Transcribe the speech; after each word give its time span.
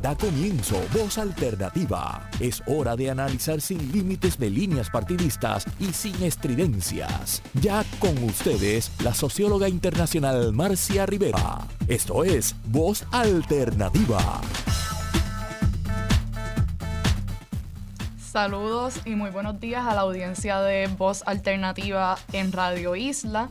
Da 0.00 0.14
comienzo 0.14 0.80
Voz 0.92 1.18
Alternativa. 1.18 2.28
Es 2.38 2.62
hora 2.66 2.94
de 2.94 3.10
analizar 3.10 3.60
sin 3.60 3.90
límites 3.90 4.38
de 4.38 4.48
líneas 4.48 4.90
partidistas 4.90 5.66
y 5.80 5.92
sin 5.92 6.22
estridencias. 6.22 7.42
Ya 7.54 7.84
con 7.98 8.16
ustedes, 8.22 8.92
la 9.02 9.12
socióloga 9.12 9.68
internacional 9.68 10.52
Marcia 10.52 11.04
Rivera. 11.04 11.66
Esto 11.88 12.22
es 12.22 12.54
Voz 12.66 13.04
Alternativa. 13.10 14.40
Saludos 18.20 19.00
y 19.04 19.16
muy 19.16 19.30
buenos 19.30 19.58
días 19.58 19.84
a 19.84 19.94
la 19.94 20.02
audiencia 20.02 20.60
de 20.60 20.86
Voz 20.96 21.24
Alternativa 21.26 22.16
en 22.32 22.52
Radio 22.52 22.94
Isla. 22.94 23.48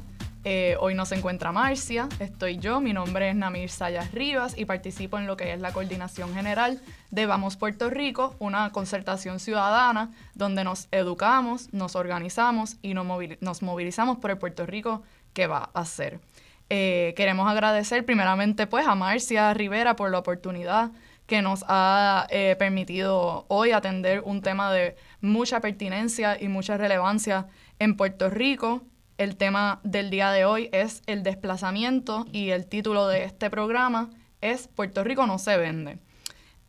Eh, 0.50 0.78
hoy 0.80 0.96
nos 0.96 1.12
encuentra 1.12 1.52
Marcia, 1.52 2.08
estoy 2.20 2.58
yo, 2.58 2.80
mi 2.80 2.94
nombre 2.94 3.30
es 3.30 3.36
Namir 3.36 3.70
Sayas 3.70 4.14
Rivas 4.14 4.58
y 4.58 4.64
participo 4.64 5.18
en 5.18 5.28
lo 5.28 5.36
que 5.36 5.52
es 5.52 5.60
la 5.60 5.74
coordinación 5.74 6.34
general 6.34 6.80
de 7.12 7.26
Vamos 7.26 7.58
Puerto 7.58 7.90
Rico, 7.90 8.34
una 8.40 8.72
concertación 8.72 9.42
ciudadana 9.42 10.10
donde 10.36 10.64
nos 10.64 10.88
educamos, 10.92 11.74
nos 11.74 11.98
organizamos 11.98 12.78
y 12.82 12.94
nos 12.94 13.62
movilizamos 13.62 14.20
por 14.20 14.32
el 14.32 14.38
Puerto 14.38 14.66
Rico 14.66 15.04
que 15.34 15.48
va 15.48 15.70
a 15.74 15.84
ser. 15.84 16.22
Eh, 16.70 17.14
queremos 17.18 17.52
agradecer 17.52 18.06
primeramente 18.06 18.68
pues 18.68 18.88
a 18.88 18.96
Marcia 18.96 19.54
Rivera 19.54 19.98
por 19.98 20.12
la 20.12 20.20
oportunidad 20.20 20.92
que 21.26 21.42
nos 21.42 21.66
ha 21.68 22.26
eh, 22.30 22.56
permitido 22.58 23.44
hoy 23.50 23.72
atender 23.72 24.22
un 24.24 24.42
tema 24.42 24.72
de 24.72 24.96
mucha 25.20 25.60
pertinencia 25.60 26.42
y 26.42 26.48
mucha 26.48 26.78
relevancia 26.78 27.48
en 27.80 27.98
Puerto 27.98 28.30
Rico 28.30 28.82
el 29.18 29.36
tema 29.36 29.80
del 29.84 30.10
día 30.10 30.32
de 30.32 30.46
hoy 30.46 30.70
es 30.72 31.02
el 31.08 31.24
desplazamiento 31.24 32.26
y 32.32 32.50
el 32.50 32.68
título 32.68 33.08
de 33.08 33.24
este 33.24 33.50
programa 33.50 34.10
es 34.42 34.68
Puerto 34.68 35.04
Rico 35.04 35.26
no 35.26 35.40
se 35.40 35.58
vende. 35.58 36.00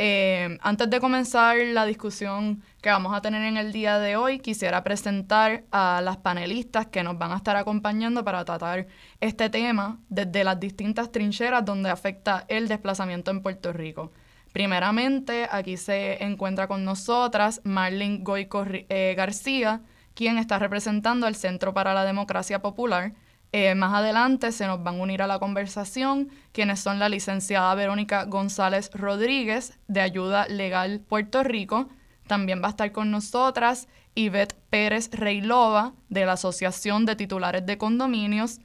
Eh, 0.00 0.58
antes 0.62 0.88
de 0.88 1.00
comenzar 1.00 1.56
la 1.58 1.84
discusión 1.84 2.62
que 2.80 2.88
vamos 2.88 3.14
a 3.14 3.20
tener 3.20 3.42
en 3.42 3.56
el 3.56 3.72
día 3.72 3.98
de 3.98 4.16
hoy, 4.16 4.38
quisiera 4.38 4.84
presentar 4.84 5.64
a 5.72 6.00
las 6.02 6.18
panelistas 6.18 6.86
que 6.86 7.02
nos 7.02 7.18
van 7.18 7.32
a 7.32 7.36
estar 7.36 7.56
acompañando 7.56 8.24
para 8.24 8.44
tratar 8.44 8.86
este 9.20 9.50
tema 9.50 9.98
desde 10.08 10.44
las 10.44 10.60
distintas 10.60 11.10
trincheras 11.10 11.64
donde 11.64 11.90
afecta 11.90 12.44
el 12.48 12.68
desplazamiento 12.68 13.32
en 13.32 13.42
Puerto 13.42 13.72
Rico. 13.72 14.12
Primeramente, 14.52 15.48
aquí 15.50 15.76
se 15.76 16.22
encuentra 16.22 16.68
con 16.68 16.84
nosotras 16.84 17.60
Marlene 17.64 18.18
Goico 18.22 18.64
eh, 18.68 19.14
García, 19.16 19.82
quien 20.18 20.36
está 20.36 20.58
representando 20.58 21.28
al 21.28 21.36
Centro 21.36 21.72
para 21.72 21.94
la 21.94 22.02
Democracia 22.02 22.60
Popular. 22.60 23.12
Eh, 23.52 23.76
más 23.76 23.94
adelante 23.94 24.50
se 24.50 24.66
nos 24.66 24.82
van 24.82 24.96
a 24.96 25.02
unir 25.02 25.22
a 25.22 25.28
la 25.28 25.38
conversación 25.38 26.28
quienes 26.50 26.80
son 26.80 26.98
la 26.98 27.08
licenciada 27.08 27.72
Verónica 27.76 28.24
González 28.24 28.90
Rodríguez 28.92 29.78
de 29.86 30.00
Ayuda 30.00 30.48
Legal 30.48 30.98
Puerto 31.08 31.44
Rico. 31.44 31.88
También 32.26 32.60
va 32.60 32.66
a 32.66 32.70
estar 32.70 32.90
con 32.90 33.12
nosotras 33.12 33.86
Ivette 34.16 34.56
Pérez 34.70 35.08
Reylova 35.12 35.94
de 36.08 36.26
la 36.26 36.32
Asociación 36.32 37.06
de 37.06 37.14
Titulares 37.14 37.64
de 37.64 37.78
Condominios. 37.78 38.58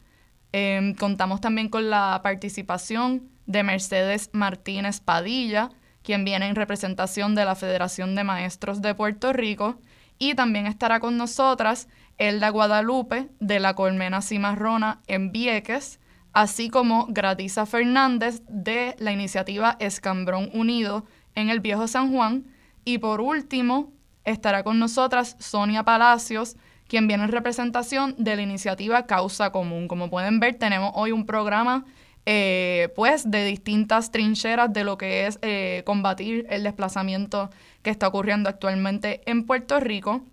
Em, 0.54 0.96
contamos 0.96 1.40
también 1.40 1.70
con 1.70 1.88
la 1.88 2.20
participación 2.24 3.30
de 3.46 3.62
Mercedes 3.62 4.31
Martínez 4.34 5.02
Padilla, 5.02 5.70
quien 6.02 6.26
viene 6.26 6.48
en 6.48 6.56
representación 6.56 7.36
de 7.36 7.46
la 7.46 7.54
Federación 7.54 8.16
de 8.16 8.24
Maestros 8.24 8.81
de 8.81 8.96
Puerto 8.96 9.34
Rico. 9.34 9.78
Y 10.17 10.36
también 10.36 10.67
estará 10.67 11.00
con 11.00 11.17
nosotras 11.17 11.88
Elda 12.17 12.50
Guadalupe 12.50 13.30
de 13.39 13.59
la 13.59 13.73
Colmena 13.73 14.22
Cimarrona 14.22 15.02
en 15.08 15.31
Vieques, 15.31 16.00
así 16.31 16.69
como 16.69 17.08
Gratisa 17.09 17.66
Fernández 17.66 18.41
de 18.47 18.95
la 19.00 19.11
iniciativa 19.11 19.78
Escambrón 19.80 20.50
Unido 20.53 21.06
en 21.36 21.50
el 21.50 21.59
Viejo 21.59 21.88
San 21.88 22.14
Juan. 22.14 22.45
Y 22.86 23.00
por 23.00 23.22
último, 23.22 23.91
estará 24.23 24.64
con 24.64 24.80
nosotras 24.80 25.36
Sonia 25.39 25.84
Palacios, 25.84 26.56
quien 26.88 27.08
viene 27.08 27.23
en 27.23 27.31
representación 27.31 28.16
de 28.18 28.35
la 28.35 28.41
iniciativa 28.41 29.06
Causa 29.06 29.51
Común. 29.51 29.88
Como 29.88 30.09
pueden 30.09 30.40
ver, 30.40 30.56
tenemos 30.56 30.91
hoy 30.95 31.12
un 31.12 31.25
programa 31.25 31.85
eh, 32.25 32.88
pues 32.95 33.29
de 33.29 33.44
distintas 33.44 34.09
trincheras 34.09 34.72
de 34.72 34.85
lo 34.85 34.97
que 34.97 35.28
es 35.28 35.39
eh, 35.41 35.84
combatir 35.85 36.47
el 36.50 36.63
desplazamiento 36.63 37.50
que 37.81 37.89
está 37.89 38.07
ocurriendo 38.07 38.47
actualmente 38.47 39.22
en 39.25 39.45
Puerto 39.45 39.81
Rico. 39.81 40.23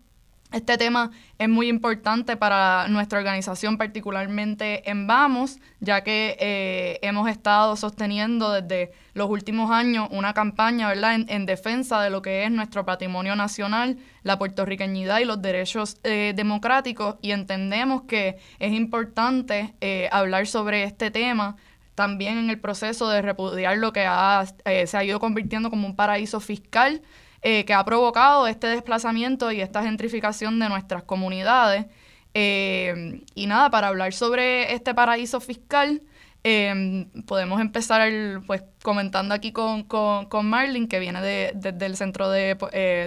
Este 0.52 0.78
tema 0.78 1.10
es 1.38 1.48
muy 1.48 1.68
importante 1.68 2.36
para 2.36 2.86
nuestra 2.88 3.18
organización, 3.18 3.76
particularmente 3.76 4.88
en 4.88 5.08
Vamos, 5.08 5.58
ya 5.80 6.02
que 6.02 6.36
eh, 6.40 6.98
hemos 7.02 7.28
estado 7.28 7.74
sosteniendo 7.74 8.52
desde 8.52 8.92
los 9.14 9.28
últimos 9.28 9.70
años 9.70 10.08
una 10.10 10.32
campaña 10.32 10.88
¿verdad? 10.88 11.14
En, 11.26 11.46
defensa 11.46 12.00
de 12.02 12.10
lo 12.10 12.22
que 12.22 12.44
es 12.44 12.50
nuestro 12.52 12.84
patrimonio 12.84 13.34
nacional, 13.34 13.98
la 14.22 14.38
puertorriqueñidad 14.38 15.18
y 15.18 15.24
los 15.24 15.42
derechos 15.42 16.00
democráticos, 16.02 17.16
y 17.20 17.30
entendemos 17.30 18.02
que 18.02 18.38
es 18.58 18.72
importante 18.72 19.74
hablar 20.10 20.48
sobre 20.48 20.82
este 20.82 21.12
tema 21.12 21.56
también 21.94 22.38
en 22.38 22.50
el 22.50 22.58
proceso 22.58 23.08
de 23.08 23.22
repudiar 23.22 23.76
lo 23.78 23.92
que 23.92 24.06
eh, 24.64 24.86
se 24.86 24.96
ha 24.96 25.04
ido 25.04 25.20
convirtiendo 25.20 25.70
como 25.70 25.86
un 25.86 25.96
paraíso 25.96 26.40
fiscal 26.40 27.02
eh, 27.42 27.64
que 27.64 27.74
ha 27.74 27.84
provocado 27.84 28.46
este 28.46 28.68
desplazamiento 28.68 29.50
y 29.52 29.60
esta 29.60 29.82
gentrificación 29.82 30.58
de 30.58 30.68
nuestras 30.68 31.02
comunidades. 31.02 31.86
Eh, 32.32 33.22
y 33.34 33.46
nada, 33.46 33.70
para 33.70 33.88
hablar 33.88 34.12
sobre 34.12 34.72
este 34.72 34.94
paraíso 34.94 35.40
fiscal, 35.40 36.02
podemos 37.26 37.60
empezar 37.60 38.10
pues 38.46 38.62
comentando 38.82 39.34
aquí 39.34 39.52
con, 39.52 39.82
con, 39.82 40.46
Marlin, 40.46 40.88
que 40.88 40.98
viene 40.98 41.20
de, 41.20 41.52
el 41.80 41.96
Centro 41.96 42.30
de 42.30 42.56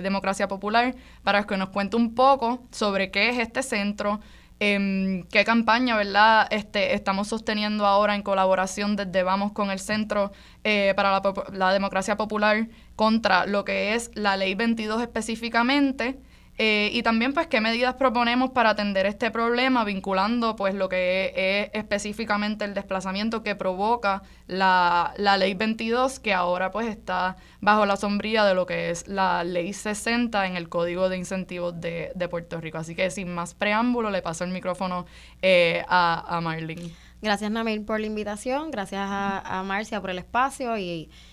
Democracia 0.03 0.47
Popular, 0.47 0.93
para 1.23 1.43
que 1.45 1.57
nos 1.57 1.69
cuente 1.69 1.95
un 1.95 2.13
poco 2.13 2.63
sobre 2.69 3.09
qué 3.09 3.29
es 3.29 3.39
este 3.39 3.63
centro, 3.63 4.19
Em, 4.59 5.24
qué 5.24 5.44
campaña, 5.44 5.97
¿verdad? 5.97 6.47
Este, 6.50 6.96
estamos 6.96 7.28
sosteniendo 7.28 7.86
ahora 7.86 8.16
en 8.16 8.22
colaboración 8.22 8.96
desde 8.96 9.24
Vamos 9.24 9.52
con 9.52 9.72
el 9.72 9.80
Centro 9.80 10.31
eh, 10.64 10.94
para 10.96 11.22
la, 11.52 11.74
Democracia 11.74 12.16
Popular 12.16 12.68
contra 12.96 13.46
lo 13.46 13.66
que 13.66 13.96
es 13.96 14.12
la 14.14 14.38
Ley 14.38 14.56
22 14.56 15.02
específicamente. 15.02 16.19
Eh, 16.59 16.91
y 16.94 17.02
también, 17.02 17.34
pues, 17.34 17.47
qué 17.47 17.62
medidas 17.62 17.96
proponemos 17.96 18.52
para 18.52 18.72
atender 18.72 19.08
este 19.08 19.31
problema, 19.31 19.84
vinculando, 19.84 20.56
pues, 20.56 20.75
lo 20.75 20.88
que 20.88 21.34
es, 21.36 21.72
específicamente 21.74 22.64
el 22.64 22.75
desplazamiento 22.75 23.41
que 23.41 23.56
provoca 23.56 24.22
la, 24.46 25.14
la, 25.18 25.38
Ley 25.38 25.56
22, 25.56 26.19
que 26.19 26.31
ahora, 26.34 26.69
pues, 26.69 26.88
está 26.88 27.38
bajo 27.59 27.88
la 27.88 27.97
sombría 27.97 28.46
de 28.46 28.53
lo 28.53 28.68
que 28.68 28.91
es 28.91 29.08
la 29.08 29.44
Ley 29.44 29.74
60 29.74 30.46
en 30.46 30.56
el 30.56 30.69
Código 30.69 31.09
de 31.09 31.18
Incentivos 31.18 31.80
de, 31.81 32.12
de 32.14 32.28
Puerto 32.28 32.62
Rico. 32.62 32.78
Así 32.78 32.94
que, 32.94 33.09
sin 33.09 33.34
más 33.34 33.56
preámbulo, 33.56 34.12
le 34.12 34.22
paso 34.22 34.44
el 34.44 34.52
micrófono 34.52 35.08
eh, 35.41 35.84
a, 35.88 36.38
a 36.38 36.40
Marlene. 36.41 36.91
Gracias, 37.24 37.50
Namil, 37.50 37.81
por 37.84 38.00
la 38.00 38.06
invitación. 38.06 38.70
Gracias 38.70 39.02
a, 39.02 39.59
a 39.59 39.64
Marcia 39.64 40.02
por 40.02 40.12
el 40.12 40.20
espacio 40.20 40.78
y 40.78 41.09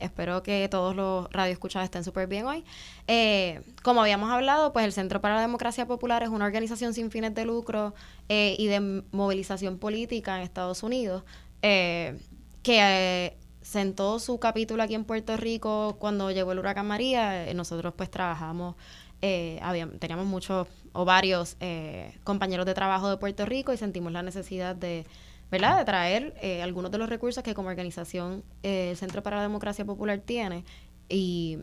espero 0.00 0.42
que 0.42 0.68
todos 0.68 0.94
los 0.94 1.30
radioescuchados 1.30 1.84
estén 1.84 2.04
súper 2.04 2.26
bien 2.26 2.46
hoy. 2.46 2.64
Eh, 3.06 3.62
como 3.82 4.00
habíamos 4.00 4.30
hablado, 4.30 4.72
pues 4.72 4.84
el 4.84 4.92
Centro 4.92 5.20
para 5.20 5.36
la 5.36 5.40
Democracia 5.40 5.86
Popular 5.86 6.22
es 6.22 6.28
una 6.28 6.44
organización 6.44 6.94
sin 6.94 7.10
fines 7.10 7.34
de 7.34 7.44
lucro 7.44 7.94
eh, 8.28 8.56
y 8.58 8.66
de 8.66 9.02
movilización 9.12 9.78
política 9.78 10.36
en 10.36 10.42
Estados 10.42 10.82
Unidos 10.82 11.24
eh, 11.62 12.18
que 12.62 13.36
sentó 13.62 14.18
su 14.18 14.38
capítulo 14.38 14.82
aquí 14.82 14.94
en 14.94 15.04
Puerto 15.04 15.36
Rico 15.36 15.96
cuando 15.98 16.30
llegó 16.30 16.52
el 16.52 16.58
huracán 16.58 16.86
María. 16.86 17.52
nosotros 17.54 17.94
pues 17.96 18.10
trabajamos, 18.10 18.76
teníamos 19.20 20.26
muchos 20.26 20.68
o 20.92 21.04
varios 21.04 21.56
compañeros 22.24 22.66
de 22.66 22.74
trabajo 22.74 23.10
de 23.10 23.16
Puerto 23.16 23.44
Rico 23.46 23.72
y 23.72 23.76
sentimos 23.76 24.12
la 24.12 24.22
necesidad 24.22 24.74
de 24.74 25.06
¿verdad? 25.50 25.78
De 25.78 25.84
traer 25.84 26.34
eh, 26.40 26.62
algunos 26.62 26.90
de 26.90 26.98
los 26.98 27.08
recursos 27.08 27.42
que 27.42 27.54
como 27.54 27.68
organización 27.68 28.44
eh, 28.62 28.90
el 28.90 28.96
Centro 28.96 29.22
para 29.22 29.36
la 29.36 29.42
Democracia 29.42 29.84
Popular 29.84 30.20
tiene. 30.20 30.64
Y, 31.08 31.58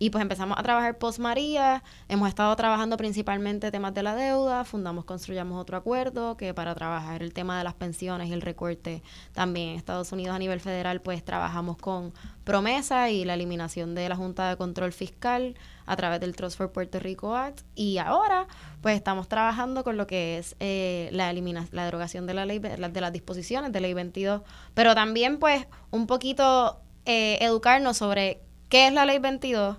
y 0.00 0.08
pues 0.08 0.22
empezamos 0.22 0.58
a 0.58 0.62
trabajar 0.62 0.96
post 0.96 1.18
María, 1.18 1.84
hemos 2.08 2.26
estado 2.26 2.56
trabajando 2.56 2.96
principalmente 2.96 3.70
temas 3.70 3.92
de 3.92 4.02
la 4.02 4.14
deuda, 4.14 4.64
fundamos 4.64 5.04
Construyamos 5.04 5.60
Otro 5.60 5.76
Acuerdo, 5.76 6.38
que 6.38 6.54
para 6.54 6.74
trabajar 6.74 7.22
el 7.22 7.34
tema 7.34 7.58
de 7.58 7.64
las 7.64 7.74
pensiones 7.74 8.30
y 8.30 8.32
el 8.32 8.40
recorte 8.40 9.02
también 9.32 9.68
en 9.68 9.76
Estados 9.76 10.10
Unidos 10.10 10.34
a 10.34 10.38
nivel 10.38 10.58
federal, 10.58 11.02
pues 11.02 11.22
trabajamos 11.22 11.76
con 11.76 12.14
promesa 12.44 13.10
y 13.10 13.26
la 13.26 13.34
eliminación 13.34 13.94
de 13.94 14.08
la 14.08 14.16
Junta 14.16 14.48
de 14.48 14.56
Control 14.56 14.90
Fiscal 14.94 15.54
a 15.84 15.96
través 15.96 16.18
del 16.18 16.34
Trust 16.34 16.56
for 16.56 16.72
Puerto 16.72 16.98
Rico 16.98 17.36
Act. 17.36 17.60
Y 17.74 17.98
ahora, 17.98 18.46
pues 18.80 18.96
estamos 18.96 19.28
trabajando 19.28 19.84
con 19.84 19.98
lo 19.98 20.06
que 20.06 20.38
es 20.38 20.56
eh, 20.60 21.10
la 21.12 21.28
eliminación, 21.28 21.76
la 21.76 21.84
derogación 21.84 22.26
de 22.26 22.32
la 22.32 22.46
ley, 22.46 22.58
de 22.58 23.00
las 23.02 23.12
disposiciones 23.12 23.70
de 23.70 23.80
ley 23.80 23.92
22, 23.92 24.40
pero 24.72 24.94
también 24.94 25.38
pues 25.38 25.66
un 25.90 26.06
poquito 26.06 26.80
eh, 27.04 27.36
educarnos 27.42 27.98
sobre 27.98 28.40
qué 28.70 28.86
es 28.86 28.94
la 28.94 29.04
ley 29.04 29.18
22, 29.18 29.76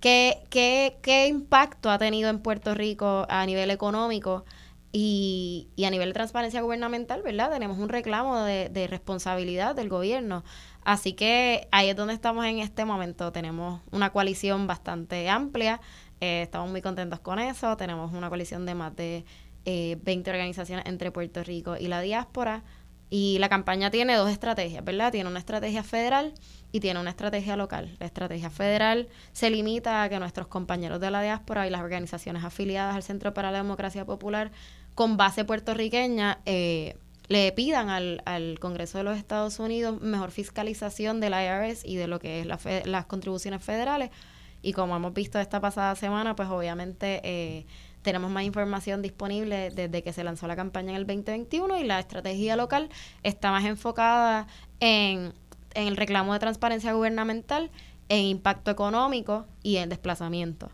qué, 0.00 0.44
qué, 0.50 0.98
qué 1.02 1.26
impacto 1.26 1.90
ha 1.90 1.98
tenido 1.98 2.30
en 2.30 2.40
Puerto 2.40 2.74
Rico 2.74 3.26
a 3.28 3.44
nivel 3.46 3.70
económico. 3.70 4.44
Y, 4.90 5.68
y, 5.76 5.84
a 5.84 5.90
nivel 5.90 6.08
de 6.08 6.14
transparencia 6.14 6.62
gubernamental, 6.62 7.20
¿verdad? 7.22 7.50
Tenemos 7.50 7.76
un 7.78 7.90
reclamo 7.90 8.42
de, 8.44 8.70
de 8.70 8.86
responsabilidad 8.86 9.74
del 9.74 9.90
gobierno 9.90 10.44
Así 10.88 11.12
que 11.12 11.68
ahí 11.70 11.90
es 11.90 11.96
donde 11.96 12.14
estamos 12.14 12.46
en 12.46 12.60
este 12.60 12.86
momento. 12.86 13.30
Tenemos 13.30 13.82
una 13.90 14.08
coalición 14.08 14.66
bastante 14.66 15.28
amplia, 15.28 15.82
eh, 16.22 16.40
estamos 16.40 16.70
muy 16.70 16.80
contentos 16.80 17.20
con 17.20 17.38
eso. 17.38 17.76
Tenemos 17.76 18.14
una 18.14 18.30
coalición 18.30 18.64
de 18.64 18.74
más 18.74 18.96
de 18.96 19.26
20 19.66 20.30
organizaciones 20.30 20.86
entre 20.86 21.10
Puerto 21.10 21.44
Rico 21.44 21.76
y 21.76 21.88
la 21.88 22.00
diáspora. 22.00 22.64
Y 23.10 23.38
la 23.38 23.48
campaña 23.48 23.90
tiene 23.90 24.16
dos 24.16 24.30
estrategias, 24.30 24.84
¿verdad? 24.84 25.10
Tiene 25.12 25.30
una 25.30 25.38
estrategia 25.38 25.82
federal 25.82 26.34
y 26.72 26.80
tiene 26.80 27.00
una 27.00 27.10
estrategia 27.10 27.56
local. 27.56 27.96
La 27.98 28.06
estrategia 28.06 28.50
federal 28.50 29.08
se 29.32 29.50
limita 29.50 30.02
a 30.02 30.08
que 30.08 30.18
nuestros 30.18 30.48
compañeros 30.48 31.00
de 31.00 31.10
la 31.10 31.22
diáspora 31.22 31.66
y 31.66 31.70
las 31.70 31.80
organizaciones 31.80 32.44
afiliadas 32.44 32.94
al 32.94 33.02
Centro 33.02 33.32
para 33.32 33.50
la 33.50 33.58
Democracia 33.58 34.04
Popular 34.04 34.50
con 34.94 35.16
base 35.16 35.44
puertorriqueña 35.44 36.40
eh, 36.44 36.96
le 37.28 37.52
pidan 37.52 37.88
al, 37.88 38.22
al, 38.26 38.58
Congreso 38.58 38.98
de 38.98 39.04
los 39.04 39.16
Estados 39.16 39.58
Unidos 39.58 40.00
mejor 40.00 40.30
fiscalización 40.30 41.20
del 41.20 41.34
IRS 41.34 41.84
y 41.84 41.96
de 41.96 42.08
lo 42.08 42.18
que 42.18 42.40
es 42.40 42.46
la 42.46 42.58
las 42.84 43.06
contribuciones 43.06 43.62
federales. 43.62 44.10
Y 44.60 44.72
como 44.72 44.96
hemos 44.96 45.14
visto 45.14 45.38
esta 45.38 45.60
pasada 45.60 45.94
semana, 45.94 46.34
pues 46.34 46.48
obviamente 46.48 47.20
eh, 47.22 47.66
tenemos 48.02 48.30
más 48.30 48.44
información 48.44 49.02
disponible 49.02 49.70
desde 49.70 50.02
que 50.02 50.12
se 50.12 50.24
lanzó 50.24 50.46
la 50.46 50.56
campaña 50.56 50.90
en 50.90 50.96
el 50.96 51.06
2021 51.06 51.78
y 51.78 51.84
la 51.84 51.98
estrategia 51.98 52.56
local 52.56 52.88
está 53.22 53.50
más 53.50 53.64
enfocada 53.64 54.46
en, 54.80 55.32
el 55.74 55.96
reclamo 55.96 56.32
de 56.32 56.38
transparencia 56.38 56.92
gubernamental, 56.92 57.70
en 58.08 58.24
impacto 58.24 58.70
económico 58.70 59.46
y 59.62 59.76
en 59.76 59.88
desplazamiento. 59.88 60.70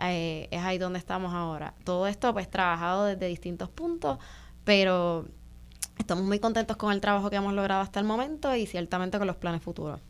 Eh, 0.00 0.48
es 0.50 0.62
ahí 0.62 0.78
donde 0.78 0.98
estamos 0.98 1.32
ahora. 1.32 1.74
Todo 1.84 2.06
esto 2.06 2.32
pues 2.32 2.50
trabajado 2.50 3.06
desde 3.06 3.26
distintos 3.26 3.70
puntos, 3.70 4.18
pero 4.64 5.26
estamos 5.98 6.24
muy 6.24 6.38
contentos 6.38 6.76
con 6.76 6.92
el 6.92 7.00
trabajo 7.00 7.30
que 7.30 7.36
hemos 7.36 7.54
logrado 7.54 7.80
hasta 7.80 7.98
el 7.98 8.06
momento 8.06 8.54
y 8.54 8.66
ciertamente 8.66 9.18
con 9.18 9.26
los 9.26 9.36
planes 9.36 9.62
futuros. 9.62 10.00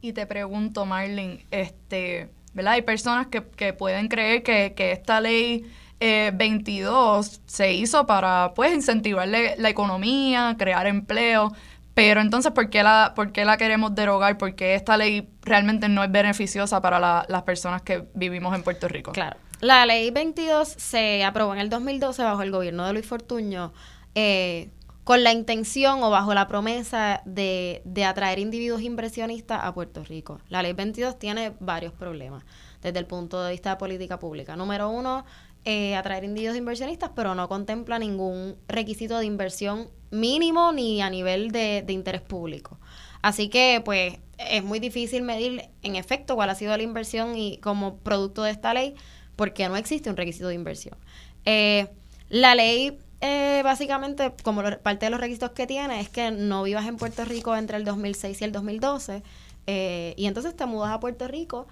Y 0.00 0.12
te 0.12 0.26
pregunto, 0.26 0.86
Marlene, 0.86 1.44
este, 1.50 2.30
¿verdad? 2.58 2.74
Hay 2.74 2.82
personas 2.82 3.28
que, 3.28 3.42
que 3.42 3.72
pueden 3.72 4.08
creer 4.08 4.42
que, 4.42 4.74
que 4.76 4.92
esta 4.92 5.20
ley 5.20 5.64
22 6.00 7.26
eh, 7.26 7.40
se 7.46 7.72
hizo 7.72 8.06
para, 8.06 8.52
pues, 8.54 8.74
incentivar 8.74 9.26
la 9.26 9.68
economía, 9.68 10.54
crear 10.58 10.86
empleo, 10.86 11.52
pero 11.98 12.20
entonces, 12.20 12.52
¿por 12.52 12.70
qué, 12.70 12.84
la, 12.84 13.12
¿por 13.16 13.32
qué 13.32 13.44
la 13.44 13.56
queremos 13.56 13.92
derogar? 13.92 14.38
Porque 14.38 14.76
esta 14.76 14.96
ley 14.96 15.28
realmente 15.42 15.88
no 15.88 16.04
es 16.04 16.12
beneficiosa 16.12 16.80
para 16.80 17.26
las 17.28 17.42
personas 17.42 17.82
que 17.82 18.04
vivimos 18.14 18.54
en 18.54 18.62
Puerto 18.62 18.86
Rico. 18.86 19.10
Claro. 19.10 19.36
La 19.60 19.84
ley 19.84 20.12
22 20.12 20.68
se 20.68 21.24
aprobó 21.24 21.54
en 21.54 21.58
el 21.58 21.68
2012 21.70 22.22
bajo 22.22 22.42
el 22.42 22.52
gobierno 22.52 22.86
de 22.86 22.92
Luis 22.92 23.04
Fortuño. 23.04 23.72
Eh, 24.14 24.70
con 25.08 25.24
la 25.24 25.32
intención 25.32 26.02
o 26.02 26.10
bajo 26.10 26.34
la 26.34 26.48
promesa 26.48 27.22
de, 27.24 27.80
de 27.86 28.04
atraer 28.04 28.38
individuos 28.38 28.82
inversionistas 28.82 29.58
a 29.62 29.72
Puerto 29.72 30.04
Rico. 30.04 30.38
La 30.50 30.62
ley 30.62 30.74
22 30.74 31.18
tiene 31.18 31.54
varios 31.60 31.94
problemas 31.94 32.44
desde 32.82 32.98
el 32.98 33.06
punto 33.06 33.42
de 33.42 33.52
vista 33.52 33.70
de 33.70 33.76
política 33.76 34.18
pública. 34.18 34.54
Número 34.54 34.90
uno, 34.90 35.24
eh, 35.64 35.96
atraer 35.96 36.24
individuos 36.24 36.58
inversionistas, 36.58 37.12
pero 37.16 37.34
no 37.34 37.48
contempla 37.48 37.98
ningún 37.98 38.56
requisito 38.68 39.16
de 39.18 39.24
inversión 39.24 39.88
mínimo 40.10 40.72
ni 40.72 41.00
a 41.00 41.08
nivel 41.08 41.52
de, 41.52 41.82
de, 41.86 41.92
interés 41.94 42.20
público. 42.20 42.78
Así 43.22 43.48
que, 43.48 43.80
pues, 43.82 44.18
es 44.36 44.62
muy 44.62 44.78
difícil 44.78 45.22
medir 45.22 45.70
en 45.82 45.96
efecto 45.96 46.34
cuál 46.34 46.50
ha 46.50 46.54
sido 46.54 46.76
la 46.76 46.82
inversión 46.82 47.34
y 47.34 47.56
como 47.60 47.96
producto 47.96 48.42
de 48.42 48.50
esta 48.50 48.74
ley, 48.74 48.94
porque 49.36 49.70
no 49.70 49.76
existe 49.78 50.10
un 50.10 50.18
requisito 50.18 50.48
de 50.48 50.54
inversión. 50.54 50.98
Eh, 51.46 51.88
la 52.28 52.54
ley 52.54 52.98
eh, 53.20 53.62
básicamente, 53.64 54.32
como 54.42 54.62
parte 54.82 55.06
de 55.06 55.10
los 55.10 55.20
requisitos 55.20 55.50
que 55.50 55.66
tiene, 55.66 56.00
es 56.00 56.08
que 56.08 56.30
no 56.30 56.62
vivas 56.62 56.86
en 56.86 56.96
Puerto 56.96 57.24
Rico 57.24 57.56
entre 57.56 57.76
el 57.76 57.84
2006 57.84 58.40
y 58.40 58.44
el 58.44 58.52
2012, 58.52 59.22
eh, 59.66 60.14
y 60.16 60.26
entonces 60.26 60.56
te 60.56 60.66
mudas 60.66 60.92
a 60.92 61.00
Puerto 61.00 61.26
Rico 61.26 61.66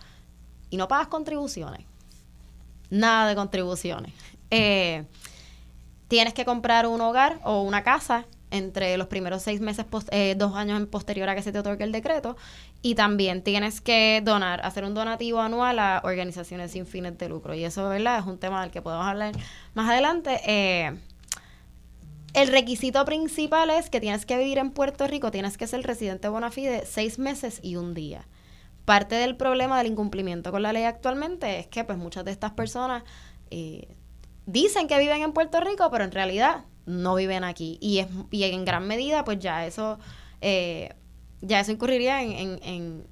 y 0.70 0.76
no 0.76 0.88
pagas 0.88 1.06
contribuciones. 1.06 1.86
Nada 2.90 3.28
de 3.28 3.34
contribuciones. 3.34 4.12
Eh, 4.50 5.04
tienes 6.08 6.34
que 6.34 6.44
comprar 6.44 6.86
un 6.86 7.00
hogar 7.00 7.40
o 7.44 7.62
una 7.62 7.82
casa 7.82 8.26
entre 8.50 8.96
los 8.96 9.08
primeros 9.08 9.42
seis 9.42 9.60
meses, 9.60 9.86
dos 10.36 10.54
años 10.54 10.78
en 10.78 10.86
posterior 10.86 11.28
a 11.28 11.34
que 11.34 11.42
se 11.42 11.50
te 11.52 11.58
otorgue 11.58 11.84
el 11.84 11.92
decreto, 11.92 12.36
y 12.82 12.94
también 12.94 13.42
tienes 13.42 13.80
que 13.80 14.20
donar, 14.24 14.64
hacer 14.64 14.84
un 14.84 14.94
donativo 14.94 15.40
anual 15.40 15.78
a 15.78 16.00
organizaciones 16.04 16.70
sin 16.72 16.86
fines 16.86 17.18
de 17.18 17.28
lucro. 17.28 17.54
Y 17.54 17.64
eso, 17.64 17.88
¿verdad? 17.88 18.20
Es 18.20 18.26
un 18.26 18.38
tema 18.38 18.62
del 18.62 18.70
que 18.70 18.82
podemos 18.82 19.06
hablar 19.06 19.34
más 19.74 19.90
adelante. 19.90 20.40
Eh, 20.46 20.96
el 22.36 22.48
requisito 22.48 23.02
principal 23.06 23.70
es 23.70 23.88
que 23.88 23.98
tienes 23.98 24.26
que 24.26 24.36
vivir 24.36 24.58
en 24.58 24.70
Puerto 24.70 25.06
Rico, 25.06 25.30
tienes 25.30 25.56
que 25.56 25.66
ser 25.66 25.82
residente 25.82 26.28
bona 26.28 26.50
fide 26.50 26.84
seis 26.84 27.18
meses 27.18 27.60
y 27.62 27.76
un 27.76 27.94
día. 27.94 28.28
Parte 28.84 29.14
del 29.14 29.36
problema 29.36 29.78
del 29.78 29.86
incumplimiento 29.86 30.52
con 30.52 30.62
la 30.62 30.74
ley 30.74 30.84
actualmente 30.84 31.58
es 31.58 31.66
que 31.66 31.82
pues 31.82 31.96
muchas 31.96 32.26
de 32.26 32.32
estas 32.32 32.52
personas 32.52 33.04
eh, 33.50 33.88
dicen 34.44 34.86
que 34.86 34.98
viven 34.98 35.22
en 35.22 35.32
Puerto 35.32 35.60
Rico, 35.60 35.88
pero 35.90 36.04
en 36.04 36.12
realidad 36.12 36.66
no 36.84 37.14
viven 37.14 37.42
aquí. 37.42 37.78
Y, 37.80 38.00
es, 38.00 38.08
y 38.30 38.44
en 38.44 38.66
gran 38.66 38.86
medida 38.86 39.24
pues 39.24 39.38
ya 39.38 39.66
eso, 39.66 39.98
eh, 40.42 40.94
ya 41.40 41.60
eso 41.60 41.72
incurriría 41.72 42.22
en 42.22 43.06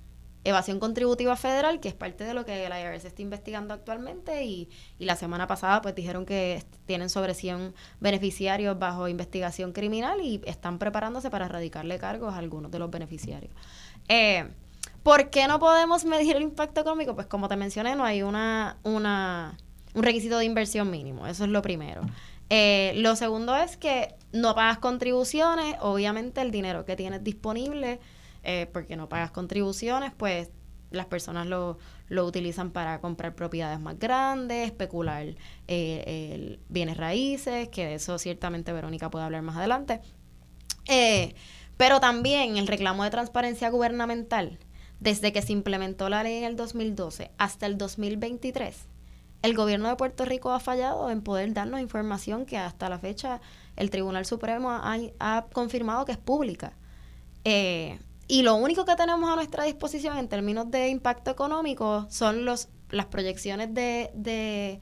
evasión 0.44 0.79
contributiva 0.79 1.37
federal, 1.37 1.81
que 1.81 1.88
es 1.88 1.94
parte 1.94 2.25
de 2.25 2.35
lo 2.35 2.44
que 2.44 2.69
la 2.69 2.81
IRS 2.81 3.06
está 3.06 3.23
investigando 3.23 3.75
actualmente 3.75 4.44
y, 4.44 4.69
y, 4.99 5.06
la 5.06 5.17
semana 5.17 5.46
pasada 5.46 5.81
pues 5.81 5.94
dijeron 5.94 6.26
que 6.26 6.62
tienen 6.87 7.08
sobre 7.08 7.35
100 7.35 7.75
beneficiarios 8.00 8.79
bajo 8.79 9.08
investigación 9.08 9.73
criminal 9.73 10.20
y 10.20 10.43
están 10.44 10.79
preparándose 10.79 11.31
para 11.31 11.46
erradicarle 11.46 11.99
cargos 11.99 12.35
a 12.35 12.38
algunos 12.38 12.70
de 12.70 12.79
los 12.79 12.91
beneficiarios. 12.91 13.52
Eh, 14.08 14.46
¿Por 15.02 15.31
qué 15.31 15.46
no 15.49 15.58
podemos 15.58 16.05
medir 16.05 16.37
el 16.37 16.43
impacto 16.43 16.81
económico? 16.81 17.14
Pues 17.14 17.26
como 17.26 17.49
te 17.49 17.56
mencioné, 17.56 17.94
no 17.94 18.05
hay 18.05 18.23
una, 18.23 18.79
una, 18.85 19.56
un 19.94 20.02
requisito 20.02 20.38
de 20.38 20.44
inversión 20.44 20.91
mínimo, 20.91 21.26
eso 21.26 21.44
es 21.44 21.50
lo 21.50 21.62
primero. 21.62 22.02
Eh, 22.50 22.93
lo 22.96 23.17
segundo 23.17 23.56
es 23.56 23.76
que 23.76 24.14
no 24.32 24.55
pagas 24.55 24.79
contribuciones, 24.79 25.76
obviamente 25.81 26.41
el 26.41 26.50
dinero 26.50 26.85
que 26.85 26.96
tienes 26.96 27.25
disponible 27.25 28.00
eh, 28.44 28.69
porque 28.73 28.96
no 28.96 29.08
pagas 29.08 29.31
contribuciones, 29.31 30.12
pues 30.17 30.50
las 30.91 31.06
personas 31.06 31.46
lo, 31.46 31.79
lo 32.08 32.25
utilizan 32.25 32.70
para 32.70 33.00
comprar 33.00 33.35
propiedades 33.35 33.81
más 33.81 33.99
grandes, 33.99 34.67
especular 34.67 35.35
eh, 35.67 36.58
bienes 36.69 36.96
raíces, 36.96 37.69
que 37.69 37.87
de 37.87 37.94
eso 37.94 38.19
ciertamente 38.19 38.73
Verónica 38.73 39.11
puede 39.11 39.25
hablar 39.25 39.43
más 39.43 39.56
adelante. 39.56 40.00
Eh, 40.87 41.35
pero 41.76 42.00
también 42.00 42.56
el 42.56 42.67
reclamo 42.67 43.05
de 43.05 43.11
transparencia 43.11 43.70
gubernamental, 43.70 44.58
desde 45.00 45.32
que 45.32 45.43
se 45.43 45.52
implementó 45.52 46.08
la 46.08 46.23
ley 46.23 46.38
en 46.38 46.44
el 46.44 46.56
2012 46.56 47.31
hasta 47.36 47.67
el 47.67 47.77
2023, 47.77 48.86
el 49.43 49.55
gobierno 49.55 49.89
de 49.89 49.96
Puerto 49.96 50.24
Rico 50.24 50.53
ha 50.53 50.60
fallado 50.60 51.10
en 51.10 51.20
poder 51.20 51.53
darnos 51.53 51.81
información 51.81 52.46
que 52.46 52.56
hasta 52.56 52.89
la 52.89 52.98
fecha 52.98 53.41
el 53.77 53.91
Tribunal 53.91 54.24
Supremo 54.24 54.70
ha, 54.70 54.96
ha 55.19 55.46
confirmado 55.53 56.06
que 56.06 56.13
es 56.13 56.19
pública. 56.19 56.72
Eh, 57.44 57.98
y 58.27 58.43
lo 58.43 58.55
único 58.55 58.85
que 58.85 58.97
tenemos 58.97 59.31
a 59.31 59.37
nuestra 59.37 59.65
disposición 59.65 60.17
en 60.19 60.29
términos 60.29 60.71
de 60.71 60.89
impacto 60.89 61.31
económico 61.31 62.07
son 62.11 62.45
los, 62.45 62.69
las 62.91 63.07
proyecciones 63.07 63.75
de, 63.75 64.11
de, 64.15 64.81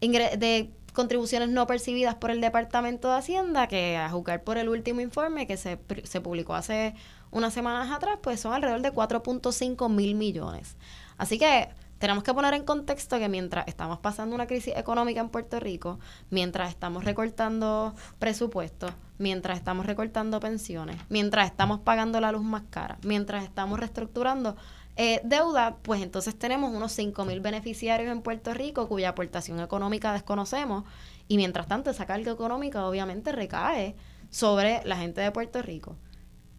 de 0.00 0.70
contribuciones 0.92 1.48
no 1.48 1.66
percibidas 1.66 2.14
por 2.14 2.30
el 2.30 2.40
Departamento 2.40 3.10
de 3.10 3.16
Hacienda, 3.16 3.66
que 3.66 3.96
a 3.96 4.08
juzgar 4.10 4.44
por 4.44 4.58
el 4.58 4.68
último 4.68 5.00
informe 5.00 5.46
que 5.46 5.56
se, 5.56 5.78
se 6.04 6.20
publicó 6.20 6.54
hace 6.54 6.94
unas 7.32 7.52
semanas 7.52 7.90
atrás, 7.90 8.18
pues 8.22 8.40
son 8.40 8.52
alrededor 8.52 8.82
de 8.82 8.92
4.5 8.92 9.90
mil 9.90 10.14
millones. 10.14 10.76
Así 11.18 11.38
que 11.38 11.68
tenemos 12.04 12.22
que 12.22 12.34
poner 12.34 12.52
en 12.52 12.64
contexto 12.64 13.18
que 13.18 13.30
mientras 13.30 13.66
estamos 13.66 13.98
pasando 13.98 14.34
una 14.34 14.46
crisis 14.46 14.76
económica 14.76 15.22
en 15.22 15.30
Puerto 15.30 15.58
Rico, 15.58 15.98
mientras 16.28 16.68
estamos 16.68 17.02
recortando 17.02 17.94
presupuestos, 18.18 18.92
mientras 19.16 19.56
estamos 19.56 19.86
recortando 19.86 20.38
pensiones, 20.38 20.98
mientras 21.08 21.46
estamos 21.46 21.80
pagando 21.80 22.20
la 22.20 22.30
luz 22.30 22.42
más 22.42 22.64
cara, 22.68 22.98
mientras 23.04 23.42
estamos 23.42 23.80
reestructurando 23.80 24.54
eh, 24.96 25.22
deuda, 25.24 25.78
pues 25.80 26.02
entonces 26.02 26.38
tenemos 26.38 26.74
unos 26.74 26.92
5 26.92 27.24
mil 27.24 27.40
beneficiarios 27.40 28.12
en 28.12 28.20
Puerto 28.20 28.52
Rico 28.52 28.86
cuya 28.86 29.08
aportación 29.08 29.58
económica 29.60 30.12
desconocemos 30.12 30.84
y 31.26 31.38
mientras 31.38 31.68
tanto 31.68 31.88
esa 31.88 32.04
carga 32.04 32.32
económica 32.32 32.86
obviamente 32.86 33.32
recae 33.32 33.96
sobre 34.28 34.82
la 34.84 34.98
gente 34.98 35.22
de 35.22 35.32
Puerto 35.32 35.62
Rico 35.62 35.96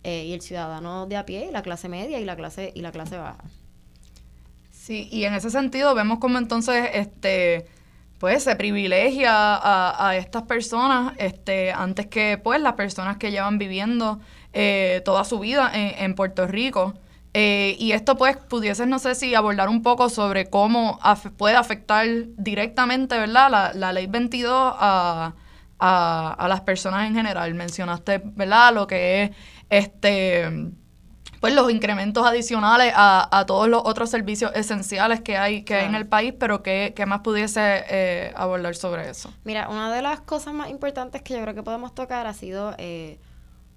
eh, 0.02 0.25
y 0.25 0.34
el 0.34 0.42
ciudadano 0.42 1.06
de 1.06 1.18
a 1.18 1.25
pie 1.28 1.46
y 1.50 1.52
la 1.52 1.62
clase 1.62 1.88
media 1.88 2.20
y 2.20 2.25
la 2.25 2.36
clase 2.36 2.72
y 2.74 2.82
la 2.82 2.92
clase 2.92 3.18
baja. 3.18 3.44
Sí, 4.86 5.10
y 5.12 5.24
en 5.24 5.34
ese 5.34 5.50
sentido 5.50 5.96
vemos 5.96 6.20
como 6.20 6.38
entonces 6.38 6.92
este 6.94 7.65
pues 8.20 8.44
se 8.44 8.56
privilegia 8.56 9.32
a, 9.34 10.15
estas 10.15 10.44
personas 10.44 11.13
este 11.18 11.72
antes 11.74 12.06
que 12.06 12.38
pues 12.38 12.62
las 12.62 12.74
personas 12.74 13.18
que 13.18 13.32
llevan 13.32 13.58
viviendo 13.58 14.20
eh, 14.54 15.01
toda 15.04 15.24
su 15.24 15.39
vida 15.39 15.72
en, 15.74 16.13
Puerto 16.13 16.46
Rico. 16.46 16.94
Eh, 17.34 17.75
y 17.80 17.94
esto 17.94 18.15
pues 18.15 18.38
pudiese, 18.38 18.86
no 18.86 19.00
sé 19.00 19.15
si 19.15 19.34
abordar 19.34 19.70
un 19.70 19.82
poco 19.82 20.08
sobre 20.10 20.51
cómo 20.51 21.00
puede 21.36 21.56
afectar 21.56 22.06
directamente, 22.38 23.18
¿verdad? 23.18 23.50
La, 23.50 23.74
la 23.74 23.92
ley 23.92 24.06
22 24.06 24.54
a, 24.77 25.34
a, 25.80 26.34
a 26.38 26.48
las 26.48 26.62
personas 26.62 27.08
en 27.08 27.15
general. 27.15 27.56
Mencionaste, 27.56 28.22
¿verdad? 28.24 28.72
Lo 28.75 28.86
que 28.86 29.24
es 29.24 29.32
este 29.72 30.75
pues 31.46 31.54
los 31.54 31.70
incrementos 31.70 32.25
adicionales 32.25 32.92
a, 32.96 33.44
todos 33.46 33.70
los 33.70 33.84
otros 33.86 34.10
servicios 34.10 34.52
esenciales 34.56 35.22
que 35.22 35.38
hay 35.38 35.62
que 35.62 35.75
hay 35.75 35.86
en 35.86 35.94
el 35.94 36.08
país, 36.08 36.34
pero 36.40 36.64
¿qué, 36.64 36.92
más 37.06 37.20
pudiese 37.22 37.84
eh, 37.88 38.34
abordar 38.36 38.75
sobre 38.75 39.12
eso? 39.12 39.32
Mira, 39.44 39.70
una 39.70 39.94
de 39.94 40.02
las 40.02 40.22
cosas 40.22 40.56
más 40.56 40.72
importantes 40.72 41.22
que 41.22 41.36
yo 41.36 41.42
creo 41.44 41.54
que 41.54 41.62
podemos 41.62 41.94
tocar 41.94 42.25
ha 42.25 42.34
sido 42.34 42.74
eh, 42.80 43.20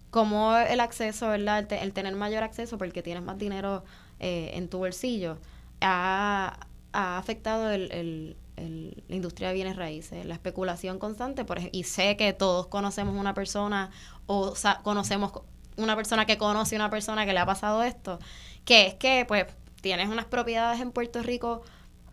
cómo 0.09 0.57
el 0.57 0.81
acceso, 0.81 1.29
¿verdad? 1.29 1.71
El, 1.71 1.93
tener 1.93 2.17
mayor 2.17 2.43
acceso 2.43 2.79
porque 2.79 3.03
tienes 3.03 3.23
más 3.23 3.37
dinero 3.37 3.85
eh, 4.19 4.53
en 4.55 4.71
tu 4.71 4.79
bolsillo 4.79 5.37
ha, 5.83 6.61
afectado 6.95 7.71
el, 7.71 8.35
la 8.57 9.15
industria 9.15 9.49
de 9.49 9.55
bienes 9.55 9.77
raíces, 9.77 10.25
la 10.25 10.33
especulación 10.33 10.99
constante, 10.99 11.45
por 11.45 11.59
y 11.71 11.83
sé 11.83 12.17
que 12.17 12.33
todos 12.33 12.69
conocemos 12.69 13.15
una 13.15 13.35
persona 13.35 13.91
o 14.27 14.55
conocemos 14.83 15.33
una 15.78 15.97
persona 15.97 16.26
que 16.26 16.38
conoce 16.38 16.76
una 16.76 16.90
persona 16.90 17.25
que 17.25 17.32
le 17.32 17.38
ha 17.38 17.47
pasado 17.47 17.82
esto, 17.82 18.18
que 18.64 18.87
es 18.87 18.94
que 18.94 19.25
pues 19.26 19.47
tienes 19.80 20.08
unas 20.08 20.26
propiedades 20.26 20.80
en 20.80 20.92
Puerto 20.92 21.23
Rico 21.23 21.62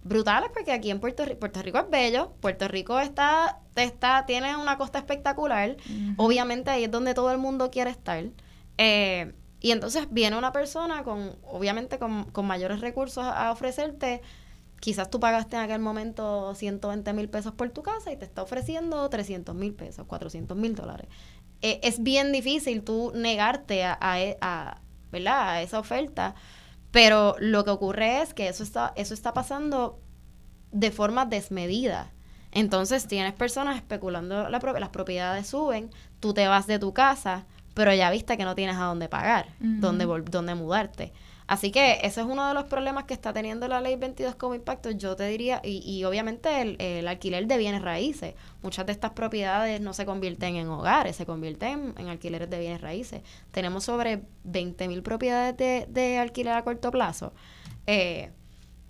brutales 0.03 0.51
porque 0.53 0.71
aquí 0.71 0.91
en 0.91 0.99
Puerto 0.99 1.25
Rico, 1.25 1.39
Puerto 1.39 1.61
Rico 1.61 1.79
es 1.79 1.89
bello, 1.89 2.31
Puerto 2.39 2.67
Rico 2.67 2.99
está, 2.99 3.59
está 3.75 4.25
tiene 4.25 4.55
una 4.55 4.77
costa 4.77 4.99
espectacular, 4.99 5.75
obviamente 6.17 6.69
ahí 6.69 6.85
es 6.85 6.91
donde 6.91 7.13
todo 7.13 7.31
el 7.31 7.39
mundo 7.39 7.71
quiere 7.71 7.89
estar. 7.89 8.23
Eh, 8.77 9.33
y 9.61 9.71
entonces 9.71 10.07
viene 10.11 10.37
una 10.37 10.51
persona 10.51 11.03
con, 11.03 11.35
obviamente 11.43 11.97
con, 11.97 12.25
con 12.25 12.45
mayores 12.45 12.81
recursos 12.81 13.25
a 13.25 13.51
ofrecerte 13.51 14.21
quizás 14.79 15.09
tú 15.09 15.19
pagaste 15.19 15.55
en 15.55 15.63
aquel 15.63 15.79
momento 15.79 16.53
120 16.53 17.13
mil 17.13 17.29
pesos 17.29 17.53
por 17.53 17.69
tu 17.71 17.81
casa 17.81 18.11
y 18.11 18.17
te 18.17 18.25
está 18.25 18.43
ofreciendo 18.43 19.09
300 19.09 19.55
mil 19.55 19.73
pesos, 19.73 20.05
400 20.05 20.55
mil 20.55 20.75
dólares. 20.75 21.07
Eh, 21.65 21.79
es 21.81 22.03
bien 22.03 22.31
difícil 22.31 22.83
tú 22.83 23.11
negarte 23.15 23.83
a, 23.83 23.97
e, 24.21 24.37
a, 24.39 24.81
¿verdad? 25.11 25.49
a 25.49 25.61
esa 25.63 25.79
oferta, 25.79 26.35
pero 26.91 27.35
lo 27.39 27.63
que 27.65 27.71
ocurre 27.71 28.21
es 28.21 28.35
que 28.35 28.47
eso 28.47 28.61
está, 28.61 28.93
eso 28.95 29.15
está 29.15 29.33
pasando 29.33 29.99
de 30.71 30.91
forma 30.91 31.25
desmedida. 31.25 32.11
Entonces 32.51 33.07
tienes 33.07 33.33
personas 33.33 33.77
especulando, 33.77 34.47
la, 34.47 34.59
las 34.59 34.89
propiedades 34.89 35.47
suben, 35.47 35.89
tú 36.19 36.35
te 36.35 36.47
vas 36.47 36.67
de 36.67 36.77
tu 36.77 36.93
casa, 36.93 37.47
pero 37.73 37.91
ya 37.95 38.11
viste 38.11 38.37
que 38.37 38.45
no 38.45 38.53
tienes 38.53 38.75
a 38.75 38.83
dónde 38.83 39.09
pagar, 39.09 39.47
dónde, 39.59 40.05
dónde 40.05 40.53
mudarte. 40.53 41.13
Así 41.47 41.71
que 41.71 41.99
ese 42.01 42.21
es 42.21 42.27
uno 42.27 42.47
de 42.47 42.53
los 42.55 42.63
problemas 42.63 43.03
que 43.03 43.13
está 43.13 43.31
teniendo 43.31 43.67
la 43.67 43.79
ley 43.79 43.95
22 43.97 44.35
como 44.35 44.55
impacto, 44.55 44.89
yo 44.91 45.15
te 45.15 45.27
diría, 45.27 45.61
y, 45.63 45.83
y 45.85 46.03
obviamente 46.03 46.61
el, 46.61 47.07
alquiler 47.07 47.45
de 47.45 47.57
bienes 47.57 47.81
raíces. 47.83 48.33
Muchas 48.63 48.85
de 48.87 48.91
estas 48.91 49.11
propiedades 49.11 49.79
no 49.79 49.93
se 49.93 50.05
convierten 50.05 50.55
en 50.55 50.67
hogares, 50.69 51.15
se 51.15 51.25
convierten 51.25 51.93
en, 51.97 52.07
alquileres 52.07 52.49
de 52.49 52.59
bienes 52.59 52.81
raíces. 52.81 53.21
Tenemos 53.51 53.83
sobre 53.83 54.23
20 54.43 54.87
mil 54.87 55.03
propiedades 55.03 55.55
de, 55.55 55.85
de, 55.89 56.17
alquiler 56.17 56.53
a 56.53 56.63
corto 56.63 56.89
plazo. 56.89 57.33
Eh, 57.85 58.31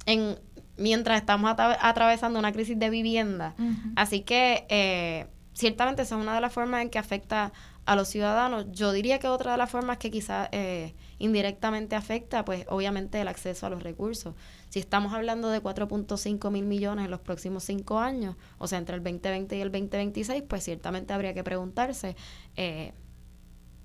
en, 0.06 0.38
mientras 0.78 1.20
estamos 1.20 1.54
atravesando 1.58 2.40
una 2.40 2.52
crisis 2.52 2.78
de 2.78 2.90
vivienda. 2.90 3.56
Así 3.96 4.22
que 4.22 4.66
eh, 4.70 5.28
ciertamente 5.54 6.02
esa 6.02 6.16
es 6.16 6.22
una 6.22 6.36
de 6.36 6.42
las 6.42 6.54
formas 6.54 6.82
en 6.82 6.90
que 6.90 7.00
afecta 7.00 7.54
a 7.86 7.96
los 7.96 8.08
ciudadanos. 8.10 8.66
Yo 8.72 8.92
diría 8.92 9.20
que 9.20 9.28
otra 9.28 9.54
de 9.54 9.58
las 9.58 9.70
formas 9.70 9.98
que 9.98 10.12
quizás 10.12 10.50
eh, 10.52 10.94
indirectamente 11.18 11.96
afecta, 11.96 12.44
pues 12.44 12.66
obviamente 12.70 13.22
el 13.22 13.28
acceso 13.28 13.66
a 13.66 13.70
los 13.70 13.84
recursos. 13.84 14.36
Si 14.70 14.80
estamos 14.80 15.14
hablando 15.14 15.50
de 15.50 15.62
4.5 15.62 16.52
mil 16.52 16.66
millones 16.66 17.06
en 17.06 17.12
los 17.12 17.22
próximos 17.22 17.64
cinco 17.64 18.00
años, 18.00 18.36
o 18.58 18.68
sea, 18.68 18.80
entre 18.80 18.96
el 18.96 19.04
2020 19.04 19.58
y 19.58 19.62
el 19.62 19.72
2026, 19.72 20.44
pues 20.48 20.64
ciertamente 20.64 21.14
habría 21.14 21.34
que 21.34 21.44
preguntarse 21.44 22.16
eh, 22.56 22.94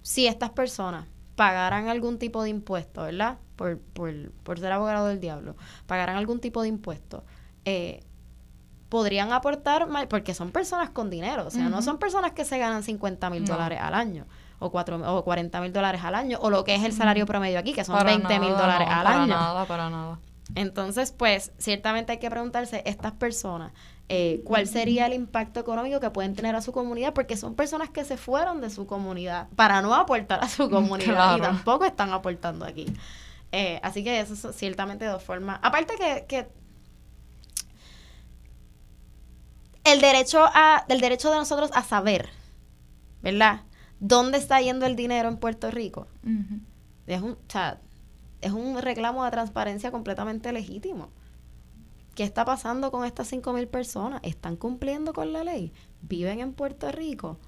si 0.02 0.26
estas 0.26 0.50
personas 0.50 1.06
pagaran 1.36 1.88
algún 1.88 2.18
tipo 2.18 2.42
de 2.42 2.50
impuesto, 2.50 3.02
¿verdad? 3.02 3.38
Por, 3.56 3.78
por, 3.78 4.32
por 4.42 4.58
ser 4.58 4.72
abogado 4.72 5.06
del 5.06 5.20
diablo, 5.20 5.56
pagaran 5.86 6.16
algún 6.16 6.40
tipo 6.40 6.62
de 6.62 6.68
impuesto. 6.68 7.24
Eh, 7.64 8.00
podrían 8.88 9.32
aportar, 9.32 9.86
porque 10.08 10.34
son 10.34 10.50
personas 10.50 10.90
con 10.90 11.10
dinero, 11.10 11.46
o 11.46 11.50
sea, 11.50 11.68
no 11.68 11.80
son 11.80 11.98
personas 11.98 12.32
que 12.32 12.44
se 12.44 12.58
ganan 12.58 12.82
50 12.82 13.30
mil 13.30 13.44
dólares 13.44 13.78
al 13.80 13.94
año 13.94 14.26
o, 14.60 14.70
cuatro, 14.70 14.96
o 15.16 15.24
40 15.24 15.60
mil 15.60 15.72
dólares 15.72 16.02
al 16.04 16.14
año, 16.14 16.38
o 16.40 16.50
lo 16.50 16.62
que 16.62 16.76
es 16.76 16.84
el 16.84 16.92
salario 16.92 17.26
promedio 17.26 17.58
aquí, 17.58 17.72
que 17.72 17.82
son 17.82 17.98
20 18.04 18.38
mil 18.38 18.50
dólares 18.50 18.86
al 18.88 19.06
año. 19.06 19.34
Para 19.34 19.40
nada, 19.40 19.64
para 19.64 19.90
nada. 19.90 20.18
Entonces, 20.54 21.12
pues, 21.12 21.52
ciertamente 21.58 22.12
hay 22.12 22.18
que 22.18 22.30
preguntarse, 22.30 22.82
estas 22.84 23.12
personas, 23.12 23.72
eh, 24.08 24.42
¿cuál 24.44 24.66
sería 24.66 25.06
el 25.06 25.14
impacto 25.14 25.60
económico 25.60 26.00
que 26.00 26.10
pueden 26.10 26.34
tener 26.34 26.54
a 26.56 26.62
su 26.62 26.72
comunidad? 26.72 27.14
Porque 27.14 27.36
son 27.36 27.54
personas 27.54 27.90
que 27.90 28.04
se 28.04 28.16
fueron 28.16 28.60
de 28.60 28.68
su 28.70 28.86
comunidad 28.86 29.48
para 29.56 29.80
no 29.82 29.94
aportar 29.94 30.42
a 30.42 30.48
su 30.48 30.68
comunidad 30.70 31.38
y 31.38 31.40
tampoco 31.40 31.84
están 31.84 32.12
aportando 32.12 32.64
aquí. 32.64 32.86
Eh, 33.52 33.80
así 33.82 34.04
que 34.04 34.20
eso 34.20 34.34
es 34.34 34.56
ciertamente 34.56 35.04
dos 35.06 35.22
formas. 35.22 35.58
Aparte 35.62 35.94
que, 35.96 36.26
que 36.28 36.48
el 39.84 40.00
derecho 40.00 40.44
a, 40.44 40.84
del 40.88 41.00
derecho 41.00 41.30
de 41.30 41.36
nosotros 41.36 41.70
a 41.74 41.82
saber, 41.82 42.28
¿verdad? 43.22 43.62
¿Dónde 44.00 44.38
está 44.38 44.60
yendo 44.60 44.86
el 44.86 44.96
dinero 44.96 45.28
en 45.28 45.36
Puerto 45.36 45.70
Rico? 45.70 46.08
es, 47.06 47.20
un, 47.20 47.36
es 48.40 48.52
un 48.52 48.80
reclamo 48.80 49.24
de 49.24 49.30
transparencia 49.30 49.90
completamente 49.90 50.52
legítimo. 50.52 51.10
¿Qué 52.14 52.24
está 52.24 52.44
pasando 52.44 52.90
con 52.90 53.04
estas 53.04 53.32
5.000 53.32 53.68
personas? 53.68 54.20
¿Están 54.24 54.56
cumpliendo 54.56 55.12
con 55.12 55.32
la 55.32 55.44
ley? 55.44 55.72
¿Viven 56.02 56.40
en 56.40 56.52
Puerto 56.52 56.90
Rico? 56.90 57.38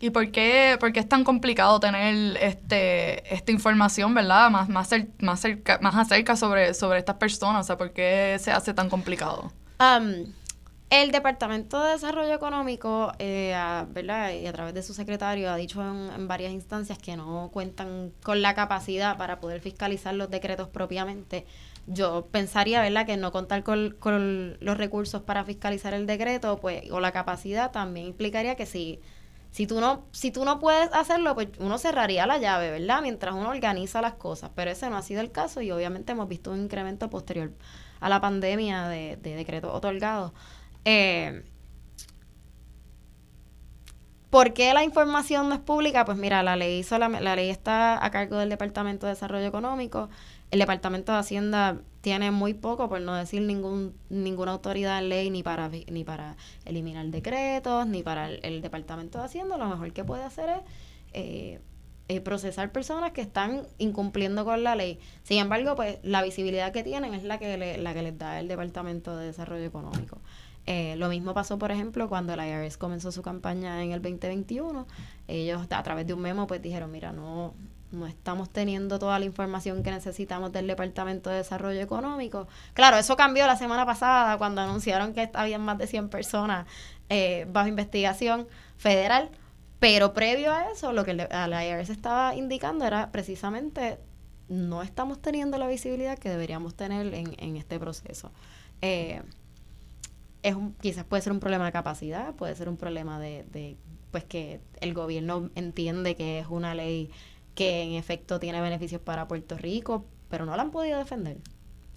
¿Y 0.00 0.10
por 0.10 0.30
qué, 0.30 0.76
por 0.78 0.92
qué 0.92 1.00
es 1.00 1.08
tan 1.08 1.24
complicado 1.24 1.80
tener 1.80 2.36
este, 2.40 3.34
esta 3.34 3.52
información, 3.52 4.14
verdad? 4.14 4.50
Más, 4.50 4.68
más, 4.68 4.90
más, 5.18 5.40
cerca, 5.40 5.78
más 5.82 5.94
acerca 5.94 6.36
sobre, 6.36 6.72
sobre 6.74 6.98
estas 6.98 7.16
personas. 7.16 7.62
O 7.62 7.66
sea, 7.66 7.78
¿por 7.78 7.92
qué 7.92 8.36
se 8.40 8.52
hace 8.52 8.74
tan 8.74 8.88
complicado? 8.88 9.52
El 10.90 11.10
Departamento 11.10 11.82
de 11.82 11.92
Desarrollo 11.92 12.32
Económico, 12.32 13.12
eh, 13.18 13.54
¿verdad? 13.90 14.32
Y 14.32 14.46
a 14.46 14.52
través 14.54 14.72
de 14.72 14.82
su 14.82 14.94
secretario 14.94 15.50
ha 15.50 15.56
dicho 15.56 15.82
en, 15.82 16.26
varias 16.28 16.50
instancias 16.50 16.98
que 16.98 17.14
no 17.14 17.50
cuentan 17.52 18.10
con 18.22 18.40
la 18.40 18.54
capacidad 18.54 19.18
para 19.18 19.38
poder 19.38 19.60
fiscalizar 19.60 20.14
los 20.14 20.30
decretos 20.30 20.68
propiamente. 20.68 21.44
Yo 21.86 22.26
pensaría, 22.30 22.80
¿verdad?, 22.80 23.04
que 23.04 23.18
no 23.18 23.32
contar 23.32 23.64
con, 23.64 23.96
con 23.98 24.56
los 24.60 24.78
recursos 24.78 25.20
para 25.20 25.44
fiscalizar 25.44 25.92
el 25.92 26.06
decreto, 26.06 26.58
pues, 26.58 26.90
o 26.90 27.00
la 27.00 27.12
capacidad, 27.12 27.70
también 27.70 28.06
implicaría 28.06 28.56
que 28.56 28.64
si, 28.64 28.98
si 29.50 29.66
tú 29.66 29.80
no, 29.80 30.06
si 30.12 30.30
tú 30.30 30.46
no 30.46 30.58
puedes 30.58 30.90
hacerlo, 30.94 31.34
pues 31.34 31.48
uno 31.58 31.76
cerraría 31.76 32.26
la 32.26 32.38
llave, 32.38 32.70
¿verdad? 32.70 33.02
Mientras 33.02 33.34
uno 33.34 33.50
organiza 33.50 34.00
las 34.00 34.14
cosas. 34.14 34.50
Pero 34.54 34.70
ese 34.70 34.88
no 34.88 34.96
ha 34.96 35.02
sido 35.02 35.20
el 35.20 35.32
caso 35.32 35.60
y 35.60 35.70
obviamente 35.70 36.12
hemos 36.12 36.28
visto 36.28 36.50
un 36.50 36.62
incremento 36.62 37.10
posterior 37.10 37.52
a 38.00 38.08
la 38.08 38.22
pandemia 38.22 38.88
de, 38.88 39.16
de 39.16 39.34
decretos 39.34 39.74
otorgados. 39.74 40.32
Eh, 40.90 41.42
¿Por 44.30 44.54
qué 44.54 44.72
la 44.72 44.84
información 44.84 45.50
no 45.50 45.54
es 45.54 45.60
pública? 45.60 46.06
Pues 46.06 46.16
mira, 46.16 46.42
la 46.42 46.56
ley, 46.56 46.82
la 47.20 47.36
ley 47.36 47.50
está 47.50 48.02
a 48.02 48.10
cargo 48.10 48.38
del 48.38 48.48
Departamento 48.48 49.04
de 49.04 49.12
Desarrollo 49.12 49.46
Económico. 49.46 50.08
El 50.50 50.60
Departamento 50.60 51.12
de 51.12 51.18
Hacienda 51.18 51.82
tiene 52.00 52.30
muy 52.30 52.54
poco, 52.54 52.88
por 52.88 53.02
no 53.02 53.14
decir 53.14 53.42
ninguna 53.42 54.52
autoridad 54.52 55.00
en 55.00 55.10
ley, 55.10 55.28
ni 55.28 55.42
para, 55.42 55.68
ni 55.68 56.04
para 56.04 56.36
eliminar 56.64 57.04
decretos, 57.08 57.86
ni 57.86 58.02
para 58.02 58.30
el, 58.30 58.62
Departamento 58.62 59.18
de 59.18 59.24
Hacienda. 59.26 59.58
Lo 59.58 59.68
mejor 59.68 59.92
que 59.92 60.04
puede 60.04 60.24
hacer 60.24 60.48
es 60.48 60.60
eh, 61.12 61.60
eh, 62.08 62.22
procesar 62.22 62.72
personas 62.72 63.12
que 63.12 63.20
están 63.20 63.66
incumpliendo 63.76 64.46
con 64.46 64.62
la 64.62 64.74
ley. 64.74 65.00
Sin 65.22 65.38
embargo, 65.38 65.76
pues 65.76 65.98
la 66.02 66.22
visibilidad 66.22 66.72
que 66.72 66.82
tienen 66.82 67.12
es 67.12 67.24
la 67.24 67.38
que, 67.38 67.76
la 67.76 67.92
que 67.92 68.02
les 68.02 68.16
da 68.16 68.40
el 68.40 68.48
Departamento 68.48 69.18
de 69.18 69.26
Desarrollo 69.26 69.66
Económico. 69.66 70.18
Eh, 70.70 70.96
lo 70.96 71.08
mismo 71.08 71.32
pasó, 71.32 71.58
por 71.58 71.70
ejemplo, 71.70 72.10
cuando 72.10 72.36
la 72.36 72.46
IRS 72.46 72.76
comenzó 72.76 73.10
su 73.10 73.22
campaña 73.22 73.82
en 73.82 73.92
el 73.92 74.02
2021. 74.02 74.86
Ellos, 75.26 75.66
a 75.70 75.82
través 75.82 76.06
de 76.06 76.12
un 76.12 76.20
memo, 76.20 76.46
pues 76.46 76.60
dijeron, 76.60 76.92
mira, 76.92 77.10
no, 77.10 77.54
no 77.90 78.06
estamos 78.06 78.50
teniendo 78.50 78.98
toda 78.98 79.18
la 79.18 79.24
información 79.24 79.82
que 79.82 79.90
necesitamos 79.90 80.52
del 80.52 80.66
Departamento 80.66 81.30
de 81.30 81.36
Desarrollo 81.36 81.80
Económico. 81.80 82.48
Claro, 82.74 82.98
eso 82.98 83.16
cambió 83.16 83.46
la 83.46 83.56
semana 83.56 83.86
pasada 83.86 84.36
cuando 84.36 84.60
anunciaron 84.60 85.14
que 85.14 85.30
habían 85.32 85.62
más 85.62 85.78
de 85.78 85.86
100 85.86 86.10
personas 86.10 86.66
eh, 87.08 87.46
bajo 87.50 87.68
investigación 87.68 88.46
federal. 88.76 89.30
Pero 89.78 90.12
previo 90.12 90.52
a 90.52 90.70
eso, 90.70 90.92
lo 90.92 91.02
que 91.06 91.14
la 91.14 91.64
IRS 91.64 91.88
estaba 91.88 92.34
indicando 92.34 92.84
era 92.84 93.10
precisamente 93.10 93.98
no 94.48 94.82
estamos 94.82 95.22
teniendo 95.22 95.56
la 95.56 95.66
visibilidad 95.66 96.18
que 96.18 96.28
deberíamos 96.28 96.74
tener 96.74 97.14
en, 97.14 97.34
en 97.38 97.56
este 97.56 97.78
proceso. 97.78 98.32
Eh, 98.82 99.22
es 100.42 100.54
un, 100.54 100.74
quizás 100.74 101.04
puede 101.04 101.22
ser 101.22 101.32
un 101.32 101.40
problema 101.40 101.66
de 101.66 101.72
capacidad, 101.72 102.34
puede 102.34 102.54
ser 102.54 102.68
un 102.68 102.76
problema 102.76 103.18
de, 103.18 103.44
de, 103.52 103.76
pues 104.10 104.24
que 104.24 104.60
el 104.80 104.94
gobierno 104.94 105.50
entiende 105.54 106.16
que 106.16 106.38
es 106.38 106.46
una 106.48 106.74
ley 106.74 107.10
que 107.54 107.82
en 107.82 107.92
efecto 107.92 108.38
tiene 108.38 108.60
beneficios 108.60 109.00
para 109.00 109.26
Puerto 109.26 109.56
Rico, 109.56 110.06
pero 110.28 110.46
no 110.46 110.56
la 110.56 110.62
han 110.62 110.70
podido 110.70 110.98
defender. 110.98 111.38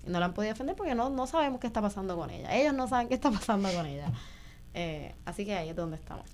No 0.06 0.20
la 0.20 0.26
han 0.26 0.34
podido 0.34 0.54
defender 0.54 0.76
porque 0.76 0.96
no, 0.96 1.10
no 1.10 1.28
sabemos 1.28 1.60
qué 1.60 1.68
está 1.68 1.82
pasando 1.82 2.18
con 2.18 2.32
ella. 2.32 2.56
Ellos 2.56 2.74
no 2.74 2.88
saben 2.88 3.08
qué 3.08 3.14
está 3.14 3.30
pasando 3.32 3.70
con 3.72 3.86
ella. 3.86 4.12
Eh, 4.74 5.14
así 5.26 5.46
que 5.46 5.56
ahí 5.56 5.70
es 5.70 5.76
donde 5.76 5.98
estamos. 5.98 6.26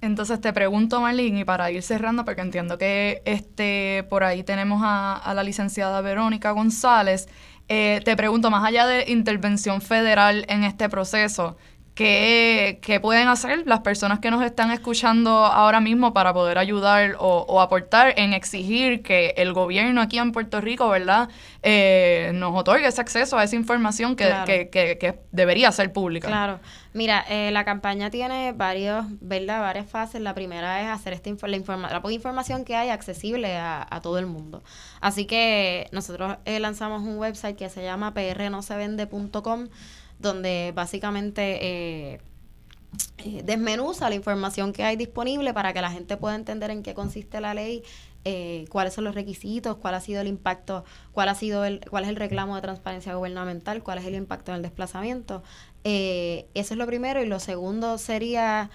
Entonces 0.00 0.40
te 0.40 0.52
pregunto, 0.52 1.00
Marlene, 1.00 1.40
y 1.40 1.44
para 1.44 1.70
ir 1.70 1.82
cerrando, 1.82 2.24
porque 2.24 2.42
entiendo 2.42 2.76
que 2.76 3.22
este 3.24 4.06
por 4.10 4.24
ahí 4.24 4.44
tenemos 4.44 4.82
a, 4.84 5.32
la 5.34 5.42
licenciada 5.42 6.00
Verónica 6.02 6.50
González, 6.50 7.28
eh, 7.68 8.00
te 8.04 8.16
pregunto, 8.16 8.50
más 8.50 8.64
allá 8.64 8.86
de 8.86 9.04
intervención 9.10 9.80
federal 9.80 10.44
en 10.48 10.64
este 10.64 10.88
proceso, 10.88 11.56
¿qué, 11.96 12.98
pueden 13.00 13.26
hacer 13.28 13.66
las 13.66 13.80
personas 13.80 14.20
que 14.20 14.30
nos 14.30 14.44
están 14.44 14.70
escuchando 14.70 15.30
ahora 15.30 15.80
mismo 15.80 16.12
para 16.12 16.32
poder 16.34 16.58
ayudar 16.58 17.16
o, 17.18 17.60
aportar 17.60 18.14
en 18.18 18.34
exigir 18.34 19.02
que 19.02 19.34
el 19.38 19.54
gobierno 19.54 20.02
aquí 20.02 20.18
en 20.18 20.30
Puerto 20.30 20.60
Rico, 20.60 20.88
¿verdad?, 20.90 21.30
eh, 21.62 22.30
nos 22.34 22.54
otorgue 22.54 22.86
ese 22.86 23.00
acceso 23.00 23.38
a 23.38 23.44
esa 23.44 23.56
información 23.56 24.14
que, 24.14 24.28
que, 24.70 25.18
debería 25.32 25.72
ser 25.72 25.92
pública. 25.92 26.28
Claro. 26.28 26.60
Mira, 26.92 27.24
eh, 27.28 27.50
la 27.50 27.64
campaña 27.64 28.10
tiene 28.10 28.52
varios, 28.52 29.04
¿verdad? 29.20 29.60
varias 29.60 29.88
fases. 29.88 30.20
La 30.20 30.34
primera 30.34 30.80
es 30.82 30.88
hacer 30.88 31.12
esta 31.12 31.30
la, 31.46 31.56
informa 31.56 31.90
la 31.90 32.00
poca 32.00 32.14
información 32.14 32.64
que 32.64 32.76
hay 32.76 32.90
accesible 32.90 33.56
a, 33.56 33.86
a, 33.90 34.00
todo 34.00 34.18
el 34.18 34.26
mundo. 34.26 34.62
Así 35.00 35.26
que 35.26 35.88
nosotros 35.92 36.36
eh, 36.44 36.60
lanzamos 36.60 37.02
un 37.02 37.18
website 37.18 37.56
que 37.56 37.68
se 37.68 37.82
llama 37.82 38.14
prnosevende.com 38.14 39.68
donde 40.18 40.72
básicamente 40.74 41.58
eh, 41.60 42.20
desmenuza 43.44 44.08
la 44.08 44.14
información 44.14 44.72
que 44.72 44.84
hay 44.84 44.96
disponible 44.96 45.52
para 45.52 45.72
que 45.72 45.80
la 45.80 45.90
gente 45.90 46.16
pueda 46.16 46.34
entender 46.34 46.70
en 46.70 46.82
qué 46.82 46.94
consiste 46.94 47.40
la 47.40 47.54
ley, 47.54 47.82
cuáles 48.70 48.92
son 48.92 49.04
los 49.04 49.14
requisitos, 49.14 49.76
cuál 49.76 49.94
ha 49.94 50.00
sido 50.00 50.20
el 50.20 50.26
impacto, 50.26 50.84
cuál 51.12 51.28
ha 51.28 51.36
sido 51.36 51.64
el, 51.64 51.80
cuál 51.88 52.02
es 52.02 52.10
el 52.10 52.16
reclamo 52.16 52.56
de 52.56 52.62
transparencia 52.62 53.14
gubernamental, 53.14 53.84
cuál 53.84 53.98
es 53.98 54.04
el 54.04 54.16
impacto 54.16 54.50
del 54.50 54.62
desplazamiento, 54.62 55.44
eh, 55.88 56.48
eso 56.54 56.74
es 56.74 56.78
lo 56.78 56.86
primero. 56.86 57.22
Y 57.22 57.26
lo 57.26 57.38
segundo 57.38 57.96
sería, 57.96 58.70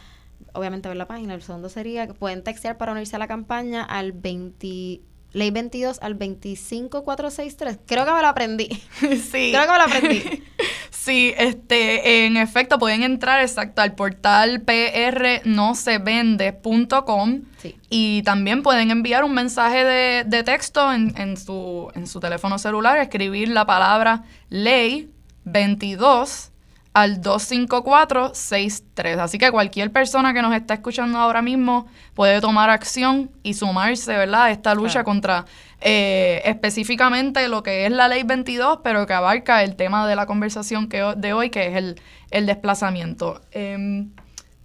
obviamente 0.53 0.87
ver 0.87 0.95
la 0.95 1.07
página, 1.07 1.33
el 1.33 1.41
segundo 1.41 1.67
sería 1.67 2.07
que 2.07 2.13
pueden 2.13 2.41
textear 2.41 2.77
para 2.77 2.93
unirse 2.93 3.17
a 3.17 3.19
la 3.19 3.27
campaña 3.27 3.83
al 3.83 4.13
20, 4.13 5.01
ley 5.33 5.51
22 5.51 5.99
al 6.01 6.13
25463. 6.17 7.79
Creo 7.85 8.05
que 8.05 8.13
me 8.13 8.21
lo 8.21 8.27
aprendí. 8.27 8.69
Sí. 9.01 9.51
Creo 9.51 9.65
que 9.65 9.71
me 9.71 9.77
lo 9.77 9.83
aprendí. 9.83 10.43
Sí, 11.03 11.33
este, 11.35 12.27
en 12.27 12.37
efecto, 12.37 12.77
pueden 12.77 13.01
entrar 13.01 13.41
exacto 13.41 13.81
al 13.81 13.95
portal 13.95 14.61
prnosevende.com 14.61 17.41
sí. 17.57 17.75
y 17.89 18.21
también 18.21 18.61
pueden 18.61 18.91
enviar 18.91 19.23
un 19.23 19.33
mensaje 19.33 19.83
de, 19.83 20.25
de 20.25 20.43
texto 20.43 20.93
en, 20.93 21.19
en, 21.19 21.37
su, 21.37 21.89
en 21.95 22.05
su 22.05 22.19
teléfono 22.19 22.59
celular, 22.59 22.99
escribir 22.99 23.49
la 23.49 23.65
palabra 23.65 24.25
ley 24.49 25.09
22 25.45 26.50
al 26.93 27.21
254-63. 27.21 29.17
Así 29.19 29.37
que 29.37 29.51
cualquier 29.51 29.91
persona 29.91 30.33
que 30.33 30.41
nos 30.41 30.53
está 30.53 30.73
escuchando 30.73 31.17
ahora 31.19 31.41
mismo 31.41 31.87
puede 32.13 32.41
tomar 32.41 32.69
acción 32.69 33.31
y 33.43 33.53
sumarse, 33.53 34.11
¿verdad?, 34.17 34.43
a 34.43 34.51
esta 34.51 34.75
lucha 34.75 35.03
contra 35.03 35.45
eh, 35.79 36.41
específicamente 36.45 37.47
lo 37.47 37.63
que 37.63 37.85
es 37.85 37.91
la 37.91 38.07
ley 38.09 38.23
22, 38.23 38.79
pero 38.83 39.05
que 39.05 39.13
abarca 39.13 39.63
el 39.63 39.75
tema 39.75 40.07
de 40.07 40.15
la 40.15 40.25
conversación 40.25 40.89
que, 40.89 41.13
de 41.15 41.33
hoy, 41.33 41.49
que 41.49 41.67
es 41.67 41.75
el, 41.75 42.01
el 42.29 42.45
desplazamiento. 42.45 43.39
Em, 43.51 44.09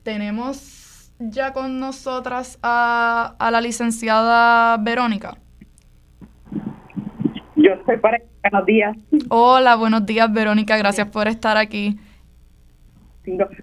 tenemos 0.02 1.12
ya 1.18 1.52
con 1.52 1.78
nosotras 1.78 2.59
a, 2.62 3.37
a 3.38 3.50
la 3.50 3.61
licenciada 3.61 4.76
Verónica. 4.78 5.37
Yo 7.54 7.73
estoy 7.73 7.97
para 7.99 8.18
buenos 8.42 8.66
días. 8.66 8.97
Hola, 9.28 9.76
buenos 9.76 10.04
días 10.04 10.30
Verónica, 10.33 10.76
gracias 10.76 11.09
por 11.09 11.26
estar 11.28 11.56
aquí. 11.56 11.99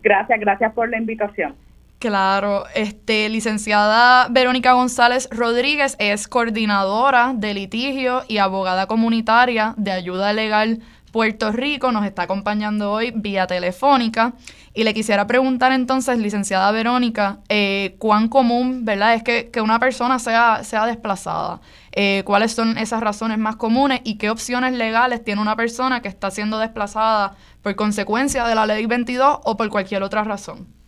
Gracias, 0.01 0.39
gracias 0.39 0.73
por 0.73 0.89
la 0.89 0.97
invitación. 0.97 1.55
Claro, 1.99 2.65
este, 2.75 3.29
licenciada 3.29 4.27
Verónica 4.29 4.73
González 4.73 5.29
Rodríguez 5.31 5.95
es 5.99 6.27
coordinadora 6.27 7.31
de 7.33 7.53
litigio 7.53 8.23
y 8.27 8.39
abogada 8.39 8.87
comunitaria 8.87 9.73
de 9.77 9.91
ayuda 9.91 10.33
legal 10.33 10.79
Puerto 11.13 11.51
Rico, 11.51 11.91
nos 11.91 12.07
está 12.07 12.23
acompañando 12.23 12.91
hoy 12.91 13.13
vía 13.15 13.45
telefónica. 13.45 14.33
Y 14.73 14.83
le 14.83 14.95
quisiera 14.95 15.27
preguntar 15.27 15.71
entonces, 15.71 16.17
licenciada 16.17 16.71
Verónica, 16.71 17.37
eh, 17.49 17.95
cuán 17.99 18.27
común, 18.29 18.83
¿verdad?, 18.83 19.13
es 19.13 19.21
que, 19.21 19.61
una 19.61 19.79
persona 19.79 20.17
sea, 20.17 20.63
sea 20.63 20.87
desplazada. 20.87 21.61
Eh, 21.91 22.23
¿Cuáles 22.25 22.53
son 22.53 22.79
esas 22.79 23.01
razones 23.01 23.37
más 23.37 23.57
comunes 23.57 24.01
y 24.03 24.17
qué 24.17 24.31
opciones 24.31 24.73
legales 24.73 25.23
tiene 25.23 25.39
una 25.39 25.55
persona 25.55 26.01
que 26.01 26.07
está 26.07 26.31
siendo 26.31 26.57
desplazada 26.57 27.35
por 27.61 27.75
consecuencia 27.75 28.45
de 28.47 28.55
la 28.55 28.65
ley 28.65 28.87
22 28.87 29.37
o 29.43 29.55
por 29.55 29.69
cualquier 29.69 30.01
otra 30.01 30.23
razón? 30.23 30.82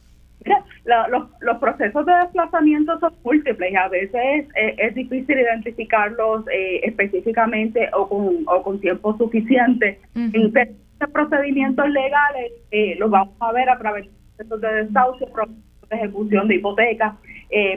Los, 0.85 1.57
procesos 1.59 2.05
de 2.05 2.13
desplazamiento 2.13 2.99
son 2.99 3.13
múltiples 3.23 3.71
y 3.71 3.75
a 3.75 3.87
veces 3.87 4.47
eh, 4.55 4.75
es 4.77 4.93
difícil 4.93 5.39
identificarlos 5.39 6.45
eh, 6.51 6.81
específicamente 6.83 7.89
o 7.93 8.07
con, 8.07 8.45
o 8.47 8.63
con 8.63 8.79
tiempo 8.79 9.17
suficiente. 9.17 9.99
En 10.15 11.11
procedimientos 11.11 11.89
legales 11.89 12.51
eh, 12.71 12.95
los 12.99 13.09
vamos 13.09 13.35
a 13.39 13.51
ver 13.51 13.69
a 13.69 13.77
través 13.77 14.05
de 14.05 14.45
procesos 14.45 14.61
de 14.61 14.83
desahucio, 14.83 15.27
procesos 15.27 15.89
de 15.89 15.95
ejecución 15.95 16.47
de 16.47 16.55
hipotecas, 16.55 17.13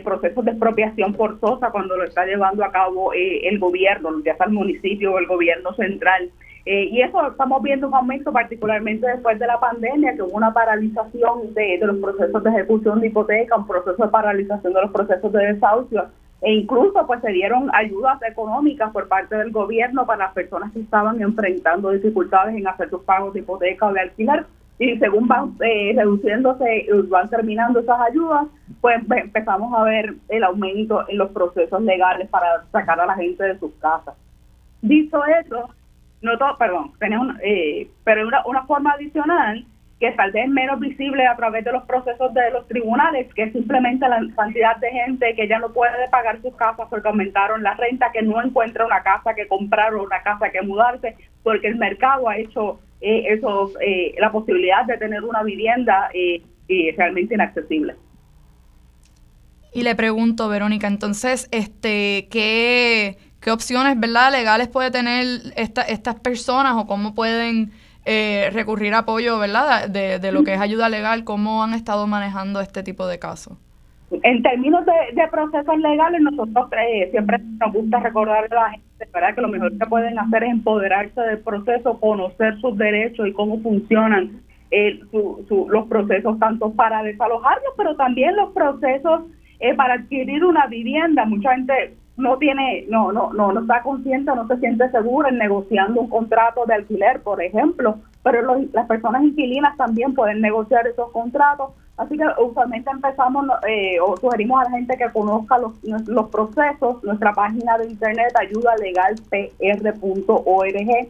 procesos 0.03 0.45
de 0.45 0.51
expropiación 0.53 1.15
forzosa 1.15 1.71
cuando 1.71 1.97
lo 1.97 2.05
está 2.05 2.25
llevando 2.27 2.65
a 2.65 2.73
cabo 2.73 3.13
el 3.13 3.59
gobierno, 3.59 4.11
ya 4.25 4.37
sea 4.37 4.47
el 4.47 4.53
municipio 4.53 5.13
o 5.13 5.19
el 5.19 5.27
gobierno 5.27 5.73
central. 5.75 6.31
Eh, 6.71 6.91
y 6.93 7.01
eso 7.01 7.27
estamos 7.27 7.63
viendo 7.63 7.89
un 7.89 7.95
aumento 7.95 8.31
particularmente 8.31 9.07
después 9.07 9.39
de 9.39 9.47
la 9.47 9.59
pandemia, 9.59 10.15
que 10.15 10.21
hubo 10.21 10.37
una 10.37 10.53
paralización 10.53 11.55
de, 11.55 11.79
los 11.81 11.97
procesos 11.97 12.45
de 12.45 12.51
ejecución 12.51 13.01
de 13.01 13.07
hipoteca, 13.07 13.57
un 13.57 13.67
proceso 13.67 14.05
de 14.05 14.11
paralización 14.11 14.75
de 14.75 14.83
los 14.83 14.91
procesos 14.91 15.33
de 15.33 15.55
desahucio 15.55 16.09
e 16.43 16.53
incluso 16.53 17.07
pues 17.07 17.23
se 17.23 17.33
dieron 17.33 17.71
ayudas 17.73 18.21
económicas 18.23 18.93
por 18.93 19.09
parte 19.09 19.35
del 19.37 19.51
gobierno 19.51 20.05
para 20.05 20.27
las 20.27 20.35
personas 20.35 20.71
que 20.73 20.81
estaban 20.81 21.23
enfrentando 21.23 21.91
dificultades 21.91 22.55
en 22.55 22.69
hacer 22.69 22.91
sus 22.91 23.01
pagos 23.01 23.33
de 23.33 23.41
hipoteca 23.41 23.87
o 23.87 23.95
de 23.95 24.01
alquiler 24.01 24.45
y 24.79 24.99
según 24.99 25.27
van 25.27 25.55
eh, 25.65 25.95
reduciéndose, 25.97 26.87
van 27.09 27.31
terminando 27.31 27.81
esas 27.81 27.99
ayudas, 27.99 28.47
pues 28.83 29.01
empezamos 29.11 29.73
a 29.73 29.85
ver 29.85 30.17
el 30.29 30.45
aumento 30.45 31.09
en 31.09 31.17
los 31.17 31.31
procesos 31.31 31.81
legales 31.81 32.29
para 32.29 32.63
sacar 32.73 33.01
a 33.01 33.07
la 33.07 33.15
gente 33.15 33.43
de 33.43 33.59
sus 33.59 33.73
casas. 33.81 34.15
Dicho 34.83 35.19
eso, 35.25 35.71
no 36.23 36.37
todo, 36.39 36.57
perdón, 36.59 36.93
tenemos 36.99 37.37
eh, 37.43 37.89
pero 38.05 38.27
una, 38.27 38.45
una 38.47 38.65
forma 38.65 38.93
adicional 38.93 39.65
que 40.01 40.13
tal 40.13 40.31
vez 40.31 40.49
menos 40.49 40.79
visible 40.79 41.27
a 41.27 41.35
través 41.35 41.65
de 41.65 41.73
los 41.73 41.83
procesos 41.85 42.33
de 42.33 42.51
los 42.53 42.69
tribunales, 42.69 43.33
que 43.35 43.45
es 43.45 43.53
simplemente 43.53 44.09
la 44.09 44.21
cantidad 44.37 44.77
de 44.77 44.91
gente 44.91 45.35
que 45.35 45.49
ya 45.49 45.59
no 45.59 45.73
puede 45.73 46.09
pagar 46.11 46.41
sus 46.41 46.55
casas 46.55 46.87
porque 46.89 47.09
aumentaron 47.09 47.63
la 47.63 47.75
renta, 47.75 48.13
que 48.13 48.23
no 48.23 48.41
encuentra 48.41 48.87
una 48.87 49.03
casa 49.03 49.35
que 49.35 49.49
comprar 49.49 49.95
o 49.95 50.05
una 50.05 50.23
casa 50.23 50.51
que 50.51 50.63
mudarse, 50.63 51.17
porque 51.43 51.67
el 51.67 51.77
mercado 51.77 52.29
ha 52.29 52.37
hecho 52.37 52.79
eh, 53.01 53.25
esos, 53.29 53.73
eh, 53.81 54.15
la 54.19 54.31
posibilidad 54.31 54.85
de 54.85 54.99
tener 54.99 55.25
una 55.25 55.43
vivienda 55.43 56.11
eh, 56.15 56.43
realmente 56.97 57.35
inaccesible. 57.35 57.97
Y 59.73 59.83
le 59.83 59.97
pregunto, 59.97 60.49
Verónica, 60.49 60.87
entonces, 60.87 61.49
este, 61.51 62.29
¿qué 62.31 63.19
qué 63.41 63.51
opciones 63.51 63.99
¿verdad? 63.99 64.33
legales 64.33 64.69
puede 64.69 64.91
tener 64.91 65.25
esta, 65.57 65.83
estas 65.83 66.17
personas 66.21 66.75
o 66.77 66.87
cómo 66.87 67.15
pueden 67.15 67.73
eh, 68.05 68.51
recurrir 68.53 68.95
a 68.95 68.99
apoyo 68.99 69.39
¿verdad? 69.39 69.89
De, 69.89 70.19
de, 70.19 70.33
lo 70.33 70.43
que 70.45 70.55
es 70.55 70.61
ayuda 70.61 70.89
legal, 70.89 71.25
cómo 71.25 71.63
han 71.63 71.75
estado 71.75 72.07
manejando 72.07 72.61
este 72.61 72.83
tipo 72.83 73.07
de 73.07 73.19
casos. 73.19 73.57
En 74.23 74.43
términos 74.43 74.87
de, 74.87 75.29
procesos 75.29 75.79
legales, 75.79 76.23
nosotros 76.23 76.71
eh, 76.73 77.09
siempre 77.11 77.39
nos 77.61 77.73
gusta 77.75 78.01
recordar 78.01 78.47
a 78.51 78.55
la 78.55 78.71
gente 78.71 79.07
¿verdad? 79.13 79.35
que 79.35 79.41
lo 79.43 79.49
mejor 79.49 79.77
que 79.77 79.87
pueden 79.87 80.19
hacer 80.19 80.45
es 80.45 80.51
empoderarse 80.51 81.21
del 81.21 81.39
proceso, 81.41 82.01
conocer 82.01 82.59
sus 82.61 82.79
derechos 82.79 83.29
y 83.29 83.33
cómo 83.35 83.61
funcionan 83.61 84.41
eh, 84.71 84.99
los 85.13 85.87
procesos, 85.89 86.39
tanto 86.39 86.73
para 86.73 87.03
desalojarlos, 87.03 87.75
pero 87.77 87.97
también 87.97 88.35
los 88.37 88.53
procesos 88.53 89.23
para 89.77 89.95
adquirir 89.95 90.45
una 90.45 90.67
vivienda. 90.69 91.27
Mucha 91.27 91.55
gente 91.55 91.97
no 92.19 92.37
tiene, 92.37 92.85
no, 92.89 93.11
no, 93.13 93.33
no, 93.33 93.53
no 93.53 93.61
está 93.61 93.81
consciente, 93.83 94.35
no 94.35 94.47
se 94.49 94.59
siente 94.59 94.91
seguro 94.91 95.29
en 95.29 95.39
negociando 95.39 96.01
un 96.01 96.09
contrato 96.09 96.67
de 96.67 96.75
alquiler, 96.75 97.23
por 97.23 97.41
ejemplo, 97.41 98.01
pero 98.25 98.43
las 98.73 98.87
personas 98.87 99.23
inquilinas 99.23 99.77
también 99.77 100.15
pueden 100.15 100.41
negociar 100.41 100.85
esos 100.89 101.13
contratos. 101.13 101.71
Así 101.97 102.19
que 102.19 102.25
usualmente 102.43 102.91
empezamos 102.91 103.47
eh, 103.69 104.01
o 104.01 104.17
sugerimos 104.17 104.61
a 104.61 104.65
la 104.65 104.71
gente 104.71 104.97
que 104.97 105.09
conozca 105.13 105.59
los, 105.59 105.81
los 105.83 106.29
procesos. 106.29 107.05
Nuestra 107.05 107.33
página 107.33 107.79
de 107.79 107.87
internet 107.87 108.35
ayudalegalpr.org 108.37 111.09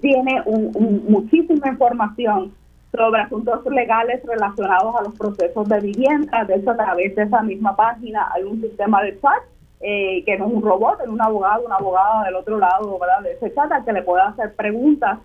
tiene 0.00 0.40
un, 0.46 1.04
muchísima 1.08 1.68
información 1.68 2.52
sobre 2.92 3.22
asuntos 3.22 3.66
legales 3.66 4.22
relacionados 4.24 4.94
a 4.96 5.02
los 5.02 5.18
procesos 5.18 5.68
de 5.68 5.80
vivienda. 5.80 6.44
De 6.44 6.54
hecho, 6.54 6.70
a 6.70 6.76
través 6.76 7.16
de 7.16 7.24
esa 7.24 7.42
misma 7.42 7.74
página 7.74 8.28
hay 8.34 8.44
un 8.44 8.60
sistema 8.60 9.02
de 9.02 9.18
chat 9.20 9.42
eh, 9.86 10.24
que 10.24 10.38
no 10.38 10.46
es 10.46 10.52
un 10.54 10.62
robot, 10.62 10.98
es 11.02 11.08
un 11.08 11.20
abogado, 11.20 11.66
una 11.66 11.76
abogada 11.76 12.24
del 12.24 12.36
otro 12.36 12.58
lado 12.58 12.98
¿verdad? 12.98 13.20
de 13.20 13.32
ese 13.32 13.52
chat 13.54 13.70
que 13.84 13.92
le 13.92 14.02
pueda 14.02 14.28
hacer 14.28 14.54
preguntas 14.54 15.18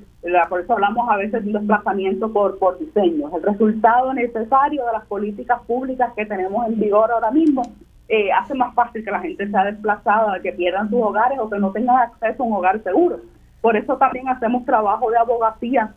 Por 0.48 0.62
eso 0.62 0.74
hablamos 0.74 1.10
a 1.10 1.18
veces 1.18 1.44
de 1.44 1.50
un 1.50 1.54
desplazamiento 1.54 2.32
por, 2.32 2.60
por 2.60 2.78
diseño. 2.78 3.30
El 3.36 3.42
resultado 3.42 4.14
necesario 4.14 4.86
de 4.86 4.92
las 4.94 5.06
políticas 5.08 5.62
públicas 5.64 6.14
que 6.16 6.26
tenemos 6.26 6.66
en 6.68 6.80
vigor 6.80 7.12
ahora 7.12 7.32
mismo 7.32 7.64
eh, 8.08 8.32
hace 8.32 8.54
más 8.54 8.74
fácil 8.76 9.04
que 9.04 9.12
la 9.12 9.20
gente 9.20 9.50
sea 9.50 9.66
desplazada, 9.66 10.40
que 10.42 10.52
pierdan 10.54 10.90
sus 10.90 11.02
hogares 11.02 11.40
o 11.40 11.50
que 11.50 11.58
no 11.58 11.72
tengan 11.72 11.98
acceso 11.98 12.44
a 12.44 12.46
un 12.46 12.54
hogar 12.54 12.82
seguro. 12.84 13.20
Por 13.64 13.78
eso 13.78 13.96
también 13.96 14.28
hacemos 14.28 14.66
trabajo 14.66 15.10
de 15.10 15.18
abogacía, 15.18 15.94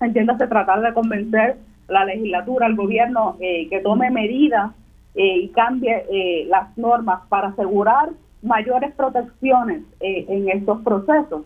entiéndase, 0.00 0.46
tratar 0.46 0.80
de 0.80 0.94
convencer 0.94 1.58
la 1.86 2.06
legislatura, 2.06 2.64
al 2.64 2.74
gobierno, 2.74 3.36
eh, 3.38 3.68
que 3.68 3.80
tome 3.80 4.10
medidas 4.10 4.70
eh, 5.14 5.40
y 5.40 5.48
cambie 5.50 6.06
eh, 6.10 6.46
las 6.48 6.74
normas 6.78 7.20
para 7.28 7.48
asegurar 7.48 8.08
mayores 8.40 8.94
protecciones 8.94 9.82
en 10.00 10.48
estos 10.48 10.80
procesos. 10.80 11.42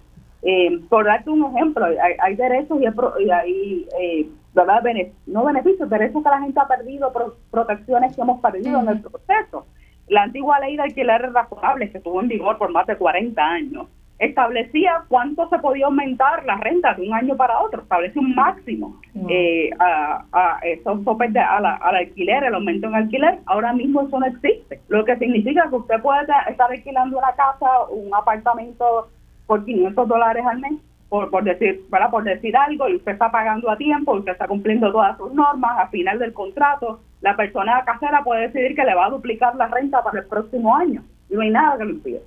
por 0.88 1.05
darte 1.05 1.31
un 1.31 1.44
ejemplo, 1.44 1.85
hay, 1.85 2.37
derechos 2.37 2.79
y 2.81 3.31
hay, 3.31 4.31
¿verdad? 4.55 4.85
no 5.26 5.44
beneficios, 5.44 5.90
derechos 5.90 6.22
que 6.22 6.31
la 6.31 6.42
gente 6.42 6.61
ha 6.61 6.68
perdido, 6.68 7.12
protecciones 7.50 8.14
que 8.14 8.22
hemos 8.22 8.40
perdido 8.40 8.81
en 8.81 8.88
el 8.88 9.00
proceso. 9.00 9.66
La 10.07 10.22
antigua 10.22 10.61
ley 10.61 10.76
de 10.76 10.85
alquileres 10.85 11.33
razonables 11.33 11.90
que 11.90 11.98
estuvo 11.98 12.20
en 12.20 12.29
vigor 12.29 12.57
por 12.57 12.70
más 12.70 12.87
de 12.87 12.96
40 12.96 13.42
años 13.44 13.88
establecía 14.18 15.02
cuánto 15.09 15.48
se 15.48 15.59
podía 15.59 15.87
aumentar 15.87 16.44
la 16.46 16.57
renta 16.57 16.94
de 16.94 17.07
un 17.07 17.14
año 17.14 17.37
para 17.37 17.61
otro, 17.61 17.83
establecía 17.83 18.22
un 18.22 18.35
máximo 18.35 18.98
eh, 19.29 19.70
a, 19.79 20.24
a, 20.33 20.59
esos 20.62 21.05
topes 21.05 21.33
de, 21.33 21.40
al 21.40 21.66
alquiler, 21.66 22.44
el 22.44 22.55
aumento 22.55 22.87
en 22.87 22.94
alquiler, 22.94 23.38
ahora 23.46 23.72
mismo 23.72 24.02
eso 24.02 24.18
no 24.18 24.26
existe, 24.26 24.81
lo 24.88 25.05
que 25.05 25.16
significa 25.16 25.68
que 25.68 25.76
usted 25.76 26.00
puede 26.00 26.22
estar 26.22 26.70
alquilando 26.70 27.18
una 27.18 27.33
casa, 27.33 27.66
un 27.90 28.14
apartamento 28.14 29.09
por 29.46 29.64
500 29.64 30.09
dólares 30.09 30.44
al 30.46 30.61
mes, 30.61 30.72
por, 31.09 31.31
por 31.31 31.44
decir 31.44 31.85
para 31.90 32.11
por 32.11 32.24
decir 32.24 32.57
algo, 32.57 32.88
y 32.88 32.96
usted 32.96 33.12
está 33.12 33.31
pagando 33.31 33.70
a 33.70 33.76
tiempo, 33.76 34.14
usted 34.14 34.33
está 34.33 34.48
cumpliendo 34.48 34.90
todas 34.92 35.16
sus 35.18 35.33
normas, 35.35 35.79
a 35.79 35.88
final 35.88 36.18
del 36.18 36.33
contrato, 36.33 37.00
la 37.20 37.37
persona 37.37 37.85
casera 37.85 38.24
puede 38.24 38.48
decidir 38.48 38.74
que 38.74 38.85
le 38.85 38.94
va 38.94 39.07
a 39.07 39.11
duplicar 39.11 39.55
la 39.57 39.68
renta 39.68 40.02
para 40.02 40.20
el 40.20 40.26
próximo 40.26 40.74
año, 40.74 41.02
y 41.29 41.35
no 41.35 41.42
hay 41.42 41.50
nada 41.50 41.76
que 41.76 41.85
lo 41.85 41.90
impida. 41.90 42.20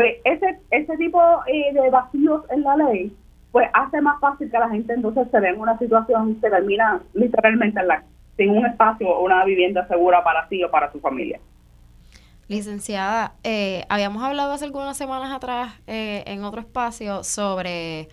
Pues 0.00 0.16
ese, 0.24 0.58
ese 0.70 0.96
tipo 0.96 1.20
eh, 1.46 1.74
de 1.74 1.90
vacíos 1.90 2.42
en 2.48 2.62
la 2.62 2.74
ley, 2.74 3.14
pues 3.52 3.68
hace 3.74 4.00
más 4.00 4.18
fácil 4.18 4.50
que 4.50 4.58
la 4.58 4.70
gente 4.70 4.94
entonces 4.94 5.28
se 5.30 5.40
vea 5.40 5.50
en 5.50 5.60
una 5.60 5.76
situación 5.76 6.36
que 6.36 6.48
termina 6.48 7.02
literalmente 7.12 7.78
en 7.80 7.86
la, 7.86 8.02
sin 8.38 8.48
un 8.48 8.64
espacio 8.64 9.10
o 9.10 9.22
una 9.22 9.44
vivienda 9.44 9.86
segura 9.88 10.24
para 10.24 10.48
sí 10.48 10.64
o 10.64 10.70
para 10.70 10.90
su 10.90 11.00
familia. 11.00 11.38
Licenciada, 12.48 13.34
eh, 13.44 13.84
habíamos 13.90 14.22
hablado 14.22 14.52
hace 14.52 14.64
algunas 14.64 14.96
semanas 14.96 15.32
atrás 15.32 15.74
eh, 15.86 16.24
en 16.26 16.44
otro 16.44 16.62
espacio 16.62 17.22
sobre 17.22 18.08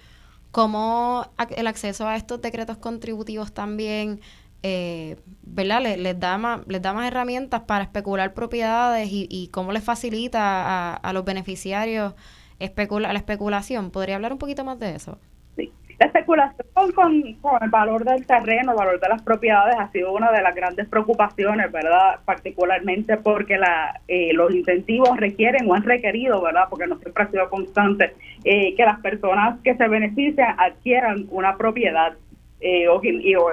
cómo 0.51 1.25
el 1.55 1.67
acceso 1.67 2.05
a 2.05 2.17
estos 2.17 2.41
decretos 2.41 2.75
contributivos 2.79 3.53
también 3.53 4.19
eh, 4.63 5.17
¿verdad? 5.43 5.81
Les, 5.81 6.19
da 6.19 6.37
más, 6.37 6.67
les 6.67 6.81
da 6.81 6.93
más 6.93 7.07
herramientas 7.07 7.61
para 7.61 7.83
especular 7.83 8.33
propiedades 8.33 9.09
y, 9.11 9.49
cómo 9.51 9.71
les 9.71 9.83
facilita 9.83 10.95
a, 10.95 11.13
los 11.13 11.25
beneficiarios 11.25 12.15
la 12.59 13.13
especulación. 13.13 13.91
¿Podría 13.91 14.15
hablar 14.15 14.33
un 14.33 14.39
poquito 14.39 14.63
más 14.63 14.79
de 14.79 14.95
eso? 14.95 15.19
Sí. 15.55 15.71
La 15.99 16.05
especulación 16.05 16.91
con, 16.93 17.23
el 17.61 17.69
valor 17.71 18.03
del 18.03 18.25
terreno, 18.27 18.71
el 18.71 18.77
valor 18.77 18.99
de 18.99 19.09
las 19.09 19.21
propiedades 19.23 19.75
ha 19.79 19.91
sido 19.91 20.13
una 20.13 20.31
de 20.31 20.43
las 20.43 20.53
grandes 20.53 20.87
preocupaciones, 20.87 21.71
¿verdad? 21.71 22.19
Particularmente 22.23 23.17
porque 23.17 23.57
la, 23.57 23.99
eh, 24.07 24.31
los 24.33 24.53
incentivos 24.53 25.17
requieren 25.17 25.67
o 25.67 25.73
han 25.73 25.81
requerido, 25.81 26.39
¿verdad? 26.41 26.65
Porque 26.69 26.85
no 26.85 26.99
siempre 26.99 27.23
ha 27.23 27.31
sido 27.31 27.49
constante, 27.49 28.13
eh, 28.43 28.75
que 28.75 28.83
las 28.83 28.99
personas 28.99 29.59
que 29.63 29.75
se 29.75 29.87
benefician 29.87 30.55
adquieran 30.59 31.25
una 31.31 31.57
propiedad 31.57 32.13
eh, 32.59 32.87
o, 32.87 32.99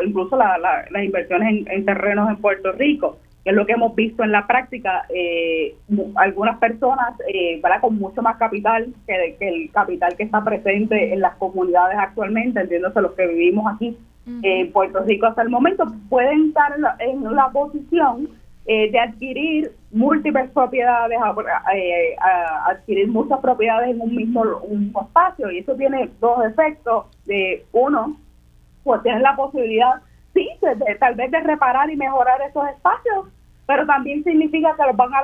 incluso 0.02 0.36
las 0.36 1.04
inversiones 1.04 1.66
en, 1.66 1.84
terrenos 1.84 2.28
en 2.30 2.36
Puerto 2.36 2.72
Rico, 2.72 3.18
que 3.42 3.50
es 3.50 3.56
lo 3.56 3.66
que 3.66 3.72
hemos 3.72 3.94
visto 3.94 4.24
en 4.24 4.32
la 4.32 4.46
práctica, 4.46 5.04
eh, 5.14 5.74
algunas 6.14 6.58
personas 6.58 7.14
eh, 7.28 7.60
con 7.82 7.98
mucho 7.98 8.22
más 8.22 8.36
capital 8.38 8.94
que, 9.06 9.36
el 9.40 9.70
capital 9.70 10.16
que 10.16 10.22
está 10.22 10.42
presente 10.42 11.12
en 11.12 11.20
las 11.20 11.34
comunidades 11.36 11.98
actualmente, 11.98 12.60
entiéndose 12.60 13.02
los 13.02 13.12
que 13.12 13.26
vivimos 13.26 13.70
aquí 13.74 13.96
en 14.42 14.72
Puerto 14.72 15.00
Rico 15.04 15.26
hasta 15.26 15.42
el 15.42 15.50
momento, 15.50 15.84
pueden 16.08 16.48
estar 16.48 16.74
en 17.00 17.22
la, 17.22 17.50
posición 17.50 18.30
eh, 18.64 18.90
de 18.90 18.98
adquirir 18.98 19.72
múltiples 19.90 20.48
propiedades, 20.52 21.18
adquirir 22.66 23.08
muchas 23.08 23.40
propiedades 23.40 23.90
en 23.90 24.00
un 24.00 24.16
mismo, 24.16 24.44
un 24.62 24.84
mismo 24.84 25.02
espacio, 25.02 25.50
y 25.50 25.58
eso 25.58 25.74
tiene 25.74 26.08
dos 26.20 26.42
efectos. 26.46 27.04
de 27.26 27.66
Uno, 27.72 28.16
pues 28.84 29.02
tienen 29.02 29.22
la 29.22 29.34
posibilidad, 29.34 30.00
sí, 30.32 30.48
de, 30.60 30.94
tal 30.96 31.14
vez 31.14 31.30
de 31.30 31.40
reparar 31.40 31.90
y 31.90 31.96
mejorar 31.96 32.40
esos 32.42 32.68
espacios, 32.68 33.28
pero 33.66 33.86
también 33.86 34.22
significa 34.22 34.74
que 34.76 34.86
los 34.86 34.96
van 34.96 35.14
a 35.14 35.22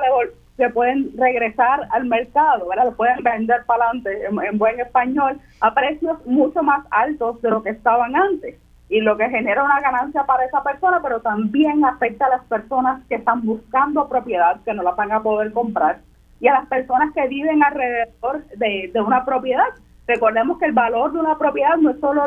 se 0.56 0.68
pueden 0.68 1.10
regresar 1.16 1.88
al 1.90 2.04
mercado, 2.04 2.68
¿verdad? 2.68 2.84
Lo 2.84 2.96
pueden 2.96 3.22
vender 3.22 3.64
para 3.64 3.84
adelante 3.86 4.26
en, 4.26 4.58
buen 4.58 4.78
español 4.78 5.40
a 5.60 5.72
precios 5.72 6.18
mucho 6.26 6.62
más 6.62 6.84
altos 6.90 7.40
de 7.40 7.48
lo 7.48 7.62
que 7.62 7.70
estaban 7.70 8.14
antes. 8.14 8.56
Y 8.90 9.00
lo 9.00 9.16
que 9.16 9.30
genera 9.30 9.64
una 9.64 9.80
ganancia 9.80 10.24
para 10.24 10.44
esa 10.44 10.62
persona, 10.62 11.00
pero 11.02 11.20
también 11.20 11.82
afecta 11.82 12.26
a 12.26 12.36
las 12.36 12.44
personas 12.44 13.02
que 13.08 13.14
están 13.14 13.40
buscando 13.46 14.06
propiedad, 14.06 14.60
que 14.62 14.74
no 14.74 14.82
la 14.82 14.90
van 14.90 15.12
a 15.12 15.22
poder 15.22 15.50
comprar, 15.52 16.00
y 16.40 16.48
a 16.48 16.54
las 16.54 16.66
personas 16.66 17.14
que 17.14 17.26
viven 17.28 17.62
alrededor 17.62 18.44
de, 18.56 18.90
de 18.92 19.00
una 19.00 19.24
propiedad, 19.24 19.68
Recordemos 20.10 20.58
que 20.58 20.66
el 20.66 20.72
valor 20.72 21.12
de 21.12 21.20
una 21.20 21.38
propiedad 21.38 21.76
no 21.76 21.90
es 21.90 22.00
solo 22.00 22.24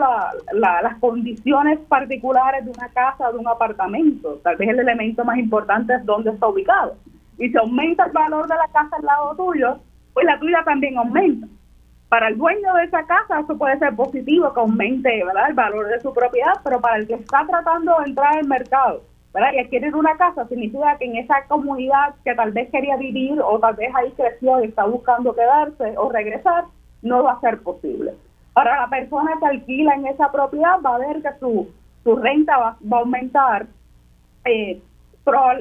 las 0.53 0.97
condiciones 1.01 1.79
particulares 1.89 2.63
de 2.63 2.71
una 2.71 2.87
casa 2.87 3.27
o 3.27 3.33
de 3.33 3.39
un 3.39 3.47
apartamento, 3.49 4.39
tal 4.41 4.55
vez 4.55 4.69
el 4.69 4.79
elemento 4.79 5.25
más 5.25 5.37
importante 5.37 5.93
es 5.93 6.05
dónde 6.05 6.31
está 6.31 6.47
ubicado. 6.47 6.95
Y 7.37 7.49
si 7.49 7.57
aumenta 7.57 8.05
el 8.05 8.13
valor 8.13 8.47
de 8.47 8.55
la 8.55 8.69
casa 8.71 8.95
al 8.95 9.03
lado 9.03 9.35
tuyo, 9.35 9.79
pues 10.13 10.25
la 10.25 10.39
tuya 10.39 10.63
también 10.63 10.97
aumenta. 10.97 11.45
Para 12.07 12.29
el 12.29 12.37
dueño 12.37 12.73
de 12.73 12.85
esa 12.85 13.05
casa 13.05 13.41
eso 13.41 13.57
puede 13.57 13.77
ser 13.79 13.93
positivo, 13.97 14.53
que 14.53 14.61
aumente 14.61 15.21
¿verdad? 15.25 15.49
el 15.49 15.53
valor 15.53 15.87
de 15.89 15.99
su 15.99 16.13
propiedad, 16.13 16.53
pero 16.63 16.79
para 16.79 16.95
el 16.95 17.05
que 17.05 17.15
está 17.15 17.45
tratando 17.45 17.97
de 17.99 18.11
entrar 18.11 18.37
al 18.37 18.47
mercado 18.47 19.01
¿verdad? 19.33 19.51
y 19.55 19.59
adquirir 19.59 19.93
una 19.93 20.15
casa, 20.15 20.47
significa 20.47 20.97
que 20.97 21.03
en 21.03 21.17
esa 21.17 21.43
comunidad 21.49 22.15
que 22.23 22.33
tal 22.33 22.53
vez 22.53 22.69
quería 22.71 22.95
vivir 22.95 23.41
o 23.41 23.59
tal 23.59 23.75
vez 23.75 23.93
ahí 23.93 24.09
creció 24.11 24.63
y 24.63 24.67
está 24.67 24.85
buscando 24.85 25.35
quedarse 25.35 25.95
o 25.97 26.09
regresar, 26.09 26.63
no 27.03 27.23
va 27.23 27.33
a 27.33 27.41
ser 27.41 27.61
posible. 27.61 28.13
Para 28.53 28.81
la 28.81 28.87
persona 28.87 29.31
que 29.39 29.45
alquila 29.45 29.93
en 29.95 30.07
esa 30.07 30.31
propiedad 30.31 30.79
va 30.83 30.95
a 30.95 30.99
ver 30.99 31.21
que 31.21 31.29
su, 31.39 31.69
su 32.03 32.15
renta 32.15 32.57
va, 32.57 32.77
a 32.91 32.99
aumentar 32.99 33.67
eh, 34.45 34.81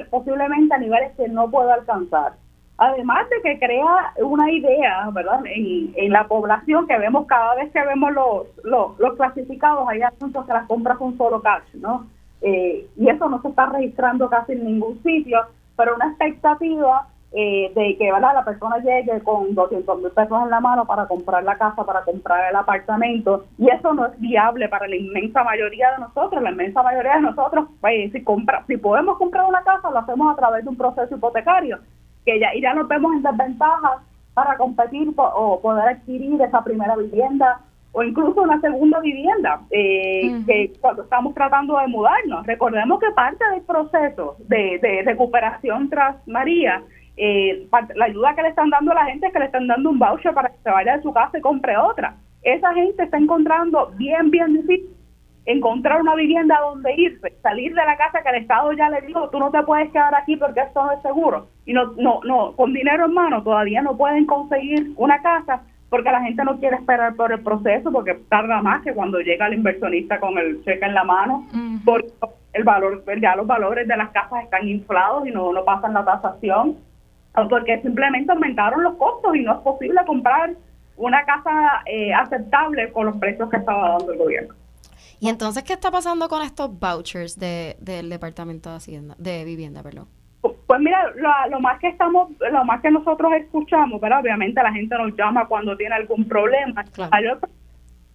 posiblemente 0.09 0.73
a 0.73 0.77
niveles 0.77 1.15
que 1.15 1.27
no 1.27 1.49
pueda 1.49 1.75
alcanzar. 1.75 2.33
Además 2.77 3.29
de 3.29 3.41
que 3.41 3.59
crea 3.59 4.13
una 4.17 4.51
idea, 4.51 5.09
¿verdad? 5.11 5.41
En, 5.45 5.93
en 5.95 6.11
la 6.11 6.27
población 6.27 6.87
que 6.87 6.97
vemos 6.97 7.27
cada 7.27 7.55
vez 7.55 7.71
que 7.71 7.85
vemos 7.85 8.11
los, 8.13 8.47
los, 8.63 8.99
los 8.99 9.15
clasificados, 9.15 9.87
hay 9.87 10.01
asuntos 10.01 10.45
que 10.45 10.53
las 10.53 10.67
compras 10.67 10.97
son 10.97 11.15
solo 11.17 11.41
cash, 11.41 11.75
¿no? 11.75 12.07
Eh, 12.41 12.87
y 12.97 13.09
eso 13.09 13.29
no 13.29 13.41
se 13.41 13.47
está 13.47 13.67
registrando 13.67 14.29
casi 14.29 14.53
en 14.53 14.65
ningún 14.65 15.01
sitio, 15.01 15.39
pero 15.77 15.95
una 15.95 16.09
expectativa 16.09 17.07
eh, 17.33 17.71
de 17.73 17.97
que 17.97 18.11
¿verdad? 18.11 18.33
la 18.35 18.45
persona 18.45 18.77
llegue 18.77 19.19
con 19.21 19.55
200 19.55 20.01
mil 20.01 20.11
pesos 20.11 20.43
en 20.43 20.49
la 20.49 20.59
mano 20.59 20.85
para 20.85 21.07
comprar 21.07 21.43
la 21.43 21.55
casa, 21.55 21.83
para 21.83 22.03
comprar 22.03 22.49
el 22.49 22.55
apartamento, 22.55 23.45
y 23.57 23.69
eso 23.69 23.93
no 23.93 24.05
es 24.05 24.19
viable 24.19 24.69
para 24.69 24.87
la 24.87 24.95
inmensa 24.95 25.43
mayoría 25.43 25.91
de 25.91 25.99
nosotros. 25.99 26.43
La 26.43 26.51
inmensa 26.51 26.83
mayoría 26.83 27.15
de 27.15 27.21
nosotros, 27.21 27.67
pues, 27.81 28.11
si, 28.11 28.23
compra, 28.23 28.63
si 28.67 28.77
podemos 28.77 29.17
comprar 29.17 29.45
una 29.45 29.63
casa, 29.63 29.89
lo 29.89 29.99
hacemos 29.99 30.31
a 30.31 30.37
través 30.37 30.63
de 30.63 30.69
un 30.69 30.77
proceso 30.77 31.15
hipotecario, 31.15 31.79
que 32.25 32.39
ya, 32.39 32.53
y 32.53 32.61
ya 32.61 32.73
nos 32.73 32.87
vemos 32.87 33.13
en 33.13 33.23
desventaja 33.23 34.03
para 34.33 34.55
competir 34.57 35.11
o 35.15 35.59
poder 35.61 35.89
adquirir 35.89 36.41
esa 36.41 36.63
primera 36.63 36.95
vivienda 36.95 37.61
o 37.93 38.03
incluso 38.03 38.41
una 38.41 38.59
segunda 38.59 38.99
vivienda, 38.99 39.61
eh, 39.69 40.41
que 40.47 40.73
cuando 40.81 41.03
estamos 41.03 41.33
tratando 41.35 41.77
de 41.77 41.87
mudarnos. 41.87 42.45
Recordemos 42.45 42.99
que 42.99 43.11
parte 43.11 43.43
del 43.51 43.61
proceso 43.61 44.35
de, 44.39 44.79
de 44.81 45.03
recuperación 45.03 45.89
tras 45.89 46.15
María 46.27 46.81
eh, 47.17 47.67
la 47.95 48.05
ayuda 48.05 48.35
que 48.35 48.41
le 48.41 48.49
están 48.49 48.69
dando 48.69 48.91
a 48.91 48.95
la 48.95 49.05
gente 49.05 49.27
es 49.27 49.33
que 49.33 49.39
le 49.39 49.45
están 49.45 49.67
dando 49.67 49.89
un 49.89 49.99
voucher 49.99 50.33
para 50.33 50.49
que 50.49 50.57
se 50.63 50.69
vaya 50.69 50.97
de 50.97 51.03
su 51.03 51.13
casa 51.13 51.37
y 51.37 51.41
compre 51.41 51.77
otra. 51.77 52.15
Esa 52.41 52.73
gente 52.73 53.03
está 53.03 53.17
encontrando 53.17 53.91
bien, 53.97 54.31
bien 54.31 54.53
difícil 54.53 54.89
encontrar 55.45 56.01
una 56.01 56.15
vivienda 56.15 56.57
donde 56.61 56.93
irse, 56.95 57.33
salir 57.41 57.73
de 57.73 57.85
la 57.85 57.97
casa 57.97 58.21
que 58.21 58.29
el 58.29 58.43
Estado 58.43 58.71
ya 58.73 58.89
le 58.89 59.01
dijo, 59.01 59.29
tú 59.29 59.39
no 59.39 59.51
te 59.51 59.61
puedes 59.63 59.91
quedar 59.91 60.15
aquí 60.15 60.37
porque 60.37 60.61
esto 60.61 60.83
no 60.83 60.91
es 60.91 61.01
seguro. 61.01 61.47
Y 61.65 61.73
no, 61.73 61.93
no, 61.97 62.21
no, 62.23 62.55
con 62.55 62.73
dinero 62.73 63.05
en 63.05 63.13
mano 63.13 63.43
todavía 63.43 63.81
no 63.81 63.97
pueden 63.97 64.25
conseguir 64.25 64.93
una 64.95 65.21
casa 65.21 65.63
porque 65.89 66.11
la 66.11 66.23
gente 66.23 66.43
no 66.43 66.57
quiere 66.59 66.77
esperar 66.77 67.15
por 67.15 67.31
el 67.31 67.43
proceso 67.43 67.91
porque 67.91 68.15
tarda 68.29 68.61
más 68.61 68.81
que 68.81 68.93
cuando 68.93 69.19
llega 69.19 69.47
el 69.47 69.55
inversionista 69.55 70.19
con 70.19 70.37
el 70.37 70.63
cheque 70.63 70.85
en 70.85 70.95
la 70.95 71.03
mano, 71.03 71.45
porque 71.85 72.07
el 72.53 72.63
valor, 72.63 73.03
ya 73.21 73.35
los 73.35 73.45
valores 73.45 73.87
de 73.87 73.97
las 73.97 74.09
casas 74.09 74.43
están 74.43 74.67
inflados 74.67 75.27
y 75.27 75.31
no, 75.31 75.53
no 75.53 75.63
pasan 75.63 75.93
la 75.93 76.03
tasación 76.03 76.77
porque 77.49 77.81
simplemente 77.81 78.31
aumentaron 78.31 78.83
los 78.83 78.95
costos 78.95 79.35
y 79.35 79.41
no 79.41 79.53
es 79.53 79.59
posible 79.59 79.99
comprar 80.05 80.51
una 80.97 81.25
casa 81.25 81.81
eh, 81.85 82.13
aceptable 82.13 82.91
con 82.91 83.07
los 83.07 83.17
precios 83.17 83.49
que 83.49 83.57
estaba 83.57 83.89
dando 83.97 84.13
el 84.13 84.19
gobierno. 84.19 84.53
¿Y 85.19 85.29
entonces 85.29 85.63
qué 85.63 85.73
está 85.73 85.89
pasando 85.89 86.27
con 86.27 86.41
estos 86.41 86.77
vouchers 86.79 87.39
de, 87.39 87.77
del 87.79 88.09
Departamento 88.09 88.69
de 88.69 88.75
Hacienda, 88.75 89.15
de 89.17 89.45
Vivienda, 89.45 89.81
perdón? 89.81 90.07
Pues 90.41 90.81
mira, 90.81 91.11
lo, 91.49 91.59
más 91.61 91.79
que 91.79 91.87
estamos, 91.87 92.29
lo 92.51 92.65
más 92.65 92.81
que 92.81 92.91
nosotros 92.91 93.31
escuchamos, 93.33 94.01
pero 94.01 94.19
obviamente 94.19 94.61
la 94.61 94.73
gente 94.73 94.95
nos 94.97 95.15
llama 95.15 95.47
cuando 95.47 95.77
tiene 95.77 95.95
algún 95.95 96.25
problema. 96.25 96.83
Claro. 96.91 97.39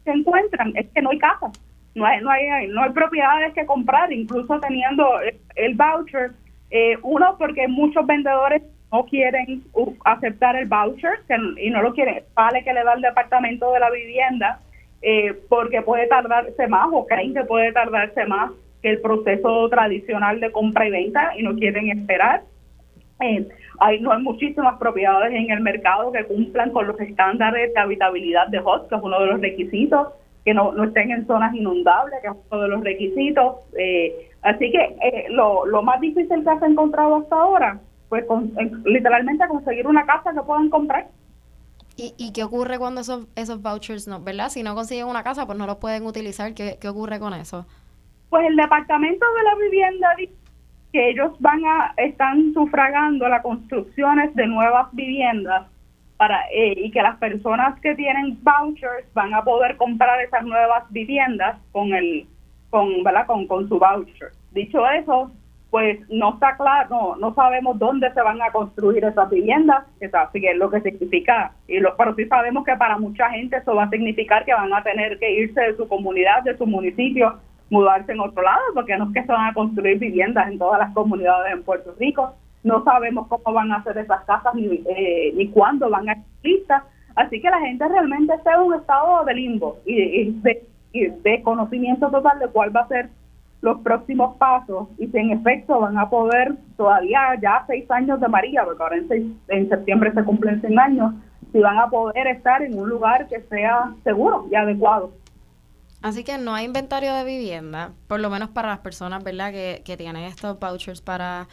se 0.04 0.10
encuentran 0.10 0.72
es 0.76 0.88
que 0.90 1.00
no 1.00 1.10
hay 1.10 1.18
casa, 1.18 1.50
no 1.94 2.04
hay, 2.04 2.20
no 2.20 2.30
hay, 2.30 2.68
no 2.68 2.82
hay 2.82 2.90
propiedades 2.90 3.54
que 3.54 3.64
comprar, 3.64 4.12
incluso 4.12 4.60
teniendo 4.60 5.08
el, 5.54 5.74
voucher. 5.74 6.32
Eh, 6.70 6.98
uno 7.02 7.36
porque 7.38 7.66
muchos 7.66 8.06
vendedores 8.06 8.62
no 8.92 9.04
quieren 9.04 9.62
aceptar 10.04 10.56
el 10.56 10.66
voucher 10.66 11.20
y 11.58 11.70
no 11.70 11.82
lo 11.82 11.92
quieren, 11.92 12.22
vale 12.34 12.64
que 12.64 12.72
le 12.72 12.84
da 12.84 12.94
el 12.94 13.02
departamento 13.02 13.72
de 13.72 13.80
la 13.80 13.90
vivienda 13.90 14.60
eh, 15.02 15.34
porque 15.48 15.82
puede 15.82 16.06
tardarse 16.06 16.66
más 16.66 16.88
o 16.92 17.06
creen 17.06 17.34
que 17.34 17.44
puede 17.44 17.72
tardarse 17.72 18.24
más 18.26 18.50
que 18.82 18.90
el 18.90 19.00
proceso 19.00 19.68
tradicional 19.68 20.40
de 20.40 20.50
compra 20.52 20.86
y 20.86 20.90
venta 20.90 21.32
y 21.36 21.42
no 21.42 21.54
quieren 21.54 21.90
esperar. 21.90 22.42
Eh, 23.20 23.46
no 24.00 24.12
hay 24.12 24.22
muchísimas 24.22 24.78
propiedades 24.78 25.32
en 25.32 25.50
el 25.50 25.60
mercado 25.60 26.10
que 26.12 26.24
cumplan 26.24 26.70
con 26.70 26.86
los 26.86 26.98
estándares 27.00 27.72
de 27.74 27.80
habitabilidad 27.80 28.48
de 28.48 28.58
HOT, 28.58 28.88
que 28.88 28.94
es 28.94 29.02
uno 29.02 29.20
de 29.20 29.26
los 29.26 29.40
requisitos, 29.40 30.08
que 30.44 30.54
no, 30.54 30.72
no 30.72 30.84
estén 30.84 31.10
en 31.10 31.26
zonas 31.26 31.54
inundables, 31.54 32.20
que 32.22 32.28
es 32.28 32.34
uno 32.50 32.62
de 32.62 32.68
los 32.68 32.82
requisitos. 32.82 33.56
Eh, 33.76 34.30
así 34.42 34.70
que 34.70 34.96
eh, 35.02 35.26
lo, 35.30 35.66
lo 35.66 35.82
más 35.82 36.00
difícil 36.00 36.42
que 36.42 36.50
has 36.50 36.62
encontrado 36.62 37.16
hasta 37.16 37.36
ahora 37.36 37.80
pues 38.08 38.24
con, 38.26 38.52
literalmente 38.84 39.46
conseguir 39.48 39.86
una 39.86 40.06
casa 40.06 40.32
que 40.32 40.42
puedan 40.42 40.70
comprar. 40.70 41.08
¿Y, 41.96 42.14
¿Y 42.16 42.32
qué 42.32 42.44
ocurre 42.44 42.78
cuando 42.78 43.00
esos, 43.00 43.26
esos 43.34 43.60
vouchers 43.60 44.06
no, 44.06 44.20
verdad? 44.20 44.50
Si 44.50 44.62
no 44.62 44.74
consiguen 44.74 45.06
una 45.06 45.24
casa, 45.24 45.46
pues 45.46 45.58
no 45.58 45.66
los 45.66 45.76
pueden 45.76 46.06
utilizar. 46.06 46.54
¿Qué, 46.54 46.78
qué 46.80 46.88
ocurre 46.88 47.18
con 47.18 47.34
eso? 47.34 47.66
Pues 48.30 48.46
el 48.46 48.56
departamento 48.56 49.26
de 49.36 49.42
la 49.42 49.54
vivienda 49.56 50.08
dice 50.16 50.32
que 50.92 51.10
ellos 51.10 51.32
van 51.40 51.64
a 51.66 51.94
están 51.96 52.52
sufragando 52.54 53.28
las 53.28 53.42
construcciones 53.42 54.34
de 54.34 54.46
nuevas 54.46 54.88
viviendas 54.92 55.66
para 56.16 56.40
eh, 56.52 56.74
y 56.76 56.90
que 56.90 57.02
las 57.02 57.16
personas 57.18 57.78
que 57.80 57.94
tienen 57.94 58.38
vouchers 58.42 59.12
van 59.14 59.34
a 59.34 59.42
poder 59.42 59.76
comprar 59.76 60.20
esas 60.20 60.44
nuevas 60.44 60.84
viviendas 60.90 61.58
con 61.72 61.92
el 61.94 62.26
con 62.70 63.02
¿verdad? 63.02 63.26
con, 63.26 63.46
con 63.46 63.68
su 63.68 63.78
voucher. 63.78 64.32
Dicho 64.52 64.86
eso, 64.90 65.30
pues 65.70 66.00
no 66.08 66.34
está 66.34 66.56
claro, 66.56 66.88
no, 66.88 67.16
no 67.16 67.34
sabemos 67.34 67.78
dónde 67.78 68.10
se 68.14 68.22
van 68.22 68.40
a 68.40 68.50
construir 68.50 69.04
esas 69.04 69.28
viviendas, 69.28 69.84
así 70.12 70.40
que 70.40 70.52
es 70.52 70.56
lo 70.56 70.70
que 70.70 70.80
significa, 70.80 71.52
y 71.66 71.78
lo, 71.78 71.94
pero 71.96 72.14
sí 72.14 72.24
sabemos 72.26 72.64
que 72.64 72.74
para 72.76 72.98
mucha 72.98 73.28
gente 73.30 73.58
eso 73.58 73.74
va 73.74 73.84
a 73.84 73.90
significar 73.90 74.46
que 74.46 74.54
van 74.54 74.72
a 74.72 74.82
tener 74.82 75.18
que 75.18 75.30
irse 75.30 75.60
de 75.60 75.76
su 75.76 75.86
comunidad, 75.86 76.42
de 76.42 76.56
su 76.56 76.66
municipio, 76.66 77.38
mudarse 77.68 78.12
en 78.12 78.20
otro 78.20 78.42
lado, 78.42 78.62
porque 78.72 78.96
no 78.96 79.08
es 79.08 79.12
que 79.12 79.24
se 79.24 79.32
van 79.32 79.50
a 79.50 79.54
construir 79.54 79.98
viviendas 79.98 80.48
en 80.48 80.58
todas 80.58 80.78
las 80.78 80.94
comunidades 80.94 81.52
en 81.52 81.62
Puerto 81.62 81.94
Rico, 81.98 82.32
no 82.64 82.82
sabemos 82.84 83.26
cómo 83.28 83.52
van 83.52 83.70
a 83.70 83.76
hacer 83.76 83.98
esas 83.98 84.24
casas 84.24 84.54
ni, 84.54 84.82
eh, 84.88 85.32
ni 85.36 85.48
cuándo 85.48 85.90
van 85.90 86.08
a 86.08 86.12
estar 86.12 86.26
listas, 86.42 86.82
así 87.14 87.42
que 87.42 87.50
la 87.50 87.60
gente 87.60 87.86
realmente 87.86 88.32
está 88.32 88.54
en 88.54 88.60
un 88.60 88.74
estado 88.74 89.22
de 89.26 89.34
limbo 89.34 89.76
y, 89.84 90.32
de, 90.40 90.66
y 90.92 91.08
de 91.08 91.42
conocimiento 91.42 92.10
total 92.10 92.38
de 92.38 92.48
cuál 92.48 92.74
va 92.74 92.80
a 92.80 92.88
ser 92.88 93.10
los 93.60 93.80
próximos 93.80 94.36
pasos 94.36 94.88
y 94.98 95.08
si 95.08 95.18
en 95.18 95.30
efecto 95.30 95.80
van 95.80 95.98
a 95.98 96.08
poder 96.08 96.56
todavía 96.76 97.20
ya 97.42 97.64
seis 97.66 97.90
años 97.90 98.20
de 98.20 98.28
María, 98.28 98.64
porque 98.64 98.82
ahora 98.82 98.96
en, 98.96 99.40
en 99.48 99.68
septiembre 99.68 100.12
se 100.14 100.22
cumplen 100.24 100.60
100 100.60 100.78
años, 100.78 101.14
si 101.52 101.58
van 101.58 101.78
a 101.78 101.88
poder 101.88 102.26
estar 102.28 102.62
en 102.62 102.78
un 102.78 102.88
lugar 102.88 103.26
que 103.28 103.40
sea 103.48 103.92
seguro 104.04 104.46
y 104.50 104.54
adecuado. 104.54 105.12
Así 106.02 106.22
que 106.22 106.38
no 106.38 106.54
hay 106.54 106.64
inventario 106.64 107.12
de 107.14 107.24
vivienda, 107.24 107.92
por 108.06 108.20
lo 108.20 108.30
menos 108.30 108.50
para 108.50 108.68
las 108.68 108.78
personas, 108.78 109.24
¿verdad?, 109.24 109.50
que, 109.50 109.82
que 109.84 109.96
tienen 109.96 110.22
estos 110.22 110.60
vouchers 110.60 111.00
para, 111.00 111.48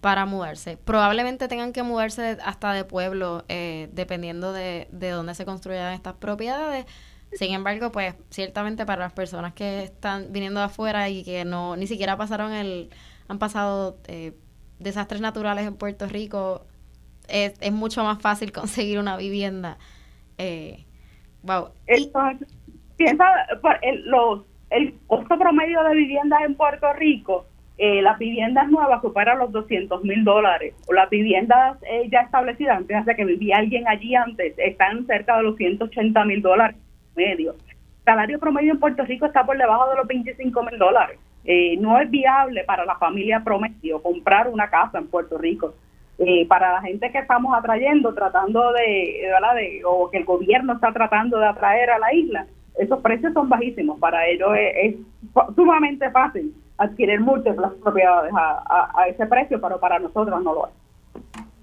para 0.00 0.24
mudarse. 0.24 0.76
Probablemente 0.76 1.48
tengan 1.48 1.72
que 1.72 1.82
mudarse 1.82 2.38
hasta 2.44 2.72
de 2.72 2.84
pueblo, 2.84 3.44
eh, 3.48 3.88
dependiendo 3.92 4.52
de, 4.52 4.86
de 4.92 5.10
dónde 5.10 5.34
se 5.34 5.44
construyan 5.44 5.92
estas 5.92 6.14
propiedades 6.14 6.86
sin 7.32 7.52
embargo, 7.52 7.92
pues 7.92 8.14
ciertamente 8.30 8.86
para 8.86 9.04
las 9.04 9.12
personas 9.12 9.52
que 9.52 9.82
están 9.82 10.32
viniendo 10.32 10.60
de 10.60 10.66
afuera 10.66 11.08
y 11.08 11.24
que 11.24 11.44
no 11.44 11.76
ni 11.76 11.86
siquiera 11.86 12.16
pasaron 12.16 12.52
el 12.52 12.90
han 13.28 13.38
pasado 13.38 13.98
eh, 14.08 14.32
desastres 14.78 15.20
naturales 15.20 15.66
en 15.66 15.76
Puerto 15.76 16.06
Rico, 16.06 16.66
es, 17.28 17.54
es, 17.60 17.72
mucho 17.72 18.02
más 18.02 18.20
fácil 18.20 18.52
conseguir 18.52 18.98
una 18.98 19.16
vivienda. 19.16 19.76
Eh, 20.38 20.84
wow. 21.42 21.68
piensa, 22.96 23.26
el, 23.82 24.08
los, 24.08 24.44
el 24.70 24.94
costo 25.06 25.38
promedio 25.38 25.82
de 25.84 25.94
viviendas 25.94 26.40
en 26.46 26.54
Puerto 26.54 26.90
Rico, 26.94 27.44
eh, 27.76 28.00
las 28.02 28.18
viviendas 28.18 28.68
nuevas 28.70 29.02
superan 29.02 29.38
los 29.38 29.52
200 29.52 30.02
mil 30.04 30.24
dólares. 30.24 30.74
O 30.88 30.94
las 30.94 31.10
viviendas 31.10 31.76
eh, 31.82 32.08
ya 32.10 32.20
establecidas, 32.20 32.78
antes 32.78 33.04
de 33.04 33.14
que 33.14 33.24
vivía 33.26 33.58
alguien 33.58 33.86
allí 33.86 34.14
antes, 34.14 34.54
están 34.56 35.06
cerca 35.06 35.36
de 35.36 35.42
los 35.42 35.56
180 35.56 36.24
mil 36.24 36.40
dólares 36.40 36.76
medio. 37.18 37.52
El 37.52 38.04
salario 38.04 38.38
promedio 38.38 38.72
en 38.72 38.80
Puerto 38.80 39.04
Rico 39.04 39.26
está 39.26 39.44
por 39.44 39.58
debajo 39.58 39.90
de 39.90 39.96
los 39.96 40.06
25 40.06 40.62
mil 40.62 40.78
dólares. 40.78 41.18
Eh, 41.44 41.76
no 41.78 41.98
es 41.98 42.10
viable 42.10 42.64
para 42.64 42.84
la 42.84 42.96
familia 42.96 43.42
promedio 43.44 44.02
comprar 44.02 44.48
una 44.48 44.70
casa 44.70 44.98
en 44.98 45.08
Puerto 45.08 45.36
Rico. 45.38 45.74
Eh, 46.18 46.46
para 46.48 46.72
la 46.72 46.82
gente 46.82 47.12
que 47.12 47.18
estamos 47.18 47.56
atrayendo, 47.56 48.12
tratando 48.12 48.72
de, 48.72 49.30
o 49.84 50.10
que 50.10 50.18
el 50.18 50.24
gobierno 50.24 50.72
está 50.74 50.92
tratando 50.92 51.38
de 51.38 51.46
atraer 51.46 51.90
a 51.90 51.98
la 51.98 52.12
isla, 52.12 52.46
esos 52.76 53.00
precios 53.00 53.32
son 53.32 53.48
bajísimos. 53.48 53.98
Para 54.00 54.26
ellos 54.26 54.50
es, 54.56 54.96
sumamente 55.54 56.10
fácil 56.10 56.54
adquirir 56.76 57.20
múltiples 57.20 57.70
propiedades 57.82 58.32
a, 58.34 58.90
a 58.94 59.08
ese 59.08 59.26
precio, 59.26 59.60
pero 59.60 59.78
para 59.78 59.98
nosotros 59.98 60.42
no 60.42 60.54
lo 60.54 60.66
es. 60.66 60.87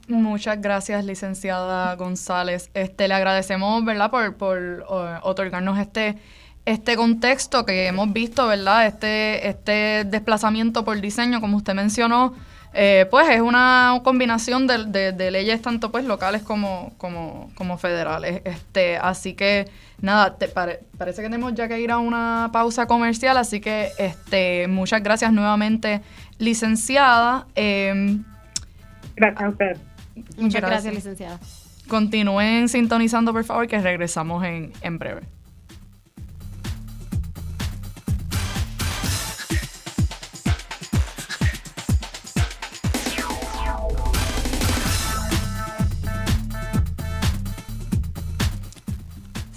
Muchas 0.08 0.62
gracias, 0.62 1.04
licenciada 1.04 1.96
González. 1.96 2.70
Este, 2.76 3.08
le 3.08 3.16
agradecemos, 3.16 3.84
¿verdad?, 3.84 4.12
por, 4.12 4.36
por 4.36 4.86
otorgarnos 5.24 5.80
este, 5.80 6.18
este 6.66 6.96
contexto 6.96 7.66
que 7.66 7.88
hemos 7.88 8.14
visto, 8.14 8.48
¿verdad? 8.48 8.86
Este, 8.86 9.48
este 9.48 10.04
desplazamiento 10.06 10.86
por 10.86 11.02
diseño, 11.02 11.42
como 11.42 11.58
usted 11.58 11.74
mencionó, 11.74 12.36
eh, 12.78 13.08
pues 13.10 13.30
es 13.30 13.40
una 13.40 14.02
combinación 14.04 14.68
de, 14.68 15.14
de, 15.14 15.32
leyes 15.32 15.62
tanto 15.62 15.92
pues 15.92 16.04
locales 16.04 16.44
como, 16.44 16.94
como, 16.98 17.50
como 17.56 17.78
federales. 17.78 18.42
Este, 18.44 18.98
así 18.98 19.34
que 19.34 19.66
nada, 20.02 20.38
te 20.38 20.50
parece 20.50 21.22
que 21.22 21.30
tenemos 21.30 21.56
ya 21.56 21.68
que 21.68 21.80
ir 21.80 21.90
a 21.90 21.98
una 22.00 22.50
pausa 22.52 22.86
comercial, 22.86 23.38
así 23.38 23.62
que 23.62 23.90
este, 23.98 24.68
muchas 24.68 25.02
gracias 25.02 25.32
nuevamente, 25.32 26.02
licenciada. 26.38 27.48
Em, 27.56 28.24
gracias 29.16 29.44
a 29.44 29.50
usted. 29.50 29.95
Muchas 30.38 30.62
gracias, 30.62 30.94
licenciada. 30.94 31.40
Continúen 31.88 32.68
sintonizando, 32.70 33.32
por 33.32 33.44
favor, 33.44 33.68
que 33.68 33.80
regresamos 33.80 34.44
en, 34.44 34.74
en 34.82 34.98
breve. 34.98 35.22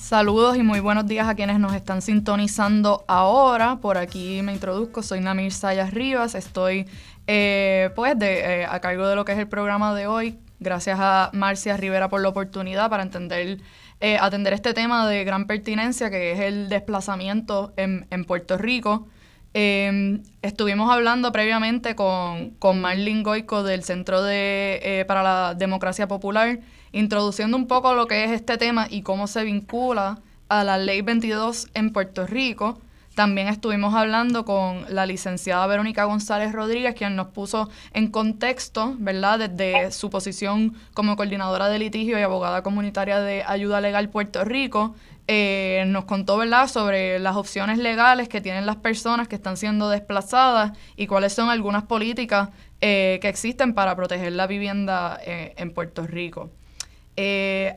Saludos 0.09 0.57
y 0.57 0.63
muy 0.63 0.81
buenos 0.81 1.07
días 1.07 1.29
a 1.29 1.35
quienes 1.35 1.59
nos 1.61 1.75
están 1.75 2.01
sintonizando 2.01 3.05
ahora. 3.09 3.77
Por 3.77 3.99
aquí 3.99 4.41
me 4.41 4.55
introduzco, 4.55 5.03
soy 5.03 5.21
Namir 5.21 5.53
Sayas 5.53 5.93
Rivas, 5.93 6.35
estoy 6.35 6.87
eh, 7.27 7.91
pues 7.95 8.19
de, 8.19 8.63
eh, 8.63 8.65
a 8.65 8.81
cargo 8.81 9.07
de 9.07 9.17
lo 9.17 9.27
que 9.27 9.33
es 9.33 9.39
el 9.39 9.49
programa 9.49 9.95
de 9.95 10.07
hoy, 10.07 10.39
Gracias 10.61 10.99
a 11.01 11.31
Marcia 11.33 11.77
Rivera 11.77 12.09
por 12.09 12.21
la 12.21 12.29
oportunidad 12.29 12.91
para 12.91 13.05
entender, 13.05 13.61
eh, 14.01 14.19
atender 14.21 14.53
este 14.53 14.75
tema 14.75 15.09
de 15.09 15.23
gran 15.25 15.47
pertinencia 15.47 16.11
que 16.11 16.33
es 16.33 16.41
el 16.41 16.69
desplazamiento 16.69 17.73
en, 17.77 18.25
Puerto 18.25 18.59
Rico. 18.59 19.07
Em, 19.55 20.23
estuvimos 20.43 20.91
hablando 20.93 21.31
previamente 21.31 21.95
con, 21.95 22.51
con 22.59 22.81
Marlene 22.81 23.23
Goico 23.23 23.63
del 23.63 23.85
Centro 23.85 24.23
de, 24.23 24.81
eh, 24.83 25.05
para 25.07 25.23
la 25.23 25.55
Democracia 25.55 26.09
Popular, 26.09 26.59
introduciendo 26.93 27.57
un 27.57 27.69
poco 27.69 27.95
lo 27.95 28.07
que 28.07 28.25
es 28.25 28.33
este 28.33 28.59
tema 28.59 28.89
y 28.91 29.03
cómo 29.03 29.29
se 29.29 29.45
vincula 29.45 30.19
a 30.49 30.65
la 30.65 30.77
Ley 30.77 31.03
22 31.03 31.69
en 31.75 31.93
Puerto 31.93 32.27
Rico. 32.27 32.81
También 33.19 33.49
estuvimos 33.49 33.95
hablando 33.95 34.45
con 34.45 34.85
la 34.95 35.05
licenciada 35.05 35.67
Verónica 35.67 36.05
González 36.05 36.53
Rodríguez, 36.53 36.95
quien 36.95 37.17
nos 37.17 37.27
puso 37.27 37.69
en 37.93 38.13
contexto, 38.13 38.95
¿verdad?, 38.97 39.41
desde 39.41 39.91
su 39.91 40.09
posición 40.09 40.77
como 40.95 41.17
coordinadora 41.17 41.69
de 41.69 41.81
litigio 41.81 42.17
y 42.17 42.23
abogada 42.23 42.63
comunitaria 42.63 43.19
de 43.19 43.43
ayuda 43.45 43.81
legal 43.81 44.09
Puerto 44.09 44.45
Rico, 44.45 44.95
eh, 45.27 45.83
nos 45.89 46.05
contó, 46.05 46.37
¿verdad?, 46.37 46.69
sobre 46.69 47.19
las 47.19 47.35
opciones 47.35 47.79
legales 47.79 48.29
que 48.29 48.41
tienen 48.41 48.67
las 48.67 48.77
personas 48.77 49.27
que 49.27 49.35
están 49.35 49.57
siendo 49.57 49.91
desplazadas 49.91 50.79
y 50.95 51.09
cuáles 51.09 51.33
son 51.33 51.51
algunas 51.51 51.83
políticas 51.83 52.51
eh, 52.81 53.19
que 53.21 53.29
existen 53.29 53.75
para 53.75 53.97
proteger 53.97 54.31
la 54.35 54.47
vivienda 54.47 55.19
eh, 55.27 55.55
en 55.57 55.75
Puerto 55.75 56.07
Rico. 56.07 56.51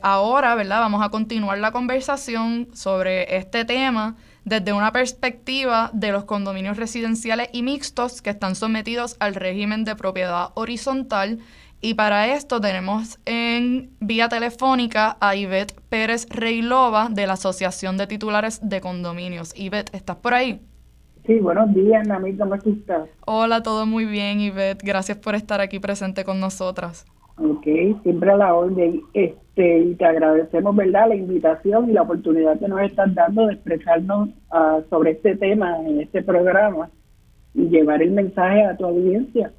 ahora, 0.02 0.54
¿verdad?, 0.54 0.78
vamos 0.78 1.04
a 1.04 1.08
continuar 1.08 1.58
la 1.58 1.72
conversación 1.72 2.68
sobre 2.74 3.36
este 3.36 3.64
tema 3.64 4.14
desde 4.44 4.72
una 4.72 4.92
perspectiva 4.92 5.90
de 5.92 6.12
los 6.12 6.24
condominios 6.24 6.76
residenciales 6.76 7.48
y 7.52 7.62
mixtos 7.62 8.22
que 8.22 8.30
están 8.30 8.54
sometidos 8.54 9.16
al 9.20 9.34
régimen 9.34 9.84
de 9.84 9.96
propiedad 9.96 10.50
horizontal 10.54 11.38
y 11.84 11.94
para 11.94 12.28
esto 12.28 12.60
tenemos 12.60 13.18
en 13.26 13.90
vía 13.98 14.28
telefónica 14.28 15.16
a 15.20 15.34
Ivette 15.34 15.74
Pérez 15.88 16.28
Reylova 16.30 17.08
de 17.10 17.26
la 17.26 17.32
Asociación 17.32 17.96
de 17.96 18.06
Titulares 18.06 18.60
de 18.62 18.80
Condominios. 18.80 19.52
Ivette, 19.58 19.92
¿estás 19.92 20.16
por 20.16 20.32
ahí? 20.32 20.60
Sí, 21.26 21.40
buenos 21.40 21.74
días, 21.74 22.06
Nami, 22.06 22.36
¿cómo 22.36 22.54
estás? 22.54 23.08
Hola, 23.26 23.64
todo 23.64 23.84
muy 23.84 24.04
bien, 24.04 24.40
Ivette. 24.40 24.82
Gracias 24.84 25.18
por 25.18 25.34
estar 25.34 25.60
aquí 25.60 25.80
presente 25.80 26.24
con 26.24 26.38
nosotras. 26.38 27.04
Ok, 27.36 27.64
siempre 28.02 28.30
a 28.30 28.36
la 28.36 28.54
orden. 28.54 29.00
Este, 29.14 29.78
y 29.78 29.94
te 29.94 30.04
agradecemos, 30.04 30.74
¿verdad?, 30.76 31.08
la 31.08 31.16
invitación 31.16 31.90
y 31.90 31.92
la 31.92 32.02
oportunidad 32.02 32.58
que 32.58 32.68
nos 32.68 32.80
estás 32.82 33.14
dando 33.14 33.46
de 33.46 33.54
expresarnos 33.54 34.30
ah, 34.50 34.80
sobre 34.90 35.12
este 35.12 35.36
tema 35.36 35.78
en 35.86 36.00
este 36.00 36.22
programa 36.22 36.90
y 37.54 37.68
llevar 37.68 38.02
el 38.02 38.12
mensaje 38.12 38.64
a 38.64 38.76
tu 38.76 38.84
audiencia. 38.84 39.52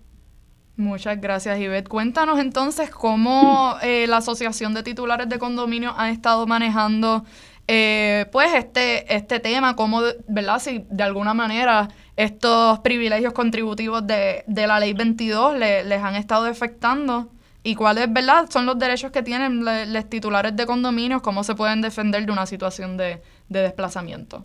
Muchas 0.76 1.22
gracias, 1.22 1.60
Ivette. 1.60 1.88
Cuéntanos 1.88 2.40
entonces 2.40 2.90
cómo 2.90 3.76
eh, 3.84 4.08
la 4.08 4.18
Asociación 4.18 4.74
de 4.74 4.82
Titulares 4.82 5.30
de 5.30 5.38
Condominio 5.38 5.94
ha 5.96 6.10
estado 6.10 6.48
manejando 6.48 7.24
eh, 7.68 8.26
pues 8.32 8.54
este, 8.56 9.16
este 9.16 9.40
tema, 9.40 9.76
cómo, 9.76 10.02
¿verdad? 10.28 10.58
Si 10.58 10.84
de 10.90 11.04
alguna 11.04 11.36
manera 11.36 11.90
estos 12.16 12.80
privilegios 12.80 13.34
contributivos 13.34 14.06
de, 14.06 14.44
de 14.48 14.68
la 14.68 14.80
Ley 14.80 14.94
22 14.94 15.58
les 15.58 16.02
han 16.02 16.16
estado 16.16 16.46
afectando 16.46 17.30
y 17.64 17.76
cuáles, 17.76 18.12
¿verdad? 18.12 18.46
Son 18.50 18.66
los 18.66 18.78
derechos 18.78 19.12
que 19.12 19.24
tienen 19.24 19.64
los 19.64 20.06
titulares 20.10 20.56
de 20.56 20.66
condominios, 20.66 21.22
cómo 21.22 21.44
se 21.44 21.56
pueden 21.56 21.82
defender 21.82 22.26
de 22.26 22.32
una 22.32 22.46
situación 22.46 22.98
de, 22.98 23.20
de 23.50 23.60
desplazamiento. 23.62 24.44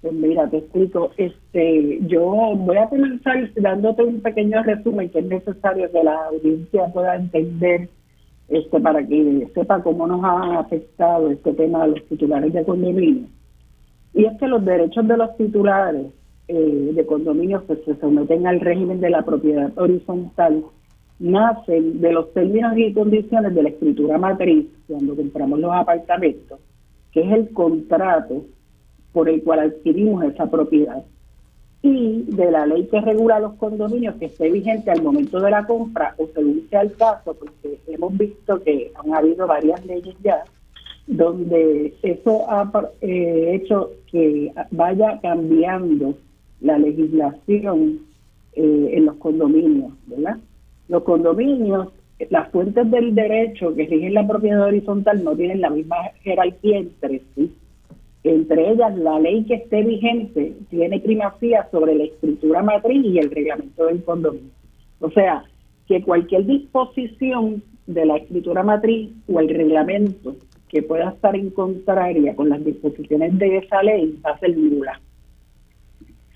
Pues 0.00 0.14
mira, 0.14 0.48
te 0.48 0.58
explico. 0.58 1.10
Este, 1.16 1.98
yo 2.06 2.22
voy 2.56 2.76
a 2.76 2.88
comenzar 2.88 3.52
dándote 3.54 4.02
un 4.04 4.20
pequeño 4.20 4.62
resumen 4.62 5.10
que 5.10 5.18
es 5.18 5.26
necesario 5.26 5.90
que 5.90 6.02
la 6.02 6.16
audiencia 6.26 6.86
pueda 6.86 7.16
entender 7.16 7.88
este 8.48 8.80
para 8.80 9.06
que 9.06 9.48
sepa 9.54 9.82
cómo 9.82 10.06
nos 10.06 10.24
ha 10.24 10.60
afectado 10.60 11.30
este 11.30 11.52
tema 11.52 11.82
a 11.82 11.86
los 11.88 12.04
titulares 12.08 12.52
de 12.52 12.64
condominio. 12.64 13.26
Y 14.14 14.24
es 14.24 14.38
que 14.38 14.48
los 14.48 14.64
derechos 14.64 15.06
de 15.06 15.16
los 15.16 15.36
titulares 15.36 16.06
eh, 16.48 16.90
de 16.94 17.06
condominios 17.06 17.62
que 17.64 17.76
se 17.76 17.94
someten 18.00 18.46
al 18.46 18.60
régimen 18.60 19.00
de 19.00 19.10
la 19.10 19.22
propiedad 19.22 19.70
horizontal 19.76 20.64
nacen 21.20 22.00
de 22.00 22.12
los 22.12 22.32
términos 22.32 22.76
y 22.76 22.92
condiciones 22.92 23.54
de 23.54 23.62
la 23.62 23.68
escritura 23.68 24.18
matriz 24.18 24.66
cuando 24.88 25.14
compramos 25.14 25.60
los 25.60 25.72
apartamentos, 25.72 26.58
que 27.12 27.20
es 27.20 27.32
el 27.32 27.50
contrato 27.50 28.44
por 29.12 29.28
el 29.28 29.42
cual 29.42 29.60
adquirimos 29.60 30.24
esa 30.24 30.50
propiedad 30.50 31.04
y 31.82 32.24
de 32.28 32.50
la 32.50 32.66
ley 32.66 32.86
que 32.88 33.00
regula 33.00 33.40
los 33.40 33.54
condominios 33.54 34.16
que 34.16 34.26
esté 34.26 34.50
vigente 34.50 34.90
al 34.90 35.02
momento 35.02 35.40
de 35.40 35.50
la 35.50 35.66
compra 35.66 36.14
o 36.18 36.26
según 36.34 36.66
sea 36.68 36.82
el 36.82 36.94
caso, 36.94 37.34
porque 37.34 37.78
hemos 37.86 38.16
visto 38.16 38.62
que 38.62 38.92
han 38.94 39.14
habido 39.14 39.46
varias 39.46 39.84
leyes 39.86 40.14
ya 40.22 40.44
donde 41.06 41.94
eso 42.02 42.44
ha 42.48 42.70
eh, 43.00 43.54
hecho 43.54 43.90
que 44.10 44.52
vaya 44.70 45.18
cambiando 45.20 46.14
la 46.60 46.78
legislación 46.78 48.00
eh, 48.52 48.90
en 48.92 49.06
los 49.06 49.16
condominios, 49.16 49.92
¿verdad? 50.06 50.38
Los 50.90 51.04
condominios, 51.04 51.88
las 52.28 52.50
fuentes 52.50 52.90
del 52.90 53.14
derecho 53.14 53.74
que 53.74 53.86
rigen 53.86 54.12
la 54.12 54.28
propiedad 54.28 54.66
horizontal 54.66 55.24
no 55.24 55.34
tienen 55.34 55.62
la 55.62 55.70
misma 55.70 55.96
jerarquía 56.22 56.78
entre 56.78 57.22
sí 57.34 57.50
entre 58.22 58.70
ellas 58.70 58.96
la 58.96 59.18
ley 59.18 59.44
que 59.44 59.54
esté 59.54 59.82
vigente 59.82 60.54
tiene 60.68 61.00
primacía 61.00 61.66
sobre 61.70 61.94
la 61.94 62.04
escritura 62.04 62.62
matriz 62.62 63.04
y 63.04 63.18
el 63.18 63.30
reglamento 63.30 63.86
del 63.86 64.04
condominio. 64.04 64.50
O 65.00 65.10
sea, 65.10 65.44
que 65.86 66.02
cualquier 66.02 66.44
disposición 66.44 67.62
de 67.86 68.04
la 68.04 68.16
escritura 68.16 68.62
matriz 68.62 69.10
o 69.26 69.40
el 69.40 69.48
reglamento 69.48 70.36
que 70.68 70.82
pueda 70.82 71.10
estar 71.10 71.34
en 71.34 71.50
contraria 71.50 72.36
con 72.36 72.50
las 72.50 72.64
disposiciones 72.64 73.38
de 73.38 73.58
esa 73.58 73.82
ley 73.82 74.18
va 74.24 74.32
a 74.32 74.38
ser 74.38 74.56
nula. 74.56 75.00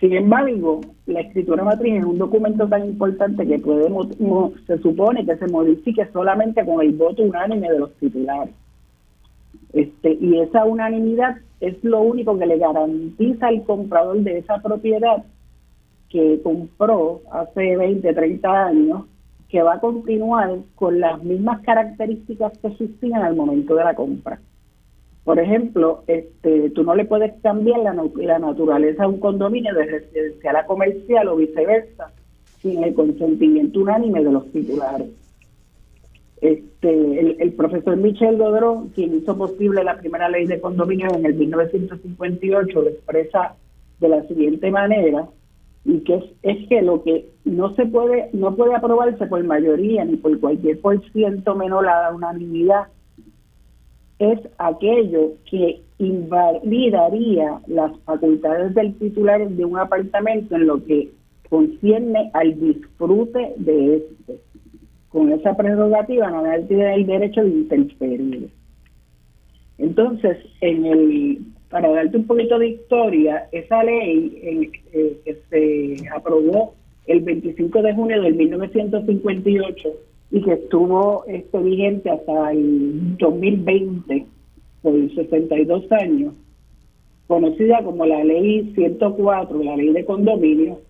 Sin 0.00 0.12
embargo, 0.12 0.80
la 1.06 1.20
escritura 1.20 1.64
matriz 1.64 1.94
es 1.94 2.04
un 2.04 2.18
documento 2.18 2.68
tan 2.68 2.84
importante 2.84 3.46
que 3.46 3.58
puede, 3.58 3.88
se 4.66 4.78
supone 4.78 5.24
que 5.24 5.36
se 5.36 5.46
modifique 5.46 6.06
solamente 6.12 6.64
con 6.64 6.82
el 6.82 6.92
voto 6.92 7.22
unánime 7.22 7.70
de 7.70 7.78
los 7.78 7.92
titulares. 7.94 8.54
Este, 9.72 10.16
y 10.20 10.38
esa 10.40 10.64
unanimidad 10.64 11.36
es 11.60 11.82
lo 11.82 12.00
único 12.00 12.38
que 12.38 12.46
le 12.46 12.58
garantiza 12.58 13.48
al 13.48 13.64
comprador 13.64 14.18
de 14.18 14.38
esa 14.38 14.60
propiedad 14.60 15.24
que 16.10 16.40
compró 16.42 17.22
hace 17.32 17.76
20, 17.76 18.12
30 18.12 18.66
años, 18.66 19.04
que 19.48 19.62
va 19.62 19.74
a 19.74 19.80
continuar 19.80 20.58
con 20.74 21.00
las 21.00 21.22
mismas 21.22 21.60
características 21.62 22.56
que 22.58 22.68
existían 22.68 23.22
al 23.22 23.36
momento 23.36 23.74
de 23.74 23.84
la 23.84 23.94
compra. 23.94 24.40
Por 25.24 25.38
ejemplo, 25.38 26.04
este, 26.06 26.70
tú 26.70 26.84
no 26.84 26.94
le 26.94 27.06
puedes 27.06 27.32
cambiar 27.40 27.80
la, 27.80 28.38
naturaleza 28.38 29.04
de 29.04 29.08
un 29.08 29.20
condominio 29.20 29.74
de 29.74 29.86
residencial 29.86 30.56
a 30.56 30.66
comercial 30.66 31.28
o 31.28 31.36
viceversa 31.36 32.12
sin 32.60 32.84
el 32.84 32.94
consentimiento 32.94 33.80
unánime 33.80 34.22
de 34.22 34.32
los 34.32 34.50
titulares. 34.52 35.08
Este, 36.42 37.42
el, 37.42 37.52
profesor 37.54 37.96
Michel 37.96 38.36
Godrón, 38.36 38.90
quien 38.90 39.16
hizo 39.16 39.36
posible 39.36 39.82
la 39.82 39.96
primera 39.98 40.28
ley 40.28 40.46
de 40.46 40.60
condominio 40.60 41.08
en 41.14 41.24
el 41.24 41.34
1958, 41.34 42.82
lo 42.82 42.88
expresa 42.88 43.56
de 44.00 44.08
la 44.10 44.22
siguiente 44.24 44.70
manera, 44.70 45.26
y 45.86 46.00
que 46.00 46.20
es, 46.42 46.68
que 46.68 46.82
lo 46.82 47.02
que 47.02 47.30
no 47.44 47.74
se 47.76 47.86
puede, 47.86 48.28
no 48.34 48.54
puede 48.56 48.74
aprobarse 48.74 49.26
por 49.26 49.42
mayoría 49.44 50.04
ni 50.04 50.16
por 50.16 50.38
cualquier 50.38 50.80
por 50.80 51.02
ciento 51.12 51.54
menor 51.54 51.88
a 51.88 52.02
la 52.02 52.14
unanimidad, 52.14 52.88
es 54.18 54.38
aquello 54.58 55.32
que 55.50 55.80
invalidaría 55.98 57.60
las 57.66 57.96
facultades 58.00 58.74
del 58.74 58.94
titular 58.94 59.48
de 59.48 59.64
un 59.64 59.78
apartamento 59.78 60.54
en 60.56 60.66
lo 60.66 60.84
que 60.84 61.10
concierne 61.48 62.30
al 62.32 62.58
disfrute 62.58 63.54
de 63.56 63.96
este 63.96 64.38
con 65.08 65.30
esa 65.32 65.56
prerrogativa 65.56 66.28
nadie 66.28 66.64
tiene 66.64 66.94
el 66.94 67.06
derecho 67.06 67.44
de 67.44 67.50
interferir. 67.50 68.50
Entonces, 69.78 70.38
en 70.60 70.84
el 70.86 71.38
para 71.70 71.88
darte 71.88 72.16
un 72.16 72.26
poquito 72.26 72.58
de 72.58 72.68
historia, 72.68 73.48
esa 73.52 73.82
ley 73.84 74.38
eh, 74.92 75.16
que 75.24 75.38
se 75.50 76.08
aprobó 76.08 76.74
el 77.06 77.20
25 77.20 77.82
de 77.82 77.94
junio 77.94 78.22
del 78.22 78.34
1958 78.34 79.88
y 80.34 80.42
que 80.42 80.54
estuvo 80.54 81.24
este, 81.28 81.58
vigente 81.60 82.10
hasta 82.10 82.50
el 82.50 83.16
2020, 83.18 84.26
por 84.82 84.92
62 85.14 85.92
años, 85.92 86.34
conocida 87.28 87.84
como 87.84 88.04
la 88.04 88.24
ley 88.24 88.72
104, 88.74 89.62
la 89.62 89.76
ley 89.76 89.92
de 89.92 90.04
condominio, 90.04 90.80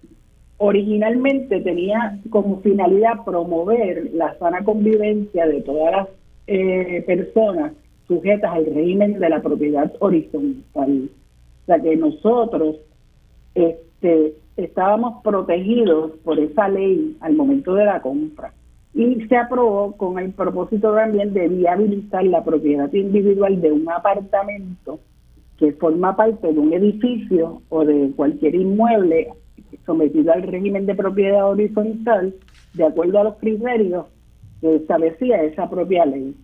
originalmente 0.56 1.60
tenía 1.60 2.18
como 2.30 2.62
finalidad 2.62 3.22
promover 3.26 4.14
la 4.14 4.34
sana 4.38 4.64
convivencia 4.64 5.46
de 5.46 5.60
todas 5.60 5.92
las 5.92 6.08
eh, 6.46 7.04
personas 7.06 7.74
sujetas 8.08 8.50
al 8.50 8.64
régimen 8.64 9.18
de 9.18 9.28
la 9.28 9.42
propiedad 9.42 9.92
horizontal. 9.98 11.10
O 11.64 11.66
sea 11.66 11.80
que 11.80 11.96
nosotros 11.96 12.76
este, 13.54 14.36
estábamos 14.56 15.22
protegidos 15.22 16.12
por 16.24 16.38
esa 16.38 16.66
ley 16.66 17.18
al 17.20 17.34
momento 17.34 17.74
de 17.74 17.84
la 17.84 18.00
compra 18.00 18.54
y 18.94 19.26
se 19.26 19.36
aprobó 19.36 19.96
con 19.96 20.18
el 20.18 20.32
propósito 20.32 20.94
también 20.94 21.34
de 21.34 21.48
viabilizar 21.48 22.24
la 22.24 22.44
propiedad 22.44 22.92
individual 22.92 23.60
de 23.60 23.72
un 23.72 23.90
apartamento 23.90 25.00
que 25.58 25.72
forma 25.72 26.16
parte 26.16 26.52
de 26.52 26.58
un 26.58 26.72
edificio 26.72 27.62
o 27.68 27.84
de 27.84 28.12
cualquier 28.14 28.54
inmueble 28.54 29.32
sometido 29.84 30.32
al 30.32 30.42
régimen 30.42 30.86
de 30.86 30.94
propiedad 30.94 31.48
horizontal 31.48 32.34
de 32.74 32.84
acuerdo 32.84 33.18
a 33.18 33.24
los 33.24 33.36
criterios 33.36 34.06
que 34.60 34.76
establecía 34.76 35.42
esa 35.42 35.68
propia 35.68 36.06
ley. 36.06 36.34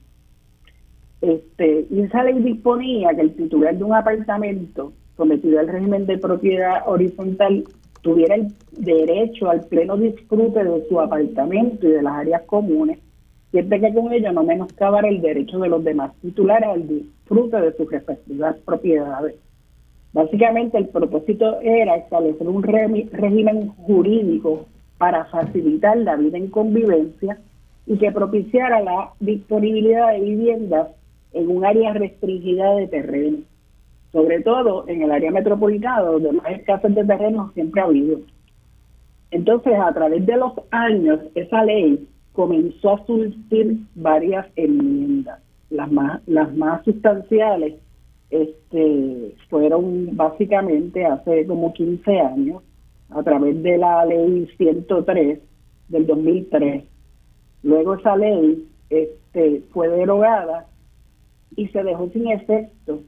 Este, 1.20 1.86
y 1.90 2.00
esa 2.00 2.24
ley 2.24 2.40
disponía 2.40 3.14
que 3.14 3.20
el 3.20 3.34
titular 3.34 3.76
de 3.76 3.84
un 3.84 3.94
apartamento 3.94 4.92
sometido 5.16 5.60
al 5.60 5.68
régimen 5.68 6.06
de 6.06 6.18
propiedad 6.18 6.82
horizontal 6.86 7.64
tuviera 8.02 8.34
el 8.34 8.48
derecho 8.72 9.50
al 9.50 9.66
pleno 9.66 9.96
disfrute 9.96 10.64
de 10.64 10.88
su 10.88 11.00
apartamento 11.00 11.86
y 11.86 11.92
de 11.92 12.02
las 12.02 12.14
áreas 12.14 12.42
comunes, 12.42 12.98
siempre 13.50 13.80
que 13.80 13.92
con 13.92 14.12
ello 14.12 14.32
no 14.32 14.44
menoscabara 14.44 15.08
el 15.08 15.20
derecho 15.20 15.58
de 15.58 15.68
los 15.68 15.84
demás 15.84 16.12
titulares 16.22 16.68
al 16.68 16.88
disfrute 16.88 17.60
de 17.60 17.72
sus 17.76 17.90
respectivas 17.90 18.56
propiedades. 18.64 19.34
Básicamente 20.12 20.76
el 20.76 20.88
propósito 20.88 21.60
era 21.60 21.96
establecer 21.96 22.48
un 22.48 22.62
régimen 22.62 23.68
jurídico 23.68 24.66
para 24.98 25.24
facilitar 25.26 25.96
la 25.98 26.16
vida 26.16 26.36
en 26.36 26.48
convivencia 26.48 27.38
y 27.86 27.96
que 27.96 28.10
propiciara 28.12 28.80
la 28.80 29.10
disponibilidad 29.20 30.12
de 30.12 30.20
viviendas 30.20 30.88
en 31.32 31.48
un 31.48 31.64
área 31.64 31.92
restringida 31.92 32.74
de 32.74 32.88
terreno, 32.88 33.38
sobre 34.12 34.40
todo 34.40 34.84
en 34.88 35.02
el 35.02 35.10
área 35.10 35.30
metropolitana, 35.30 36.02
donde 36.02 36.32
más 36.32 36.50
escasez 36.50 36.94
de 36.94 37.04
terreno 37.04 37.50
siempre 37.54 37.80
ha 37.80 37.84
habido. 37.84 38.20
Entonces, 39.30 39.74
a 39.78 39.92
través 39.92 40.26
de 40.26 40.36
los 40.36 40.52
años, 40.70 41.20
esa 41.34 41.64
ley 41.64 42.08
comenzó 42.32 42.94
a 42.94 43.06
surgir 43.06 43.78
varias 43.94 44.46
enmiendas. 44.56 45.40
Las 45.70 45.90
más, 45.92 46.20
las 46.26 46.52
más 46.56 46.84
sustanciales 46.84 47.74
este, 48.30 49.36
fueron 49.48 50.16
básicamente 50.16 51.04
hace 51.04 51.46
como 51.46 51.72
15 51.72 52.20
años, 52.20 52.62
a 53.10 53.22
través 53.22 53.60
de 53.62 53.78
la 53.78 54.04
ley 54.04 54.48
103 54.56 55.40
del 55.88 56.06
2003. 56.06 56.84
Luego 57.62 57.94
esa 57.94 58.16
ley 58.16 58.68
este, 58.88 59.62
fue 59.72 59.88
derogada 59.88 60.66
y 61.56 61.68
se 61.68 61.82
dejó 61.82 62.08
sin 62.10 62.28
efecto 62.28 63.00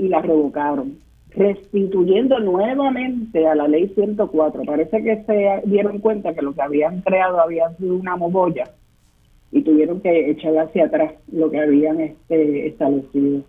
y 0.00 0.08
la 0.08 0.22
revocaron, 0.22 0.98
restituyendo 1.28 2.38
nuevamente 2.40 3.46
a 3.46 3.54
la 3.54 3.68
ley 3.68 3.88
104. 3.94 4.62
Parece 4.64 5.02
que 5.02 5.22
se 5.24 5.62
dieron 5.66 5.98
cuenta 5.98 6.32
que 6.32 6.40
lo 6.40 6.54
que 6.54 6.62
habían 6.62 7.02
creado 7.02 7.38
había 7.38 7.70
sido 7.76 7.96
una 7.96 8.16
mogolla 8.16 8.64
y 9.52 9.60
tuvieron 9.60 10.00
que 10.00 10.30
echar 10.30 10.56
hacia 10.56 10.86
atrás 10.86 11.12
lo 11.30 11.50
que 11.50 11.60
habían 11.60 12.00
este, 12.00 12.68
establecido. 12.68 13.42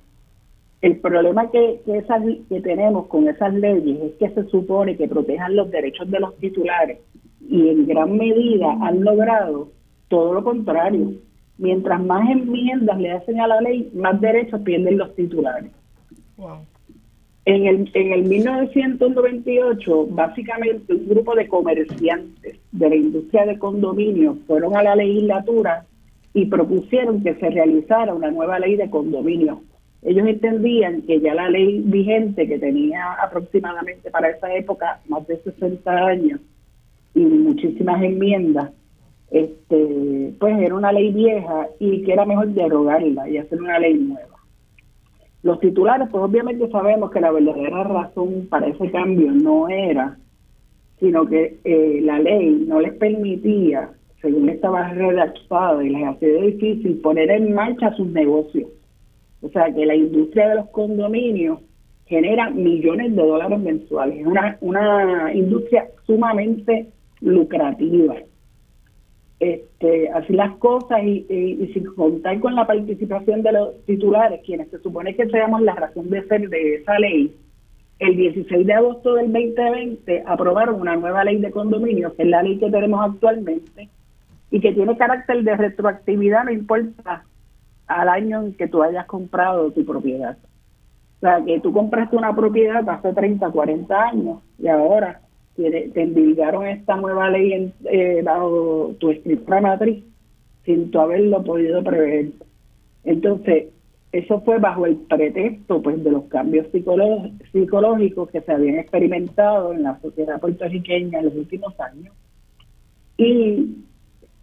El 0.82 0.98
problema 0.98 1.50
que, 1.52 1.80
esas, 1.86 2.22
que 2.50 2.60
tenemos 2.60 3.08
con 3.08 3.30
esas 3.30 3.54
leyes 3.54 3.98
es 4.02 4.14
que 4.16 4.30
se 4.30 4.50
supone 4.50 4.98
que 4.98 5.08
protejan 5.08 5.56
los 5.56 5.72
derechos 5.72 6.12
de 6.12 6.20
los 6.20 6.36
titulares 6.38 7.00
y 7.48 7.70
en 7.70 7.88
gran 7.88 8.18
medida 8.18 8.78
han 8.82 9.04
logrado 9.06 9.70
todo 10.10 10.34
lo 10.34 10.44
contrario. 10.44 11.14
Mientras 11.58 12.04
más 12.04 12.30
enmiendas 12.30 13.00
le 13.00 13.12
hacen 13.12 13.40
a 13.40 13.48
la 13.48 13.62
ley, 13.62 13.90
más 13.94 14.20
derechos 14.20 14.62
pierden 14.62 14.98
los 14.98 15.16
titulares. 15.16 15.72
En 17.46 17.66
el, 17.66 17.90
en 17.94 18.12
el 18.12 18.24
1998, 18.24 20.08
básicamente 20.12 20.94
un 20.94 21.08
grupo 21.08 21.36
de 21.36 21.48
comerciantes 21.48 22.60
de 22.72 22.90
la 22.90 22.96
industria 22.96 23.46
de 23.46 23.58
condominios 23.58 24.38
fueron 24.46 24.76
a 24.76 24.84
la 24.84 24.96
legislatura 24.96 25.86
y 26.34 26.46
propusieron 26.46 27.24
que 27.24 27.36
se 27.36 27.50
realizara 27.50 28.14
una 28.14 28.32
nueva 28.32 28.60
ley 28.60 28.76
de 28.76 28.90
condominios. 28.90 29.60
Ellos 30.04 30.28
entendían 30.28 31.02
que 31.04 31.20
ya 31.20 31.34
la 31.34 31.50
ley 31.50 31.82
vigente, 31.84 32.48
que 32.48 32.58
tenía 32.58 33.14
aproximadamente 33.14 34.10
para 34.10 34.30
esa 34.30 34.54
época 34.56 35.00
más 35.08 35.28
de 35.28 35.38
60 35.38 35.92
años 35.92 36.40
y 37.14 37.20
muchísimas 37.20 38.02
enmiendas, 38.02 38.72
este, 39.30 40.34
pues 40.40 40.60
era 40.60 40.76
una 40.76 40.92
ley 40.92 41.12
vieja 41.12 41.68
y 41.80 42.04
que 42.04 42.14
era 42.14 42.26
mejor 42.26 42.48
derogarla 42.50 43.30
y 43.30 43.38
hacer 43.38 43.62
una 43.62 43.80
ley 43.80 43.94
nueva. 43.96 44.31
Los 45.44 45.60
titulares, 45.60 46.08
pues 46.12 46.24
obviamente 46.24 46.70
sabemos 46.70 47.12
que 47.12 47.20
la 47.20 47.32
verdadera 47.32 47.84
razón 47.84 48.48
para 48.50 48.68
ese 48.68 48.92
cambio 48.92 49.32
no 49.32 49.70
era, 49.70 50.18
sino 51.00 51.26
que 51.26 51.58
eh, 51.64 52.00
la 52.04 52.20
ley 52.20 52.66
no 52.68 52.80
les 52.80 52.94
permitía, 52.94 53.90
según 54.22 54.50
estaba 54.50 54.90
redactada 54.90 55.84
y 55.84 55.90
les 55.90 56.08
hacía 56.08 56.42
difícil 56.42 57.00
poner 57.02 57.32
en 57.32 57.54
marcha 57.54 57.92
sus 57.96 58.08
negocios. 58.08 58.70
O 59.42 59.50
sea 59.50 59.74
que 59.74 59.86
la 59.86 59.96
industria 59.96 60.50
de 60.50 60.56
los 60.56 60.70
condominios 60.70 61.60
genera 62.06 62.52
millones 62.52 63.16
de 63.16 63.22
dólares 63.24 63.60
mensuales. 63.60 64.20
Es 64.20 64.28
una, 64.28 64.58
una 64.62 65.34
industria 65.34 65.88
sumamente 66.06 66.88
lucrativa 67.22 68.16
este, 69.42 70.08
así 70.12 70.34
las 70.34 70.56
cosas 70.58 71.04
y, 71.04 71.72
sin 71.74 71.86
contar 71.96 72.40
con 72.40 72.54
la 72.54 72.68
participación 72.68 73.42
de 73.42 73.52
los 73.52 73.86
titulares, 73.86 74.42
quienes 74.46 74.70
se 74.70 74.78
supone 74.78 75.16
que 75.16 75.28
seamos 75.30 75.64
la 75.64 75.74
razón 75.74 76.12
de 76.12 76.22
ser 76.28 76.48
de 76.48 76.76
esa 76.76 77.00
ley, 77.00 77.36
el 77.98 78.18
16 78.18 78.68
de 78.68 78.74
agosto 78.74 79.16
del 79.16 79.34
2020 79.34 80.24
aprobaron 80.28 80.80
una 80.80 80.96
nueva 80.96 81.24
ley 81.24 81.38
de 81.38 81.50
condominios, 81.50 82.14
que 82.14 82.22
es 82.22 82.30
la 82.30 82.44
ley 82.44 82.60
que 82.60 82.70
tenemos 82.70 83.04
actualmente, 83.04 83.90
y 84.52 84.62
que 84.62 84.74
tiene 84.74 84.96
carácter 84.96 85.42
de 85.44 85.58
retroactividad, 85.58 86.44
no 86.44 86.52
importa 86.52 87.24
al 87.88 88.10
año 88.10 88.44
en 88.44 88.54
que 88.54 88.68
tú 88.68 88.84
hayas 88.84 89.08
comprado 89.08 89.72
tu 89.72 89.84
propiedad. 89.84 90.38
O 91.18 91.20
sea, 91.22 91.44
que 91.44 91.60
tú 91.62 91.74
compraste 91.74 92.16
una 92.16 92.36
propiedad 92.36 92.88
hace 92.88 93.12
30, 93.12 93.50
40 93.50 94.04
años 94.04 94.40
y 94.60 94.68
ahora 94.68 95.21
te 95.56 96.02
endilgaron 96.02 96.66
esta 96.68 96.96
nueva 96.96 97.30
ley 97.30 97.72
eh, 97.86 98.22
bajo 98.24 98.96
tu 99.00 99.12
estructura 99.12 99.62
matriz 99.62 100.04
sin 100.66 100.92
tu 100.92 101.00
haberlo 101.00 101.44
podido 101.44 101.84
prever. 101.84 102.32
Entonces, 103.04 103.66
eso 104.12 104.42
fue 104.42 104.60
bajo 104.60 104.86
el 104.86 104.98
pretexto 104.98 105.82
pues 105.82 106.04
de 106.04 106.12
los 106.12 106.24
cambios 106.26 106.68
psicológicos 106.72 108.30
que 108.30 108.42
se 108.42 108.52
habían 108.52 108.80
experimentado 108.80 109.74
en 109.74 109.84
la 109.84 110.00
sociedad 110.02 110.40
puertorriqueña 110.40 111.20
en 111.20 111.26
los 111.26 111.36
últimos 111.36 111.80
años. 111.80 112.14
Y 113.18 113.78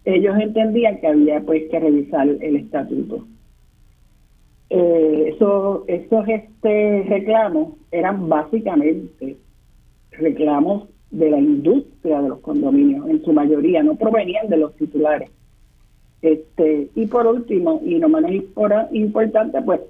ellos 0.05 0.35
entendían 0.39 0.99
que 0.99 1.07
había 1.07 1.41
pues 1.41 1.69
que 1.69 1.79
revisar 1.79 2.27
el 2.27 2.55
estatuto. 2.55 3.27
Eh, 4.71 5.33
eso, 5.35 5.83
esos 5.87 6.27
este 6.27 7.05
reclamos 7.07 7.73
eran 7.91 8.29
básicamente 8.29 9.37
reclamos 10.11 10.89
de 11.11 11.29
la 11.29 11.39
industria 11.39 12.21
de 12.21 12.29
los 12.29 12.39
condominios, 12.39 13.09
en 13.09 13.23
su 13.23 13.33
mayoría, 13.33 13.83
no 13.83 13.95
provenían 13.95 14.47
de 14.47 14.57
los 14.57 14.75
titulares. 14.75 15.29
Este, 16.21 16.89
y 16.95 17.05
por 17.07 17.25
último, 17.25 17.81
y 17.83 17.95
no 17.95 18.09
menos 18.09 18.31
importante, 18.91 19.61
pues 19.61 19.81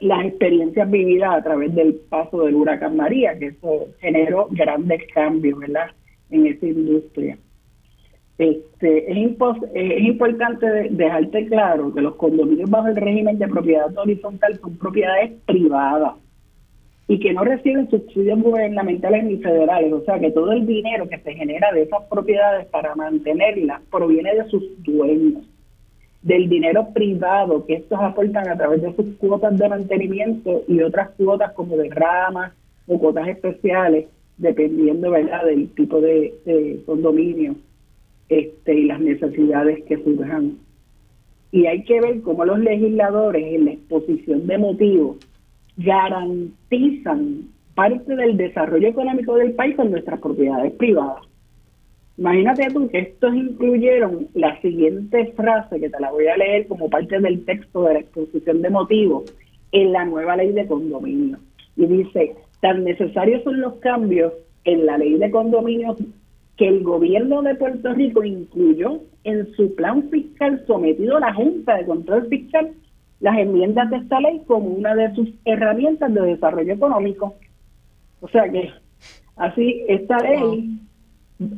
las 0.00 0.26
experiencias 0.26 0.90
vividas 0.90 1.34
a 1.34 1.42
través 1.42 1.74
del 1.74 1.94
paso 2.08 2.44
del 2.44 2.54
huracán 2.54 2.96
María, 2.96 3.38
que 3.38 3.46
eso 3.46 3.86
generó 4.00 4.48
grandes 4.50 5.02
cambios, 5.12 5.58
¿verdad?, 5.58 5.90
en 6.30 6.46
esa 6.46 6.66
industria. 6.66 7.38
Este, 8.36 9.10
es, 9.10 9.36
es 9.74 10.00
importante 10.00 10.66
dejarte 10.90 11.46
claro 11.46 11.92
que 11.92 12.00
los 12.00 12.14
condominios 12.14 12.70
bajo 12.70 12.86
el 12.88 12.96
régimen 12.96 13.38
de 13.38 13.48
propiedad 13.48 13.96
horizontal 13.98 14.56
son 14.60 14.76
propiedades 14.76 15.32
privadas 15.46 16.14
y 17.10 17.18
que 17.18 17.32
no 17.32 17.42
reciben 17.42 17.88
subsidios 17.88 18.38
gubernamentales 18.38 19.24
ni 19.24 19.38
federales. 19.38 19.92
O 19.94 20.04
sea 20.04 20.20
que 20.20 20.30
todo 20.30 20.52
el 20.52 20.66
dinero 20.66 21.08
que 21.08 21.18
se 21.18 21.32
genera 21.32 21.72
de 21.72 21.82
esas 21.82 22.02
propiedades 22.04 22.66
para 22.66 22.94
mantenerlas 22.94 23.80
proviene 23.90 24.34
de 24.34 24.44
sus 24.50 24.62
dueños, 24.82 25.42
del 26.20 26.50
dinero 26.50 26.88
privado 26.92 27.64
que 27.64 27.76
estos 27.76 27.98
aportan 27.98 28.48
a 28.48 28.58
través 28.58 28.82
de 28.82 28.94
sus 28.94 29.16
cuotas 29.16 29.56
de 29.56 29.68
mantenimiento 29.70 30.64
y 30.68 30.82
otras 30.82 31.08
cuotas 31.16 31.52
como 31.52 31.78
de 31.78 31.88
ramas 31.88 32.52
o 32.86 32.98
cuotas 32.98 33.26
especiales, 33.28 34.06
dependiendo 34.36 35.10
¿verdad? 35.10 35.46
del 35.46 35.70
tipo 35.70 36.02
de, 36.02 36.82
condominio 36.84 37.56
este, 38.28 38.74
y 38.74 38.84
las 38.84 39.00
necesidades 39.00 39.82
que 39.84 39.96
surjan. 39.96 40.58
Y 41.52 41.64
hay 41.64 41.84
que 41.84 42.02
ver 42.02 42.20
cómo 42.20 42.44
los 42.44 42.58
legisladores 42.58 43.54
en 43.54 43.64
la 43.64 43.70
exposición 43.72 44.46
de 44.46 44.58
motivos 44.58 45.16
garantizan 45.78 47.48
parte 47.74 48.16
del 48.16 48.36
desarrollo 48.36 48.88
económico 48.88 49.36
del 49.36 49.52
país 49.52 49.76
con 49.76 49.90
nuestras 49.90 50.20
propiedades 50.20 50.72
privadas. 50.72 51.22
Imagínate 52.16 52.66
tú 52.72 52.88
que 52.88 52.98
estos 52.98 53.32
incluyeron 53.32 54.26
la 54.34 54.60
siguiente 54.60 55.32
frase, 55.36 55.78
que 55.78 55.88
te 55.88 56.00
la 56.00 56.10
voy 56.10 56.26
a 56.26 56.36
leer 56.36 56.66
como 56.66 56.90
parte 56.90 57.20
del 57.20 57.44
texto 57.44 57.84
de 57.84 57.94
la 57.94 58.00
exposición 58.00 58.60
de 58.60 58.70
motivos, 58.70 59.32
en 59.70 59.92
la 59.92 60.04
nueva 60.04 60.36
ley 60.36 60.50
de 60.50 60.66
condominio. 60.66 61.38
Y 61.76 61.86
dice, 61.86 62.34
tan 62.60 62.82
necesarios 62.82 63.44
son 63.44 63.60
los 63.60 63.74
cambios 63.74 64.32
en 64.64 64.84
la 64.84 64.98
ley 64.98 65.16
de 65.16 65.30
condominios 65.30 65.96
que 66.56 66.66
el 66.66 66.82
gobierno 66.82 67.40
de 67.42 67.54
Puerto 67.54 67.94
Rico 67.94 68.24
incluyó 68.24 68.98
en 69.22 69.46
su 69.54 69.72
plan 69.76 70.10
fiscal 70.10 70.64
sometido 70.66 71.18
a 71.18 71.20
la 71.20 71.34
Junta 71.34 71.76
de 71.76 71.86
Control 71.86 72.26
Fiscal 72.28 72.72
las 73.20 73.36
enmiendas 73.38 73.90
de 73.90 73.96
esta 73.96 74.20
ley 74.20 74.42
como 74.46 74.68
una 74.68 74.94
de 74.94 75.14
sus 75.14 75.28
herramientas 75.44 76.12
de 76.12 76.20
desarrollo 76.22 76.72
económico. 76.72 77.34
O 78.20 78.28
sea 78.28 78.50
que 78.50 78.70
así 79.36 79.84
esta 79.88 80.18
ley 80.18 80.80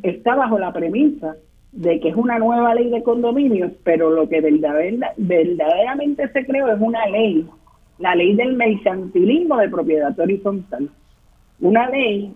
está 0.02 0.34
bajo 0.36 0.58
la 0.58 0.72
premisa 0.72 1.36
de 1.72 2.00
que 2.00 2.08
es 2.08 2.16
una 2.16 2.38
nueva 2.38 2.74
ley 2.74 2.90
de 2.90 3.02
condominios, 3.02 3.72
pero 3.84 4.10
lo 4.10 4.28
que 4.28 4.40
verdaderamente 4.40 6.28
se 6.28 6.44
creó 6.44 6.68
es 6.72 6.80
una 6.80 7.06
ley, 7.06 7.46
la 7.98 8.14
ley 8.14 8.34
del 8.34 8.54
mercantilismo 8.54 9.56
de 9.58 9.68
propiedad 9.68 10.18
horizontal. 10.18 10.88
Una 11.60 11.88
ley 11.90 12.34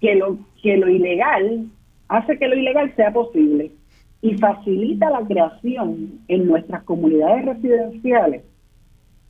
que 0.00 0.14
lo, 0.16 0.38
que 0.62 0.76
lo 0.76 0.88
ilegal 0.88 1.66
hace 2.08 2.38
que 2.38 2.48
lo 2.48 2.56
ilegal 2.56 2.94
sea 2.96 3.12
posible 3.12 3.72
y 4.20 4.36
facilita 4.36 5.10
la 5.10 5.26
creación 5.26 6.20
en 6.28 6.46
nuestras 6.46 6.82
comunidades 6.84 7.44
residenciales 7.44 8.44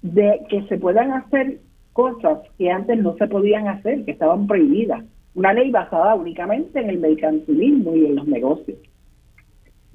de 0.03 0.41
que 0.49 0.63
se 0.69 0.79
puedan 0.79 1.13
hacer 1.13 1.59
cosas 1.93 2.39
que 2.57 2.71
antes 2.71 2.99
no 2.99 3.17
se 3.17 3.27
podían 3.27 3.69
hacer, 3.69 4.05
que 4.05 4.13
estaban 4.13 4.47
prohibidas. 4.47 5.05
Una 5.35 5.53
ley 5.53 5.71
basada 5.71 6.15
únicamente 6.15 6.81
en 6.81 6.91
el 6.91 6.99
mercantilismo 6.99 7.95
y 7.95 8.07
en 8.07 8.17
los 8.17 8.27
negocios. 8.27 8.79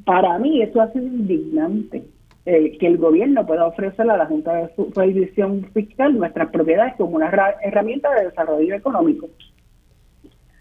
Para 0.06 0.38
mí 0.38 0.62
eso 0.62 0.82
ha 0.82 0.92
indignante, 0.96 2.04
eh, 2.46 2.78
que 2.78 2.88
el 2.88 2.98
gobierno 2.98 3.46
pueda 3.46 3.66
ofrecer 3.66 4.10
a 4.10 4.18
la 4.18 4.26
Junta 4.26 4.54
de 4.54 4.76
Supervisión 4.76 5.66
Fiscal 5.74 6.18
nuestras 6.18 6.50
propiedades 6.50 6.96
como 6.98 7.16
una 7.16 7.32
herramienta 7.64 8.14
de 8.14 8.26
desarrollo 8.26 8.76
económico. 8.76 9.30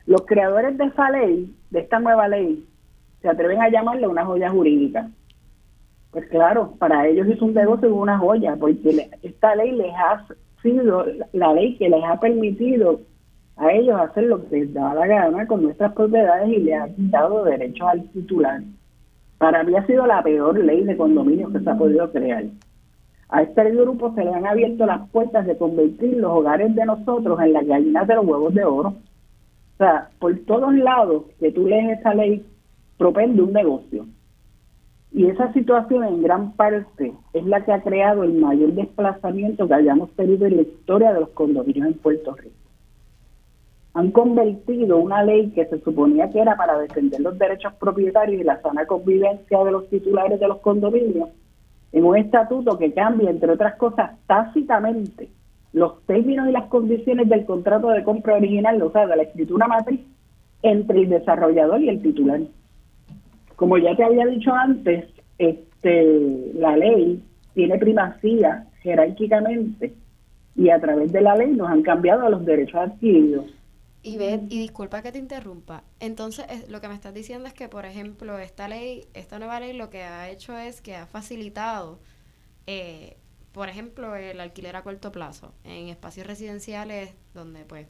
Los 0.07 0.22
creadores 0.22 0.78
de 0.78 0.85
esa 0.85 1.11
ley, 1.11 1.53
de 1.70 1.80
esta 1.80 1.99
nueva 1.99 2.28
ley, 2.28 2.64
se 3.23 3.29
atreven 3.29 3.62
a 3.62 3.70
llamarle 3.70 4.07
una 4.07 4.25
joya 4.25 4.51
jurídica. 4.51 5.09
Pues 6.11 6.27
claro, 6.27 6.75
para 6.79 7.07
ellos 7.09 7.27
es 7.29 7.41
un 7.41 7.55
negocio 7.55 7.89
de 7.89 7.95
una 7.95 8.18
joya, 8.18 8.57
porque 8.61 9.09
esta 9.23 9.55
ley 9.55 9.73
les 9.73 9.93
ha 9.95 10.27
sido 10.62 11.07
la 11.33 11.55
ley 11.55 11.77
que 11.77 11.89
les 11.89 12.05
ha 12.05 12.20
permitido 12.20 13.01
a 13.57 13.73
ellos 13.73 13.99
hacer 14.01 14.25
lo 14.25 14.47
que 14.49 14.57
les 14.57 14.75
da 14.75 14.95
la 14.95 15.07
gana 15.07 15.47
con 15.47 15.62
nuestras 15.62 15.93
propiedades 15.93 16.49
y 16.51 16.59
les 16.59 16.81
ha 16.81 16.89
dado 16.97 17.45
derechos 17.45 17.89
al 17.89 18.03
titular. 18.11 18.61
Para 19.39 19.64
mí 19.64 19.75
ha 19.75 19.87
sido 19.87 20.07
la 20.07 20.23
peor 20.23 20.59
ley 20.59 20.85
de 20.85 20.97
condominios 20.97 21.53
que 21.53 21.61
se 21.61 21.70
ha 21.70 21.77
podido 21.77 22.11
crear. 22.12 22.45
A 23.29 23.43
este 23.43 23.70
grupo 23.70 24.14
se 24.14 24.25
le 24.25 24.33
han 24.33 24.47
abierto 24.47 24.85
las 24.85 25.09
puertas 25.09 25.47
de 25.47 25.57
convertir 25.57 26.18
los 26.18 26.31
hogares 26.31 26.75
de 26.75 26.85
nosotros 26.85 27.41
en 27.41 27.55
las 27.55 27.66
gallinas 27.66 28.07
de 28.07 28.14
los 28.14 28.27
huevos 28.27 28.53
de 28.55 28.64
oro. 28.64 28.89
O 28.91 29.77
sea, 29.79 30.11
por 30.18 30.39
todos 30.41 30.75
lados 30.75 31.25
que 31.41 31.51
tú 31.51 31.66
lees 31.66 31.99
esa 31.99 32.14
ley, 32.14 32.45
propende 33.03 33.42
un 33.42 33.53
negocio. 33.53 34.07
Y 35.11 35.26
esa 35.26 35.53
situación 35.53 36.05
en 36.05 36.22
gran 36.22 36.53
parte 36.53 37.12
es 37.32 37.44
la 37.44 37.64
que 37.64 37.72
ha 37.72 37.82
creado 37.82 38.22
el 38.22 38.34
mayor 38.34 38.74
desplazamiento 38.74 39.66
que 39.66 39.74
hayamos 39.74 40.12
tenido 40.12 40.46
en 40.46 40.57
la 40.59 40.62
historia 40.62 41.12
de 41.12 41.18
los 41.18 41.30
condominios 41.30 41.88
en 41.88 41.94
Puerto 41.94 42.32
Rico. 42.36 42.55
Han 43.94 44.12
convertido 44.12 44.98
una 44.98 45.24
ley 45.24 45.50
que 45.50 45.66
se 45.66 45.80
suponía 45.80 46.30
que 46.30 46.38
era 46.38 46.57
para 46.57 46.78
defender 46.78 47.20
los 47.20 47.36
derechos 47.36 47.72
propietarios 47.74 48.40
y 48.40 48.44
la 48.44 48.62
sana 48.62 48.86
convivencia 48.86 49.64
de 49.64 49.72
los 49.72 49.88
titulares 49.88 50.38
de 50.38 50.46
los 50.46 50.61
condominios 50.61 51.30
en 51.90 52.05
un 52.05 52.16
estatuto 52.16 52.78
que 52.78 52.94
cambia, 52.94 53.30
entre 53.30 53.50
otras 53.50 53.74
cosas, 53.74 54.12
tácitamente 54.28 55.28
los 55.72 56.00
términos 56.07 56.48
y 56.48 56.53
las 56.53 56.66
condiciones 56.66 57.28
del 57.28 57.46
contrato 57.46 57.88
de 57.88 58.05
compra 58.05 58.36
original, 58.36 58.80
o 58.80 58.92
sea, 58.92 59.09
de 59.09 59.16
la 59.16 59.24
escritura 59.24 59.66
matriz, 59.66 60.00
entre 60.62 61.00
el 61.00 61.09
desarrollador 61.09 61.82
y 61.82 61.88
el 61.88 62.00
titular. 62.00 62.40
Como 63.63 63.79
ya 63.79 63.95
te 63.95 64.03
había 64.03 64.27
dicho 64.27 64.53
antes, 64.53 65.05
este, 65.39 66.53
la 66.55 66.77
ley 66.77 67.23
tiene 67.55 67.79
primacía 67.79 68.67
jerárquicamente 68.83 69.95
y 70.57 70.69
a 70.69 70.81
través 70.81 71.13
de 71.13 71.21
la 71.21 71.37
ley 71.37 71.53
nos 71.53 71.71
han 71.71 71.83
cambiado 71.83 72.29
los 72.29 72.45
derechos 72.45 72.75
adquiridos. 72.75 73.45
Y 74.03 74.19
ve, 74.19 74.41
y 74.49 74.59
disculpa 74.59 75.01
que 75.01 75.13
te 75.13 75.21
interrumpa. 75.21 75.85
Entonces, 76.01 76.69
lo 76.69 76.81
que 76.81 76.89
me 76.89 76.95
estás 76.95 77.15
diciendo 77.15 77.47
es 77.47 77.55
que, 77.55 77.69
por 77.69 77.85
ejemplo, 77.85 78.37
esta 78.41 78.67
ley, 78.67 79.05
esta 79.15 79.39
nueva 79.39 79.61
ley 79.61 79.75
lo 79.75 79.91
que 79.91 80.03
ha 80.03 80.29
hecho 80.29 80.59
es 80.59 80.81
que 80.81 80.97
ha 80.97 81.07
facilitado, 81.07 82.01
eh, 82.67 83.17
por 83.53 83.69
ejemplo, 83.69 84.17
el 84.17 84.41
alquiler 84.41 84.75
a 84.75 84.83
corto 84.83 85.13
plazo 85.13 85.55
en 85.63 85.87
espacios 85.87 86.27
residenciales 86.27 87.15
donde, 87.33 87.65
pues, 87.65 87.87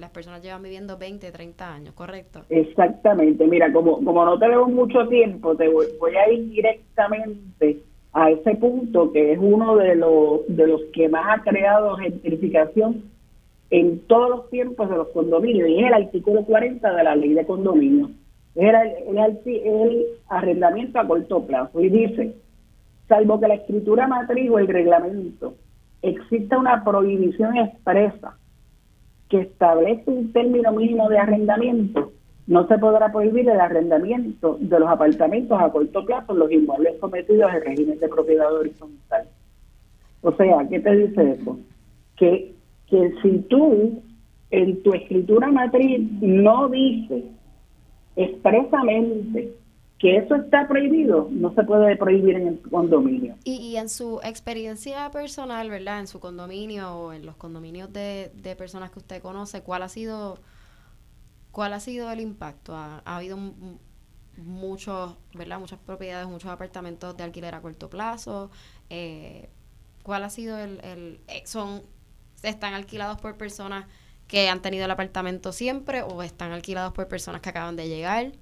las 0.00 0.10
personas 0.10 0.42
llevan 0.42 0.62
viviendo 0.62 0.98
20, 0.98 1.30
30 1.30 1.74
años, 1.74 1.94
¿correcto? 1.94 2.42
Exactamente. 2.48 3.46
Mira, 3.46 3.72
como, 3.72 4.04
como 4.04 4.24
no 4.24 4.38
tenemos 4.38 4.68
mucho 4.68 5.06
tiempo, 5.08 5.56
te 5.56 5.68
voy, 5.68 5.86
a 6.16 6.30
ir 6.30 6.50
directamente 6.50 7.78
a 8.12 8.30
ese 8.30 8.54
punto 8.56 9.12
que 9.12 9.32
es 9.32 9.38
uno 9.40 9.76
de 9.76 9.94
los, 9.94 10.40
de 10.48 10.66
los 10.66 10.82
que 10.92 11.08
más 11.08 11.38
ha 11.38 11.42
creado 11.42 11.96
gentrificación 11.96 13.04
en 13.70 14.00
todos 14.06 14.30
los 14.30 14.50
tiempos 14.50 14.88
de 14.88 14.96
los 14.96 15.08
condominios 15.08 15.68
y 15.68 15.80
es 15.80 15.86
el 15.86 15.94
artículo 15.94 16.44
40 16.44 16.94
de 16.94 17.04
la 17.04 17.16
ley 17.16 17.34
de 17.34 17.46
condominios. 17.46 18.10
Es 18.54 18.72
el, 18.72 19.46
el 19.46 20.06
arrendamiento 20.28 20.98
a 20.98 21.06
corto 21.06 21.44
plazo 21.46 21.80
y 21.80 21.90
dice, 21.90 22.34
salvo 23.08 23.38
que 23.40 23.48
la 23.48 23.54
escritura 23.54 24.06
matriz 24.06 24.50
o 24.50 24.58
el 24.58 24.68
reglamento 24.68 25.54
exista 26.00 26.58
una 26.58 26.84
prohibición 26.84 27.56
expresa 27.56 28.36
que 29.28 29.40
establece 29.40 30.10
un 30.10 30.32
término 30.32 30.72
mínimo 30.72 31.08
de 31.08 31.18
arrendamiento, 31.18 32.12
no 32.46 32.66
se 32.68 32.78
podrá 32.78 33.10
prohibir 33.10 33.48
el 33.48 33.60
arrendamiento 33.60 34.56
de 34.60 34.78
los 34.78 34.88
apartamentos 34.88 35.60
a 35.60 35.70
corto 35.70 36.04
plazo 36.04 36.32
en 36.32 36.38
los 36.38 36.52
inmuebles 36.52 36.98
sometidos 37.00 37.50
al 37.50 37.62
régimen 37.62 37.98
de 37.98 38.08
propiedad 38.08 38.54
horizontal. 38.54 39.26
O 40.22 40.32
sea, 40.32 40.66
¿qué 40.68 40.80
te 40.80 40.96
dice 40.96 41.32
eso? 41.32 41.58
Que, 42.16 42.54
que 42.88 43.12
si 43.22 43.38
tú 43.48 44.00
en 44.50 44.82
tu 44.82 44.94
escritura 44.94 45.48
matriz 45.50 46.08
no 46.20 46.68
dices 46.68 47.24
expresamente 48.14 49.52
que 49.98 50.18
eso 50.18 50.34
está 50.34 50.68
prohibido, 50.68 51.28
no 51.30 51.54
se 51.54 51.62
puede 51.62 51.96
prohibir 51.96 52.36
en 52.36 52.48
el 52.48 52.60
condominio. 52.60 53.36
Y, 53.44 53.76
en 53.76 53.88
su 53.88 54.20
experiencia 54.22 55.10
personal, 55.10 55.70
¿verdad? 55.70 56.00
En 56.00 56.06
su 56.06 56.20
condominio 56.20 56.94
o 56.94 57.12
en 57.14 57.24
los 57.24 57.36
condominios 57.36 57.90
de, 57.92 58.30
personas 58.58 58.90
que 58.90 58.98
usted 58.98 59.22
conoce, 59.22 59.62
¿cuál 59.62 59.82
ha 59.82 59.88
sido 59.88 60.38
cuál 61.50 61.72
ha 61.72 61.80
sido 61.80 62.10
el 62.10 62.20
impacto? 62.20 62.76
¿Ha, 62.76 63.00
habido 63.04 63.38
muchos, 64.36 65.16
¿verdad? 65.32 65.58
Muchas 65.58 65.78
propiedades, 65.78 66.28
muchos 66.28 66.50
apartamentos 66.50 67.16
de 67.16 67.24
alquiler 67.24 67.54
a 67.54 67.62
corto 67.62 67.88
plazo. 67.88 68.50
Eh, 68.90 69.48
¿Cuál 70.02 70.24
ha 70.24 70.30
sido 70.30 70.58
el, 70.58 70.78
el 70.84 71.20
eh, 71.28 71.42
son 71.46 71.82
están 72.42 72.74
alquilados 72.74 73.18
por 73.18 73.36
personas 73.38 73.86
que 74.28 74.50
han 74.50 74.60
tenido 74.60 74.84
el 74.84 74.90
apartamento 74.90 75.52
siempre 75.52 76.02
o 76.02 76.22
están 76.22 76.52
alquilados 76.52 76.92
por 76.92 77.08
personas 77.08 77.40
que 77.40 77.48
acaban 77.48 77.76
de 77.76 77.88
llegar? 77.88 78.32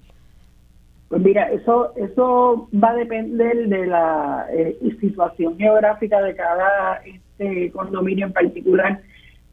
Pues 1.09 1.21
mira, 1.21 1.51
eso 1.51 1.95
eso 1.95 2.67
va 2.73 2.89
a 2.89 2.95
depender 2.95 3.69
de 3.69 3.85
la 3.85 4.47
eh, 4.51 4.77
situación 4.99 5.55
geográfica 5.57 6.21
de 6.21 6.35
cada 6.35 7.01
este 7.05 7.71
condominio 7.71 8.25
en 8.25 8.33
particular, 8.33 9.01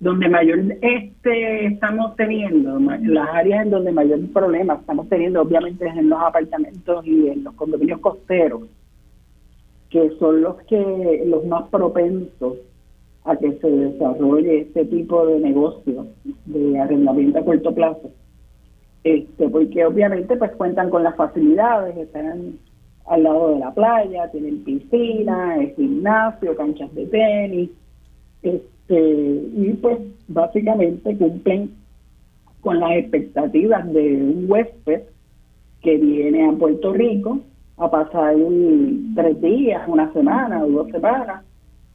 donde 0.00 0.28
mayor 0.30 0.58
este 0.80 1.66
estamos 1.66 2.16
teniendo, 2.16 2.78
las 2.78 3.28
áreas 3.28 3.66
en 3.66 3.70
donde 3.70 3.92
mayor 3.92 4.20
problema 4.32 4.74
estamos 4.74 5.08
teniendo, 5.10 5.42
obviamente, 5.42 5.86
es 5.86 5.96
en 5.96 6.08
los 6.08 6.20
apartamentos 6.22 7.06
y 7.06 7.28
en 7.28 7.44
los 7.44 7.54
condominios 7.54 8.00
costeros, 8.00 8.62
que 9.90 10.10
son 10.18 10.40
los 10.40 10.56
que 10.62 11.22
los 11.26 11.44
más 11.44 11.68
propensos 11.68 12.56
a 13.24 13.36
que 13.36 13.52
se 13.58 13.70
desarrolle 13.70 14.62
este 14.62 14.86
tipo 14.86 15.26
de 15.26 15.38
negocio 15.38 16.06
de 16.46 16.78
arrendamiento 16.78 17.38
a 17.38 17.44
corto 17.44 17.74
plazo 17.74 18.10
este, 19.04 19.48
porque 19.48 19.84
obviamente 19.84 20.36
pues 20.36 20.52
cuentan 20.52 20.90
con 20.90 21.02
las 21.02 21.16
facilidades, 21.16 21.96
están 21.96 22.58
al 23.06 23.22
lado 23.22 23.54
de 23.54 23.58
la 23.58 23.72
playa, 23.72 24.30
tienen 24.30 24.62
piscina, 24.64 25.56
gimnasio, 25.76 26.56
canchas 26.56 26.94
de 26.94 27.06
tenis, 27.06 27.70
este, 28.42 28.62
y 28.98 29.78
pues 29.80 29.98
básicamente 30.28 31.16
cumplen 31.16 31.74
con 32.60 32.78
las 32.78 32.92
expectativas 32.92 33.92
de 33.92 34.14
un 34.14 34.46
huésped 34.48 35.02
que 35.82 35.96
viene 35.96 36.48
a 36.48 36.52
Puerto 36.52 36.92
Rico 36.92 37.40
a 37.76 37.90
pasar 37.90 38.36
tres 39.16 39.40
días, 39.40 39.82
una 39.88 40.12
semana 40.12 40.62
o 40.64 40.68
dos 40.68 40.90
semanas. 40.90 41.42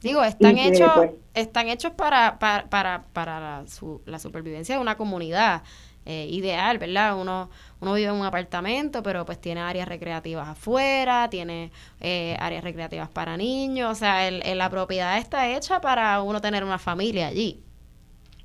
Digo, 0.02 0.22
están 0.22 0.58
hechos, 0.58 0.90
pues, 0.94 1.10
están 1.34 1.68
hechos 1.68 1.92
para, 1.92 2.38
para, 2.38 2.68
para, 2.68 3.04
para 3.12 3.40
la, 3.40 3.64
la 4.04 4.18
supervivencia 4.18 4.76
de 4.76 4.80
una 4.80 4.96
comunidad. 4.96 5.62
Eh, 6.10 6.26
ideal, 6.30 6.78
¿verdad? 6.78 7.20
Uno, 7.20 7.50
uno 7.82 7.92
vive 7.92 8.08
en 8.08 8.14
un 8.14 8.24
apartamento, 8.24 9.02
pero 9.02 9.26
pues 9.26 9.38
tiene 9.38 9.60
áreas 9.60 9.86
recreativas 9.86 10.48
afuera, 10.48 11.28
tiene 11.28 11.70
eh, 12.00 12.34
áreas 12.40 12.64
recreativas 12.64 13.10
para 13.10 13.36
niños, 13.36 13.92
o 13.92 13.94
sea, 13.94 14.26
el, 14.26 14.40
la 14.56 14.70
propiedad 14.70 15.18
está 15.18 15.54
hecha 15.54 15.82
para 15.82 16.22
uno 16.22 16.40
tener 16.40 16.64
una 16.64 16.78
familia 16.78 17.26
allí. 17.26 17.62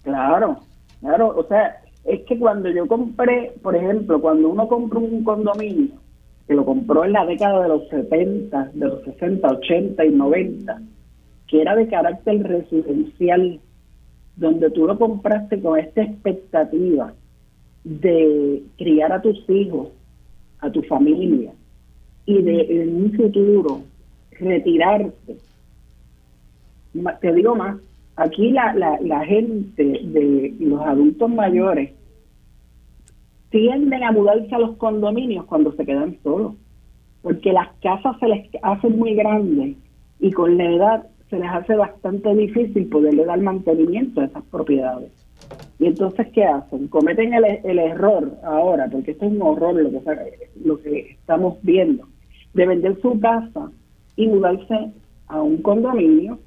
Claro, 0.02 0.60
claro, 1.00 1.34
o 1.38 1.48
sea, 1.48 1.78
es 2.04 2.26
que 2.26 2.38
cuando 2.38 2.70
yo 2.70 2.86
compré, 2.86 3.54
por 3.62 3.78
ejemplo, 3.78 4.20
cuando 4.20 4.50
uno 4.50 4.68
compró 4.68 5.00
un 5.00 5.24
condominio, 5.24 5.96
que 6.46 6.56
lo 6.56 6.66
compró 6.66 7.06
en 7.06 7.14
la 7.14 7.26
década 7.26 7.64
de 7.64 7.70
los 7.70 7.88
70, 7.88 8.72
de 8.74 8.88
los 8.88 9.06
60, 9.06 9.48
80 9.48 10.04
y 10.04 10.10
90, 10.10 10.82
que 11.48 11.62
era 11.62 11.78
de 11.78 11.88
carácter 11.88 12.44
residencial, 12.44 13.62
donde 14.36 14.70
tú 14.72 14.86
lo 14.86 15.00
compraste 15.00 15.62
con 15.62 15.80
esta 15.80 16.02
expectativa 16.02 17.14
de 17.84 18.64
criar 18.78 19.12
a 19.12 19.22
tus 19.22 19.48
hijos, 19.50 19.90
a 20.60 20.72
tu 20.72 20.82
familia, 20.84 21.52
y 22.26 22.42
de 22.42 22.84
en 22.84 22.96
un 22.96 23.14
futuro 23.14 23.82
retirarte. 24.32 25.38
Te 27.22 27.34
digo 27.34 27.56
más, 27.56 27.78
aquí 28.16 28.52
la, 28.52 28.74
la, 28.74 29.00
la 29.02 29.26
gente 29.26 29.84
de 29.84 30.56
los 30.60 30.82
adultos 30.82 31.30
mayores 31.30 31.92
tienden 33.50 34.04
a 34.04 34.12
mudarse 34.12 34.54
a 34.56 34.60
los 34.60 34.78
condominios 34.78 35.46
cuando 35.46 35.72
se 35.74 35.86
quedan 35.86 36.18
solos, 36.24 36.54
porque 37.22 37.54
las 37.54 37.70
casas 37.82 38.16
se 38.20 38.28
les 38.28 38.50
hacen 38.62 38.98
muy 38.98 39.14
grandes 39.16 39.78
y 40.20 40.32
con 40.32 40.58
la 40.58 40.72
edad 40.72 41.08
se 41.30 41.40
les 41.40 41.50
hace 41.50 41.76
bastante 41.76 42.34
difícil 42.36 42.88
poderle 42.88 43.26
dar 43.26 43.40
mantenimiento 43.42 44.22
a 44.22 44.26
esas 44.26 44.44
propiedades. 44.46 45.23
Y 45.80 45.88
entonces, 45.88 46.28
¿qué 46.34 46.46
hacen? 46.46 46.88
Cometen 46.88 47.34
el, 47.34 47.46
el 47.64 47.80
error 47.80 48.32
ahora, 48.44 48.88
porque 48.92 49.12
esto 49.12 49.26
es 49.26 49.32
un 49.32 49.42
horror 49.42 49.76
lo 49.76 49.90
que, 49.92 50.50
lo 50.64 50.80
que 50.82 51.12
estamos 51.12 51.58
viendo, 51.62 52.08
de 52.54 52.68
vender 52.68 53.00
su 53.02 53.20
casa 53.20 53.72
y 54.16 54.28
mudarse 54.28 54.92
a 55.28 55.42
un 55.42 55.58
condominio 55.62 56.40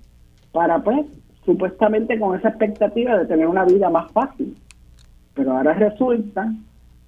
para, 0.52 0.82
pues, 0.82 1.06
supuestamente 1.44 2.18
con 2.18 2.38
esa 2.38 2.48
expectativa 2.48 3.18
de 3.18 3.26
tener 3.26 3.46
una 3.46 3.64
vida 3.64 3.90
más 3.90 4.10
fácil. 4.12 4.56
Pero 5.34 5.52
ahora 5.52 5.74
resulta 5.74 6.52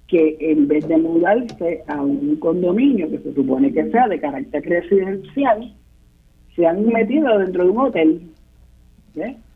que 0.07 0.37
en 0.39 0.67
vez 0.67 0.87
de 0.87 0.97
mudarse 0.97 1.83
a 1.87 2.01
un 2.01 2.35
condominio 2.37 3.09
que 3.09 3.19
se 3.19 3.33
supone 3.33 3.71
que 3.71 3.89
sea 3.91 4.07
de 4.07 4.19
carácter 4.19 4.63
residencial, 4.63 5.73
se 6.55 6.65
han 6.65 6.85
metido 6.87 7.37
dentro 7.37 7.63
de 7.63 7.69
un 7.69 7.77
hotel. 7.77 8.21
Mm, 9.15 9.48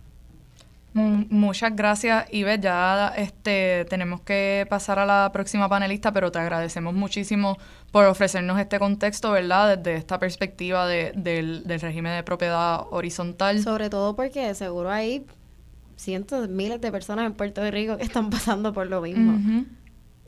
muchas 0.93 1.75
gracias, 1.75 2.31
Ives. 2.31 2.61
Ya 2.61 3.13
este, 3.17 3.85
tenemos 3.85 4.21
que 4.21 4.65
pasar 4.69 4.99
a 4.99 5.05
la 5.05 5.31
próxima 5.33 5.67
panelista, 5.67 6.11
pero 6.11 6.31
te 6.31 6.39
agradecemos 6.39 6.93
muchísimo 6.93 7.57
por 7.91 8.05
ofrecernos 8.05 8.59
este 8.59 8.79
contexto, 8.79 9.31
¿verdad? 9.31 9.77
Desde 9.77 9.97
esta 9.97 10.19
perspectiva 10.19 10.87
de, 10.87 11.11
del, 11.15 11.63
régimen 11.65 12.15
de 12.15 12.23
propiedad 12.23 12.81
horizontal. 12.91 13.59
Sobre 13.59 13.89
todo 13.89 14.15
porque 14.15 14.53
seguro 14.53 14.89
hay 14.89 15.25
cientos, 15.95 16.49
miles 16.49 16.81
de 16.81 16.91
personas 16.91 17.25
en 17.25 17.33
Puerto 17.33 17.69
Rico 17.69 17.97
que 17.97 18.03
están 18.03 18.29
pasando 18.29 18.73
por 18.73 18.87
lo 18.87 19.01
mismo. 19.01 19.65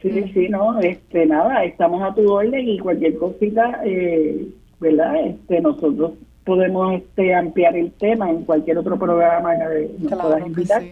Sí, 0.01 0.31
sí, 0.33 0.49
no, 0.49 0.79
este, 0.79 1.25
nada, 1.25 1.63
estamos 1.63 2.03
a 2.03 2.13
tu 2.13 2.31
orden 2.31 2.67
y 2.67 2.77
cualquier 2.77 3.17
cosita, 3.17 3.81
eh, 3.83 4.47
¿verdad? 4.79 5.15
Este, 5.25 5.61
nosotros 5.61 6.13
podemos 6.45 6.93
este, 6.93 7.33
ampliar 7.33 7.75
el 7.75 7.91
tema 7.91 8.29
en 8.29 8.45
cualquier 8.45 8.77
otro 8.77 8.97
programa 8.97 9.51
que 9.57 9.89
nos 9.99 10.21
puedas 10.21 10.45
invitar. 10.45 10.83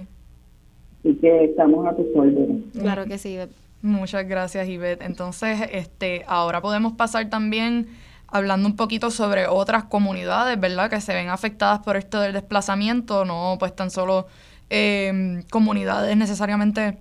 Y 1.06 1.16
que 1.16 1.46
estamos 1.46 1.86
a 1.86 1.96
tu 1.96 2.08
orden. 2.16 2.66
Claro 2.80 3.06
que 3.06 3.18
sí. 3.18 3.38
Muchas 3.82 4.26
gracias, 4.26 4.68
Ivette. 4.70 5.02
Entonces, 5.02 5.60
este, 5.72 6.24
ahora 6.28 6.62
podemos 6.62 6.94
pasar 6.94 7.30
también 7.30 7.88
hablando 8.28 8.68
un 8.68 8.78
poquito 8.78 9.12
sobre 9.12 9.46
otras 9.48 9.84
comunidades, 9.84 10.58
¿verdad? 10.60 10.90
Que 10.90 11.02
se 11.02 11.14
ven 11.14 11.30
afectadas 11.30 11.80
por 11.80 11.98
esto 11.98 12.22
del 12.22 12.34
desplazamiento, 12.34 13.26
no 13.26 13.58
pues 13.60 13.76
tan 13.76 13.92
solo 13.92 14.28
eh, 14.70 15.44
comunidades 15.52 16.16
necesariamente 16.16 16.98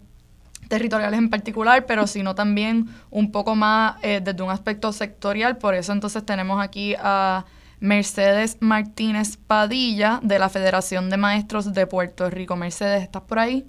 territoriales 0.68 1.18
en 1.18 1.30
particular, 1.30 1.86
pero 1.86 2.06
sino 2.06 2.34
también 2.34 2.88
un 3.10 3.30
poco 3.30 3.54
más 3.54 3.96
eh, 4.02 4.20
desde 4.22 4.42
un 4.42 4.50
aspecto 4.50 4.92
sectorial. 4.92 5.58
Por 5.58 5.74
eso 5.74 5.92
entonces 5.92 6.24
tenemos 6.26 6.60
aquí 6.60 6.94
a 6.98 7.44
Mercedes 7.82 8.58
Martínez 8.60 9.36
Padilla 9.36 10.20
de 10.22 10.38
la 10.38 10.48
Federación 10.48 11.10
de 11.10 11.16
Maestros 11.16 11.72
de 11.74 11.88
Puerto 11.88 12.30
Rico. 12.30 12.54
Mercedes, 12.54 13.02
¿estás 13.02 13.22
por 13.22 13.40
ahí? 13.40 13.66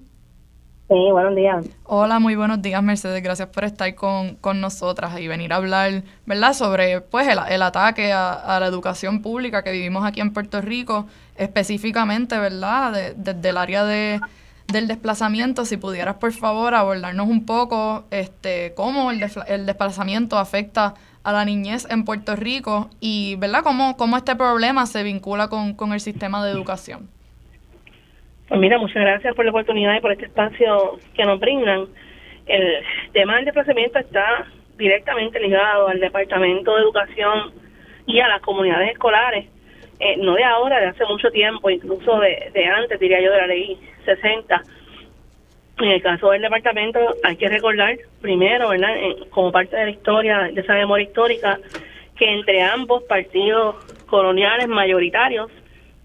Sí, 0.88 1.10
buenos 1.10 1.34
días. 1.34 1.66
Hola, 1.82 2.20
muy 2.20 2.36
buenos 2.36 2.62
días, 2.62 2.80
Mercedes. 2.80 3.20
Gracias 3.24 3.48
por 3.48 3.64
estar 3.64 3.92
con, 3.96 4.36
con 4.36 4.60
nosotras 4.60 5.18
y 5.18 5.26
venir 5.26 5.52
a 5.52 5.56
hablar, 5.56 6.04
¿verdad?, 6.26 6.52
sobre 6.52 7.00
pues 7.00 7.26
el, 7.26 7.40
el 7.48 7.60
ataque 7.60 8.12
a, 8.12 8.56
la 8.60 8.66
educación 8.66 9.20
pública 9.20 9.64
que 9.64 9.72
vivimos 9.72 10.04
aquí 10.04 10.20
en 10.20 10.32
Puerto 10.32 10.60
Rico, 10.60 11.06
específicamente, 11.36 12.38
¿verdad?, 12.38 13.14
desde 13.16 13.48
el 13.48 13.56
área 13.56 13.84
de 13.84 14.20
del 14.68 14.88
desplazamiento, 14.88 15.66
si 15.66 15.76
pudieras 15.76 16.14
por 16.14 16.32
favor 16.32 16.74
abordarnos 16.74 17.28
un 17.28 17.44
poco 17.44 18.04
este, 18.10 18.72
cómo 18.74 19.10
el, 19.10 19.22
el 19.46 19.66
desplazamiento 19.66 20.38
afecta 20.38 20.94
a 21.24 21.32
la 21.32 21.44
niñez 21.44 21.90
en 21.90 22.04
Puerto 22.04 22.36
Rico 22.36 22.90
y 23.00 23.36
¿verdad? 23.36 23.60
Cómo, 23.64 23.96
cómo 23.96 24.16
este 24.16 24.36
problema 24.36 24.86
se 24.86 25.02
vincula 25.02 25.48
con, 25.48 25.74
con 25.74 25.92
el 25.92 26.00
sistema 26.00 26.44
de 26.44 26.52
educación. 26.52 27.08
Pues 28.48 28.60
mira, 28.60 28.78
muchas 28.78 29.02
gracias 29.02 29.34
por 29.34 29.44
la 29.44 29.50
oportunidad 29.50 29.96
y 29.96 30.00
por 30.00 30.12
este 30.12 30.26
espacio 30.26 30.98
que 31.14 31.24
nos 31.24 31.40
brindan. 31.40 31.86
El 32.46 32.84
tema 33.12 33.36
del 33.36 33.46
desplazamiento 33.46 33.98
está 33.98 34.46
directamente 34.76 35.40
ligado 35.40 35.88
al 35.88 35.98
Departamento 35.98 36.74
de 36.74 36.82
Educación 36.82 37.52
y 38.06 38.20
a 38.20 38.28
las 38.28 38.42
comunidades 38.42 38.92
escolares, 38.92 39.46
eh, 39.98 40.16
no 40.18 40.34
de 40.34 40.44
ahora, 40.44 40.78
de 40.78 40.88
hace 40.88 41.04
mucho 41.06 41.30
tiempo, 41.30 41.70
incluso 41.70 42.18
de, 42.20 42.50
de 42.52 42.66
antes, 42.66 43.00
diría 43.00 43.22
yo, 43.22 43.30
de 43.30 43.38
la 43.38 43.46
ley 43.46 43.78
60. 44.04 44.62
En 45.78 45.88
el 45.88 46.02
caso 46.02 46.30
del 46.30 46.42
departamento 46.42 47.00
hay 47.24 47.36
que 47.36 47.48
recordar 47.48 47.96
primero, 48.20 48.68
¿verdad? 48.68 48.94
como 49.30 49.50
parte 49.50 49.76
de 49.76 49.84
la 49.86 49.90
historia, 49.90 50.38
de 50.52 50.60
esa 50.60 50.74
memoria 50.74 51.06
histórica, 51.06 51.58
que 52.16 52.32
entre 52.32 52.62
ambos 52.62 53.02
partidos 53.04 53.76
coloniales 54.06 54.68
mayoritarios 54.68 55.50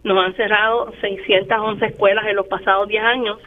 nos 0.03 0.25
han 0.25 0.33
cerrado 0.35 0.91
611 1.01 1.85
escuelas 1.85 2.25
en 2.25 2.35
los 2.35 2.47
pasados 2.47 2.87
10 2.87 3.03
años. 3.03 3.39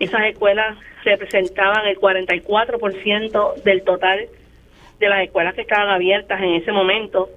Esas 0.00 0.24
escuelas 0.24 0.76
representaban 1.04 1.86
el 1.86 1.98
44% 1.98 3.62
del 3.62 3.84
total 3.84 4.26
de 4.98 5.08
las 5.08 5.22
escuelas 5.22 5.54
que 5.54 5.60
estaban 5.60 5.88
abiertas 5.90 6.40
en 6.40 6.54
ese 6.54 6.72
momento 6.72 7.28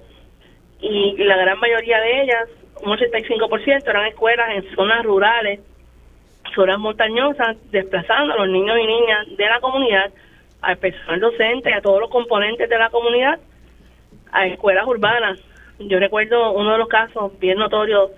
y 0.80 1.16
la 1.18 1.36
gran 1.36 1.60
mayoría 1.60 2.00
de 2.00 2.22
ellas, 2.22 2.48
un 2.82 2.96
85%, 2.96 3.88
eran 3.88 4.06
escuelas 4.06 4.48
en 4.56 4.74
zonas 4.74 5.04
rurales 5.04 5.60
zonas 6.54 6.78
montañosas, 6.78 7.56
desplazando 7.70 8.34
a 8.34 8.38
los 8.38 8.48
niños 8.48 8.76
y 8.78 8.86
niñas 8.86 9.26
de 9.36 9.46
la 9.46 9.60
comunidad, 9.60 10.10
al 10.62 10.76
personal 10.78 11.20
docente, 11.20 11.72
a 11.72 11.80
todos 11.80 12.00
los 12.00 12.10
componentes 12.10 12.68
de 12.68 12.78
la 12.78 12.90
comunidad, 12.90 13.38
a 14.32 14.46
escuelas 14.46 14.86
urbanas. 14.86 15.40
Yo 15.78 15.98
recuerdo 15.98 16.52
uno 16.52 16.72
de 16.72 16.78
los 16.78 16.88
casos 16.88 17.38
bien 17.38 17.58
notorios 17.58 18.10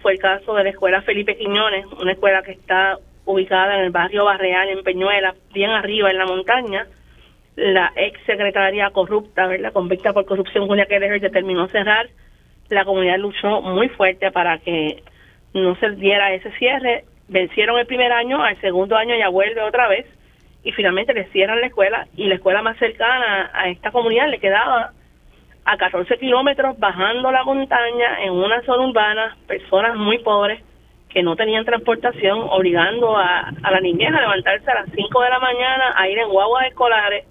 fue 0.00 0.12
el 0.12 0.18
caso 0.18 0.54
de 0.54 0.64
la 0.64 0.70
escuela 0.70 1.02
Felipe 1.02 1.36
Quiñones, 1.36 1.86
una 2.00 2.12
escuela 2.12 2.42
que 2.42 2.52
está 2.52 2.98
ubicada 3.24 3.76
en 3.78 3.84
el 3.84 3.90
barrio 3.90 4.24
Barreal, 4.24 4.68
en 4.68 4.82
Peñuela, 4.82 5.34
bien 5.52 5.70
arriba 5.70 6.10
en 6.10 6.18
la 6.18 6.26
montaña. 6.26 6.86
La 7.56 7.92
ex 7.96 8.18
secretaria 8.24 8.90
corrupta, 8.90 9.46
¿verdad? 9.46 9.72
convicta 9.72 10.12
por 10.12 10.24
corrupción, 10.24 10.66
Julia 10.66 10.86
Keller, 10.86 11.20
determinó 11.20 11.66
cerrar. 11.68 12.08
La 12.68 12.84
comunidad 12.84 13.18
luchó 13.18 13.60
muy 13.60 13.88
fuerte 13.88 14.30
para 14.30 14.58
que 14.58 15.02
no 15.52 15.74
se 15.76 15.90
diera 15.90 16.32
ese 16.32 16.52
cierre 16.52 17.04
vencieron 17.28 17.78
el 17.78 17.86
primer 17.86 18.12
año, 18.12 18.42
al 18.42 18.60
segundo 18.60 18.96
año 18.96 19.14
ya 19.16 19.28
vuelve 19.28 19.60
otra 19.62 19.88
vez 19.88 20.06
y 20.64 20.72
finalmente 20.72 21.14
le 21.14 21.26
cierran 21.26 21.60
la 21.60 21.66
escuela 21.66 22.08
y 22.16 22.26
la 22.26 22.36
escuela 22.36 22.62
más 22.62 22.76
cercana 22.78 23.50
a 23.52 23.68
esta 23.68 23.90
comunidad 23.90 24.28
le 24.28 24.40
quedaba 24.40 24.92
a 25.64 25.76
14 25.76 26.18
kilómetros 26.18 26.78
bajando 26.78 27.30
la 27.30 27.44
montaña 27.44 28.24
en 28.24 28.32
una 28.32 28.62
zona 28.62 28.86
urbana, 28.86 29.36
personas 29.46 29.96
muy 29.96 30.18
pobres 30.18 30.62
que 31.10 31.22
no 31.22 31.36
tenían 31.36 31.64
transportación, 31.64 32.38
obligando 32.50 33.16
a, 33.16 33.50
a 33.62 33.70
la 33.70 33.80
niñez 33.80 34.12
a 34.12 34.20
levantarse 34.20 34.70
a 34.70 34.82
las 34.82 34.90
5 34.94 35.20
de 35.22 35.30
la 35.30 35.38
mañana 35.38 35.94
a 35.96 36.08
ir 36.08 36.18
en 36.18 36.28
guaguas 36.28 36.66
escolares 36.66 37.26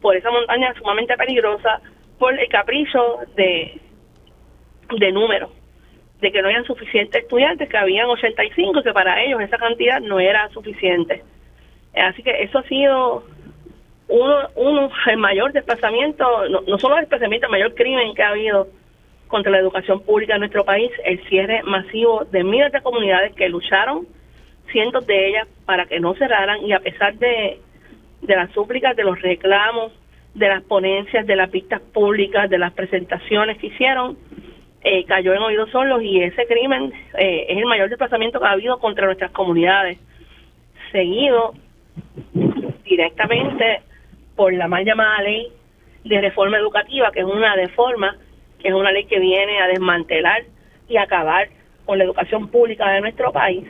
por 0.00 0.16
esa 0.16 0.30
montaña 0.30 0.72
sumamente 0.74 1.16
peligrosa 1.16 1.80
por 2.18 2.38
el 2.38 2.48
capricho 2.48 3.18
de, 3.36 3.80
de 4.98 5.12
números 5.12 5.50
de 6.20 6.32
que 6.32 6.42
no 6.42 6.48
hayan 6.48 6.64
suficientes 6.64 7.22
estudiantes, 7.22 7.68
que 7.68 7.76
habían 7.76 8.08
85, 8.08 8.82
que 8.82 8.92
para 8.92 9.22
ellos 9.22 9.40
esa 9.40 9.58
cantidad 9.58 10.00
no 10.00 10.20
era 10.20 10.48
suficiente. 10.50 11.22
Así 11.94 12.22
que 12.22 12.42
eso 12.42 12.58
ha 12.58 12.62
sido 12.64 13.24
uno, 14.08 14.48
uno 14.56 14.90
el 15.06 15.16
mayor 15.16 15.52
desplazamiento, 15.52 16.48
no, 16.48 16.62
no 16.62 16.78
solo 16.78 16.96
desplazamiento, 16.96 17.46
el 17.46 17.52
mayor 17.52 17.74
crimen 17.74 18.14
que 18.14 18.22
ha 18.22 18.30
habido 18.30 18.68
contra 19.28 19.50
la 19.50 19.58
educación 19.58 20.00
pública 20.00 20.34
en 20.34 20.40
nuestro 20.40 20.64
país, 20.64 20.90
el 21.04 21.22
cierre 21.28 21.62
masivo 21.62 22.24
de 22.30 22.44
miles 22.44 22.72
de 22.72 22.82
comunidades 22.82 23.34
que 23.34 23.48
lucharon, 23.48 24.06
cientos 24.70 25.06
de 25.06 25.28
ellas, 25.28 25.48
para 25.66 25.86
que 25.86 26.00
no 26.00 26.14
cerraran 26.14 26.64
y 26.64 26.72
a 26.72 26.80
pesar 26.80 27.14
de, 27.16 27.58
de 28.22 28.36
las 28.36 28.50
súplicas, 28.52 28.96
de 28.96 29.04
los 29.04 29.20
reclamos, 29.20 29.92
de 30.34 30.48
las 30.48 30.62
ponencias, 30.62 31.26
de 31.26 31.36
las 31.36 31.50
vistas 31.50 31.80
públicas, 31.80 32.50
de 32.50 32.58
las 32.58 32.72
presentaciones 32.72 33.58
que 33.58 33.68
hicieron, 33.68 34.16
eh, 34.84 35.04
cayó 35.06 35.32
en 35.32 35.42
oídos 35.42 35.70
solos 35.70 36.02
y 36.02 36.22
ese 36.22 36.46
crimen 36.46 36.92
eh, 37.18 37.46
es 37.48 37.56
el 37.56 37.64
mayor 37.64 37.88
desplazamiento 37.88 38.38
que 38.38 38.46
ha 38.46 38.50
habido 38.50 38.78
contra 38.78 39.06
nuestras 39.06 39.30
comunidades, 39.30 39.98
seguido 40.92 41.54
directamente 42.84 43.80
por 44.36 44.52
la 44.52 44.68
mal 44.68 44.84
llamada 44.84 45.22
ley 45.22 45.50
de 46.04 46.20
reforma 46.20 46.58
educativa, 46.58 47.10
que 47.12 47.20
es 47.20 47.26
una 47.26 47.56
deforma, 47.56 48.16
que 48.60 48.68
es 48.68 48.74
una 48.74 48.92
ley 48.92 49.06
que 49.06 49.18
viene 49.18 49.58
a 49.62 49.68
desmantelar 49.68 50.42
y 50.86 50.98
acabar 50.98 51.48
con 51.86 51.96
la 51.96 52.04
educación 52.04 52.48
pública 52.48 52.90
de 52.90 53.00
nuestro 53.00 53.32
país, 53.32 53.66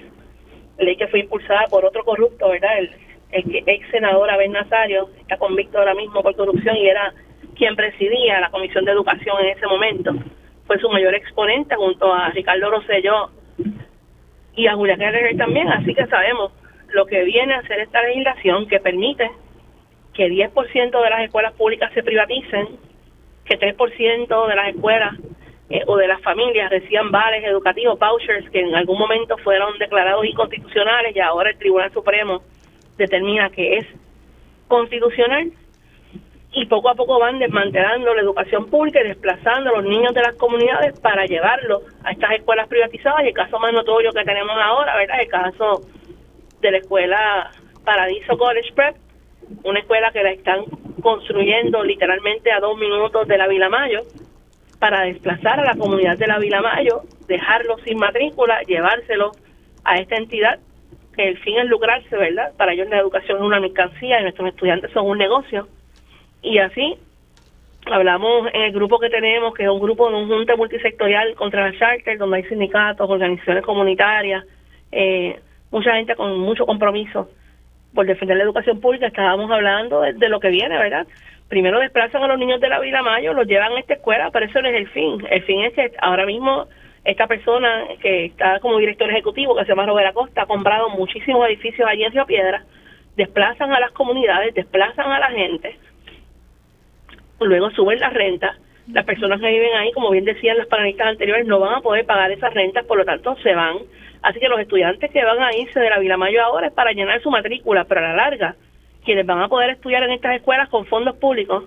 ley 0.79 0.97
que 0.97 1.07
fue 1.07 1.21
impulsada 1.21 1.67
por 1.71 1.85
otro 1.85 2.05
corrupto, 2.05 2.49
¿verdad? 2.49 2.77
El, 2.79 2.91
el 3.31 3.63
ex 3.69 3.89
senador 3.91 4.29
Abel 4.31 4.51
Nazario, 4.51 5.11
está 5.21 5.37
convicto 5.37 5.79
ahora 5.79 5.95
mismo 5.95 6.23
por 6.23 6.35
corrupción 6.35 6.77
y 6.77 6.89
era 6.89 7.15
quien 7.55 7.77
presidía 7.77 8.41
la 8.41 8.51
Comisión 8.51 8.85
de 8.85 8.91
Educación 8.91 9.37
en 9.43 9.57
ese 9.57 9.67
momento. 9.69 10.13
Fue 10.75 10.81
su 10.81 10.89
mayor 10.89 11.15
exponente 11.15 11.77
junto 11.77 12.13
a 12.13 12.31
Ricardo 12.31 12.69
Rosselló 12.69 13.31
y 14.57 14.67
a 14.67 14.75
Julia 14.75 14.97
Keller 14.97 15.37
también, 15.37 15.69
así 15.69 15.95
que 15.95 16.05
sabemos 16.09 16.51
lo 16.89 17.07
que 17.07 17.23
viene 17.23 17.55
a 17.55 17.59
hacer 17.59 17.79
esta 17.79 18.03
legislación 18.03 18.67
que 18.67 18.81
permite 18.81 19.31
que 20.15 20.27
10% 20.27 21.01
de 21.01 21.11
las 21.11 21.21
escuelas 21.21 21.53
públicas 21.53 21.93
se 21.95 22.03
privaticen, 22.03 22.71
que 23.45 23.57
3% 23.57 24.49
de 24.49 24.57
las 24.57 24.75
escuelas 24.75 25.15
eh, 25.71 25.83
o 25.87 25.97
de 25.97 26.09
las 26.09 26.21
familias 26.23 26.71
reciban 26.71 27.13
vales 27.13 27.45
educativos, 27.45 27.97
vouchers, 27.97 28.51
que 28.51 28.59
en 28.59 28.75
algún 28.75 28.99
momento 28.99 29.37
fueron 29.45 29.79
declarados 29.79 30.27
inconstitucionales 30.27 31.15
y 31.15 31.21
ahora 31.21 31.51
el 31.51 31.59
Tribunal 31.59 31.93
Supremo 31.93 32.43
determina 32.99 33.49
que 33.51 33.77
es 33.77 33.87
constitucional 34.67 35.53
y 36.55 36.67
poco 36.67 36.89
a 36.89 36.95
poco 36.95 37.19
van 37.19 37.39
desmantelando 37.39 38.15
la 38.15 38.23
educación 38.23 38.67
pública 38.67 39.01
y 39.01 39.09
desplazando 39.09 39.71
a 39.71 39.81
los 39.81 39.85
niños 39.85 40.15
de 40.15 40.23
las 40.23 40.37
comunidades 40.37 40.99
para 41.01 41.27
llevarlos 41.27 41.83
a 42.05 42.13
estas 42.13 42.33
escuelas 42.33 42.69
privatizadas 42.69 43.25
y 43.25 43.29
el 43.29 43.35
caso 43.35 43.59
más 43.59 43.73
notorio 43.73 44.13
que 44.13 44.25
tenemos 44.25 44.57
ahora, 44.63 44.97
¿verdad? 44.97 45.21
El 45.21 45.29
caso 45.29 45.81
de 46.61 46.71
la 46.71 46.79
escuela 46.79 47.51
Paradiso 47.85 48.39
College 48.39 48.73
Prep, 48.75 48.97
una 49.65 49.81
escuela 49.81 50.11
que 50.13 50.23
la 50.23 50.31
están 50.31 50.65
construyendo 51.03 51.83
literalmente 51.83 52.53
a 52.53 52.61
dos 52.61 52.79
minutos 52.79 53.27
de 53.27 53.37
la 53.37 53.49
Vila 53.49 53.69
Mayo 53.69 54.03
para 54.79 55.03
desplazar 55.03 55.61
a 55.61 55.65
la 55.65 55.75
comunidad 55.77 56.17
de 56.19 56.27
la 56.27 56.39
Vila 56.39 56.61
Mayo, 56.61 57.03
dejarlos 57.27 57.81
sin 57.83 57.99
matrícula, 57.99 58.63
llevárselo 58.63 59.33
a 59.85 59.99
esta 59.99 60.17
entidad 60.17 60.61
que 61.17 61.29
el 61.29 61.39
fin 61.39 61.59
es 61.59 61.67
lucrarse, 61.67 62.17
¿verdad? 62.17 62.53
Para 62.57 62.73
ellos 62.73 62.89
la 62.89 62.99
educación 62.99 63.39
es 63.39 63.45
una 63.45 63.61
mercancía 63.61 64.21
y 64.21 64.23
nuestros 64.23 64.49
estudiantes 64.49 64.91
son 64.93 65.07
un 65.07 65.19
negocio. 65.19 65.69
Y 66.45 66.59
así 66.59 66.97
hablamos 67.87 68.49
en 68.53 68.63
el 68.63 68.73
grupo 68.73 68.99
que 68.99 69.11
tenemos, 69.11 69.55
que 69.55 69.65
es 69.65 69.69
un 69.69 69.81
grupo 69.81 70.09
de 70.09 70.17
un 70.17 70.29
junta 70.29 70.57
multisectorial 70.57 71.35
contra 71.35 71.71
la 71.71 71.79
charter, 71.79 72.19
donde 72.19 72.39
hay 72.39 72.45
sindicatos, 72.45 73.09
organizaciones 73.09 73.65
comunitarias, 73.65 74.45
eh, 74.93 75.41
mucha 75.71 75.95
gente 75.95 76.15
con 76.15 76.39
mucho 76.39 76.67
compromiso 76.67 77.31
por 77.95 78.07
defender 78.07 78.37
la 78.37 78.45
educación 78.45 78.81
pública. 78.81 79.07
Estábamos 79.07 79.51
hablando 79.51 80.03
de, 80.03 80.29
lo 80.29 80.39
que 80.39 80.49
viene, 80.49 80.77
¿verdad? 80.77 81.07
Primero 81.49 81.81
desplazan 81.81 82.23
a 82.23 82.29
los 82.29 82.39
niños 82.39 82.61
de 82.61 82.69
la 82.69 82.81
Vila 82.81 83.03
Mayo, 83.03 83.33
los 83.33 83.47
llevan 83.47 83.73
a 83.73 83.81
esta 83.81 83.95
escuela, 83.95 84.31
pero 84.31 84.47
eso 84.47 84.61
no 84.61 84.69
es 84.69 84.77
el 84.77 84.89
fin. 84.89 85.25
El 85.31 85.43
fin 85.45 85.63
es 85.63 85.73
que 85.73 85.93
ahora 86.01 86.27
mismo 86.27 86.67
esta 87.05 87.27
persona 87.27 87.85
que 88.01 88.27
está 88.27 88.61
como 88.61 88.79
director 88.79 89.11
ejecutivo, 89.11 89.55
que 89.55 89.63
se 89.63 89.69
llama 89.69 89.87
Robert 89.87 90.09
Acosta, 90.09 90.43
ha 90.43 90.47
comprado 90.47 90.91
muchísimos 90.91 91.47
edificios 91.49 91.89
allí 91.89 92.05
en 92.05 92.13
Río 92.13 92.27
Piedra, 92.27 92.65
desplazan 93.17 93.73
a 93.73 93.81
las 93.81 93.93
comunidades, 93.93 94.55
desplazan 94.55 95.11
a 95.11 95.19
la 95.19 95.31
gente, 95.31 95.77
luego 97.41 97.71
suben 97.71 98.01
las 98.01 98.13
rentas, 98.13 98.57
las 98.93 99.05
personas 99.05 99.41
que 99.41 99.49
viven 99.49 99.75
ahí, 99.77 99.93
como 99.93 100.11
bien 100.11 100.25
decían 100.25 100.59
las 100.59 100.67
panelistas 100.67 101.09
anteriores, 101.09 101.47
no 101.47 101.59
van 101.59 101.75
a 101.75 101.81
poder 101.81 102.05
pagar 102.05 102.31
esas 102.31 102.53
rentas, 102.53 102.85
por 102.85 102.99
lo 102.99 103.05
tanto 103.05 103.37
se 103.43 103.55
van. 103.55 103.79
Así 104.23 104.41
que 104.41 104.49
los 104.49 104.61
estudiantes 104.61 105.11
que 105.11 105.25
van 105.25 105.43
a 105.43 105.55
irse 105.57 105.81
de 105.81 105.91
la 105.91 105.99
Vila 105.99 106.17
Mayo 106.17 106.43
ahora 106.43 106.69
es 106.69 106.73
para 106.73 106.93
llenar 106.93 107.21
su 107.23 107.31
matrícula, 107.31 107.85
pero 107.85 108.01
a 108.01 108.09
la 108.09 108.15
larga, 108.15 108.57
quienes 109.05 109.27
van 109.27 109.41
a 109.41 109.49
poder 109.49 109.71
estudiar 109.71 110.03
en 110.03 110.13
estas 110.13 110.37
escuelas 110.37 110.69
con 110.69 110.87
fondos 110.87 111.17
públicos, 111.17 111.65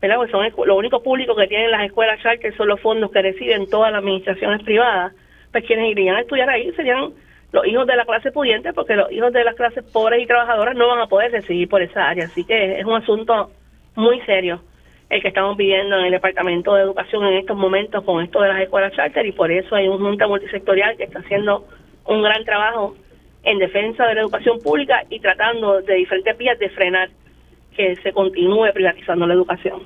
¿verdad? 0.00 0.16
Pues 0.16 0.30
son 0.30 0.46
lo 0.66 0.76
único 0.76 1.02
público 1.02 1.34
que 1.34 1.46
tienen 1.46 1.70
las 1.70 1.84
escuelas 1.84 2.20
charter 2.22 2.56
son 2.56 2.68
los 2.68 2.80
fondos 2.80 3.10
que 3.10 3.22
reciben 3.22 3.68
todas 3.68 3.92
las 3.92 4.00
administraciones 4.00 4.62
privadas, 4.62 5.12
pues 5.52 5.64
quienes 5.64 5.90
irían 5.90 6.16
a 6.16 6.20
estudiar 6.20 6.50
ahí 6.50 6.72
serían 6.72 7.12
los 7.52 7.66
hijos 7.66 7.86
de 7.86 7.96
la 7.96 8.04
clase 8.04 8.30
pudiente, 8.30 8.72
porque 8.72 8.94
los 8.94 9.10
hijos 9.10 9.32
de 9.32 9.44
las 9.44 9.54
clases 9.54 9.84
pobres 9.92 10.22
y 10.22 10.26
trabajadoras 10.26 10.76
no 10.76 10.88
van 10.88 11.00
a 11.00 11.06
poder 11.06 11.32
recibir 11.32 11.68
por 11.68 11.82
esa 11.82 12.08
área. 12.08 12.26
Así 12.26 12.44
que 12.44 12.78
es 12.78 12.84
un 12.84 12.94
asunto 12.94 13.50
muy 13.94 14.20
serio 14.22 14.60
el 15.08 15.22
que 15.22 15.28
estamos 15.28 15.56
pidiendo 15.56 15.98
en 15.98 16.06
el 16.06 16.10
Departamento 16.12 16.74
de 16.74 16.82
Educación 16.82 17.24
en 17.26 17.34
estos 17.34 17.56
momentos 17.56 18.02
con 18.04 18.22
esto 18.22 18.40
de 18.40 18.48
las 18.48 18.60
escuelas 18.60 18.92
charter 18.92 19.24
y 19.24 19.32
por 19.32 19.50
eso 19.50 19.74
hay 19.74 19.88
un 19.88 19.98
junta 19.98 20.26
multisectorial 20.26 20.96
que 20.96 21.04
está 21.04 21.20
haciendo 21.20 21.66
un 22.06 22.22
gran 22.22 22.44
trabajo 22.44 22.96
en 23.44 23.58
defensa 23.58 24.04
de 24.06 24.14
la 24.16 24.20
educación 24.22 24.58
pública 24.60 25.04
y 25.08 25.20
tratando 25.20 25.80
de 25.80 25.94
diferentes 25.94 26.36
vías 26.36 26.58
de 26.58 26.68
frenar 26.70 27.10
que 27.76 27.94
se 27.96 28.12
continúe 28.12 28.72
privatizando 28.72 29.26
la 29.26 29.34
educación. 29.34 29.82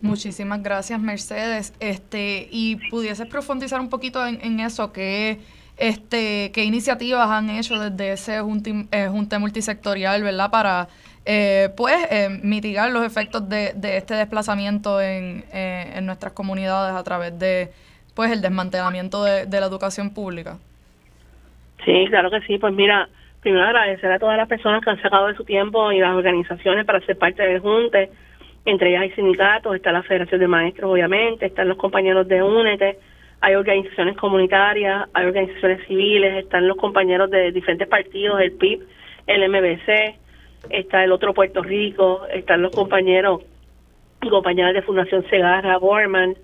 Muchísimas 0.00 0.62
gracias, 0.62 1.00
Mercedes. 1.00 1.74
Este, 1.80 2.48
y 2.50 2.76
pudieses 2.90 3.26
profundizar 3.26 3.80
un 3.80 3.88
poquito 3.88 4.24
en, 4.26 4.60
eso, 4.60 4.92
¿qué, 4.92 5.38
este, 5.76 6.50
qué 6.52 6.64
iniciativas 6.64 7.28
han 7.30 7.50
hecho 7.50 7.78
desde 7.78 8.12
ese 8.12 8.40
junte, 8.40 8.86
eh, 8.90 9.08
junte 9.08 9.38
multisectorial, 9.38 10.22
¿verdad? 10.22 10.50
Para 10.50 10.88
eh, 11.24 11.68
pues 11.76 11.94
eh, 12.10 12.28
mitigar 12.42 12.90
los 12.90 13.04
efectos 13.04 13.48
de, 13.48 13.72
este 13.96 14.14
desplazamiento 14.14 15.00
en, 15.00 15.44
eh, 15.52 15.92
en, 15.94 16.06
nuestras 16.06 16.32
comunidades 16.32 16.96
a 16.96 17.04
través 17.04 17.38
de 17.38 17.70
pues 18.14 18.32
el 18.32 18.42
desmantelamiento 18.42 19.22
de, 19.22 19.46
la 19.48 19.66
educación 19.66 20.12
pública. 20.12 20.58
Sí, 21.84 22.06
claro 22.08 22.30
que 22.30 22.40
sí. 22.42 22.58
Pues 22.58 22.74
mira, 22.74 23.08
primero 23.40 23.64
agradecer 23.64 24.10
a 24.10 24.18
todas 24.18 24.36
las 24.36 24.48
personas 24.48 24.82
que 24.82 24.90
han 24.90 25.00
sacado 25.00 25.28
de 25.28 25.36
su 25.36 25.44
tiempo 25.44 25.92
y 25.92 26.00
las 26.00 26.14
organizaciones 26.14 26.84
para 26.84 27.00
ser 27.00 27.16
parte 27.16 27.42
del 27.42 27.60
Junte. 27.60 28.10
Entre 28.64 28.90
ellas 28.90 29.02
hay 29.02 29.10
sindicatos, 29.12 29.74
está 29.74 29.92
la 29.92 30.02
Federación 30.02 30.40
de 30.40 30.48
Maestros, 30.48 30.90
obviamente, 30.90 31.46
están 31.46 31.68
los 31.68 31.78
compañeros 31.78 32.28
de 32.28 32.42
UNETE, 32.42 32.98
hay 33.40 33.54
organizaciones 33.56 34.16
comunitarias, 34.16 35.08
hay 35.14 35.26
organizaciones 35.26 35.84
civiles, 35.88 36.44
están 36.44 36.68
los 36.68 36.76
compañeros 36.76 37.28
de 37.30 37.50
diferentes 37.50 37.88
partidos, 37.88 38.40
el 38.40 38.52
PIB, 38.52 38.86
el 39.26 39.48
MBC, 39.48 40.14
está 40.70 41.04
el 41.04 41.12
otro 41.12 41.34
Puerto 41.34 41.62
Rico, 41.62 42.26
están 42.32 42.62
los 42.62 42.74
compañeros 42.74 43.42
y 44.22 44.28
compañeras 44.28 44.74
de 44.74 44.82
Fundación 44.82 45.24
Segarra, 45.28 45.78
Borman, 45.78 46.36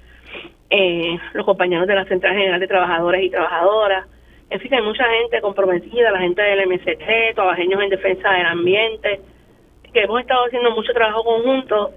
eh, 0.70 1.18
los 1.32 1.46
compañeros 1.46 1.86
de 1.86 1.94
la 1.94 2.04
Central 2.04 2.34
General 2.34 2.60
de 2.60 2.66
Trabajadores 2.66 3.22
y 3.24 3.30
Trabajadoras. 3.30 4.06
En 4.50 4.60
fin, 4.60 4.74
hay 4.74 4.82
mucha 4.82 5.04
gente 5.04 5.40
comprometida, 5.40 6.10
la 6.10 6.20
gente 6.20 6.42
del 6.42 6.66
MCT, 6.68 7.34
trabajeños 7.34 7.82
en 7.82 7.90
defensa 7.90 8.30
del 8.30 8.46
ambiente, 8.46 9.20
que 9.92 10.00
hemos 10.00 10.20
estado 10.20 10.46
haciendo 10.46 10.70
mucho 10.72 10.92
trabajo 10.92 11.24
conjunto 11.24 11.92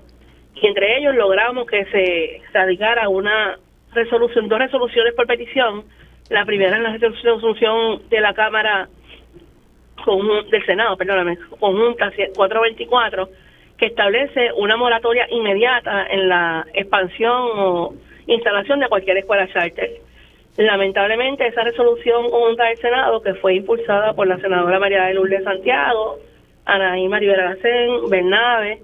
y 0.55 0.67
entre 0.67 0.97
ellos 0.97 1.15
logramos 1.15 1.65
que 1.65 1.86
se 1.86 2.41
radicara 2.53 3.09
una 3.09 3.57
resolución, 3.93 4.47
dos 4.47 4.59
resoluciones 4.59 5.13
por 5.13 5.28
petición. 5.28 5.84
La 6.30 6.45
primera 6.45 6.78
es 6.78 6.84
la 6.84 6.97
resolución 6.97 8.01
de 8.09 8.22
la 8.22 8.34
Cámara 8.34 8.88
del 10.49 10.66
Senado, 10.66 10.97
perdóname, 10.97 11.38
conjunta 11.60 12.12
424, 12.36 13.30
que 13.78 13.88
establece 13.88 14.52
una 14.54 14.78
moratoria 14.78 15.28
inmediata 15.30 16.08
en 16.10 16.30
la 16.30 16.66
expansión 16.74 17.49
o 17.56 17.93
instalación 18.28 18.80
de 18.80 18.88
cualquier 18.88 19.18
escuela 19.18 19.47
charter. 19.52 19.91
Lamentablemente, 20.58 21.47
esa 21.47 21.64
resolución 21.64 22.30
conjunta 22.30 22.66
del 22.66 22.78
Senado, 22.78 23.22
que 23.22 23.34
fue 23.36 23.56
impulsada 23.56 24.14
por 24.14 24.28
la 24.28 24.38
senadora 24.38 24.80
María 24.80 25.06
de 25.06 25.14
Lourdes 25.14 25.43
Santiago, 25.43 26.20
Anaí 26.66 27.08
Maribel 27.08 27.39
Aracén, 27.39 28.10
Bernabe, 28.10 28.80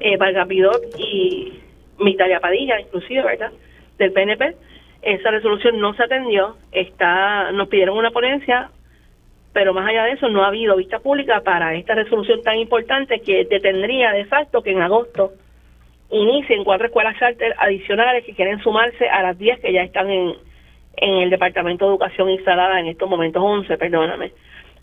eh, 0.00 0.16
Valgapidot 0.16 0.82
y 0.98 1.52
Mitalia 1.98 2.40
Padilla, 2.40 2.80
inclusive, 2.80 3.22
¿verdad?, 3.22 3.52
del 3.98 4.12
PNP, 4.12 4.54
esa 5.02 5.30
resolución 5.30 5.80
no 5.80 5.94
se 5.94 6.04
atendió, 6.04 6.56
está, 6.70 7.50
nos 7.52 7.68
pidieron 7.68 7.96
una 7.96 8.10
ponencia, 8.10 8.70
pero 9.52 9.74
más 9.74 9.88
allá 9.88 10.04
de 10.04 10.12
eso 10.12 10.28
no 10.28 10.44
ha 10.44 10.48
habido 10.48 10.76
vista 10.76 10.98
pública 10.98 11.42
para 11.42 11.74
esta 11.74 11.94
resolución 11.94 12.42
tan 12.42 12.56
importante 12.56 13.20
que 13.20 13.44
detendría 13.44 14.12
de 14.12 14.24
facto 14.24 14.62
que 14.62 14.70
en 14.70 14.80
agosto 14.80 15.32
inicien 16.10 16.64
cuatro 16.64 16.86
escuelas 16.86 17.18
charter 17.18 17.54
adicionales 17.58 18.24
que 18.24 18.34
quieren 18.34 18.60
sumarse 18.60 19.08
a 19.08 19.22
las 19.22 19.38
10 19.38 19.60
que 19.60 19.72
ya 19.72 19.82
están 19.82 20.10
en, 20.10 20.34
en 20.96 21.14
el 21.22 21.30
Departamento 21.30 21.84
de 21.84 21.90
Educación 21.90 22.30
instalada 22.30 22.80
en 22.80 22.86
estos 22.86 23.08
momentos, 23.08 23.42
11, 23.42 23.76
perdóname. 23.78 24.32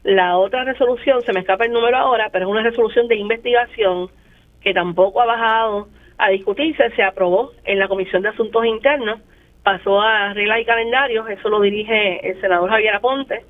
La 0.03 0.37
otra 0.37 0.63
resolución, 0.63 1.21
se 1.21 1.33
me 1.33 1.41
escapa 1.41 1.65
el 1.65 1.73
número 1.73 1.97
ahora, 1.97 2.29
pero 2.31 2.45
es 2.45 2.51
una 2.51 2.63
resolución 2.63 3.07
de 3.07 3.15
investigación 3.15 4.09
que 4.61 4.73
tampoco 4.73 5.21
ha 5.21 5.25
bajado 5.25 5.87
a 6.17 6.29
discutirse, 6.29 6.89
se 6.95 7.03
aprobó 7.03 7.51
en 7.63 7.79
la 7.79 7.87
Comisión 7.87 8.21
de 8.21 8.29
Asuntos 8.29 8.65
Internos, 8.65 9.19
pasó 9.63 10.01
a 10.01 10.33
reglas 10.33 10.61
y 10.61 10.65
calendarios, 10.65 11.29
eso 11.29 11.49
lo 11.49 11.61
dirige 11.61 12.27
el 12.27 12.39
senador 12.41 12.69
Javier 12.69 12.95
Aponte, 12.95 13.43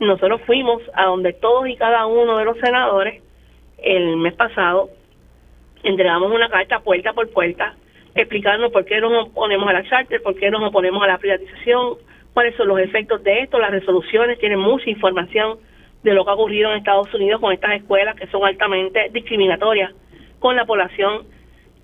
nosotros 0.00 0.40
fuimos 0.46 0.82
a 0.94 1.06
donde 1.06 1.32
todos 1.32 1.68
y 1.68 1.76
cada 1.76 2.06
uno 2.06 2.38
de 2.38 2.44
los 2.44 2.58
senadores 2.58 3.22
el 3.78 4.16
mes 4.16 4.34
pasado 4.34 4.90
entregamos 5.82 6.32
una 6.32 6.48
carta 6.48 6.80
puerta 6.80 7.12
por 7.12 7.30
puerta 7.30 7.74
explicando 8.14 8.70
por 8.70 8.84
qué 8.84 9.00
nos 9.00 9.28
oponemos 9.28 9.68
a 9.68 9.72
la 9.72 9.84
charter, 9.88 10.22
por 10.22 10.34
qué 10.36 10.50
nos 10.50 10.62
oponemos 10.62 11.02
a 11.02 11.08
la 11.08 11.18
privatización, 11.18 11.96
cuáles 12.32 12.54
son 12.56 12.68
los 12.68 12.78
efectos 12.78 13.22
de 13.24 13.40
esto, 13.40 13.58
las 13.58 13.72
resoluciones 13.72 14.38
tienen 14.38 14.58
mucha 14.58 14.88
información 14.88 15.58
de 16.02 16.12
lo 16.12 16.24
que 16.24 16.30
ha 16.30 16.34
ocurrido 16.34 16.70
en 16.70 16.78
Estados 16.78 17.12
Unidos 17.14 17.40
con 17.40 17.52
estas 17.52 17.72
escuelas 17.72 18.14
que 18.14 18.26
son 18.28 18.44
altamente 18.44 19.08
discriminatorias 19.12 19.92
con 20.38 20.54
la 20.54 20.64
población 20.64 21.26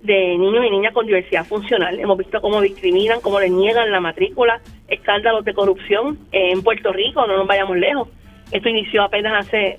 de 0.02 0.38
niños 0.38 0.64
y 0.66 0.70
niñas 0.70 0.92
con 0.94 1.06
diversidad 1.06 1.44
funcional. 1.46 1.98
Hemos 1.98 2.18
visto 2.18 2.40
cómo 2.40 2.60
discriminan, 2.60 3.20
cómo 3.20 3.38
les 3.40 3.50
niegan 3.50 3.90
la 3.90 4.00
matrícula, 4.00 4.60
escándalos 4.88 5.44
de 5.44 5.54
corrupción 5.54 6.18
en 6.32 6.62
Puerto 6.62 6.92
Rico, 6.92 7.26
no 7.26 7.36
nos 7.36 7.46
vayamos 7.46 7.76
lejos. 7.76 8.08
Esto 8.50 8.68
inició 8.68 9.02
apenas 9.02 9.46
hace 9.46 9.78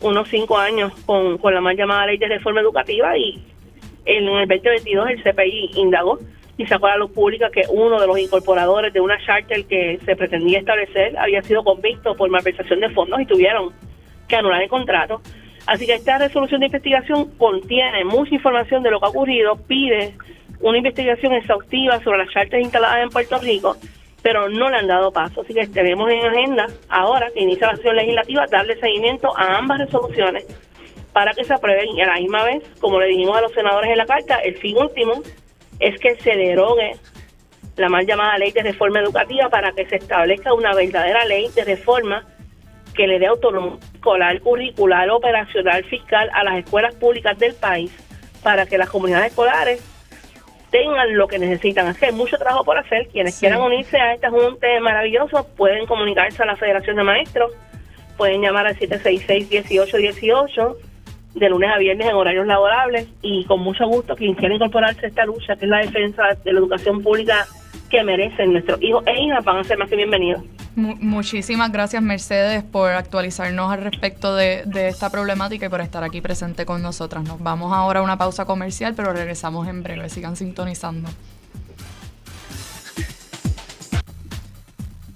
unos 0.00 0.28
cinco 0.28 0.58
años 0.58 0.92
con, 1.06 1.38
con 1.38 1.54
la 1.54 1.60
mal 1.60 1.76
llamada 1.76 2.06
ley 2.06 2.18
de 2.18 2.28
reforma 2.28 2.60
educativa 2.60 3.16
y 3.16 3.42
en 4.04 4.28
el 4.28 4.46
2022 4.48 5.08
el 5.10 5.22
CPI 5.22 5.70
indagó 5.76 6.18
y 6.56 6.66
sacó 6.66 6.86
a 6.86 6.90
la 6.90 6.98
luz 6.98 7.10
pública 7.10 7.50
que 7.50 7.62
uno 7.70 8.00
de 8.00 8.06
los 8.06 8.18
incorporadores 8.18 8.92
de 8.92 9.00
una 9.00 9.18
charter 9.24 9.64
que 9.64 9.98
se 10.04 10.14
pretendía 10.14 10.58
establecer 10.58 11.16
había 11.18 11.42
sido 11.42 11.64
convicto 11.64 12.14
por 12.14 12.30
malversación 12.30 12.80
de 12.80 12.90
fondos 12.90 13.20
y 13.20 13.26
tuvieron 13.26 13.72
que 14.28 14.36
anular 14.36 14.62
el 14.62 14.68
contrato. 14.68 15.20
Así 15.66 15.86
que 15.86 15.94
esta 15.94 16.18
resolución 16.18 16.60
de 16.60 16.66
investigación 16.66 17.30
contiene 17.38 18.04
mucha 18.04 18.34
información 18.34 18.82
de 18.82 18.90
lo 18.90 19.00
que 19.00 19.06
ha 19.06 19.10
ocurrido, 19.10 19.56
pide 19.56 20.14
una 20.60 20.78
investigación 20.78 21.32
exhaustiva 21.32 22.02
sobre 22.02 22.18
las 22.18 22.30
charters 22.30 22.62
instaladas 22.62 23.02
en 23.02 23.08
Puerto 23.08 23.38
Rico, 23.38 23.76
pero 24.22 24.48
no 24.48 24.70
le 24.70 24.76
han 24.76 24.86
dado 24.86 25.10
paso. 25.10 25.42
Así 25.42 25.54
que 25.54 25.66
tenemos 25.66 26.10
en 26.10 26.24
agenda 26.24 26.66
ahora 26.88 27.30
que 27.32 27.42
inicia 27.42 27.68
la 27.68 27.76
sesión 27.76 27.96
legislativa 27.96 28.46
darle 28.50 28.78
seguimiento 28.78 29.36
a 29.36 29.58
ambas 29.58 29.78
resoluciones 29.78 30.46
para 31.12 31.32
que 31.32 31.44
se 31.44 31.54
aprueben 31.54 31.96
y 31.96 32.02
a 32.02 32.06
la 32.06 32.14
misma 32.16 32.44
vez, 32.44 32.62
como 32.80 33.00
le 33.00 33.06
dijimos 33.06 33.36
a 33.36 33.42
los 33.42 33.52
senadores 33.52 33.90
en 33.90 33.98
la 33.98 34.06
carta, 34.06 34.38
el 34.40 34.56
fin 34.56 34.76
último 34.76 35.22
es 35.78 35.98
que 36.00 36.16
se 36.16 36.36
derogue 36.36 36.92
la 37.76 37.88
mal 37.88 38.06
llamada 38.06 38.38
ley 38.38 38.52
de 38.52 38.62
reforma 38.62 39.00
educativa 39.00 39.48
para 39.48 39.72
que 39.72 39.86
se 39.86 39.96
establezca 39.96 40.52
una 40.54 40.74
verdadera 40.74 41.24
ley 41.24 41.48
de 41.54 41.64
reforma 41.64 42.24
que 42.94 43.06
le 43.06 43.18
dé 43.18 43.26
autonomía 43.26 43.78
escolar, 43.92 44.40
curricular, 44.40 45.10
operacional, 45.10 45.84
fiscal 45.84 46.30
a 46.32 46.42
las 46.44 46.58
escuelas 46.58 46.94
públicas 46.94 47.38
del 47.38 47.54
país 47.54 47.92
para 48.42 48.64
que 48.66 48.78
las 48.78 48.90
comunidades 48.90 49.28
escolares 49.28 49.82
tengan 50.70 51.16
lo 51.16 51.28
que 51.28 51.38
necesitan 51.38 51.86
hacer. 51.86 52.12
Mucho 52.12 52.36
trabajo 52.36 52.64
por 52.64 52.76
hacer. 52.76 53.06
Quienes 53.08 53.38
quieran 53.38 53.60
unirse 53.60 53.96
a 53.96 54.14
este 54.14 54.28
junte 54.28 54.80
maravilloso 54.80 55.46
pueden 55.56 55.86
comunicarse 55.86 56.42
a 56.42 56.46
la 56.46 56.56
Federación 56.56 56.96
de 56.96 57.04
Maestros, 57.04 57.52
pueden 58.16 58.42
llamar 58.42 58.66
al 58.66 58.76
766-1818 58.76 60.76
de 61.34 61.48
lunes 61.48 61.70
a 61.72 61.78
viernes 61.78 62.08
en 62.08 62.14
horarios 62.14 62.46
laborables 62.46 63.08
y 63.22 63.44
con 63.44 63.60
mucho 63.60 63.86
gusto 63.86 64.16
quien 64.16 64.34
quiera 64.34 64.54
incorporarse 64.54 65.06
a 65.06 65.08
esta 65.08 65.24
lucha, 65.24 65.56
que 65.56 65.64
es 65.64 65.70
la 65.70 65.78
defensa 65.78 66.34
de 66.44 66.52
la 66.52 66.58
educación 66.58 67.02
pública 67.02 67.46
que 67.88 68.02
merecen 68.02 68.52
nuestros 68.52 68.82
hijos 68.82 69.02
e 69.06 69.22
hijas, 69.22 69.42
van 69.44 69.58
a 69.58 69.64
ser 69.64 69.78
más 69.78 69.88
que 69.88 69.96
bienvenidos. 69.96 70.42
Muchísimas 70.76 71.70
gracias 71.70 72.02
Mercedes 72.02 72.62
por 72.62 72.90
actualizarnos 72.90 73.72
al 73.72 73.82
respecto 73.82 74.34
de, 74.34 74.64
esta 74.88 75.10
problemática 75.10 75.66
y 75.66 75.68
por 75.68 75.80
estar 75.80 76.02
aquí 76.04 76.20
presente 76.20 76.66
con 76.66 76.82
nosotras. 76.82 77.24
Nos 77.24 77.42
vamos 77.42 77.72
ahora 77.72 78.00
a 78.00 78.02
una 78.02 78.18
pausa 78.18 78.44
comercial, 78.44 78.94
pero 78.94 79.12
regresamos 79.12 79.68
en 79.68 79.82
breve. 79.82 80.08
Sigan 80.08 80.36
sintonizando. 80.36 81.08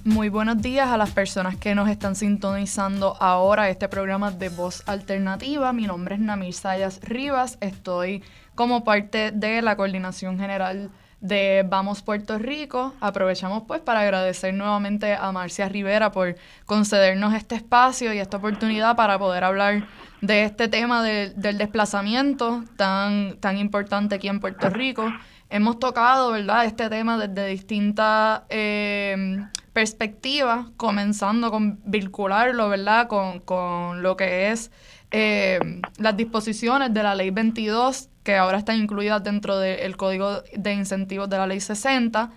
Muy 0.04 0.30
buenos 0.30 0.62
días 0.62 0.88
a 0.88 0.96
las 0.96 1.11
personas 1.11 1.56
que 1.56 1.74
nos 1.74 1.88
están 1.88 2.16
sintonizando 2.16 3.16
ahora 3.20 3.68
este 3.68 3.88
programa 3.88 4.30
de 4.30 4.48
Voz 4.48 4.82
Alternativa. 4.86 5.72
Mi 5.74 5.86
nombre 5.86 6.14
es 6.14 6.20
Namir 6.20 6.54
Sayas 6.54 7.00
Rivas. 7.02 7.59
Estoy 7.61 8.22
como 8.54 8.84
parte 8.84 9.32
de 9.32 9.61
la 9.61 9.76
Coordinación 9.76 10.38
General 10.38 10.90
de 11.20 11.64
Vamos 11.68 12.02
Puerto 12.02 12.38
Rico. 12.38 12.94
Aprovechamos 13.00 13.64
pues 13.66 13.80
para 13.80 14.00
agradecer 14.00 14.54
nuevamente 14.54 15.14
a 15.14 15.32
Marcia 15.32 15.68
Rivera 15.68 16.12
por 16.12 16.36
concedernos 16.66 17.34
este 17.34 17.54
espacio 17.54 18.12
y 18.12 18.18
esta 18.18 18.36
oportunidad 18.36 18.96
para 18.96 19.18
poder 19.18 19.44
hablar 19.44 19.86
de 20.20 20.44
este 20.44 20.68
tema 20.68 21.02
del 21.02 21.58
desplazamiento 21.58 22.64
tan, 22.76 23.36
tan 23.38 23.58
importante 23.58 24.16
aquí 24.16 24.28
en 24.28 24.40
Puerto 24.40 24.68
Rico. 24.70 25.12
Hemos 25.50 25.78
tocado, 25.78 26.32
¿verdad?, 26.32 26.66
este 26.66 26.90
tema 26.90 27.16
desde 27.16 27.48
distintas 27.48 28.42
eh, 28.50 29.38
perspectiva, 29.72 30.70
comenzando 30.76 31.50
con 31.50 31.80
vincularlo, 31.84 32.68
¿verdad?, 32.68 33.08
con, 33.08 33.40
con 33.40 34.02
lo 34.02 34.16
que 34.16 34.50
es 34.50 34.70
eh, 35.10 35.58
las 35.96 36.16
disposiciones 36.16 36.92
de 36.92 37.02
la 37.02 37.14
Ley 37.14 37.30
22, 37.30 38.10
que 38.28 38.36
ahora 38.36 38.58
están 38.58 38.76
incluidas 38.76 39.24
dentro 39.24 39.58
del 39.58 39.96
Código 39.96 40.42
de 40.54 40.74
Incentivos 40.74 41.30
de 41.30 41.38
la 41.38 41.46
Ley 41.46 41.60
60. 41.60 42.30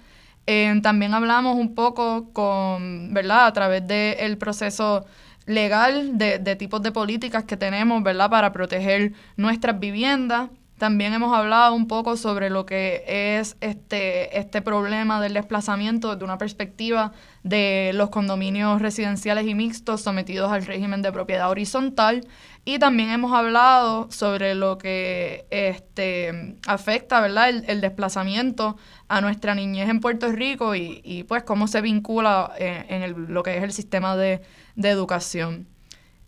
Eh, 0.47 0.79
también 0.81 1.13
hablamos 1.13 1.57
un 1.57 1.75
poco 1.75 2.31
con, 2.31 3.13
¿verdad?, 3.13 3.47
a 3.47 3.51
través 3.51 3.85
del 3.85 4.37
proceso 4.37 5.05
legal 5.45 6.17
de, 6.17 6.39
de 6.39 6.55
tipos 6.55 6.81
de 6.81 6.93
políticas 6.93 7.43
que 7.43 7.57
tenemos, 7.57 8.01
¿verdad?, 8.03 8.29
para 8.29 8.53
proteger 8.53 9.11
nuestras 9.35 9.81
viviendas. 9.81 10.49
También 10.81 11.13
hemos 11.13 11.37
hablado 11.37 11.75
un 11.75 11.87
poco 11.87 12.17
sobre 12.17 12.49
lo 12.49 12.65
que 12.65 13.03
es 13.05 13.57
este, 13.59 14.39
este 14.39 14.63
problema 14.63 15.21
del 15.21 15.33
desplazamiento 15.33 16.11
desde 16.11 16.23
una 16.23 16.39
perspectiva 16.39 17.11
de 17.43 17.91
los 17.95 18.09
condominios 18.09 18.81
residenciales 18.81 19.45
y 19.45 19.55
mixtos 19.55 20.01
sometidos 20.01 20.51
al 20.51 20.65
régimen 20.65 21.01
de 21.01 21.11
propiedad 21.11 21.51
horizontal. 21.51 22.25
Y 22.63 22.77
también 22.77 23.09
hemos 23.09 23.33
hablado 23.33 24.11
sobre 24.11 24.53
lo 24.53 24.77
que 24.77 25.47
este, 25.49 26.57
afecta 26.67 27.19
¿verdad? 27.19 27.49
El, 27.49 27.81
desplazamiento 27.81 28.77
a 29.07 29.19
nuestra 29.19 29.55
niñez 29.55 29.89
en 29.89 29.99
Puerto 29.99 30.31
Rico 30.31 30.75
y, 30.75 31.25
pues 31.27 31.43
cómo 31.43 31.67
se 31.67 31.81
vincula 31.81 32.53
eh, 32.59 32.85
en, 32.89 33.33
lo 33.33 33.41
que 33.41 33.57
es 33.57 33.63
el 33.63 33.73
sistema 33.73 34.15
de, 34.15 34.41
de 34.75 34.89
educación. 34.89 35.67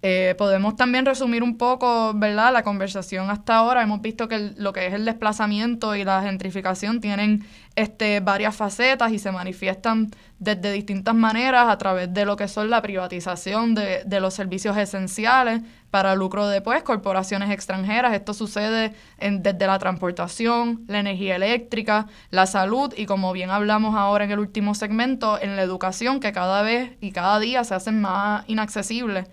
Eh, 0.06 0.36
podemos 0.38 0.76
también 0.76 1.06
resumir 1.06 1.43
un 1.43 1.58
poco, 1.58 2.12
¿verdad? 2.14 2.51
La 2.51 2.62
conversación 2.62 3.30
hasta 3.30 3.56
ahora. 3.56 3.82
Hemos 3.82 4.01
visto 4.01 4.28
que 4.28 4.51
lo 4.58 4.74
que 4.74 4.86
es 4.86 4.93
el 4.93 5.06
desplazamiento 5.06 5.95
y 5.95 6.04
la 6.04 6.22
gentrificación 6.22 6.99
tienen 6.99 7.45
este, 7.78 8.20
varias 8.20 8.54
facetas 8.54 9.14
y 9.14 9.18
se 9.18 9.32
manifiestan 9.32 10.12
desde 10.39 10.74
distintas 10.74 11.16
maneras 11.16 11.70
a 11.70 11.78
través 11.78 12.14
de 12.14 12.26
lo 12.26 12.36
que 12.36 12.49
son 12.49 12.70
la 12.70 12.82
privatización 12.82 13.76
de, 13.76 14.04
de 14.04 14.20
los 14.20 14.34
servicios 14.34 14.76
esenciales 14.76 15.62
para 15.89 16.16
lucro 16.16 16.49
de 16.49 16.60
pues, 16.60 16.84
corporaciones 16.84 17.49
extranjeras. 17.49 18.14
Esto 18.14 18.34
sucede 18.34 18.93
en, 19.20 19.41
desde 19.41 19.68
la 19.68 19.80
transportación, 19.80 20.84
la 20.88 20.99
energía 20.99 21.38
eléctrica, 21.38 22.08
la 22.30 22.45
salud 22.45 22.93
y 22.97 23.06
como 23.06 23.32
bien 23.32 23.51
hablamos 23.51 23.95
ahora 23.95 24.26
en 24.26 24.32
el 24.32 24.39
último 24.39 24.76
segmento, 24.76 25.41
en 25.41 25.56
la 25.56 25.62
educación 25.62 26.20
que 26.20 26.34
cada 26.34 26.62
vez 26.62 26.91
y 26.99 27.14
cada 27.14 27.39
día 27.39 27.64
se 27.64 27.74
hacen 27.74 28.01
más 28.01 28.43
inaccesibles. 28.49 29.28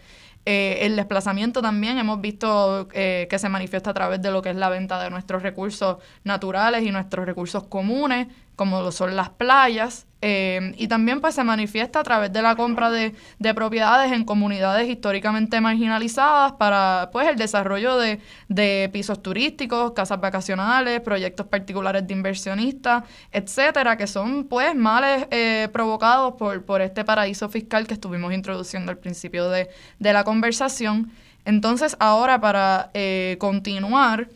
Eh, 0.46 0.86
el 0.86 0.96
desplazamiento 0.96 1.60
también 1.60 1.98
hemos 1.98 2.20
visto 2.20 2.88
eh, 2.92 3.26
que 3.28 3.38
se 3.38 3.48
manifiesta 3.48 3.90
a 3.90 3.94
través 3.94 4.22
de 4.22 4.30
lo 4.30 4.40
que 4.40 4.50
es 4.50 4.56
la 4.56 4.70
venta 4.70 5.02
de 5.02 5.10
nuestros 5.10 5.42
recursos 5.42 5.98
naturales 6.24 6.82
y 6.82 6.90
nuestros 6.90 7.26
recursos 7.26 7.64
comunes, 7.64 8.28
como 8.56 8.80
lo 8.80 8.90
son 8.90 9.16
las 9.16 9.30
playas. 9.30 10.06
Eh, 10.22 10.74
y 10.76 10.86
también 10.86 11.22
pues 11.22 11.34
se 11.34 11.44
manifiesta 11.44 12.00
a 12.00 12.02
través 12.02 12.30
de 12.30 12.42
la 12.42 12.54
compra 12.54 12.90
de, 12.90 13.14
de, 13.38 13.54
propiedades 13.54 14.12
en 14.12 14.24
comunidades 14.24 14.86
históricamente 14.88 15.62
marginalizadas 15.62 16.52
para 16.52 17.08
pues 17.10 17.26
el 17.26 17.36
desarrollo 17.36 17.96
de, 17.96 18.20
de, 18.48 18.90
pisos 18.92 19.22
turísticos, 19.22 19.92
casas 19.92 20.20
vacacionales, 20.20 21.00
proyectos 21.00 21.46
particulares 21.46 22.06
de 22.06 22.12
inversionistas, 22.12 23.04
etcétera, 23.32 23.96
que 23.96 24.06
son 24.06 24.44
pues 24.44 24.74
males 24.74 25.26
eh, 25.30 25.68
provocados 25.72 26.34
por, 26.34 26.64
por 26.64 26.82
este 26.82 27.02
paraíso 27.02 27.48
fiscal 27.48 27.86
que 27.86 27.94
estuvimos 27.94 28.34
introduciendo 28.34 28.92
al 28.92 28.98
principio 28.98 29.48
de, 29.48 29.70
de 29.98 30.12
la 30.12 30.24
conversación. 30.24 31.10
Entonces 31.46 31.96
ahora 31.98 32.40
para 32.42 32.90
eh, 32.92 33.36
continuar 33.40 34.28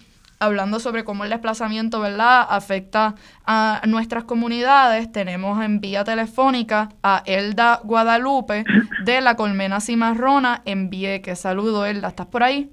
hablando 0.45 0.81
sobre 0.81 1.05
cómo 1.05 1.25
el 1.25 1.31
desplazamiento, 1.31 2.01
¿verdad?, 2.01 2.47
afecta 2.49 3.15
a 3.47 3.81
nuestras 3.87 4.25
comunidades. 4.25 5.11
Tenemos 5.11 5.63
en 5.63 5.81
vía 5.81 6.05
telefónica 6.05 6.91
a 7.03 7.23
Elda 7.27 7.81
Guadalupe 7.85 8.65
de 9.05 9.21
la 9.21 9.37
Colmena 9.37 9.81
Cimarrona 9.81 10.63
en 10.65 10.91
Vieques. 10.91 11.41
Saludo, 11.41 11.87
Elda, 11.87 12.09
¿estás 12.09 12.27
por 12.27 12.43
ahí? 12.43 12.71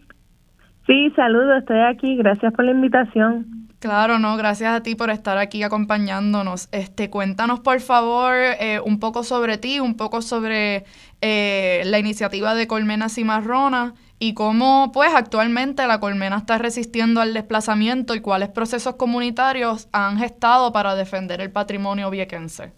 Sí, 0.87 1.11
saludo, 1.15 1.57
estoy 1.57 1.79
aquí. 1.79 2.15
Gracias 2.17 2.53
por 2.53 2.65
la 2.65 2.71
invitación. 2.71 3.61
Claro, 3.81 4.19
no, 4.19 4.37
gracias 4.37 4.73
a 4.73 4.83
ti 4.83 4.93
por 4.93 5.09
estar 5.09 5.39
aquí 5.39 5.63
acompañándonos. 5.63 6.69
Este, 6.71 7.09
cuéntanos 7.09 7.61
por 7.61 7.79
favor 7.79 8.35
eh, 8.35 8.79
un 8.85 8.99
poco 8.99 9.23
sobre 9.23 9.57
ti, 9.57 9.79
un 9.79 9.97
poco 9.97 10.21
sobre 10.21 10.85
eh, 11.21 11.81
la 11.85 11.97
iniciativa 11.97 12.53
de 12.53 12.67
Colmena 12.67 13.09
Cimarrona 13.09 13.95
y 14.21 14.35
cómo 14.35 14.91
pues 14.93 15.09
actualmente 15.15 15.87
la 15.87 15.99
colmena 15.99 16.37
está 16.37 16.59
resistiendo 16.59 17.21
al 17.21 17.33
desplazamiento 17.33 18.13
y 18.13 18.21
cuáles 18.21 18.49
procesos 18.49 18.95
comunitarios 18.95 19.89
han 19.91 20.17
gestado 20.17 20.71
para 20.71 20.93
defender 20.93 21.41
el 21.41 21.51
patrimonio 21.51 22.11
viequense. 22.11 22.71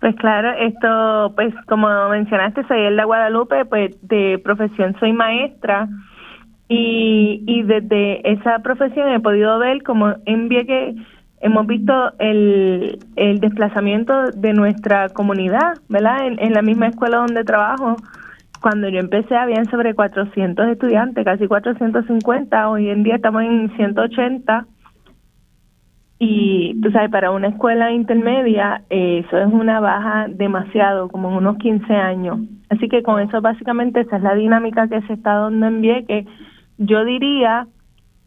Pues 0.00 0.14
claro, 0.16 0.52
esto, 0.60 1.32
pues 1.34 1.54
como 1.66 1.88
mencionaste, 2.10 2.62
soy 2.68 2.78
Elda 2.78 3.04
Guadalupe, 3.04 3.64
pues 3.64 3.96
de 4.02 4.38
profesión 4.44 4.94
soy 5.00 5.14
maestra 5.14 5.88
y, 6.68 7.42
y 7.46 7.62
desde 7.62 8.30
esa 8.30 8.58
profesión 8.58 9.08
he 9.08 9.20
podido 9.20 9.58
ver 9.58 9.82
como 9.82 10.14
en 10.26 10.50
Vieques 10.50 10.94
hemos 11.40 11.66
visto 11.66 12.12
el, 12.18 12.98
el 13.16 13.40
desplazamiento 13.40 14.30
de 14.34 14.52
nuestra 14.52 15.08
comunidad, 15.08 15.78
¿verdad? 15.88 16.26
En, 16.26 16.38
en 16.38 16.52
la 16.52 16.60
misma 16.60 16.88
escuela 16.88 17.16
donde 17.16 17.44
trabajo, 17.44 17.96
cuando 18.64 18.88
yo 18.88 18.98
empecé 18.98 19.36
habían 19.36 19.66
sobre 19.66 19.92
400 19.92 20.68
estudiantes, 20.68 21.22
casi 21.22 21.46
450, 21.46 22.70
hoy 22.70 22.88
en 22.88 23.02
día 23.02 23.16
estamos 23.16 23.42
en 23.42 23.70
180. 23.76 24.66
Y 26.18 26.80
tú 26.80 26.90
sabes, 26.90 27.10
para 27.10 27.30
una 27.30 27.48
escuela 27.48 27.92
intermedia, 27.92 28.80
eh, 28.88 29.22
eso 29.26 29.36
es 29.36 29.52
una 29.52 29.80
baja 29.80 30.28
demasiado, 30.30 31.08
como 31.08 31.28
en 31.28 31.36
unos 31.36 31.58
15 31.58 31.92
años. 31.92 32.38
Así 32.70 32.88
que 32.88 33.02
con 33.02 33.20
eso 33.20 33.42
básicamente 33.42 34.00
esa 34.00 34.16
es 34.16 34.22
la 34.22 34.34
dinámica 34.34 34.88
que 34.88 35.02
se 35.02 35.12
está 35.12 35.34
dando 35.34 35.66
en 35.66 35.82
Vieques. 35.82 36.26
Yo 36.78 37.04
diría 37.04 37.66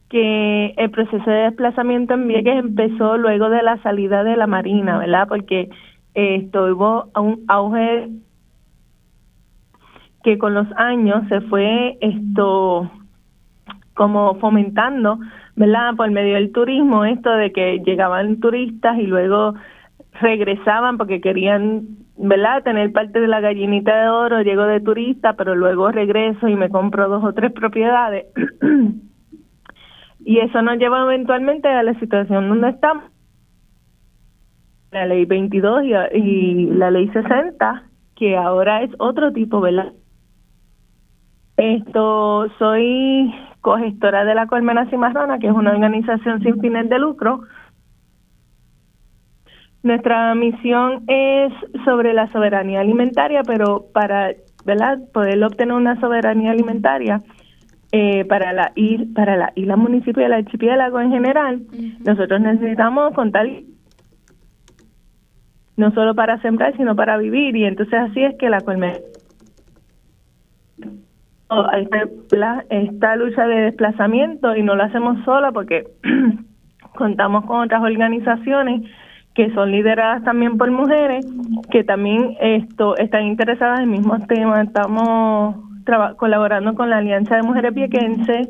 que 0.07 0.75
el 0.77 0.91
proceso 0.91 1.31
de 1.31 1.45
desplazamiento 1.49 2.13
en 2.13 2.27
Vieques 2.27 2.59
empezó 2.59 3.17
luego 3.17 3.49
de 3.49 3.63
la 3.63 3.81
salida 3.81 4.23
de 4.23 4.37
la 4.37 4.45
Marina, 4.45 4.99
¿verdad? 4.99 5.27
Porque 5.27 5.71
esto 6.13 6.65
hubo 6.65 7.09
un 7.19 7.43
auge 7.47 8.07
que 10.27 10.37
con 10.37 10.53
los 10.53 10.67
años 10.75 11.25
se 11.29 11.39
fue 11.39 11.97
esto 12.01 12.91
como 13.93 14.35
fomentando, 14.39 15.19
¿verdad? 15.55 15.95
Por 15.95 16.11
medio 16.11 16.33
del 16.33 16.51
turismo, 16.51 17.05
esto 17.05 17.31
de 17.31 17.53
que 17.53 17.79
llegaban 17.85 18.41
turistas 18.41 18.99
y 18.99 19.03
luego 19.03 19.53
regresaban 20.19 20.97
porque 20.97 21.21
querían, 21.21 21.87
¿verdad? 22.17 22.61
Tener 22.63 22.91
parte 22.91 23.21
de 23.21 23.29
la 23.29 23.39
gallinita 23.39 24.01
de 24.01 24.09
oro, 24.09 24.41
llego 24.41 24.65
de 24.65 24.81
turista, 24.81 25.31
pero 25.37 25.55
luego 25.55 25.93
regreso 25.93 26.49
y 26.49 26.57
me 26.57 26.67
compro 26.67 27.07
dos 27.07 27.23
o 27.23 27.31
tres 27.31 27.53
propiedades. 27.53 28.25
y 30.25 30.39
eso 30.39 30.61
nos 30.61 30.77
lleva 30.77 31.03
eventualmente 31.03 31.69
a 31.69 31.83
la 31.83 31.97
situación 32.01 32.49
donde 32.49 32.71
estamos. 32.71 33.05
La 34.91 35.05
ley 35.05 35.23
22 35.23 35.85
y, 35.85 36.17
y 36.17 36.65
la 36.71 36.91
ley 36.91 37.07
60, 37.13 37.83
que 38.17 38.35
ahora 38.35 38.83
es 38.83 38.91
otro 38.99 39.31
tipo, 39.31 39.61
¿verdad? 39.61 39.93
Esto, 41.57 42.47
soy 42.59 43.33
cogestora 43.61 44.23
de 44.25 44.35
la 44.35 44.45
Colmena 44.45 44.87
Cimarrona, 44.91 45.39
que 45.39 45.47
es 45.47 45.53
una 45.53 45.71
organización 45.71 46.41
sin 46.43 46.61
fines 46.61 46.87
de 46.87 46.99
lucro. 46.99 47.41
Nuestra 49.81 50.35
misión 50.35 51.03
es 51.07 51.51
sobre 51.83 52.13
la 52.13 52.31
soberanía 52.31 52.81
alimentaria, 52.81 53.41
pero 53.43 53.87
para 53.91 54.33
¿verdad? 54.65 54.99
poder 55.11 55.43
obtener 55.43 55.73
una 55.73 55.99
soberanía 55.99 56.51
alimentaria 56.51 57.23
eh, 57.91 58.23
para 58.25 58.53
la 58.53 58.71
isla, 58.75 59.07
para 59.15 59.35
la 59.35 59.51
isla 59.55 59.77
municipio 59.77 60.21
del 60.21 60.33
archipiélago 60.33 60.99
en 60.99 61.09
general, 61.09 61.61
nosotros 62.05 62.39
necesitamos 62.39 63.13
contar 63.13 63.47
no 65.75 65.91
solo 65.91 66.13
para 66.13 66.39
sembrar, 66.41 66.75
sino 66.75 66.95
para 66.95 67.17
vivir, 67.17 67.55
y 67.55 67.65
entonces 67.65 67.95
así 67.95 68.23
es 68.23 68.35
que 68.37 68.49
la 68.49 68.61
colmena 68.61 68.97
esta 72.69 73.15
lucha 73.15 73.47
de 73.47 73.61
desplazamiento 73.61 74.55
y 74.55 74.63
no 74.63 74.75
lo 74.75 74.83
hacemos 74.83 75.23
sola 75.23 75.51
porque 75.51 75.87
contamos 76.95 77.45
con 77.45 77.61
otras 77.61 77.81
organizaciones 77.81 78.81
que 79.33 79.53
son 79.53 79.71
lideradas 79.71 80.23
también 80.23 80.57
por 80.57 80.71
mujeres 80.71 81.25
que 81.71 81.83
también 81.83 82.35
esto 82.41 82.97
están 82.97 83.27
interesadas 83.27 83.81
en 83.81 83.91
mismos 83.91 84.25
temas 84.27 84.67
estamos 84.67 85.55
colaborando 86.17 86.75
con 86.75 86.89
la 86.89 86.97
Alianza 86.97 87.35
de 87.37 87.43
Mujeres 87.43 87.73
Piequenses 87.73 88.49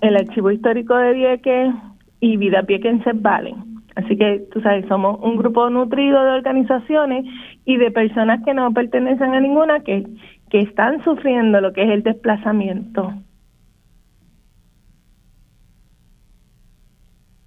el 0.00 0.16
Archivo 0.16 0.50
Histórico 0.50 0.96
de 0.96 1.12
Vieques 1.12 1.74
y 2.20 2.36
Vida 2.36 2.62
Piequenses 2.62 3.20
Valen. 3.20 3.70
Así 3.96 4.16
que 4.16 4.46
tú 4.52 4.60
sabes 4.60 4.86
somos 4.86 5.18
un 5.20 5.36
grupo 5.36 5.68
nutrido 5.68 6.22
de 6.24 6.30
organizaciones 6.30 7.26
y 7.64 7.76
de 7.76 7.90
personas 7.90 8.40
que 8.44 8.54
no 8.54 8.72
pertenecen 8.72 9.34
a 9.34 9.40
ninguna 9.40 9.80
que 9.80 10.06
que 10.50 10.60
están 10.60 11.02
sufriendo 11.04 11.60
lo 11.60 11.72
que 11.72 11.84
es 11.84 11.90
el 11.90 12.02
desplazamiento. 12.02 13.14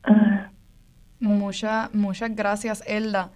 Ah. 0.04 0.50
Muchas, 1.20 1.94
muchas 1.94 2.36
gracias, 2.36 2.84
Elda. 2.88 3.30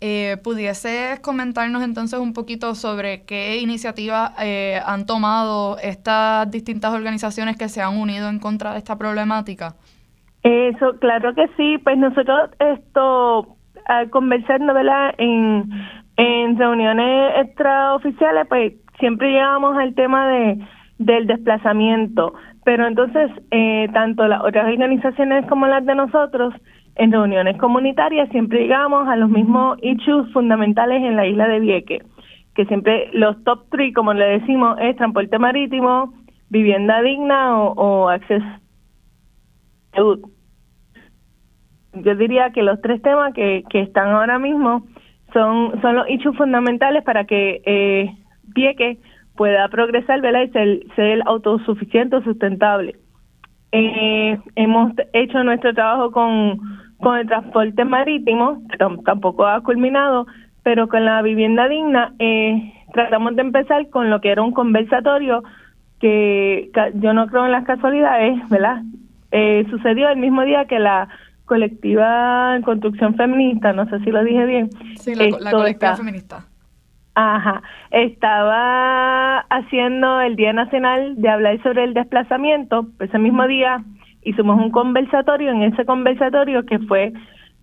Eh, 0.00 0.36
¿Pudieses 0.42 1.20
comentarnos 1.20 1.82
entonces 1.82 2.18
un 2.18 2.34
poquito 2.34 2.74
sobre 2.74 3.24
qué 3.24 3.58
iniciativas 3.58 4.32
eh, 4.42 4.80
han 4.84 5.06
tomado 5.06 5.78
estas 5.78 6.50
distintas 6.50 6.92
organizaciones 6.92 7.56
que 7.56 7.68
se 7.68 7.80
han 7.80 7.96
unido 7.96 8.28
en 8.28 8.38
contra 8.38 8.72
de 8.72 8.78
esta 8.78 8.98
problemática? 8.98 9.76
Eso, 10.42 10.98
claro 11.00 11.34
que 11.34 11.48
sí. 11.56 11.78
Pues 11.78 11.96
nosotros 11.96 12.50
esto, 12.58 13.56
al 13.86 14.10
conversar, 14.10 14.60
¿verdad? 14.60 15.14
En, 15.16 15.70
en 16.16 16.58
reuniones 16.58 17.46
extraoficiales, 17.46 18.46
pues 18.48 18.74
siempre 18.98 19.30
llegamos 19.30 19.76
al 19.76 19.94
tema 19.94 20.28
de 20.28 20.58
del 20.98 21.26
desplazamiento, 21.26 22.34
pero 22.64 22.86
entonces 22.86 23.30
eh, 23.50 23.88
tanto 23.92 24.26
las 24.28 24.42
otras 24.42 24.66
organizaciones 24.66 25.44
como 25.46 25.66
las 25.66 25.84
de 25.84 25.94
nosotros 25.94 26.54
en 26.94 27.10
reuniones 27.10 27.56
comunitarias 27.58 28.28
siempre 28.28 28.60
llegamos 28.60 29.08
a 29.08 29.16
los 29.16 29.28
mismos 29.28 29.76
issues 29.82 30.32
fundamentales 30.32 31.02
en 31.02 31.16
la 31.16 31.26
isla 31.26 31.48
de 31.48 31.60
Vieque, 31.60 32.02
que 32.54 32.64
siempre 32.66 33.10
los 33.12 33.42
top 33.42 33.68
three, 33.70 33.92
como 33.92 34.14
le 34.14 34.38
decimos, 34.38 34.78
es 34.80 34.96
transporte 34.96 35.38
marítimo, 35.38 36.14
vivienda 36.48 37.02
digna 37.02 37.58
o, 37.58 37.72
o 37.72 38.08
acceso 38.08 38.44
salud. 39.92 40.20
Yo 41.94 42.14
diría 42.16 42.50
que 42.50 42.62
los 42.62 42.80
tres 42.80 43.00
temas 43.02 43.32
que, 43.34 43.64
que 43.70 43.80
están 43.80 44.08
ahora 44.08 44.38
mismo 44.38 44.84
son, 45.32 45.80
son 45.80 45.96
los 45.96 46.08
issues 46.08 46.36
fundamentales 46.36 47.04
para 47.04 47.24
que 47.24 47.62
eh, 47.64 48.16
Vieque 48.54 48.98
pueda 49.36 49.68
progresar 49.68 50.20
¿verdad? 50.20 50.42
y 50.42 50.48
ser, 50.50 50.80
ser 50.96 51.22
autosuficiente 51.26 52.16
o 52.16 52.22
sustentable. 52.22 52.96
Eh, 53.72 54.38
hemos 54.54 54.92
hecho 55.12 55.42
nuestro 55.42 55.74
trabajo 55.74 56.12
con, 56.12 56.60
con 56.98 57.18
el 57.18 57.26
transporte 57.26 57.84
marítimo, 57.84 58.62
tampoco 59.04 59.46
ha 59.46 59.60
culminado, 59.62 60.26
pero 60.62 60.88
con 60.88 61.04
la 61.04 61.20
vivienda 61.22 61.68
digna 61.68 62.14
eh, 62.20 62.72
tratamos 62.92 63.34
de 63.34 63.42
empezar 63.42 63.90
con 63.90 64.10
lo 64.10 64.20
que 64.20 64.30
era 64.30 64.42
un 64.42 64.52
conversatorio 64.52 65.42
que 66.00 66.70
yo 66.94 67.12
no 67.14 67.26
creo 67.26 67.46
en 67.46 67.52
las 67.52 67.64
casualidades, 67.64 68.48
¿verdad? 68.48 68.82
Eh, 69.32 69.66
sucedió 69.70 70.08
el 70.10 70.18
mismo 70.18 70.42
día 70.42 70.66
que 70.66 70.78
la 70.78 71.08
colectiva 71.44 72.54
en 72.56 72.62
construcción 72.62 73.16
feminista, 73.16 73.72
no 73.72 73.88
sé 73.88 73.98
si 74.00 74.10
lo 74.10 74.22
dije 74.22 74.46
bien. 74.46 74.70
Sí, 74.96 75.14
la, 75.14 75.50
colectiva 75.50 75.96
feminista. 75.96 76.46
Ajá, 77.16 77.62
estaba 77.90 79.38
haciendo 79.48 80.20
el 80.20 80.34
Día 80.34 80.52
Nacional 80.52 81.14
de 81.16 81.28
hablar 81.28 81.62
sobre 81.62 81.84
el 81.84 81.94
desplazamiento, 81.94 82.88
ese 82.98 83.18
mismo 83.18 83.46
día 83.46 83.84
hicimos 84.22 84.58
un 84.58 84.70
conversatorio, 84.70 85.52
en 85.52 85.62
ese 85.62 85.84
conversatorio 85.84 86.64
que 86.64 86.80
fue 86.80 87.12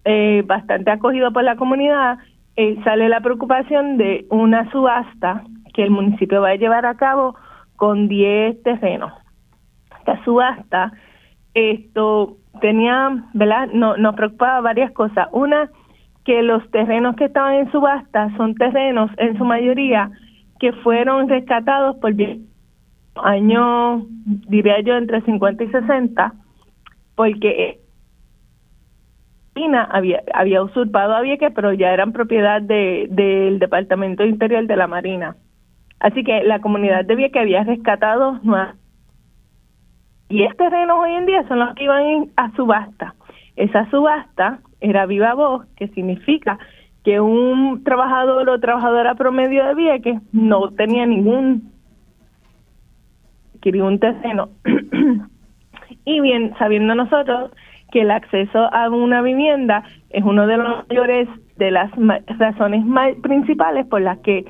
eh, 0.06 0.44
bastante 0.46 0.92
acogido 0.92 1.34
por 1.34 1.44
la 1.44 1.58
comunidad, 1.58 2.20
eh, 2.56 2.80
sale 2.84 3.10
la 3.10 3.20
preocupación 3.20 3.98
de 3.98 4.26
una 4.30 4.70
subasta 4.72 5.44
que 5.74 5.84
el 5.84 5.92
municipio 5.92 6.42
va 6.42 6.50
a 6.50 6.56
llevar 6.56 6.86
a 6.86 6.96
cabo 6.96 7.36
con 7.76 8.08
10 8.08 8.64
terrenos. 8.64 9.12
Esta 10.00 10.24
subasta, 10.24 10.92
esto 11.54 12.38
tenía, 12.62 13.26
¿verdad? 13.34 13.70
No, 13.74 13.98
nos 13.98 14.16
preocupaba 14.16 14.62
varias 14.62 14.92
cosas. 14.92 15.28
Una, 15.32 15.70
que 16.26 16.42
los 16.44 16.70
terrenos 16.72 17.16
que 17.16 17.26
estaban 17.26 17.56
en 17.56 17.72
subasta 17.72 18.36
son 18.38 18.56
terrenos 18.56 19.10
en 19.18 19.38
su 19.38 19.46
mayoría 19.46 20.12
que 20.60 20.72
fueron 20.74 21.28
rescatados 21.28 21.98
por 21.98 22.14
años, 23.16 24.04
diría 24.48 24.80
yo, 24.82 24.96
entre 24.96 25.22
50 25.22 25.64
y 25.64 25.72
60, 25.72 26.34
porque 27.16 27.80
China 29.56 29.88
había, 29.92 30.22
había 30.34 30.62
usurpado 30.62 31.16
a 31.16 31.22
Vieques, 31.22 31.52
pero 31.54 31.74
ya 31.74 31.92
eran 31.92 32.14
propiedad 32.14 32.62
de, 32.62 33.08
del 33.10 33.60
Departamento 33.60 34.24
Interior 34.24 34.66
de 34.68 34.76
la 34.76 34.88
Marina. 34.88 35.36
Así 36.00 36.24
que 36.24 36.44
la 36.44 36.62
comunidad 36.62 37.06
de 37.06 37.16
Vieques 37.16 37.42
había 37.42 37.64
rescatado 37.64 38.40
y 40.30 40.44
estos 40.44 40.70
terrenos 40.70 40.98
hoy 41.00 41.14
en 41.14 41.26
día 41.26 41.46
son 41.48 41.60
los 41.60 41.76
que 41.76 41.84
iban 41.84 42.30
a 42.38 42.52
subasta. 42.56 43.16
Esa 43.58 43.90
subasta 43.90 44.60
era 44.82 45.06
viva 45.06 45.34
voz, 45.34 45.66
que 45.76 45.88
significa 45.90 46.60
que 47.04 47.20
un 47.20 47.84
trabajador 47.84 48.50
o 48.50 48.60
trabajadora 48.60 49.16
promedio 49.16 49.66
de 49.66 49.76
Vieques 49.76 50.22
no 50.34 50.70
tenía 50.72 51.06
ningún 51.06 51.72
un 53.64 54.00
terreno. 54.00 54.50
y 56.06 56.20
bien, 56.20 56.54
sabiendo 56.58 56.96
nosotros 56.96 57.52
que 57.92 58.02
el 58.02 58.12
acceso 58.12 58.74
a 58.74 58.90
una 58.90 59.22
vivienda 59.22 59.84
es 60.10 60.24
uno 60.24 60.48
de 60.48 60.58
los 60.58 60.88
mayores 60.88 61.28
de 61.58 61.72
las 61.72 61.92
razones 62.40 62.84
principales 63.22 63.86
por 63.86 64.02
las 64.02 64.18
que 64.20 64.46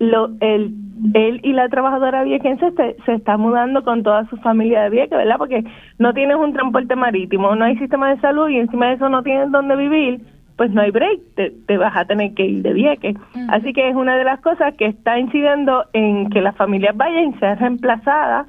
lo, 0.00 0.30
el, 0.40 0.74
él 1.14 1.40
y 1.44 1.52
la 1.52 1.68
trabajadora 1.68 2.24
viequense 2.24 2.72
se, 2.72 2.96
se 3.04 3.14
está 3.14 3.36
mudando 3.36 3.84
con 3.84 4.02
toda 4.02 4.26
su 4.26 4.36
familia 4.38 4.82
de 4.82 4.90
Vieques, 4.90 5.16
¿verdad? 5.16 5.36
Porque 5.38 5.62
no 5.98 6.12
tienes 6.14 6.36
un 6.36 6.52
transporte 6.52 6.96
marítimo, 6.96 7.54
no 7.54 7.64
hay 7.64 7.76
sistema 7.76 8.10
de 8.10 8.20
salud 8.20 8.48
y 8.48 8.58
encima 8.58 8.88
de 8.88 8.94
eso 8.94 9.08
no 9.08 9.22
tienes 9.22 9.50
dónde 9.52 9.76
vivir, 9.76 10.22
pues 10.56 10.70
no 10.70 10.80
hay 10.80 10.90
break, 10.90 11.20
te, 11.66 11.76
vas 11.76 11.94
a 11.96 12.06
tener 12.06 12.32
que 12.34 12.46
ir 12.46 12.62
de 12.62 12.72
Vieques. 12.72 13.16
Así 13.48 13.72
que 13.74 13.88
es 13.88 13.94
una 13.94 14.16
de 14.16 14.24
las 14.24 14.40
cosas 14.40 14.74
que 14.74 14.86
está 14.86 15.18
incidiendo 15.18 15.84
en 15.92 16.30
que 16.30 16.40
las 16.40 16.56
familias 16.56 16.96
vayan 16.96 17.30
y 17.30 17.38
sean 17.38 17.58
reemplazadas 17.58 18.46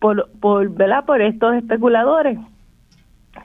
por, 0.00 0.30
por, 0.40 0.70
¿verdad? 0.70 1.04
por 1.04 1.20
estos 1.20 1.54
especuladores. 1.56 2.38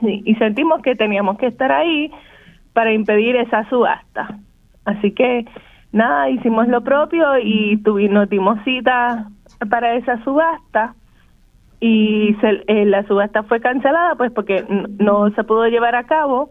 y 0.00 0.34
sentimos 0.36 0.80
que 0.80 0.96
teníamos 0.96 1.36
que 1.36 1.46
estar 1.46 1.70
ahí 1.70 2.10
para 2.72 2.92
impedir 2.92 3.36
esa 3.36 3.68
subasta. 3.68 4.38
Así 4.84 5.12
que 5.12 5.46
nada, 5.92 6.30
hicimos 6.30 6.68
lo 6.68 6.82
propio 6.82 7.38
y 7.42 7.76
tuvimos, 7.78 8.14
nos 8.14 8.30
dimos 8.30 8.58
cita 8.64 9.28
para 9.70 9.94
esa 9.94 10.22
subasta 10.24 10.94
y 11.80 12.36
eh, 12.42 12.84
la 12.84 13.04
subasta 13.06 13.42
fue 13.42 13.60
cancelada 13.60 14.14
pues 14.14 14.30
porque 14.32 14.64
no 14.98 15.30
se 15.30 15.44
pudo 15.44 15.66
llevar 15.66 15.94
a 15.94 16.04
cabo. 16.04 16.50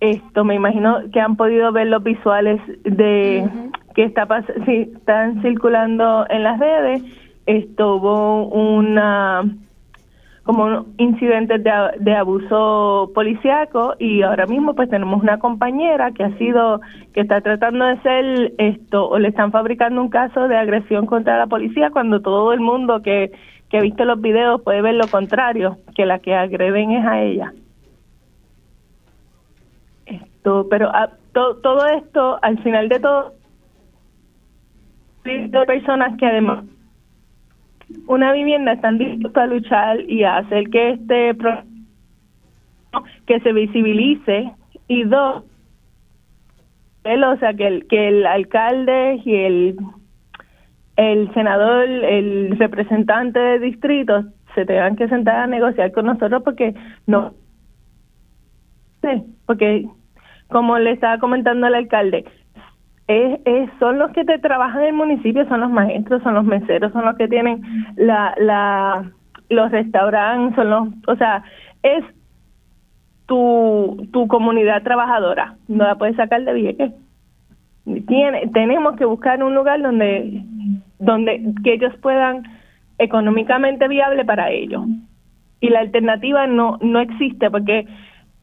Esto 0.00 0.44
me 0.44 0.54
imagino 0.54 0.98
que 1.12 1.20
han 1.20 1.36
podido 1.36 1.70
ver 1.72 1.88
los 1.88 2.02
visuales 2.02 2.60
de 2.84 3.48
que 3.94 4.04
está 4.04 4.26
si 4.64 4.92
están 4.94 5.42
circulando 5.42 6.26
en 6.28 6.42
las 6.42 6.58
redes. 6.58 7.02
Esto 7.46 7.96
hubo 7.96 8.46
una 8.46 9.44
como 10.42 10.86
incidentes 10.98 11.62
de, 11.62 11.70
de 12.00 12.14
abuso 12.14 13.12
policiaco 13.14 13.94
y 13.98 14.22
ahora 14.22 14.46
mismo 14.46 14.74
pues 14.74 14.90
tenemos 14.90 15.22
una 15.22 15.38
compañera 15.38 16.10
que 16.10 16.24
ha 16.24 16.36
sido 16.36 16.80
que 17.14 17.20
está 17.20 17.40
tratando 17.40 17.84
de 17.84 18.00
ser 18.00 18.52
esto 18.58 19.08
o 19.08 19.18
le 19.18 19.28
están 19.28 19.52
fabricando 19.52 20.00
un 20.00 20.08
caso 20.08 20.48
de 20.48 20.56
agresión 20.56 21.06
contra 21.06 21.38
la 21.38 21.46
policía 21.46 21.90
cuando 21.90 22.20
todo 22.20 22.52
el 22.52 22.60
mundo 22.60 23.02
que, 23.02 23.30
que 23.70 23.78
ha 23.78 23.82
visto 23.82 24.04
los 24.04 24.20
videos 24.20 24.60
puede 24.62 24.82
ver 24.82 24.94
lo 24.94 25.06
contrario 25.06 25.78
que 25.94 26.06
la 26.06 26.18
que 26.18 26.34
agreden 26.34 26.90
es 26.90 27.06
a 27.06 27.22
ella. 27.22 27.52
Esto 30.06 30.66
pero 30.68 30.88
a, 30.88 31.10
todo 31.32 31.86
esto 31.86 32.38
al 32.42 32.60
final 32.64 32.88
de 32.88 32.98
todo 32.98 33.32
personas 35.66 36.18
que 36.18 36.26
además 36.26 36.64
una 38.06 38.32
vivienda 38.32 38.72
están 38.72 38.98
dispuestos 38.98 39.42
a 39.42 39.46
luchar 39.46 40.00
y 40.10 40.24
a 40.24 40.38
hacer 40.38 40.68
que 40.70 40.90
este 40.90 41.36
que 43.26 43.40
se 43.40 43.52
visibilice 43.52 44.52
y 44.88 45.04
dos 45.04 45.44
o 47.04 47.36
sea 47.38 47.54
que 47.54 47.66
el 47.66 47.86
que 47.86 48.08
el 48.08 48.26
alcalde 48.26 49.20
y 49.24 49.34
el 49.34 49.76
el 50.96 51.32
senador 51.34 51.88
el 51.88 52.58
representante 52.58 53.38
de 53.38 53.58
distrito 53.58 54.24
se 54.54 54.66
tengan 54.66 54.96
que 54.96 55.08
sentar 55.08 55.36
a 55.36 55.46
negociar 55.46 55.92
con 55.92 56.06
nosotros 56.06 56.42
porque 56.42 56.74
no 57.06 57.32
sé 59.00 59.22
porque 59.46 59.88
como 60.48 60.78
le 60.78 60.92
estaba 60.92 61.18
comentando 61.18 61.66
el 61.66 61.74
alcalde 61.74 62.24
es, 63.12 63.70
son 63.78 63.98
los 63.98 64.10
que 64.12 64.24
te 64.24 64.38
trabajan 64.38 64.82
en 64.82 64.88
el 64.88 64.94
municipio, 64.94 65.46
son 65.48 65.60
los 65.60 65.70
maestros, 65.70 66.22
son 66.22 66.34
los 66.34 66.44
meseros, 66.44 66.92
son 66.92 67.04
los 67.04 67.16
que 67.16 67.28
tienen 67.28 67.62
la, 67.96 68.34
la, 68.38 69.10
los 69.48 69.70
restaurantes, 69.70 70.56
son 70.56 70.70
los, 70.70 70.88
o 71.06 71.16
sea, 71.16 71.42
es 71.82 72.04
tu, 73.26 74.08
tu 74.12 74.28
comunidad 74.28 74.82
trabajadora, 74.82 75.56
no 75.68 75.84
la 75.84 75.96
puedes 75.96 76.16
sacar 76.16 76.44
de 76.44 76.52
Vieques. 76.52 76.92
Tiene, 78.06 78.46
tenemos 78.52 78.96
que 78.96 79.04
buscar 79.04 79.42
un 79.42 79.54
lugar 79.54 79.82
donde, 79.82 80.42
donde 80.98 81.52
que 81.64 81.74
ellos 81.74 81.92
puedan 82.00 82.44
económicamente 82.98 83.88
viable 83.88 84.24
para 84.24 84.50
ellos. 84.50 84.84
Y 85.60 85.68
la 85.70 85.80
alternativa 85.80 86.46
no, 86.46 86.78
no 86.80 87.00
existe 87.00 87.50
porque 87.50 87.86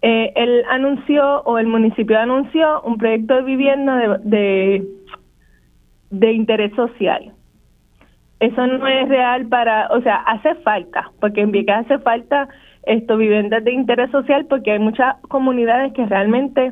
eh, 0.01 0.31
él 0.35 0.63
anunció 0.69 1.41
o 1.41 1.57
el 1.57 1.67
municipio 1.67 2.17
anunció 2.17 2.81
un 2.83 2.97
proyecto 2.97 3.35
de 3.35 3.41
vivienda 3.41 4.19
de, 4.23 4.85
de, 6.09 6.31
interés 6.31 6.73
social. 6.75 7.33
Eso 8.39 8.65
no 8.65 8.87
es 8.87 9.09
real 9.09 9.47
para, 9.47 9.87
o 9.91 10.01
sea, 10.01 10.15
hace 10.17 10.55
falta, 10.55 11.11
porque 11.19 11.41
en 11.41 11.51
Vieques 11.51 11.75
hace 11.75 11.99
falta 11.99 12.47
esto 12.83 13.17
viviendas 13.17 13.63
de 13.65 13.73
interés 13.73 14.09
social 14.11 14.45
porque 14.45 14.71
hay 14.71 14.79
muchas 14.79 15.17
comunidades 15.27 15.91
que 15.93 16.05
realmente 16.05 16.71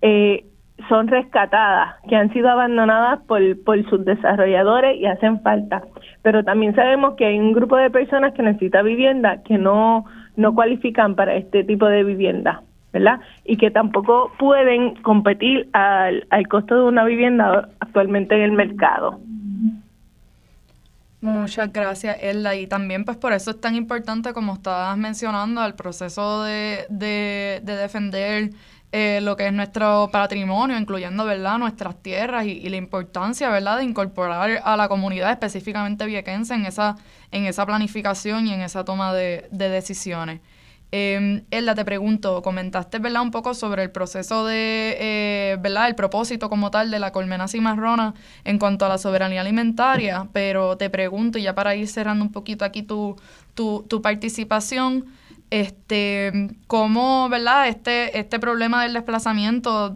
eh, 0.00 0.46
son 0.88 1.08
rescatadas, 1.08 1.96
que 2.08 2.16
han 2.16 2.32
sido 2.32 2.48
abandonadas 2.48 3.20
por, 3.26 3.40
por 3.64 3.88
sus 3.90 4.04
desarrolladores 4.04 4.98
y 4.98 5.06
hacen 5.06 5.42
falta. 5.42 5.82
Pero 6.22 6.42
también 6.42 6.74
sabemos 6.74 7.14
que 7.14 7.26
hay 7.26 7.38
un 7.38 7.52
grupo 7.52 7.76
de 7.76 7.90
personas 7.90 8.32
que 8.32 8.42
necesita 8.42 8.82
vivienda 8.82 9.42
que 9.42 9.58
no 9.58 10.06
no 10.36 10.54
cualifican 10.54 11.14
para 11.14 11.34
este 11.34 11.64
tipo 11.64 11.86
de 11.86 12.04
vivienda, 12.04 12.62
¿verdad? 12.92 13.20
Y 13.44 13.56
que 13.56 13.70
tampoco 13.70 14.32
pueden 14.38 14.94
competir 15.02 15.68
al, 15.72 16.26
al 16.30 16.48
costo 16.48 16.74
de 16.76 16.84
una 16.84 17.04
vivienda 17.04 17.68
actualmente 17.80 18.34
en 18.34 18.42
el 18.42 18.52
mercado. 18.52 19.20
Muchas 21.20 21.72
gracias, 21.72 22.16
Elda. 22.20 22.56
Y 22.56 22.66
también, 22.66 23.04
pues 23.04 23.16
por 23.16 23.32
eso 23.32 23.52
es 23.52 23.60
tan 23.60 23.76
importante, 23.76 24.32
como 24.32 24.54
estabas 24.54 24.98
mencionando, 24.98 25.64
el 25.64 25.74
proceso 25.74 26.42
de, 26.42 26.84
de 26.88 27.60
defender 27.64 28.50
eh, 28.92 29.20
lo 29.22 29.36
que 29.36 29.46
es 29.46 29.52
nuestro 29.54 30.10
patrimonio, 30.12 30.76
incluyendo, 30.76 31.24
¿verdad?, 31.24 31.56
nuestras 31.58 32.02
tierras 32.02 32.44
y, 32.44 32.50
y, 32.50 32.68
la 32.68 32.76
importancia, 32.76 33.48
¿verdad?, 33.48 33.78
de 33.78 33.84
incorporar 33.84 34.60
a 34.62 34.76
la 34.76 34.88
comunidad, 34.88 35.30
específicamente 35.30 36.04
viequense, 36.04 36.54
en 36.54 36.66
esa, 36.66 36.96
en 37.30 37.46
esa 37.46 37.64
planificación 37.64 38.46
y 38.46 38.52
en 38.52 38.60
esa 38.60 38.84
toma 38.84 39.14
de, 39.14 39.48
de 39.50 39.70
decisiones. 39.70 40.40
Eh, 40.94 41.42
Elda, 41.50 41.74
te 41.74 41.86
pregunto, 41.86 42.42
comentaste, 42.42 42.98
¿verdad?, 42.98 43.22
un 43.22 43.30
poco 43.30 43.54
sobre 43.54 43.82
el 43.82 43.90
proceso 43.90 44.44
de, 44.44 44.98
eh, 45.00 45.56
¿verdad?, 45.58 45.88
el 45.88 45.94
propósito 45.94 46.50
como 46.50 46.70
tal 46.70 46.90
de 46.90 46.98
la 46.98 47.12
colmena 47.12 47.48
cimarrona 47.48 48.12
en 48.44 48.58
cuanto 48.58 48.84
a 48.84 48.90
la 48.90 48.98
soberanía 48.98 49.40
alimentaria, 49.40 50.28
pero 50.34 50.76
te 50.76 50.90
pregunto, 50.90 51.38
y 51.38 51.44
ya 51.44 51.54
para 51.54 51.74
ir 51.74 51.88
cerrando 51.88 52.22
un 52.22 52.30
poquito 52.30 52.66
aquí 52.66 52.82
tu, 52.82 53.16
tu 53.54 54.02
participación, 54.02 55.06
este, 55.52 56.32
cómo, 56.66 57.28
¿verdad? 57.28 57.68
Este, 57.68 58.18
este 58.18 58.38
problema 58.38 58.82
del 58.82 58.94
desplazamiento, 58.94 59.94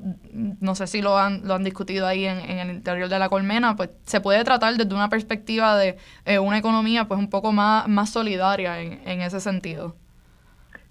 no 0.61 0.75
sé 0.75 0.87
si 0.87 1.01
lo 1.01 1.17
han, 1.17 1.49
lo 1.49 1.55
han 1.55 1.65
discutido 1.65 2.07
ahí 2.07 2.27
en, 2.27 2.39
en 2.39 2.59
el 2.59 2.77
interior 2.77 3.09
de 3.09 3.19
la 3.19 3.31
colmena, 3.31 3.75
pues 3.75 3.89
se 4.05 4.21
puede 4.21 4.45
tratar 4.45 4.75
desde 4.75 4.95
una 4.95 5.09
perspectiva 5.09 5.75
de 5.79 5.97
eh, 6.27 6.39
una 6.39 6.59
economía 6.59 7.07
pues 7.07 7.19
un 7.19 7.31
poco 7.31 7.53
más, 7.53 7.89
más 7.89 8.11
solidaria 8.11 8.83
en, 8.83 9.01
en 9.07 9.23
ese 9.23 9.41
sentido. 9.41 9.97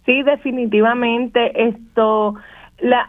Sí, 0.08 0.24
definitivamente 0.24 1.68
esto, 1.68 2.34
la, 2.80 3.08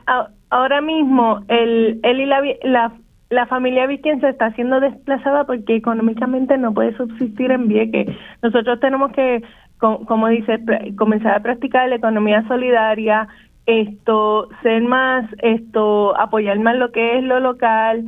ahora 0.50 0.82
mismo 0.82 1.42
el, 1.48 2.00
él 2.02 2.20
y 2.20 2.26
la, 2.26 2.42
la, 2.64 2.92
la 3.30 3.46
familia 3.46 3.86
se 3.86 4.28
está 4.28 4.52
siendo 4.52 4.78
desplazada 4.80 5.44
porque 5.44 5.76
económicamente 5.76 6.58
no 6.58 6.74
puede 6.74 6.94
subsistir 6.98 7.50
en 7.50 7.66
Vieques. 7.66 8.14
Nosotros 8.42 8.78
tenemos 8.80 9.10
que 9.12 9.42
como 9.78 10.28
dice, 10.28 10.58
comenzar 10.96 11.34
a 11.34 11.42
practicar 11.42 11.88
la 11.88 11.96
economía 11.96 12.46
solidaria, 12.48 13.28
esto, 13.66 14.48
ser 14.62 14.82
más, 14.82 15.26
esto, 15.42 16.18
apoyar 16.18 16.58
más 16.60 16.76
lo 16.76 16.92
que 16.92 17.18
es 17.18 17.24
lo 17.24 17.40
local, 17.40 18.04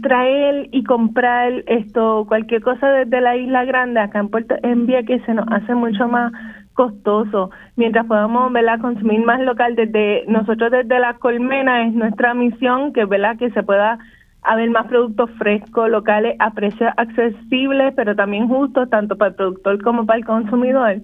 traer 0.00 0.68
y 0.72 0.84
comprar 0.84 1.64
esto, 1.66 2.24
cualquier 2.26 2.62
cosa 2.62 2.88
desde 2.88 3.20
la 3.20 3.36
isla 3.36 3.64
grande 3.64 4.00
acá 4.00 4.20
en 4.20 4.30
Puerto 4.30 4.54
en 4.62 4.86
que 4.86 5.20
se 5.20 5.34
nos 5.34 5.46
hace 5.48 5.74
mucho 5.74 6.08
más 6.08 6.32
costoso. 6.72 7.50
Mientras 7.76 8.06
podamos 8.06 8.52
¿verdad? 8.52 8.80
consumir 8.80 9.24
más 9.24 9.40
local 9.40 9.74
desde 9.74 10.24
nosotros 10.28 10.70
desde 10.70 10.98
la 10.98 11.14
colmena 11.14 11.86
es 11.86 11.92
nuestra 11.92 12.32
misión 12.32 12.92
que 12.92 13.04
¿verdad? 13.04 13.36
que 13.36 13.50
se 13.50 13.62
pueda 13.62 13.98
haber 14.42 14.70
más 14.70 14.86
productos 14.86 15.30
frescos, 15.38 15.88
locales, 15.88 16.36
a 16.38 16.52
precios 16.52 16.90
accesibles, 16.96 17.94
pero 17.94 18.14
también 18.16 18.48
justos, 18.48 18.90
tanto 18.90 19.16
para 19.16 19.30
el 19.30 19.36
productor 19.36 19.82
como 19.82 20.04
para 20.04 20.18
el 20.18 20.24
consumidor. 20.24 20.96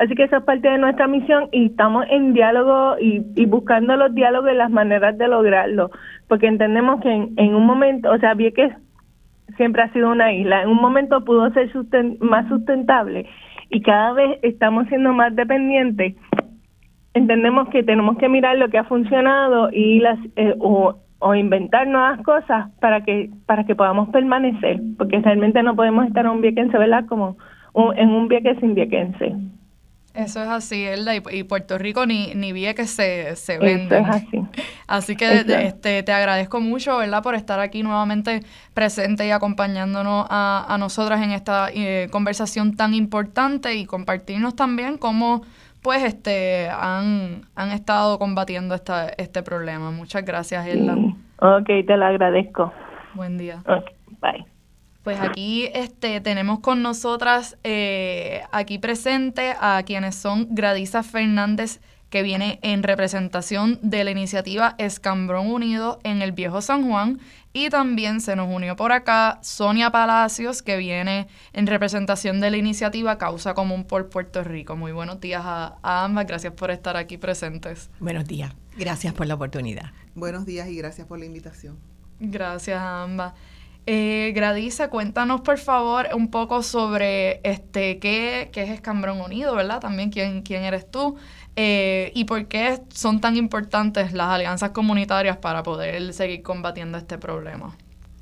Así 0.00 0.14
que 0.14 0.24
esa 0.24 0.38
es 0.38 0.44
parte 0.44 0.68
de 0.68 0.78
nuestra 0.78 1.06
misión 1.06 1.48
y 1.52 1.66
estamos 1.66 2.06
en 2.08 2.32
diálogo 2.32 2.96
y, 2.98 3.22
y 3.36 3.44
buscando 3.44 3.96
los 3.96 4.14
diálogos 4.14 4.50
y 4.50 4.56
las 4.56 4.70
maneras 4.70 5.18
de 5.18 5.28
lograrlo, 5.28 5.90
porque 6.26 6.46
entendemos 6.46 7.02
que 7.02 7.12
en, 7.12 7.54
un 7.54 7.66
momento, 7.66 8.10
o 8.10 8.18
sea, 8.18 8.32
bien 8.32 8.54
que 8.54 8.72
siempre 9.58 9.82
ha 9.82 9.92
sido 9.92 10.10
una 10.10 10.32
isla, 10.32 10.62
en 10.62 10.70
un 10.70 10.80
momento 10.80 11.22
pudo 11.22 11.52
ser 11.52 11.70
más 12.20 12.48
sustentable 12.48 13.26
y 13.68 13.82
cada 13.82 14.14
vez 14.14 14.38
estamos 14.42 14.88
siendo 14.88 15.12
más 15.12 15.36
dependientes. 15.36 16.16
Entendemos 17.12 17.68
que 17.68 17.82
tenemos 17.82 18.16
que 18.16 18.28
mirar 18.28 18.56
lo 18.56 18.70
que 18.70 18.78
ha 18.78 18.84
funcionado 18.84 19.68
y 19.70 19.98
las 20.00 20.18
eh, 20.36 20.54
o 20.60 20.96
o 21.20 21.34
inventar 21.34 21.86
nuevas 21.86 22.20
cosas 22.22 22.70
para 22.80 23.04
que 23.04 23.30
para 23.46 23.64
que 23.64 23.76
podamos 23.76 24.08
permanecer, 24.08 24.80
porque 24.98 25.20
realmente 25.20 25.62
no 25.62 25.76
podemos 25.76 26.06
estar 26.06 26.24
en 26.24 26.32
un 26.32 26.40
viequense, 26.40 26.76
¿verdad? 26.76 27.04
Como 27.06 27.36
en 27.96 28.08
un 28.10 28.28
vieque 28.28 28.56
sin 28.56 28.74
viequense. 28.74 29.36
Eso 30.14 30.42
es 30.42 30.48
así, 30.48 30.84
¿verdad? 30.84 31.14
Y, 31.30 31.44
Puerto 31.44 31.78
Rico 31.78 32.04
ni, 32.04 32.34
ni 32.34 32.52
Vieques 32.52 32.90
se, 32.90 33.36
se 33.36 33.58
vende. 33.58 34.00
es 34.00 34.06
así. 34.08 34.42
Así 34.88 35.16
que 35.16 35.44
este, 35.46 36.02
te 36.02 36.12
agradezco 36.12 36.60
mucho, 36.60 36.98
¿verdad? 36.98 37.22
Por 37.22 37.36
estar 37.36 37.60
aquí 37.60 37.84
nuevamente 37.84 38.42
presente 38.74 39.24
y 39.26 39.30
acompañándonos 39.30 40.26
a, 40.28 40.66
a 40.68 40.78
nosotras 40.78 41.22
en 41.22 41.30
esta 41.30 41.68
eh, 41.72 42.08
conversación 42.10 42.74
tan 42.74 42.92
importante 42.92 43.76
y 43.76 43.86
compartirnos 43.86 44.56
también 44.56 44.98
cómo 44.98 45.42
pues 45.82 46.02
este 46.02 46.68
han, 46.70 47.42
han 47.54 47.70
estado 47.70 48.18
combatiendo 48.18 48.74
esta, 48.74 49.08
este 49.08 49.42
problema. 49.42 49.90
Muchas 49.90 50.24
gracias, 50.24 50.66
Elda. 50.66 50.94
Ok, 51.40 51.66
te 51.86 51.96
lo 51.96 52.04
agradezco. 52.04 52.72
Buen 53.14 53.38
día. 53.38 53.62
bye. 54.20 54.44
Pues 55.02 55.18
aquí 55.20 55.70
este, 55.72 56.20
tenemos 56.20 56.60
con 56.60 56.82
nosotras, 56.82 57.56
eh, 57.64 58.42
aquí 58.52 58.78
presente, 58.78 59.54
a 59.58 59.82
quienes 59.84 60.14
son 60.14 60.48
Gradisa 60.50 61.02
Fernández 61.02 61.80
que 62.10 62.22
viene 62.24 62.58
en 62.62 62.82
representación 62.82 63.78
de 63.82 64.04
la 64.04 64.10
iniciativa 64.10 64.74
Escambrón 64.78 65.46
Unido 65.46 66.00
en 66.02 66.22
el 66.22 66.32
Viejo 66.32 66.60
San 66.60 66.86
Juan. 66.88 67.20
Y 67.52 67.70
también 67.70 68.20
se 68.20 68.36
nos 68.36 68.52
unió 68.52 68.76
por 68.76 68.92
acá 68.92 69.38
Sonia 69.42 69.90
Palacios, 69.90 70.62
que 70.62 70.76
viene 70.76 71.28
en 71.52 71.66
representación 71.66 72.40
de 72.40 72.50
la 72.50 72.56
iniciativa 72.56 73.16
Causa 73.16 73.54
Común 73.54 73.84
por 73.84 74.08
Puerto 74.08 74.44
Rico. 74.44 74.76
Muy 74.76 74.92
buenos 74.92 75.20
días 75.20 75.42
a, 75.44 75.78
a 75.82 76.04
ambas, 76.04 76.26
gracias 76.26 76.52
por 76.52 76.70
estar 76.70 76.96
aquí 76.96 77.16
presentes. 77.16 77.90
Buenos 78.00 78.26
días, 78.26 78.52
gracias 78.76 79.14
por 79.14 79.26
la 79.26 79.34
oportunidad. 79.34 79.92
Buenos 80.14 80.46
días 80.46 80.68
y 80.68 80.76
gracias 80.76 81.06
por 81.06 81.18
la 81.18 81.24
invitación. 81.24 81.78
Gracias 82.20 82.78
a 82.78 83.02
ambas. 83.02 83.34
Eh, 83.86 84.32
cuéntanos 84.90 85.40
por 85.40 85.58
favor 85.58 86.08
un 86.14 86.30
poco 86.30 86.62
sobre 86.62 87.40
este 87.44 87.98
qué, 87.98 88.50
qué 88.52 88.62
es 88.62 88.70
Escambrón 88.70 89.20
Unido, 89.20 89.54
¿verdad? 89.54 89.80
También 89.80 90.10
quién, 90.10 90.42
quién 90.42 90.62
eres 90.62 90.90
tú 90.90 91.16
eh, 91.56 92.12
y 92.14 92.24
por 92.24 92.46
qué 92.46 92.80
son 92.90 93.20
tan 93.20 93.36
importantes 93.36 94.12
las 94.12 94.28
alianzas 94.28 94.70
comunitarias 94.70 95.38
para 95.38 95.62
poder 95.62 96.12
seguir 96.14 96.42
combatiendo 96.42 96.98
este 96.98 97.18
problema. 97.18 97.76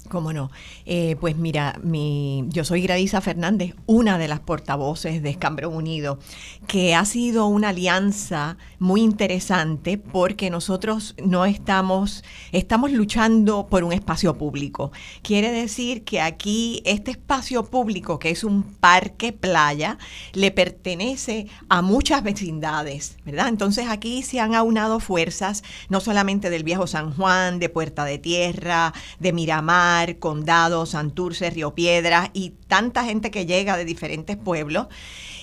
Cómo 0.09 0.32
no. 0.32 0.51
Eh, 0.86 1.16
pues 1.20 1.36
mira, 1.36 1.78
mi, 1.82 2.44
yo 2.48 2.64
soy 2.64 2.82
Gradisa 2.82 3.20
Fernández, 3.20 3.74
una 3.86 4.18
de 4.18 4.28
las 4.28 4.40
portavoces 4.40 5.22
de 5.22 5.30
Escambrón 5.30 5.74
Unido, 5.74 6.18
que 6.66 6.94
ha 6.94 7.05
sido 7.05 7.47
una 7.47 7.70
alianza 7.70 8.56
muy 8.78 9.02
interesante 9.02 9.98
porque 9.98 10.51
nosotros 10.51 11.14
no 11.22 11.44
estamos, 11.44 12.24
estamos 12.52 12.93
luchando 12.93 13.66
por 13.66 13.85
un 13.85 13.93
espacio 13.93 14.39
público. 14.39 14.93
Quiere 15.22 15.51
decir 15.51 16.05
que 16.05 16.20
aquí 16.20 16.82
este 16.85 17.10
espacio 17.10 17.64
público, 17.64 18.18
que 18.18 18.30
es 18.30 18.44
un 18.44 18.62
parque 18.62 19.32
playa, 19.32 19.98
le 20.32 20.51
pertenece 20.51 21.48
a 21.68 21.82
muchas 21.82 22.22
vecindades, 22.22 23.18
¿verdad? 23.24 23.48
Entonces 23.48 23.89
aquí 23.89 24.22
se 24.22 24.40
han 24.40 24.55
aunado 24.55 25.01
fuerzas, 25.01 25.62
no 25.89 26.01
solamente 26.01 26.51
del 26.51 26.64
Viejo 26.64 26.86
San 26.86 27.14
Juan, 27.14 27.59
de 27.59 27.68
Puerta 27.68 28.05
de 28.05 28.18
Tierra, 28.18 28.94
de 29.18 29.32
Miramar, 29.32 29.97
Condado, 30.18 30.86
Santurce, 30.86 31.50
Río 31.50 31.74
Piedras 31.74 32.30
y 32.32 32.50
tanta 32.68 33.04
gente 33.04 33.30
que 33.30 33.46
llega 33.46 33.76
de 33.76 33.84
diferentes 33.84 34.36
pueblos, 34.36 34.86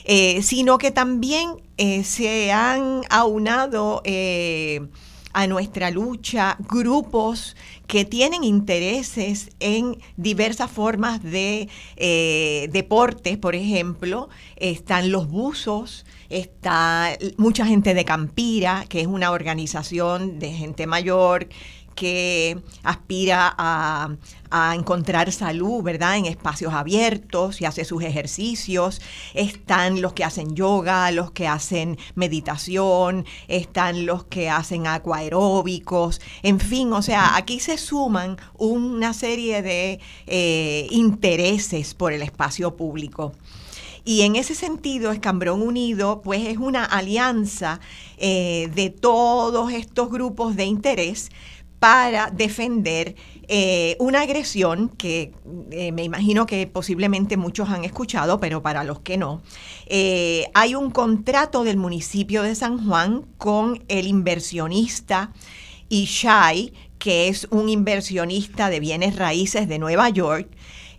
eh, 0.06 0.42
sino 0.44 0.78
que 0.78 0.92
también 0.92 1.62
eh, 1.78 2.04
se 2.04 2.52
han 2.52 3.02
aunado 3.10 4.02
eh, 4.06 4.88
a 5.34 5.48
nuestra 5.48 5.92
lucha 5.92 6.58
grupos 6.70 7.56
que 7.88 8.06
tienen 8.06 8.44
intereses 8.44 9.50
en 9.60 9.98
diversas 10.16 10.72
formas 10.72 11.22
de 11.22 11.70
deportes, 12.72 13.38
por 13.38 13.54
ejemplo, 13.54 14.30
están 14.56 15.12
los 15.12 15.28
buzos, 15.28 16.06
está 16.30 17.18
mucha 17.38 17.66
gente 17.66 17.94
de 17.94 18.06
Campira, 18.06 18.86
que 18.88 19.02
es 19.02 19.08
una 19.08 19.32
organización 19.32 20.40
de 20.40 20.54
gente 20.54 20.88
mayor 20.88 21.50
que 21.96 22.62
aspira 22.84 23.56
a, 23.58 24.10
encontrar 24.74 25.34
salud, 25.34 25.84
¿verdad? 25.84 26.16
En 26.16 26.26
espacios 26.26 26.74
abiertos 26.74 27.60
y 27.60 27.66
hace 27.66 27.84
sus 27.84 28.02
ejercicios. 28.04 29.02
Están 29.34 30.02
los 30.02 30.14
que 30.14 30.24
hacen 30.24 30.56
yoga, 30.56 31.12
los 31.12 31.32
que 31.32 31.46
hacen 31.46 31.98
meditación, 32.14 33.26
están 33.50 34.06
los 34.06 34.24
que 34.26 34.50
hacen 34.50 34.88
acuaeróbicos, 34.88 36.22
en 36.42 36.62
fin, 36.62 36.94
o 36.94 37.02
sea, 37.02 37.36
aquí 37.36 37.60
se 37.60 37.78
suman 37.78 38.38
una 38.58 39.14
serie 39.14 39.62
de 39.62 40.00
eh, 40.28 40.88
intereses 40.90 41.94
por 41.94 42.14
el 42.14 42.22
espacio 42.22 42.78
público. 42.78 43.34
Y 44.08 44.22
en 44.22 44.36
ese 44.36 44.54
sentido, 44.54 45.12
Escambrón 45.12 45.64
Unido, 45.64 46.22
pues 46.22 46.46
es 46.46 46.58
una 46.58 46.86
alianza 46.86 47.80
eh, 48.18 48.70
de 48.76 48.92
todos 48.92 49.74
estos 49.74 50.12
grupos 50.12 50.56
de 50.56 50.66
interés 50.66 51.32
para 51.86 52.32
defender 52.32 53.16
eh, 53.48 53.96
una 54.00 54.22
agresión 54.22 54.90
que 54.90 55.34
eh, 55.70 55.92
me 55.92 56.04
imagino 56.04 56.48
que 56.48 56.66
posiblemente 56.66 57.38
muchos 57.38 57.70
han 57.70 57.86
escuchado, 57.86 58.40
pero 58.40 58.64
para 58.64 58.84
los 58.84 59.02
que 59.02 59.18
no, 59.18 59.44
eh, 59.86 60.48
hay 60.56 60.74
un 60.74 60.90
contrato 60.90 61.64
del 61.64 61.78
municipio 61.78 62.42
de 62.42 62.56
San 62.56 62.84
Juan 62.88 63.28
con 63.38 63.84
el 63.88 64.08
inversionista 64.08 65.32
Ishai, 65.90 66.74
que 66.98 67.28
es 67.28 67.48
un 67.52 67.70
inversionista 67.70 68.72
de 68.72 68.80
bienes 68.80 69.16
raíces 69.16 69.68
de 69.68 69.78
Nueva 69.78 70.10
York. 70.10 70.50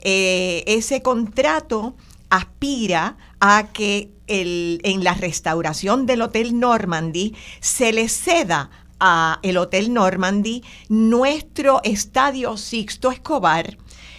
ese 0.04 1.02
contrato 1.02 1.96
aspira 2.30 3.16
a 3.40 3.72
que 3.72 4.12
el, 4.28 4.78
en 4.84 5.02
la 5.02 5.14
restauración 5.14 6.06
del 6.06 6.22
Hotel 6.22 6.60
Normandy 6.60 7.34
se 7.58 7.92
le 7.92 8.08
ceda 8.08 8.70
a 9.00 9.38
el 9.42 9.56
Hotel 9.58 9.92
Normandy 9.92 10.62
nuestro 10.88 11.80
estadio 11.82 12.56
Sixto 12.56 13.10
Escobar, 13.10 13.76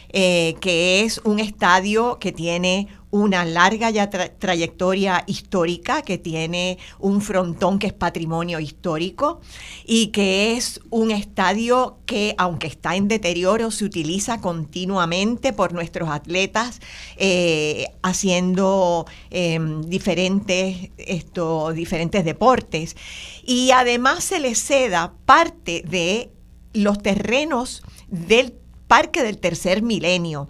eh, 0.09 0.55
que 0.61 1.03
es 1.03 1.19
un 1.23 1.39
estadio 1.39 2.17
que 2.19 2.31
tiene 2.31 2.87
una 3.09 3.45
larga 3.45 3.89
ya 3.89 4.09
trayectoria 4.09 5.23
histórica, 5.27 6.01
que 6.01 6.17
tiene 6.17 6.77
un 6.99 7.21
frontón 7.21 7.79
que 7.79 7.87
es 7.87 7.93
patrimonio 7.93 8.59
histórico 8.59 9.39
y 9.85 10.07
que 10.07 10.57
es 10.57 10.81
un 10.89 11.11
estadio 11.11 11.99
que, 12.05 12.35
aunque 12.37 12.67
está 12.67 12.95
en 12.95 13.07
deterioro, 13.07 13.71
se 13.71 13.85
utiliza 13.85 14.41
continuamente 14.41 15.53
por 15.53 15.73
nuestros 15.73 16.09
atletas 16.09 16.81
eh, 17.15 17.85
haciendo 18.03 19.05
em, 19.29 19.81
diferentes, 19.83 20.89
esto, 20.97 21.71
diferentes 21.71 22.25
deportes. 22.25 22.97
Y 23.43 23.71
además 23.71 24.23
se 24.23 24.39
le 24.39 24.53
ceda 24.55 25.13
parte 25.25 25.83
de 25.87 26.31
los 26.73 27.01
terrenos 27.01 27.83
del 28.09 28.53
Parque 28.87 29.23
del 29.23 29.37
Tercer 29.37 29.81
Milenio. 29.81 30.49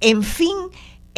En 0.00 0.22
fin, 0.22 0.54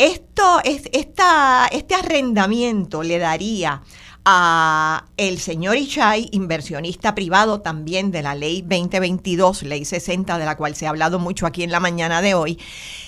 esto, 0.01 0.61
es, 0.65 0.89
esta, 0.93 1.69
este 1.71 1.95
arrendamiento 1.95 3.03
le 3.03 3.19
daría 3.19 3.83
a 4.25 5.05
el 5.19 5.39
señor 5.39 5.77
Ishai, 5.77 6.29
inversionista 6.33 7.15
privado 7.15 7.61
también 7.61 8.11
de 8.11 8.23
la 8.23 8.35
ley 8.35 8.63
2022, 8.63 9.63
ley 9.65 9.85
60, 9.85 10.39
de 10.39 10.45
la 10.47 10.57
cual 10.57 10.75
se 10.75 10.87
ha 10.87 10.91
hablado 10.91 11.19
mucho 11.19 11.47
aquí 11.47 11.63
en 11.63 11.71
la 11.71 11.81
mañana 11.81 12.23
de 12.23 12.33
hoy, 12.33 12.59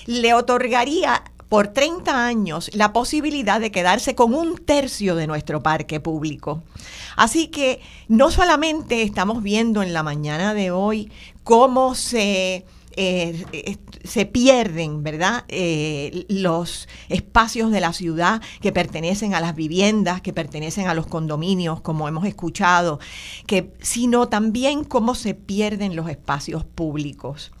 le 0.05 0.35
otorgaría 0.35 1.23
por 1.49 1.69
30 1.69 2.25
años 2.25 2.69
la 2.73 2.93
posibilidad 2.93 3.59
de 3.59 3.71
quedarse 3.71 4.13
con 4.13 4.35
un 4.35 4.57
tercio 4.57 5.15
de 5.15 5.25
nuestro 5.25 5.63
parque 5.63 5.99
público. 5.99 6.61
Así 7.15 7.47
que 7.47 7.81
no 8.07 8.29
solamente 8.29 9.01
estamos 9.01 9.41
viendo 9.41 9.81
en 9.81 9.93
la 9.93 10.03
mañana 10.03 10.53
de 10.53 10.69
hoy 10.69 11.11
cómo 11.43 11.95
se 11.95 12.65
eh, 12.95 13.77
se 14.03 14.25
pierden, 14.25 15.03
¿verdad? 15.03 15.45
Eh, 15.47 16.25
los 16.29 16.87
espacios 17.09 17.71
de 17.71 17.79
la 17.79 17.93
ciudad 17.93 18.41
que 18.61 18.71
pertenecen 18.71 19.33
a 19.33 19.39
las 19.39 19.55
viviendas, 19.55 20.21
que 20.21 20.33
pertenecen 20.33 20.87
a 20.87 20.93
los 20.93 21.07
condominios, 21.07 21.81
como 21.81 22.07
hemos 22.07 22.25
escuchado, 22.25 22.99
que, 23.47 23.73
sino 23.81 24.27
también 24.29 24.83
cómo 24.83 25.15
se 25.15 25.33
pierden 25.33 25.95
los 25.95 26.09
espacios 26.09 26.63
públicos. 26.63 27.51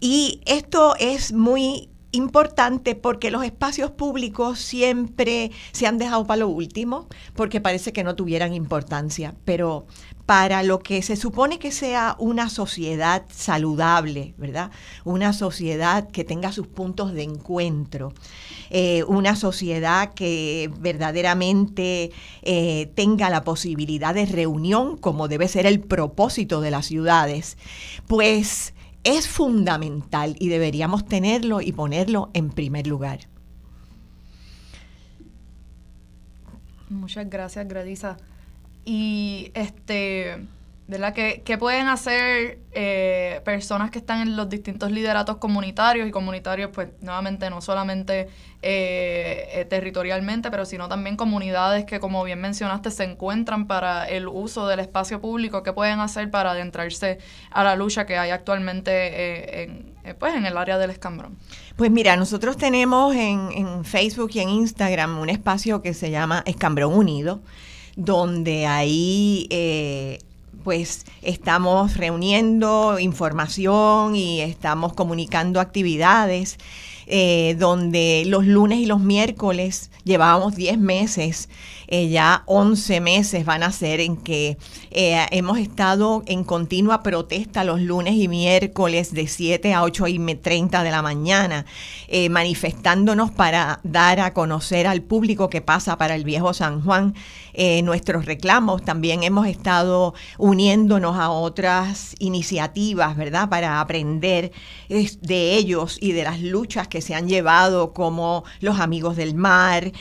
Y 0.00 0.40
esto 0.46 0.94
es 0.98 1.32
muy 1.32 1.88
importante 2.14 2.94
porque 2.94 3.30
los 3.30 3.44
espacios 3.44 3.90
públicos 3.90 4.58
siempre 4.58 5.50
se 5.72 5.86
han 5.86 5.98
dejado 5.98 6.26
para 6.26 6.40
lo 6.40 6.48
último, 6.48 7.08
porque 7.34 7.60
parece 7.60 7.92
que 7.92 8.04
no 8.04 8.14
tuvieran 8.14 8.54
importancia, 8.54 9.34
pero 9.44 9.86
para 10.26 10.62
lo 10.62 10.78
que 10.78 11.02
se 11.02 11.16
supone 11.16 11.58
que 11.58 11.70
sea 11.70 12.16
una 12.18 12.48
sociedad 12.48 13.24
saludable, 13.30 14.34
¿verdad? 14.38 14.70
Una 15.04 15.32
sociedad 15.32 16.08
que 16.08 16.24
tenga 16.24 16.50
sus 16.50 16.66
puntos 16.66 17.12
de 17.12 17.24
encuentro, 17.24 18.14
eh, 18.70 19.04
una 19.04 19.36
sociedad 19.36 20.14
que 20.14 20.70
verdaderamente 20.80 22.10
eh, 22.42 22.90
tenga 22.94 23.28
la 23.28 23.44
posibilidad 23.44 24.14
de 24.14 24.24
reunión, 24.24 24.96
como 24.96 25.28
debe 25.28 25.46
ser 25.46 25.66
el 25.66 25.80
propósito 25.80 26.62
de 26.62 26.70
las 26.70 26.86
ciudades, 26.86 27.58
pues 28.06 28.72
es 29.04 29.28
fundamental 29.28 30.36
y 30.38 30.48
deberíamos 30.48 31.04
tenerlo 31.04 31.60
y 31.60 31.72
ponerlo 31.72 32.30
en 32.32 32.48
primer 32.48 32.86
lugar. 32.86 33.20
Muchas 36.88 37.28
gracias, 37.28 37.68
Gradisa. 37.68 38.16
Y 38.84 39.50
este, 39.54 40.46
¿verdad? 40.86 41.14
¿Qué, 41.14 41.42
qué 41.44 41.56
pueden 41.56 41.88
hacer 41.88 42.58
eh, 42.72 43.40
personas 43.42 43.90
que 43.90 43.98
están 43.98 44.20
en 44.20 44.36
los 44.36 44.50
distintos 44.50 44.90
lideratos 44.90 45.38
comunitarios 45.38 46.06
y 46.06 46.10
comunitarios, 46.10 46.70
pues 46.74 46.90
nuevamente 47.00 47.48
no 47.48 47.62
solamente 47.62 48.28
eh, 48.60 49.48
eh, 49.52 49.66
territorialmente, 49.68 50.50
pero 50.50 50.66
sino 50.66 50.86
también 50.86 51.16
comunidades 51.16 51.86
que, 51.86 52.00
como 52.00 52.22
bien 52.22 52.38
mencionaste, 52.38 52.90
se 52.90 53.04
encuentran 53.04 53.66
para 53.66 54.04
el 54.04 54.28
uso 54.28 54.66
del 54.66 54.80
espacio 54.80 55.22
público? 55.22 55.62
¿Qué 55.62 55.72
pueden 55.72 56.00
hacer 56.00 56.30
para 56.30 56.50
adentrarse 56.50 57.18
a 57.50 57.64
la 57.64 57.76
lucha 57.76 58.04
que 58.04 58.18
hay 58.18 58.30
actualmente 58.30 59.62
en, 59.62 59.94
pues, 60.18 60.34
en 60.34 60.44
el 60.44 60.58
área 60.58 60.76
del 60.76 60.90
escambrón? 60.90 61.38
Pues 61.76 61.90
mira, 61.90 62.14
nosotros 62.16 62.58
tenemos 62.58 63.14
en, 63.14 63.50
en 63.52 63.84
Facebook 63.86 64.32
y 64.34 64.40
en 64.40 64.50
Instagram 64.50 65.18
un 65.18 65.30
espacio 65.30 65.80
que 65.80 65.94
se 65.94 66.10
llama 66.10 66.42
Escambrón 66.44 66.92
Unido 66.92 67.40
donde 67.96 68.66
ahí 68.66 69.46
eh, 69.50 70.18
pues 70.62 71.04
estamos 71.22 71.96
reuniendo 71.96 72.98
información 72.98 74.16
y 74.16 74.40
estamos 74.40 74.92
comunicando 74.92 75.60
actividades. 75.60 76.58
Eh, 77.06 77.54
donde 77.58 78.22
los 78.26 78.46
lunes 78.46 78.78
y 78.78 78.86
los 78.86 78.98
miércoles 78.98 79.90
llevábamos 80.04 80.56
10 80.56 80.78
meses 80.78 81.50
eh, 81.86 82.08
ya 82.08 82.42
11 82.46 83.00
meses 83.00 83.44
van 83.44 83.62
a 83.62 83.70
ser 83.70 84.00
en 84.00 84.16
que 84.16 84.56
eh, 84.90 85.26
hemos 85.30 85.58
estado 85.58 86.22
en 86.26 86.44
continua 86.44 87.02
protesta 87.02 87.64
los 87.64 87.80
lunes 87.80 88.14
y 88.14 88.28
miércoles 88.28 89.12
de 89.12 89.26
7 89.26 89.74
a 89.74 89.82
8 89.82 90.08
y 90.08 90.34
30 90.34 90.82
de 90.82 90.90
la 90.90 91.02
mañana, 91.02 91.66
eh, 92.08 92.28
manifestándonos 92.30 93.30
para 93.30 93.80
dar 93.82 94.20
a 94.20 94.32
conocer 94.32 94.86
al 94.86 95.02
público 95.02 95.50
que 95.50 95.60
pasa 95.60 95.98
para 95.98 96.14
el 96.14 96.24
viejo 96.24 96.54
San 96.54 96.82
Juan 96.82 97.14
nuestros 97.82 98.24
reclamos. 98.24 98.82
También 98.82 99.22
hemos 99.22 99.46
estado 99.46 100.14
uniéndonos 100.38 101.16
a 101.16 101.30
otras 101.30 102.14
iniciativas, 102.18 103.16
¿verdad? 103.16 103.48
Para 103.48 103.80
aprender 103.80 104.52
de 104.88 105.54
ellos 105.54 105.98
y 106.00 106.12
de 106.12 106.24
las 106.24 106.40
luchas 106.40 106.88
que 106.88 107.00
se 107.00 107.14
han 107.14 107.28
llevado 107.28 107.92
como 107.92 108.44
los 108.60 108.80
amigos 108.80 109.16
del 109.16 109.34
mar, 109.34 109.92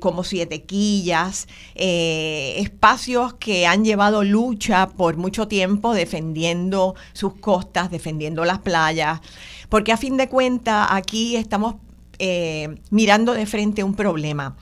como 0.00 0.24
Siete 0.24 0.62
Quillas, 0.62 1.48
eh, 1.74 2.54
espacios 2.58 3.34
que 3.34 3.66
han 3.66 3.84
llevado 3.84 4.24
lucha 4.24 4.88
por 4.88 5.16
mucho 5.16 5.48
tiempo 5.48 5.94
defendiendo 5.94 6.94
sus 7.12 7.34
costas, 7.34 7.90
defendiendo 7.90 8.44
las 8.44 8.58
playas, 8.58 9.20
porque 9.68 9.92
a 9.92 9.96
fin 9.96 10.16
de 10.16 10.28
cuentas 10.28 10.88
aquí 10.90 11.36
estamos 11.36 11.76
eh, 12.18 12.76
mirando 12.90 13.34
de 13.34 13.46
frente 13.46 13.82
un 13.82 13.94
problema. 13.94 14.56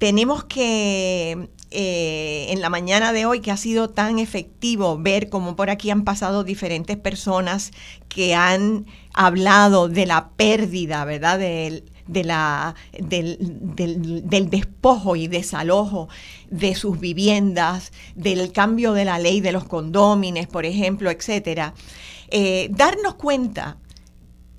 Tenemos 0.00 0.44
que 0.44 1.50
eh, 1.70 2.46
en 2.48 2.62
la 2.62 2.70
mañana 2.70 3.12
de 3.12 3.26
hoy 3.26 3.40
que 3.40 3.50
ha 3.50 3.58
sido 3.58 3.90
tan 3.90 4.18
efectivo 4.18 4.96
ver 4.96 5.28
cómo 5.28 5.56
por 5.56 5.68
aquí 5.68 5.90
han 5.90 6.04
pasado 6.04 6.42
diferentes 6.42 6.96
personas 6.96 7.70
que 8.08 8.34
han 8.34 8.86
hablado 9.12 9.88
de 9.88 10.06
la 10.06 10.30
pérdida, 10.30 11.04
¿verdad? 11.04 11.38
Del, 11.38 11.84
de 12.06 12.24
la, 12.24 12.76
del, 12.98 13.36
del, 13.76 14.48
despojo 14.48 15.16
y 15.16 15.28
desalojo 15.28 16.08
de 16.48 16.74
sus 16.74 16.98
viviendas, 16.98 17.92
del 18.14 18.52
cambio 18.52 18.94
de 18.94 19.04
la 19.04 19.18
ley 19.18 19.42
de 19.42 19.52
los 19.52 19.66
condómines, 19.66 20.46
por 20.46 20.64
ejemplo, 20.64 21.10
etcétera, 21.10 21.74
eh, 22.30 22.70
darnos 22.70 23.16
cuenta 23.16 23.76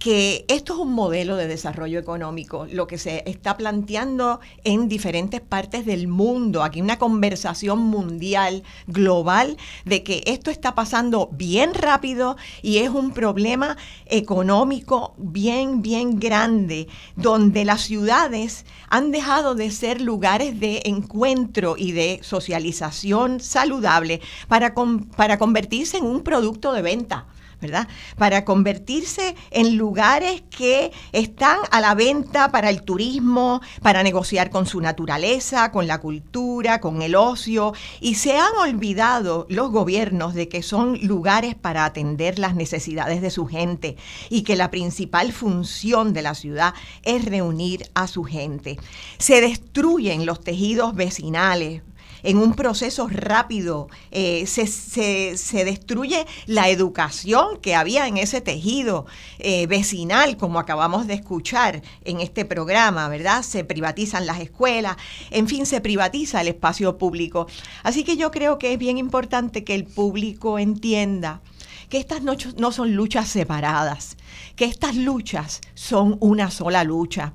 que 0.02 0.46
esto 0.48 0.74
es 0.74 0.80
un 0.80 0.94
modelo 0.94 1.36
de 1.36 1.48
desarrollo 1.48 2.00
económico, 2.00 2.66
lo 2.72 2.88
que 2.88 2.98
se 2.98 3.22
está 3.28 3.56
planteando 3.56 4.40
en 4.64 4.88
diferentes 4.88 5.42
partes 5.42 5.86
del 5.86 6.08
mundo, 6.08 6.64
aquí 6.64 6.82
una 6.82 6.98
conversación 6.98 7.78
mundial, 7.78 8.64
global, 8.88 9.58
de 9.86 10.02
que 10.02 10.24
esto 10.26 10.50
está 10.50 10.74
pasando 10.74 11.30
bien 11.32 11.76
rápido 11.76 12.36
y 12.64 12.78
es 12.78 12.90
un 12.90 13.12
problema 13.12 13.78
económico 14.08 15.14
bien, 15.20 15.84
bien 15.84 16.20
grande, 16.20 16.88
donde 17.16 17.64
las 17.64 17.82
ciudades 17.82 18.66
han 18.90 19.12
dejado 19.12 19.54
de 19.54 19.70
ser 19.70 20.02
lugares 20.02 20.60
de 20.60 20.82
encuentro 20.86 21.76
y 21.78 21.92
de 21.92 22.22
socialización 22.24 23.40
saludable 23.40 24.20
para, 24.48 24.74
para 25.16 25.38
convertirse 25.38 25.98
en 25.98 26.06
un 26.08 26.24
producto 26.24 26.74
de 26.74 26.82
venta. 26.82 27.28
¿Verdad? 27.62 27.88
Para 28.18 28.44
convertirse 28.44 29.36
en 29.52 29.78
lugares 29.78 30.44
que 30.50 30.92
están 31.12 31.60
a 31.72 31.80
la 31.80 31.96
venta 31.96 32.52
para 32.52 32.70
el 32.70 32.82
turismo, 32.82 33.62
para 33.82 34.04
negociar 34.04 34.50
con 34.50 34.66
su 34.66 34.82
naturaleza, 34.82 35.72
con 35.72 35.88
la 35.88 36.00
cultura, 36.00 36.82
con 36.82 37.02
el 37.02 37.16
ocio, 37.16 37.74
y 38.00 38.16
se 38.16 38.38
han 38.38 38.56
olvidado 38.60 39.46
los 39.50 39.72
gobiernos 39.72 40.34
de 40.34 40.50
que 40.50 40.64
son 40.64 41.00
lugares 41.04 41.56
para 41.56 41.86
atender 41.86 42.40
las 42.40 42.56
necesidades 42.56 43.22
de 43.22 43.30
su 43.30 43.46
gente 43.46 43.96
y 44.30 44.42
que 44.42 44.56
la 44.56 44.72
principal 44.72 45.32
función 45.32 46.14
de 46.14 46.24
la 46.24 46.34
ciudad 46.34 46.74
es 47.04 47.26
reunir 47.26 47.90
a 47.94 48.08
su 48.08 48.24
gente. 48.24 48.80
Se 49.20 49.40
destruyen 49.40 50.26
los 50.26 50.42
tejidos 50.42 50.96
vecinales, 50.96 51.84
en 52.24 52.38
un 52.38 52.54
proceso 52.54 53.08
rápido, 53.08 53.88
eh, 54.12 54.46
se, 54.48 54.68
se, 54.68 55.66
destruye 55.66 56.26
la 56.46 56.70
educación 56.70 57.58
que 57.62 57.76
había 57.76 58.08
en 58.08 58.18
ese 58.18 58.42
tejido 58.42 59.06
eh, 59.40 59.68
vecinal, 59.68 60.38
como 60.38 60.60
acabamos 60.60 61.08
de 61.08 61.16
escuchar 61.16 61.82
en 62.04 62.20
este 62.20 62.46
programa, 62.46 63.08
¿verdad? 63.08 63.44
Se 63.44 63.64
privatizan 63.64 64.26
las 64.26 64.40
escuelas, 64.40 64.98
en 65.30 65.48
fin, 65.48 65.66
se 65.66 65.82
privatiza 65.82 66.42
el 66.42 66.50
espacio 66.50 66.98
público. 66.98 67.48
Así 67.84 68.04
que 68.04 68.18
yo 68.18 68.32
creo 68.32 68.58
que 68.58 68.74
es 68.74 68.80
bien 68.80 68.98
importante 68.98 69.64
que 69.64 69.76
el 69.76 69.86
público 69.86 70.60
entienda 70.60 71.42
que 71.90 71.98
estas 71.98 72.22
no 72.22 72.72
son 72.72 72.96
luchas 72.96 73.28
separadas, 73.28 74.16
que 74.62 74.66
estas 74.66 74.96
luchas 74.96 75.60
son 75.74 76.18
una 76.20 76.52
sola 76.52 76.84
lucha. 76.84 77.34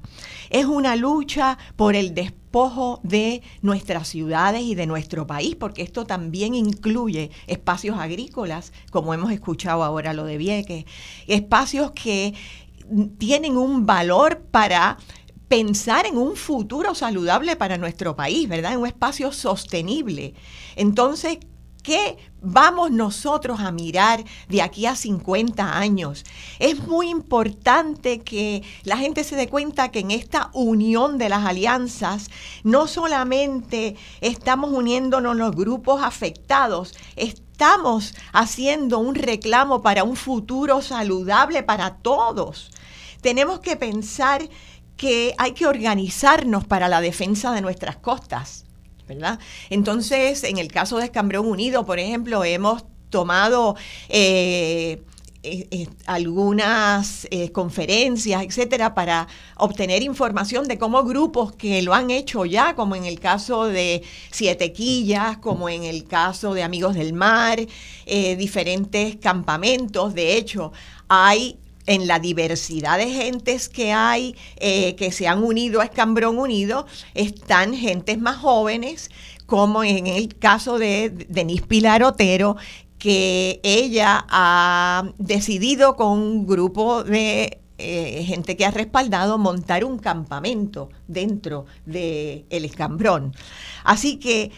Es 0.49 0.65
una 0.65 0.95
lucha 0.95 1.59
por 1.75 1.97
el 1.97 2.15
despojo 2.15 3.01
de 3.03 3.43
nuestras 3.63 4.07
ciudades 4.07 4.63
y 4.63 4.77
de 4.77 4.87
nuestro 4.87 5.27
país, 5.27 5.57
porque 5.57 5.83
esto 5.83 6.07
también 6.07 6.55
incluye 6.55 7.33
espacios 7.49 7.99
agrícolas, 7.99 8.73
como 8.93 9.13
hemos 9.13 9.33
escuchado 9.33 9.83
ahora 9.83 10.13
lo 10.13 10.25
de 10.25 10.39
Vieques, 10.39 10.85
espacios 11.27 11.91
que 11.91 12.33
tienen 13.19 13.57
un 13.57 13.87
valor 13.87 14.43
para 14.53 14.97
pensar 15.49 16.07
en 16.07 16.19
un 16.19 16.37
futuro 16.37 16.95
saludable 16.95 17.57
para 17.57 17.77
nuestro 17.77 18.15
país, 18.15 18.49
¿verdad? 18.49 18.75
En 18.75 18.79
un 18.79 18.87
espacio 18.87 19.33
sostenible. 19.33 20.35
Entonces, 20.77 21.39
qué 21.87 22.19
vamos 22.41 22.91
nosotros 22.91 23.61
a 23.61 23.71
mirar 23.71 24.25
de 24.49 24.61
aquí 24.61 24.87
a 24.87 24.97
50 24.97 25.79
años? 25.79 26.25
Es 26.59 26.85
muy 26.85 27.09
importante 27.09 28.19
que 28.23 28.65
la 28.83 28.97
gente 28.97 29.23
se 29.23 29.37
dé 29.37 29.49
cuenta 29.49 29.93
que 29.93 30.01
en 30.01 30.11
esta 30.11 30.51
unión 30.53 31.17
de 31.17 31.29
las 31.29 31.47
alianzas 31.47 32.29
no 32.65 32.89
solamente 32.89 33.95
estamos 34.21 34.73
uniéndonos 34.73 35.37
los 35.37 35.53
grupos 35.55 36.03
afectados, 36.03 36.93
estamos 37.15 38.15
haciendo 38.33 38.99
un 38.99 39.15
reclamo 39.15 39.81
para 39.81 40.03
un 40.03 40.17
futuro 40.17 40.83
saludable 40.83 41.63
para 41.63 41.99
todos. 41.99 42.73
Tenemos 43.21 43.61
que 43.61 43.77
pensar 43.77 44.49
que 44.97 45.37
hay 45.39 45.53
que 45.53 45.69
organizarnos 45.69 46.65
para 46.65 46.89
la 46.89 47.01
defensa 47.01 47.53
de 47.53 47.61
nuestras 47.61 47.97
costas 47.97 48.66
¿verdad? 49.07 49.39
Entonces, 49.71 50.45
en 50.45 50.59
el 50.59 50.69
caso 50.69 50.99
de 50.99 51.05
Escambrón 51.07 51.47
Unido, 51.47 51.87
por 51.87 51.99
ejemplo, 51.99 52.45
hemos 52.45 52.85
tomado... 53.11 53.77
Eh, 54.09 55.03
eh, 55.43 55.69
eh, 55.71 55.87
algunas 56.07 57.29
conferencias, 57.53 58.43
etcétera, 58.43 58.97
para 58.97 59.29
obtener 59.59 60.03
información 60.03 60.67
de 60.67 60.77
cómo 60.77 61.05
grupos 61.05 61.53
que 61.53 61.83
lo 61.83 61.95
han 61.95 62.11
hecho 62.11 62.45
ya, 62.47 62.75
como 62.75 62.97
en 62.97 63.05
el 63.05 63.21
caso 63.21 63.67
de 63.67 64.03
Siete 64.33 64.73
Quillas, 64.73 65.37
como 65.39 65.69
en 65.69 65.85
el 65.85 66.03
caso 66.03 66.53
de 66.53 66.65
Amigos 66.65 66.97
del 66.97 67.13
Mar, 67.13 67.61
diferentes 68.05 69.19
campamentos. 69.19 70.15
De 70.15 70.37
hecho, 70.37 70.73
hay 71.07 71.61
en 71.87 72.07
la 72.07 72.19
diversidad 72.19 72.99
de 72.99 73.11
gentes 73.11 73.69
que 73.69 73.93
hay, 73.93 74.37
eh, 74.57 74.95
que 74.97 75.13
se 75.13 75.29
han 75.29 75.43
unido 75.43 75.81
a 75.81 75.85
Escambrón 75.85 76.39
Unido, 76.39 76.87
están 77.15 77.75
gentes 77.75 78.19
más 78.19 78.37
jóvenes, 78.37 79.11
como 79.47 79.85
en 79.85 80.07
el 80.07 80.37
caso 80.37 80.79
de 80.79 81.11
Denise 81.29 81.67
Pilar 81.67 82.03
Otero, 82.03 82.57
que 82.99 83.61
ella 83.63 84.25
ha 84.29 85.13
decidido 85.19 85.97
con 85.97 86.19
un 86.19 86.47
grupo 86.47 87.05
de 87.05 87.61
eh, 87.79 88.25
gente 88.27 88.57
que 88.57 88.65
ha 88.65 88.71
respaldado 88.71 89.37
montar 89.39 89.85
un 89.85 89.99
campamento 89.99 90.89
dentro 91.07 91.67
del 91.85 92.47
el 92.49 92.65
escambrón. 92.65 93.35
Así 93.85 94.17
que 94.17 94.51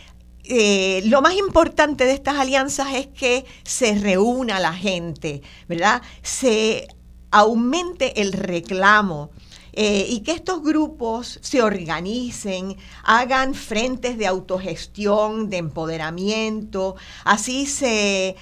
eh, 0.44 1.02
lo 1.04 1.20
más 1.20 1.34
importante 1.34 2.04
de 2.04 2.12
estas 2.12 2.36
alianzas 2.36 2.94
es 2.94 3.08
que 3.08 3.44
se 3.64 3.96
reúna 3.96 4.60
la 4.60 4.72
gente, 4.72 5.42
¿verdad? 5.68 6.00
Se 6.22 6.88
aumente 7.30 8.20
el 8.20 8.32
reclamo 8.32 9.30
eh, 9.72 10.06
y 10.08 10.20
que 10.20 10.32
estos 10.32 10.62
grupos 10.62 11.38
se 11.40 11.62
organicen, 11.62 12.76
hagan 13.04 13.54
frentes 13.54 14.18
de 14.18 14.26
autogestión, 14.26 15.50
de 15.50 15.58
empoderamiento, 15.58 16.96
así 17.24 17.66
se, 17.66 18.34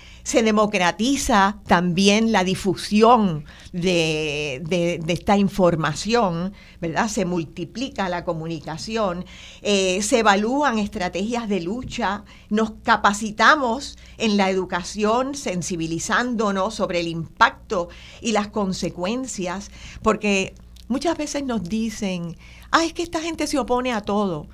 democratiza 0.43 1.61
también 1.67 2.33
la 2.33 2.43
difusión 2.45 3.45
de, 3.73 5.01
esta 5.07 5.37
información, 5.37 6.53
¿verdad? 6.81 7.09
Se 7.09 7.25
multiplica 7.25 8.09
la 8.09 8.25
comunicación, 8.25 9.25
eh, 9.63 10.03
se 10.03 10.19
evalúan 10.19 10.79
estrategias 10.79 11.49
de 11.49 11.61
lucha, 11.61 12.25
nos 12.51 12.73
capacitamos 12.83 13.99
en 14.19 14.37
la 14.37 14.51
educación, 14.51 15.35
sensibilizándonos 15.35 16.75
sobre 16.75 17.01
el 17.01 17.09
impacto 17.09 17.89
y 18.21 18.33
las 18.33 18.49
consecuencias, 18.49 19.71
porque 20.03 20.55
Muchas 20.89 21.19
veces 21.19 21.45
nos 21.45 21.65
dicen, 21.65 22.37
ah, 22.71 22.85
es 22.85 22.93
que 22.93 23.03
esta 23.03 23.21
gente 23.21 23.49
se 23.49 23.59
opone 23.59 23.93
a 23.93 24.03
todo. 24.03 24.47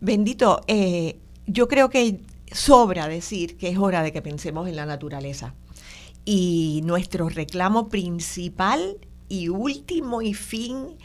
Bendito, 0.00 0.62
eh, 0.66 1.18
yo 1.46 1.68
creo 1.68 1.90
que 1.90 2.20
sobra 2.54 3.08
decir 3.08 3.56
que 3.56 3.68
es 3.68 3.78
hora 3.78 4.02
de 4.02 4.12
que 4.12 4.22
pensemos 4.22 4.68
en 4.68 4.76
la 4.76 4.86
naturaleza. 4.86 5.54
Y 6.24 6.80
nuestro 6.84 7.28
reclamo 7.28 7.88
principal 7.88 8.96
y 9.28 9.48
último 9.48 10.22
y 10.22 10.32
fin, 10.32 10.96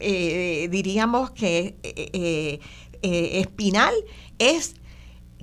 eh, 0.00 0.68
diríamos 0.70 1.30
que 1.30 1.76
eh, 1.82 2.60
eh, 3.02 3.40
espinal, 3.40 3.94
es 4.38 4.74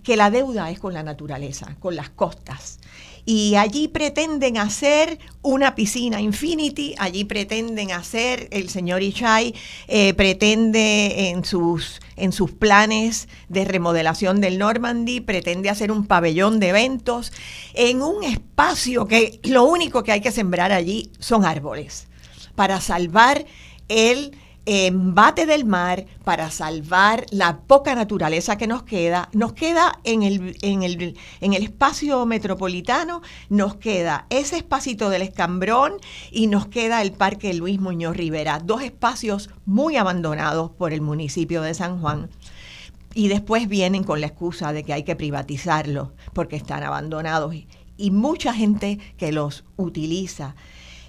que 0.03 0.17
la 0.17 0.29
deuda 0.29 0.71
es 0.71 0.79
con 0.79 0.93
la 0.93 1.03
naturaleza, 1.03 1.77
con 1.79 1.95
las 1.95 2.09
costas 2.09 2.79
y 3.25 3.55
allí 3.55 3.87
pretenden 3.87 4.57
hacer 4.57 5.19
una 5.41 5.73
piscina 5.73 6.21
Infinity, 6.21 6.93
allí 6.97 7.23
pretenden 7.23 7.91
hacer, 7.91 8.47
el 8.51 8.69
señor 8.69 9.01
Ishai 9.01 9.55
eh, 9.87 10.13
pretende 10.13 11.29
en 11.29 11.43
sus, 11.43 12.01
en 12.15 12.31
sus 12.31 12.51
planes 12.51 13.27
de 13.49 13.65
remodelación 13.65 14.41
del 14.41 14.59
Normandy, 14.59 15.21
pretende 15.21 15.69
hacer 15.69 15.91
un 15.91 16.05
pabellón 16.05 16.59
de 16.59 16.69
eventos 16.69 17.33
en 17.73 18.01
un 18.01 18.23
espacio 18.23 19.07
que 19.07 19.39
lo 19.43 19.63
único 19.63 20.03
que 20.03 20.11
hay 20.11 20.21
que 20.21 20.31
sembrar 20.31 20.71
allí 20.71 21.11
son 21.19 21.45
árboles 21.45 22.07
para 22.55 22.79
salvar 22.79 23.45
el 23.87 24.37
embate 24.65 25.45
del 25.45 25.65
mar 25.65 26.05
para 26.23 26.49
salvar 26.49 27.25
la 27.29 27.59
poca 27.59 27.95
naturaleza 27.95 28.57
que 28.57 28.67
nos 28.67 28.83
queda. 28.83 29.29
Nos 29.33 29.53
queda 29.53 29.99
en 30.03 30.23
el, 30.23 30.57
en 30.61 30.83
el, 30.83 31.17
en 31.41 31.53
el 31.53 31.63
espacio 31.63 32.25
metropolitano, 32.25 33.21
nos 33.49 33.75
queda 33.75 34.25
ese 34.29 34.57
espacito 34.57 35.09
del 35.09 35.21
Escambrón 35.21 35.93
y 36.31 36.47
nos 36.47 36.67
queda 36.67 37.01
el 37.01 37.11
Parque 37.11 37.53
Luis 37.53 37.79
Muñoz 37.79 38.17
Rivera, 38.17 38.59
dos 38.59 38.81
espacios 38.81 39.49
muy 39.65 39.97
abandonados 39.97 40.71
por 40.71 40.93
el 40.93 41.01
municipio 41.01 41.61
de 41.61 41.73
San 41.73 41.99
Juan. 42.01 42.29
Y 43.13 43.29
después 43.29 43.69
vienen 43.69 44.03
con 44.03 44.19
la 44.19 44.27
excusa 44.27 44.73
de 44.73 44.83
que 44.83 44.93
hay 44.93 45.03
que 45.03 45.15
privatizarlos 45.15 46.09
porque 46.33 46.57
están 46.57 46.83
abandonados 46.83 47.55
y, 47.55 47.67
y 47.97 48.11
mucha 48.11 48.53
gente 48.53 48.99
que 49.17 49.31
los 49.31 49.63
utiliza. 49.77 50.55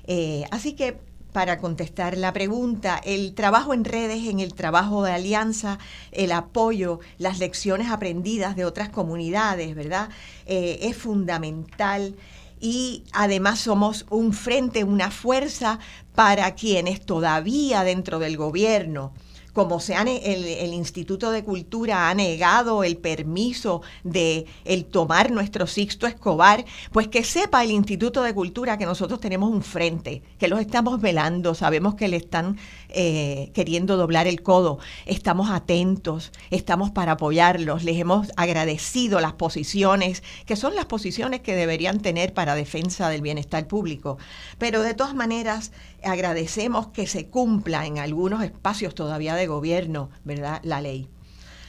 Eh, 0.07 0.45
así 0.51 0.75
que 0.75 0.99
para 1.37 1.59
contestar 1.59 2.17
la 2.17 2.33
pregunta. 2.33 2.99
El 3.05 3.35
trabajo 3.35 3.75
en 3.75 3.85
redes, 3.85 4.27
en 4.27 4.41
el 4.41 4.55
trabajo 4.55 5.03
de 5.03 5.13
alianza, 5.13 5.79
el 6.11 6.33
apoyo, 6.33 7.01
las 7.19 7.39
lecciones 7.41 7.91
aprendidas 7.91 8.57
de 8.57 8.65
otras 8.65 8.89
comunidades, 8.89 9.75
¿verdad? 9.75 10.09
Eh, 10.47 10.79
es 10.81 10.97
fundamental 10.97 12.17
y 12.59 13.03
además 13.13 13.59
somos 13.59 14.07
un 14.09 14.33
frente, 14.33 14.83
una 14.83 15.11
fuerza 15.11 15.79
para 16.15 16.55
quienes 16.55 17.05
todavía 17.05 17.85
dentro 17.85 18.19
del 18.19 18.39
gobierno 18.39 19.13
como 19.57 19.81
se 19.81 19.95
el, 19.97 20.45
el, 20.45 20.75
Instituto 20.75 21.31
de 21.31 21.43
Cultura 21.43 22.11
ha 22.11 22.15
negado 22.15 22.85
el 22.85 22.99
permiso 22.99 23.81
de 24.05 24.45
el 24.67 24.85
tomar 24.85 25.31
nuestro 25.31 25.67
Sixto 25.67 26.07
Escobar, 26.07 26.67
pues 26.93 27.09
que 27.09 27.25
sepa 27.25 27.65
el 27.65 27.71
Instituto 27.71 28.23
de 28.23 28.35
Cultura 28.35 28.77
que 28.77 28.85
nosotros 28.85 29.19
tenemos 29.19 29.51
un 29.51 29.63
frente, 29.63 30.21
que 30.39 30.49
los 30.49 30.61
estamos 30.61 31.01
velando, 31.01 31.55
sabemos 31.55 31.95
que 31.95 32.07
le 32.07 32.19
están 32.19 32.59
eh, 32.89 33.51
queriendo 33.55 33.97
doblar 33.97 34.27
el 34.27 34.43
codo, 34.43 34.79
estamos 35.07 35.51
atentos, 35.51 36.33
estamos 36.51 36.91
para 36.91 37.13
apoyarlos, 37.13 37.85
les 37.85 37.99
hemos 37.99 38.31
agradecido 38.37 39.21
las 39.21 39.35
posiciones, 39.35 40.23
que 40.47 40.57
son 40.57 40.75
las 40.75 40.87
posiciones 40.87 41.41
que 41.41 41.55
deberían 41.55 42.01
tener 42.01 42.33
para 42.33 42.55
defensa 42.55 43.09
del 43.09 43.23
bienestar 43.23 43.67
público, 43.67 44.19
pero 44.59 44.83
de 44.83 44.95
todas 44.95 45.15
maneras 45.15 45.73
agradecemos 46.03 46.89
que 46.89 47.07
se 47.07 47.27
cumpla 47.29 47.87
en 47.87 47.99
algunos 47.99 48.43
espacios 48.43 48.95
todavía 48.95 49.35
de 49.35 49.47
gobierno, 49.47 50.11
¿verdad?, 50.25 50.61
la 50.63 50.81
ley. 50.81 51.09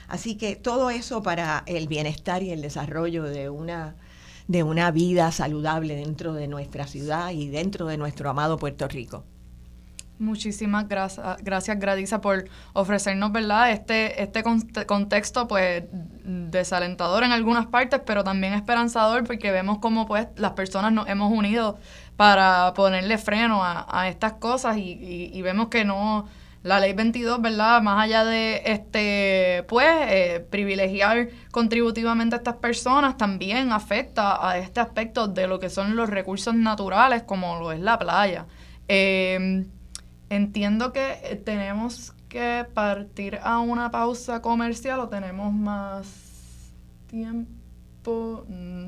Así 0.08 0.36
que 0.36 0.56
todo 0.56 0.90
eso 0.90 1.22
para 1.22 1.64
el 1.66 1.88
bienestar 1.88 2.42
y 2.42 2.52
el 2.52 2.62
desarrollo 2.62 3.24
de 3.24 3.50
una, 3.50 3.96
de 4.48 4.64
una 4.64 4.92
vida 4.92 5.32
saludable 5.32 5.96
dentro 5.96 6.34
de 6.34 6.48
nuestra 6.48 6.88
ciudad 6.88 7.32
y 7.32 7.50
dentro 7.50 7.88
de 7.88 7.98
nuestro 7.98 8.30
amado 8.30 8.58
Puerto 8.58 8.88
Rico. 8.88 9.26
Muchísimas 10.20 10.88
gracias, 10.88 11.38
gracias 11.44 11.80
Gradisa 11.80 12.22
por 12.22 12.46
ofrecernos, 12.74 13.32
¿verdad? 13.32 13.72
Este, 13.72 14.24
este 14.24 14.42
contexto, 14.88 15.48
pues, 15.48 15.84
desalentador 16.24 17.24
en 17.24 17.32
algunas 17.32 17.68
partes, 17.68 18.02
pero 18.04 18.24
también 18.24 18.54
esperanzador 18.54 19.26
porque 19.26 19.52
vemos 19.52 19.78
cómo, 19.78 20.08
pues, 20.08 20.28
las 20.36 20.54
personas 20.54 20.92
nos 20.92 21.08
hemos 21.08 21.32
unido 21.32 21.78
para 22.16 22.74
ponerle 22.74 23.20
freno 23.20 23.62
a, 23.64 24.08
estas 24.10 24.34
cosas 24.34 24.78
y, 24.78 25.40
vemos 25.44 25.68
que 25.68 25.86
no, 25.86 26.28
la 26.64 26.80
ley 26.80 26.94
22, 26.94 27.40
¿verdad? 27.40 27.80
Más 27.84 28.04
allá 28.04 28.26
de, 28.26 28.64
este, 28.66 29.66
pues, 29.68 29.88
eh, 30.10 30.44
privilegiar 30.50 31.30
contributivamente 31.52 32.36
a 32.36 32.40
estas 32.40 32.56
personas, 32.56 33.18
también 33.18 33.72
afecta 33.72 34.50
a 34.50 34.58
este 34.58 34.80
aspecto 34.80 35.28
de 35.28 35.46
lo 35.46 35.60
que 35.60 35.70
son 35.70 35.96
los 35.96 36.10
recursos 36.10 36.56
naturales, 36.56 37.22
como 37.22 37.60
lo 37.60 37.72
es 37.72 37.80
la 37.80 38.00
playa. 38.00 38.48
Eh, 38.88 39.68
Entiendo 40.30 40.92
que 40.92 41.20
eh, 41.24 41.36
tenemos 41.36 42.14
que 42.28 42.66
partir 42.74 43.40
a 43.42 43.60
una 43.60 43.92
pausa 43.92 44.42
comercial 44.42 45.00
o 45.00 45.10
tenemos 45.10 45.54
más 45.54 46.74
tiempo. 47.08 48.46
Mm, 48.48 48.88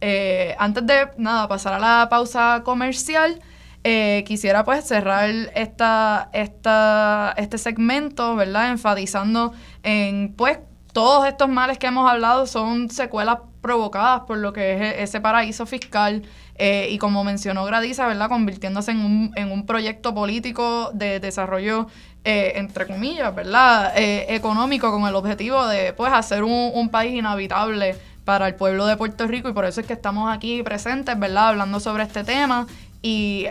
eh, 0.00 0.54
antes 0.58 0.86
de 0.86 1.08
nada 1.16 1.48
pasar 1.48 1.74
a 1.74 1.78
la 1.78 2.08
pausa 2.08 2.62
comercial, 2.64 3.40
eh, 3.84 4.22
quisiera 4.26 4.64
pues 4.64 4.84
cerrar 4.84 5.28
esta, 5.54 6.30
esta, 6.32 7.34
este 7.36 7.58
segmento, 7.58 8.36
¿verdad? 8.36 8.70
Enfatizando 8.70 9.52
en 9.82 10.34
pues 10.34 10.60
todos 10.92 11.26
estos 11.26 11.48
males 11.48 11.78
que 11.78 11.88
hemos 11.88 12.08
hablado 12.08 12.46
son 12.46 12.90
secuelas 12.90 13.38
provocadas 13.62 14.22
por 14.26 14.36
lo 14.36 14.52
que 14.52 14.74
es 14.74 14.80
e-, 14.80 15.02
ese 15.02 15.20
paraíso 15.20 15.64
fiscal 15.64 16.22
eh, 16.56 16.88
y 16.90 16.98
como 16.98 17.24
mencionó 17.24 17.64
Gradiza, 17.64 18.06
¿verdad? 18.06 18.28
Convirtiéndose 18.28 18.90
en 18.90 18.98
un, 18.98 19.32
en 19.36 19.50
un 19.50 19.64
proyecto 19.64 20.14
político 20.14 20.90
de 20.92 21.18
desarrollo, 21.18 21.86
eh, 22.24 22.52
entre 22.56 22.86
comillas, 22.86 23.34
¿verdad? 23.34 23.94
Eh, 23.96 24.26
económico 24.34 24.90
con 24.90 25.06
el 25.06 25.14
objetivo 25.14 25.66
de, 25.66 25.94
pues, 25.94 26.12
hacer 26.12 26.42
un, 26.42 26.70
un 26.74 26.90
país 26.90 27.14
inhabitable 27.14 27.96
para 28.24 28.46
el 28.46 28.54
pueblo 28.54 28.86
de 28.86 28.96
Puerto 28.96 29.26
Rico 29.26 29.48
y 29.48 29.52
por 29.52 29.64
eso 29.64 29.80
es 29.80 29.86
que 29.86 29.94
estamos 29.94 30.32
aquí 30.32 30.62
presentes, 30.62 31.18
¿verdad? 31.18 31.48
Hablando 31.48 31.80
sobre 31.80 32.04
este 32.04 32.22
tema 32.22 32.66
y 33.02 33.46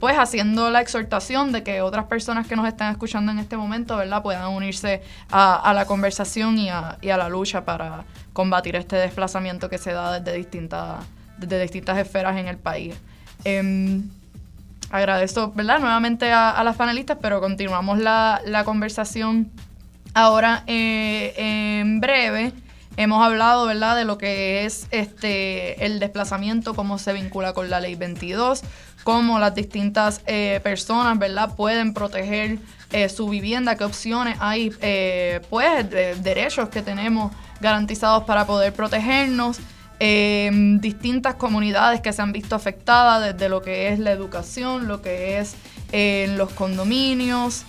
pues 0.00 0.16
haciendo 0.18 0.70
la 0.70 0.80
exhortación 0.80 1.52
de 1.52 1.62
que 1.62 1.82
otras 1.82 2.06
personas 2.06 2.46
que 2.46 2.56
nos 2.56 2.66
están 2.66 2.90
escuchando 2.92 3.30
en 3.30 3.38
este 3.38 3.56
momento, 3.56 3.96
¿verdad? 3.96 4.22
Puedan 4.22 4.48
unirse 4.48 5.02
a, 5.30 5.72
la 5.74 5.84
conversación 5.84 6.58
y 6.58 6.70
a, 6.70 6.96
y 7.02 7.10
a 7.10 7.18
la 7.18 7.28
lucha 7.28 7.64
para 7.64 8.04
combatir 8.32 8.74
este 8.74 8.96
desplazamiento 8.96 9.68
que 9.68 9.76
se 9.76 9.92
da 9.92 10.18
desde 10.18 10.36
distintas 10.36 11.04
de 11.38 11.60
distintas 11.60 11.98
esferas 11.98 12.36
en 12.36 12.48
el 12.48 12.56
país. 12.56 12.94
Em, 13.44 14.08
agradezco, 14.90 15.52
¿verdad? 15.54 15.80
Nuevamente 15.80 16.32
a, 16.32 16.62
las 16.64 16.76
panelistas, 16.76 17.18
pero 17.20 17.40
continuamos 17.40 17.98
la, 17.98 18.62
conversación 18.64 19.50
ahora 20.14 20.64
eh, 20.66 21.34
en 21.36 22.00
breve. 22.00 22.52
Hemos 22.96 23.24
hablado, 23.24 23.66
¿verdad?, 23.66 23.96
de 23.96 24.04
lo 24.04 24.18
que 24.18 24.64
es 24.64 24.86
este 24.90 25.84
el 25.84 25.98
desplazamiento, 25.98 26.74
cómo 26.74 26.98
se 26.98 27.12
vincula 27.12 27.52
con 27.52 27.68
la 27.68 27.80
ley 27.80 27.94
22, 27.94 28.62
cómo 29.04 29.38
las 29.38 29.54
distintas 29.54 30.22
eh, 30.26 30.60
personas, 30.62 31.18
¿verdad?, 31.18 31.54
pueden 31.56 31.94
proteger 31.94 32.58
eh, 32.92 33.08
su 33.08 33.28
vivienda, 33.28 33.76
qué 33.76 33.84
opciones 33.84 34.36
hay, 34.40 34.70
pues, 35.50 35.90
derechos 36.22 36.68
que 36.70 36.82
tenemos 36.82 37.32
garantizados 37.60 38.24
para 38.24 38.46
poder 38.46 38.72
protegernos. 38.72 39.58
Em, 39.98 40.78
distintas 40.78 41.36
comunidades 41.36 42.02
que 42.02 42.12
se 42.12 42.20
han 42.20 42.30
visto 42.30 42.54
afectadas 42.54 43.32
desde 43.32 43.48
lo 43.48 43.62
que 43.62 43.88
es 43.88 43.98
la 43.98 44.10
educación, 44.10 44.88
lo 44.88 45.00
que 45.00 45.38
es 45.38 45.54
eh, 45.90 46.34
los 46.36 46.52
condominios 46.52 47.64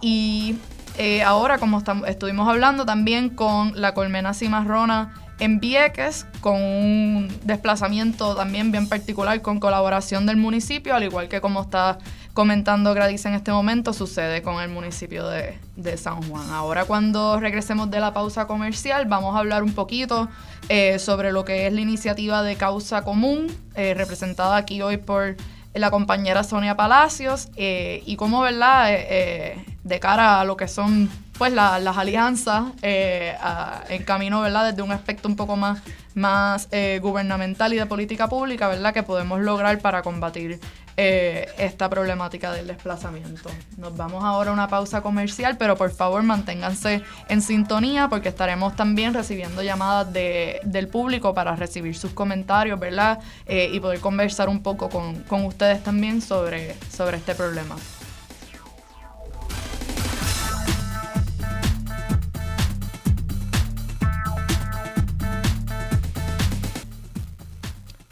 y 0.00 0.56
eh, 0.98 1.22
ahora 1.22 1.58
como 1.58 1.82
estuvimos 2.06 2.48
hablando 2.48 2.84
también 2.84 3.30
con 3.30 3.80
la 3.80 3.94
colmena 3.94 4.34
cimarrona 4.34 5.14
en 5.38 5.58
Vieques 5.58 6.26
con 6.40 6.62
un 6.62 7.28
desplazamiento 7.44 8.36
también 8.36 8.70
bien 8.70 8.88
particular 8.88 9.40
con 9.42 9.58
colaboración 9.58 10.24
del 10.24 10.36
municipio, 10.36 10.94
al 10.94 11.02
igual 11.02 11.28
que 11.28 11.40
como 11.40 11.62
está 11.62 11.98
comentando 12.32 12.94
Gradis 12.94 13.24
en 13.26 13.34
este 13.34 13.50
momento, 13.50 13.92
sucede 13.92 14.42
con 14.42 14.62
el 14.62 14.70
municipio 14.70 15.26
de, 15.28 15.58
San 15.96 16.22
Juan. 16.22 16.48
Ahora 16.50 16.84
cuando 16.84 17.40
regresemos 17.40 17.90
de 17.90 17.98
la 17.98 18.12
pausa 18.12 18.46
comercial, 18.46 19.06
vamos 19.06 19.34
a 19.34 19.40
hablar 19.40 19.62
un 19.62 19.72
poquito 19.72 20.28
eh, 20.68 20.98
sobre 20.98 21.32
lo 21.32 21.44
que 21.44 21.66
es 21.66 21.72
la 21.72 21.80
iniciativa 21.80 22.42
de 22.42 22.56
causa 22.56 23.02
común, 23.02 23.48
eh, 23.74 23.94
representada 23.94 24.56
aquí 24.56 24.80
hoy 24.80 24.96
por 24.96 25.36
la 25.74 25.90
compañera 25.90 26.44
Sonia 26.44 26.76
Palacios, 26.76 27.48
eh, 27.56 28.02
y 28.06 28.16
cómo, 28.16 28.40
¿verdad?, 28.40 28.90
de 28.90 30.00
cara 30.00 30.40
a 30.40 30.44
lo 30.44 30.56
que 30.56 30.68
son 30.68 31.10
pues 31.38 31.52
las 31.52 31.96
alianzas 31.96 32.64
en 32.82 34.02
camino, 34.04 34.42
¿verdad?, 34.42 34.70
desde 34.70 34.82
un 34.82 34.92
aspecto 34.92 35.28
un 35.28 35.36
poco 35.36 35.56
más, 35.56 35.80
más 36.14 36.68
gubernamental 37.00 37.72
y 37.72 37.76
de 37.76 37.86
política 37.86 38.28
pública, 38.28 38.68
¿verdad?, 38.68 38.92
que 38.92 39.02
podemos 39.02 39.40
lograr 39.40 39.78
para 39.80 40.02
combatir 40.02 40.60
eh, 40.96 41.48
esta 41.58 41.88
problemática 41.88 42.52
del 42.52 42.66
desplazamiento. 42.66 43.50
Nos 43.76 43.96
vamos 43.96 44.24
ahora 44.24 44.50
a 44.50 44.52
una 44.52 44.68
pausa 44.68 45.02
comercial, 45.02 45.56
pero 45.58 45.76
por 45.76 45.90
favor 45.90 46.22
manténganse 46.22 47.02
en 47.28 47.42
sintonía 47.42 48.08
porque 48.08 48.28
estaremos 48.28 48.76
también 48.76 49.14
recibiendo 49.14 49.62
llamadas 49.62 50.12
de, 50.12 50.60
del 50.64 50.88
público 50.88 51.34
para 51.34 51.56
recibir 51.56 51.96
sus 51.96 52.12
comentarios, 52.12 52.78
¿verdad? 52.78 53.18
Eh, 53.46 53.70
y 53.72 53.80
poder 53.80 54.00
conversar 54.00 54.48
un 54.48 54.62
poco 54.62 54.88
con, 54.88 55.22
con 55.22 55.44
ustedes 55.44 55.82
también 55.82 56.20
sobre, 56.20 56.76
sobre 56.90 57.16
este 57.16 57.34
problema. 57.34 57.76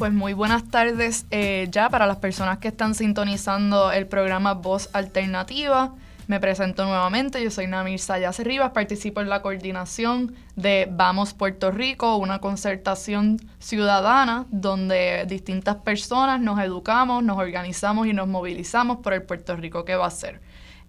Pues 0.01 0.14
muy 0.14 0.32
buenas 0.32 0.66
tardes 0.70 1.27
eh, 1.31 1.68
ya 1.70 1.90
para 1.90 2.06
las 2.06 2.16
personas 2.16 2.56
que 2.56 2.68
están 2.68 2.94
sintonizando 2.94 3.93
el 3.93 4.06
programa 4.06 4.55
Voz 4.55 4.89
Alternativa. 4.94 5.94
Me 6.27 6.40
presento 6.40 6.86
nuevamente, 6.86 7.44
yo 7.44 7.51
soy 7.51 7.66
Namir 7.66 7.98
Sayas 7.98 8.39
Rivas, 8.39 8.70
participo 8.70 9.20
en 9.20 9.28
la 9.28 9.43
coordinación 9.43 10.35
de 10.56 10.89
Vamos 10.90 11.35
Puerto 11.35 11.70
Rico, 11.70 12.16
una 12.16 12.39
concertación 12.39 13.36
ciudadana 13.59 14.47
donde 14.48 15.27
distintas 15.28 15.77
personas 15.77 16.40
nos 16.40 16.59
educamos, 16.60 17.22
nos 17.22 17.36
organizamos 17.36 18.06
y 18.06 18.14
nos 18.14 18.27
movilizamos 18.27 19.01
por 19.02 19.12
el 19.12 19.24
Puerto 19.24 19.55
Rico 19.55 19.85
que 19.85 19.97
va 19.97 20.06
a 20.06 20.10
ser. 20.10 20.40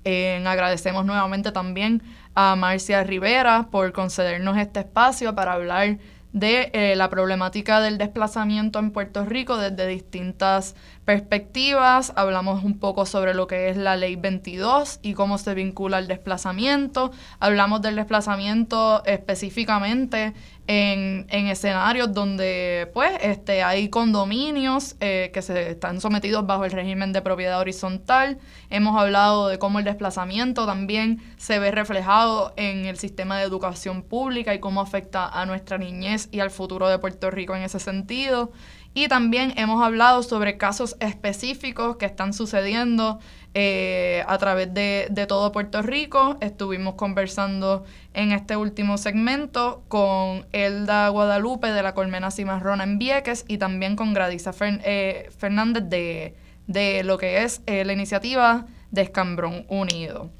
Eh, 0.05 0.41
agradecemos 0.47 1.05
nuevamente 1.05 1.51
también 1.51 2.01
a 2.33 2.55
Marcia 2.55 3.03
Rivera 3.03 3.67
por 3.71 3.91
concedernos 3.91 4.57
este 4.57 4.79
espacio 4.79 5.35
para 5.35 5.51
hablar 5.51 5.97
de 6.33 6.71
eh, 6.73 6.95
la 6.95 7.09
problemática 7.09 7.81
del 7.81 7.97
desplazamiento 7.97 8.79
en 8.79 8.91
Puerto 8.91 9.25
Rico 9.25 9.57
desde 9.57 9.87
distintas 9.87 10.75
perspectivas. 11.05 12.13
Hablamos 12.15 12.63
un 12.63 12.79
poco 12.79 13.05
sobre 13.05 13.33
lo 13.33 13.47
que 13.47 13.69
es 13.69 13.77
la 13.77 13.95
ley 13.95 14.15
22 14.15 14.99
y 15.01 15.13
cómo 15.13 15.37
se 15.37 15.53
vincula 15.53 15.99
el 15.99 16.07
desplazamiento. 16.07 17.11
Hablamos 17.39 17.81
del 17.81 17.95
desplazamiento 17.95 19.03
específicamente 19.05 20.33
en, 20.67 21.25
en 21.29 21.47
escenarios 21.47 22.13
donde 22.13 22.89
pues 22.93 23.11
este, 23.21 23.63
hay 23.63 23.89
condominios 23.89 24.95
eh, 24.99 25.31
que 25.33 25.41
se 25.41 25.71
están 25.71 25.99
sometidos 25.99 26.45
bajo 26.45 26.65
el 26.65 26.71
régimen 26.71 27.11
de 27.13 27.21
propiedad 27.21 27.59
horizontal. 27.59 28.37
Hemos 28.69 28.99
hablado 28.99 29.47
de 29.47 29.59
cómo 29.59 29.79
el 29.79 29.85
desplazamiento 29.85 30.65
también 30.65 31.21
se 31.37 31.59
ve 31.59 31.71
reflejado 31.71 32.53
en 32.55 32.85
el 32.85 32.97
sistema 32.97 33.37
de 33.37 33.43
educación 33.43 34.03
pública 34.03 34.53
y 34.53 34.59
cómo 34.59 34.81
afecta 34.81 35.27
a 35.27 35.45
nuestra 35.45 35.77
niñez 35.77 36.29
y 36.31 36.39
al 36.39 36.51
futuro 36.51 36.87
de 36.87 36.99
Puerto 36.99 37.31
Rico 37.31 37.55
en 37.55 37.63
ese 37.63 37.79
sentido. 37.79 38.51
Y 38.93 39.07
también 39.07 39.53
hemos 39.55 39.81
hablado 39.81 40.21
sobre 40.21 40.57
casos 40.57 40.97
específicos 40.99 41.95
que 41.95 42.05
están 42.05 42.33
sucediendo 42.33 43.19
eh, 43.53 44.23
a 44.27 44.37
través 44.37 44.73
de, 44.73 45.07
de, 45.09 45.27
todo 45.27 45.53
Puerto 45.53 45.81
Rico. 45.81 46.37
Estuvimos 46.41 46.95
conversando 46.95 47.85
en 48.13 48.33
este 48.33 48.57
último 48.57 48.97
segmento 48.97 49.83
con 49.87 50.45
Elda 50.51 51.07
Guadalupe 51.07 51.67
de 51.67 51.83
la 51.83 51.93
Colmena 51.93 52.31
Cimarrona 52.31 52.83
en 52.83 52.99
Vieques 52.99 53.45
y 53.47 53.57
también 53.57 53.95
con 53.95 54.13
Gradisa 54.13 54.51
eh, 54.59 55.29
Fernández 55.37 55.83
de, 55.87 56.35
de, 56.67 57.03
lo 57.05 57.17
que 57.17 57.43
es 57.43 57.61
eh, 57.67 57.85
la 57.85 57.93
iniciativa 57.93 58.65
de 58.91 59.03
Escambrón 59.03 59.65
Unido. 59.69 60.31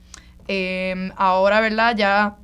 ahora, 1.16 1.62
¿verdad? 1.62 1.96
Ya 1.96 2.36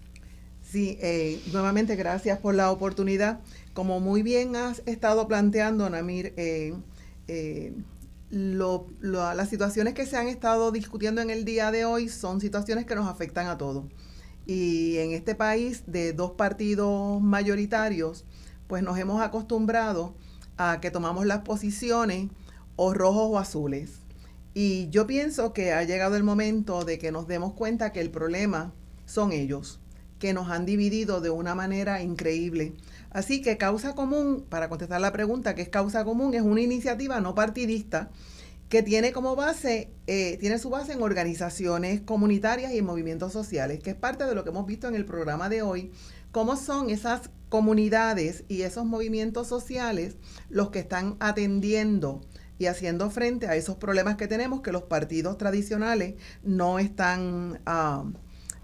Sí, 0.62 0.96
eh, 1.02 1.42
nuevamente 1.52 1.96
gracias 1.96 2.38
por 2.38 2.54
la 2.54 2.70
oportunidad. 2.70 3.40
Como 3.74 4.00
muy 4.00 4.22
bien 4.22 4.54
has 4.54 4.82
estado 4.86 5.26
planteando, 5.26 5.90
Namir, 5.90 6.32
eh, 6.36 6.74
eh, 7.26 7.74
lo, 8.30 8.86
lo, 9.00 9.34
las 9.34 9.48
situaciones 9.48 9.94
que 9.94 10.06
se 10.06 10.16
han 10.16 10.28
estado 10.28 10.70
discutiendo 10.70 11.20
en 11.20 11.30
el 11.30 11.44
día 11.44 11.72
de 11.72 11.84
hoy 11.84 12.08
son 12.08 12.40
situaciones 12.40 12.86
que 12.86 12.94
nos 12.94 13.08
afectan 13.08 13.48
a 13.48 13.58
todos. 13.58 13.84
Y 14.46 14.98
en 14.98 15.12
este 15.12 15.34
país 15.34 15.84
de 15.86 16.12
dos 16.12 16.32
partidos 16.32 17.20
mayoritarios, 17.20 18.24
pues 18.66 18.82
nos 18.82 18.98
hemos 18.98 19.20
acostumbrado 19.22 20.14
a 20.56 20.80
que 20.80 20.90
tomamos 20.90 21.26
las 21.26 21.40
posiciones 21.40 22.28
o 22.76 22.94
rojos 22.94 23.28
o 23.30 23.38
azules. 23.38 24.00
Y 24.54 24.88
yo 24.90 25.06
pienso 25.06 25.52
que 25.52 25.72
ha 25.72 25.82
llegado 25.84 26.16
el 26.16 26.24
momento 26.24 26.84
de 26.84 26.98
que 26.98 27.12
nos 27.12 27.26
demos 27.26 27.54
cuenta 27.54 27.92
que 27.92 28.00
el 28.00 28.10
problema 28.10 28.72
son 29.06 29.32
ellos, 29.32 29.80
que 30.18 30.34
nos 30.34 30.50
han 30.50 30.66
dividido 30.66 31.20
de 31.20 31.30
una 31.30 31.54
manera 31.54 32.02
increíble. 32.02 32.74
Así 33.10 33.42
que 33.42 33.56
Causa 33.56 33.94
Común, 33.94 34.44
para 34.48 34.68
contestar 34.68 35.00
la 35.00 35.12
pregunta, 35.12 35.54
¿qué 35.54 35.62
es 35.62 35.68
Causa 35.68 36.04
Común? 36.04 36.34
Es 36.34 36.42
una 36.42 36.60
iniciativa 36.60 37.20
no 37.20 37.34
partidista 37.34 38.10
que 38.72 38.82
tiene 38.82 39.12
como 39.12 39.36
base, 39.36 39.92
eh, 40.06 40.38
tiene 40.38 40.58
su 40.58 40.70
base 40.70 40.94
en 40.94 41.02
organizaciones 41.02 42.00
comunitarias 42.00 42.72
y 42.72 42.78
en 42.78 42.86
movimientos 42.86 43.30
sociales, 43.30 43.80
que 43.80 43.90
es 43.90 43.96
parte 43.96 44.24
de 44.24 44.34
lo 44.34 44.44
que 44.44 44.48
hemos 44.48 44.64
visto 44.64 44.88
en 44.88 44.94
el 44.94 45.04
programa 45.04 45.50
de 45.50 45.60
hoy, 45.60 45.92
cómo 46.30 46.56
son 46.56 46.88
esas 46.88 47.28
comunidades 47.50 48.44
y 48.48 48.62
esos 48.62 48.86
movimientos 48.86 49.46
sociales 49.46 50.16
los 50.48 50.70
que 50.70 50.78
están 50.78 51.18
atendiendo 51.20 52.22
y 52.58 52.64
haciendo 52.64 53.10
frente 53.10 53.46
a 53.46 53.56
esos 53.56 53.76
problemas 53.76 54.16
que 54.16 54.26
tenemos 54.26 54.62
que 54.62 54.72
los 54.72 54.84
partidos 54.84 55.36
tradicionales 55.36 56.14
no 56.42 56.78
están 56.78 57.60
uh, 57.66 58.10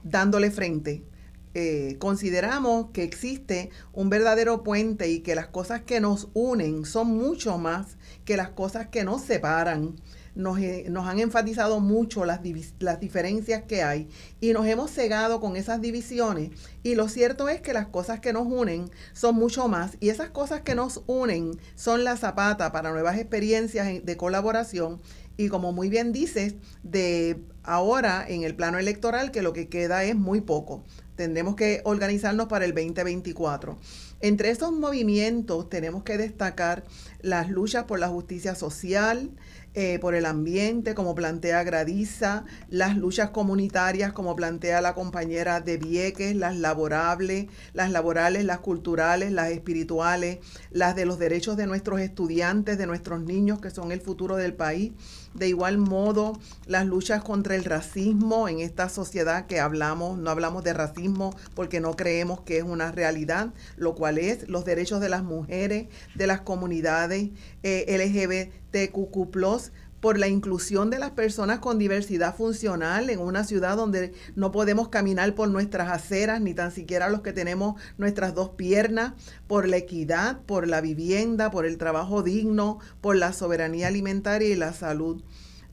dándole 0.05 0.51
frente. 0.51 1.05
Eh, 1.53 1.97
consideramos 1.99 2.93
que 2.93 3.03
existe 3.03 3.69
un 3.93 4.09
verdadero 4.09 4.63
puente 4.63 5.11
y 5.11 5.21
que 5.21 5.35
las 5.35 5.49
cosas 5.49 5.83
que 5.83 6.01
nos 6.01 6.29
unen 6.33 6.87
son 6.87 7.09
mucho 7.09 7.59
más 7.59 7.98
que 8.29 8.37
las 8.37 8.51
cosas 8.51 8.89
que 8.89 9.05
nos 9.05 9.23
separan. 9.23 9.97
nos, 10.35 10.59
eh, 10.59 10.85
han 10.95 11.19
enfatizado 11.19 11.81
mucho 11.81 12.27
las, 12.27 12.41
las 12.79 13.01
diferencias 13.01 13.63
que 13.63 13.83
hay 13.83 14.07
y 14.39 14.53
nos 14.53 14.67
hemos 14.67 14.91
cegado 14.91 15.41
con 15.41 15.57
esas 15.57 15.81
divisiones. 15.81 16.51
Y 16.83 16.95
lo 16.95 17.09
cierto 17.09 17.49
es 17.49 17.63
que 17.63 17.73
las 17.73 17.87
cosas 17.87 18.21
que 18.21 18.35
nos 18.35 18.47
unen 18.47 18.91
son 19.15 19.35
mucho 19.35 19.67
más 19.67 19.97
y 19.99 20.11
esas 20.11 20.29
cosas 20.29 20.61
que 20.61 20.75
nos 20.75 21.03
unen 21.07 21.59
son 21.75 22.05
la 22.05 22.19
zapata 22.19 22.71
para 22.71 22.93
nuevas 22.93 23.17
experiencias 23.17 24.05
de 24.05 24.17
colaboración 24.19 25.01
y 25.39 25.49
como 25.49 25.73
muy 25.73 25.89
bien 25.89 26.13
dices, 26.13 26.57
de 26.83 27.41
ahora 27.63 28.27
en 28.29 28.43
el 28.43 28.55
plano 28.55 28.79
electoral 28.79 29.31
que 29.31 29.41
lo 29.41 29.55
que 29.55 29.69
queda 29.69 30.05
es 30.05 30.17
muy 30.17 30.43
poco. 30.43 30.85
Tendremos 31.17 31.57
que 31.57 31.81
organizarnos 31.85 32.49
para 32.49 32.67
el 32.67 32.75
2024. 32.75 33.79
Entre 34.21 34.51
esos 34.51 34.73
movimientos 34.73 35.71
tenemos 35.71 36.03
que 36.03 36.19
destacar 36.19 36.83
las 37.21 37.49
luchas 37.51 37.85
por 37.85 38.01
la 38.01 38.09
justicia 38.09 38.57
social, 38.57 39.31
eh, 39.75 40.01
por 40.01 40.17
el 40.17 40.27
ambiente, 40.27 40.97
como 40.97 41.15
plantea 41.15 41.63
Gradiza, 41.63 42.45
las 42.69 42.97
luchas 42.97 43.31
comunitarias, 43.31 44.13
como 44.13 44.35
plantea 44.35 44.81
la 44.81 44.95
compañera 44.95 45.61
de 45.61 45.77
Vieques, 45.77 46.35
las 46.35 46.57
laborables, 46.57 47.47
las 47.75 47.93
laborales, 47.93 48.45
las 48.45 48.59
culturales, 48.59 49.31
las 49.31 49.51
espirituales, 49.51 50.39
las 50.73 50.97
de 50.97 51.07
los 51.07 51.21
derechos 51.21 51.57
de 51.57 51.69
nuestros 51.69 52.01
estudiantes, 52.01 52.77
de 52.77 52.89
nuestros 52.89 53.21
niños, 53.21 53.61
que 53.61 53.71
son 53.71 53.93
el 53.93 54.01
futuro 54.01 54.35
del 54.35 54.55
país. 54.55 54.95
De 55.35 55.49
igual 55.49 55.79
modo, 55.79 56.39
las 56.67 56.87
luchas 56.87 57.23
contra 57.23 57.55
el 57.55 57.65
racismo 57.65 58.49
en 58.49 58.61
esta 58.61 58.89
sociedad 58.89 59.47
que 59.47 59.61
hablamos, 59.61 60.19
no 60.19 60.31
hablamos 60.31 60.65
de 60.65 60.73
racismo 60.73 61.37
porque 61.55 61.81
no 61.81 61.95
creemos 61.97 62.41
que 62.41 62.59
es 62.59 62.65
una 62.65 62.93
realidad, 62.93 63.53
lo 63.77 63.95
cual 63.95 64.19
es 64.19 64.49
los 64.49 64.65
derechos 64.65 65.01
de 65.01 65.09
las 65.09 65.23
mujeres, 65.23 65.89
de 66.15 66.27
las 66.27 66.41
comunidades 66.41 67.31
eh, 67.63 68.51
LGBTQ, 68.73 69.71
por 70.01 70.19
la 70.19 70.29
inclusión 70.29 70.91
de 70.91 70.99
las 70.99 71.11
personas 71.11 71.59
con 71.59 71.79
diversidad 71.79 72.37
funcional 72.37 73.11
en 73.11 73.21
una 73.21 73.45
ciudad 73.45 73.77
donde 73.77 74.13
no 74.37 74.53
podemos 74.53 74.89
caminar 74.89 75.35
por 75.35 75.49
nuestras 75.49 75.91
aceras, 75.91 76.41
ni 76.41 76.55
tan 76.55 76.71
siquiera 76.71 77.09
los 77.09 77.23
que 77.23 77.33
tenemos 77.33 77.81
nuestras 77.97 78.35
dos 78.35 78.51
piernas, 78.51 79.15
por 79.47 79.69
la 79.69 79.79
equidad, 79.79 80.41
por 80.43 80.69
la 80.69 80.81
vivienda, 80.81 81.51
por 81.51 81.67
el 81.67 81.79
trabajo 81.79 82.23
digno, 82.23 82.79
por 83.01 83.17
la 83.17 83.33
soberanía 83.33 83.89
alimentaria 83.89 84.49
y 84.49 84.57
la 84.57 84.73
salud. 84.73 85.23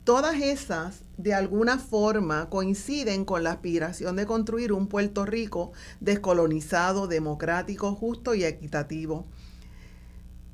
Todas 0.06 0.40
esas, 0.40 1.02
de 1.16 1.34
alguna 1.34 1.78
forma, 1.78 2.48
coinciden 2.48 3.24
con 3.24 3.42
la 3.42 3.50
aspiración 3.50 4.14
de 4.14 4.24
construir 4.24 4.72
un 4.72 4.86
Puerto 4.86 5.26
Rico 5.26 5.72
descolonizado, 5.98 7.08
democrático, 7.08 7.92
justo 7.96 8.32
y 8.36 8.44
equitativo. 8.44 9.26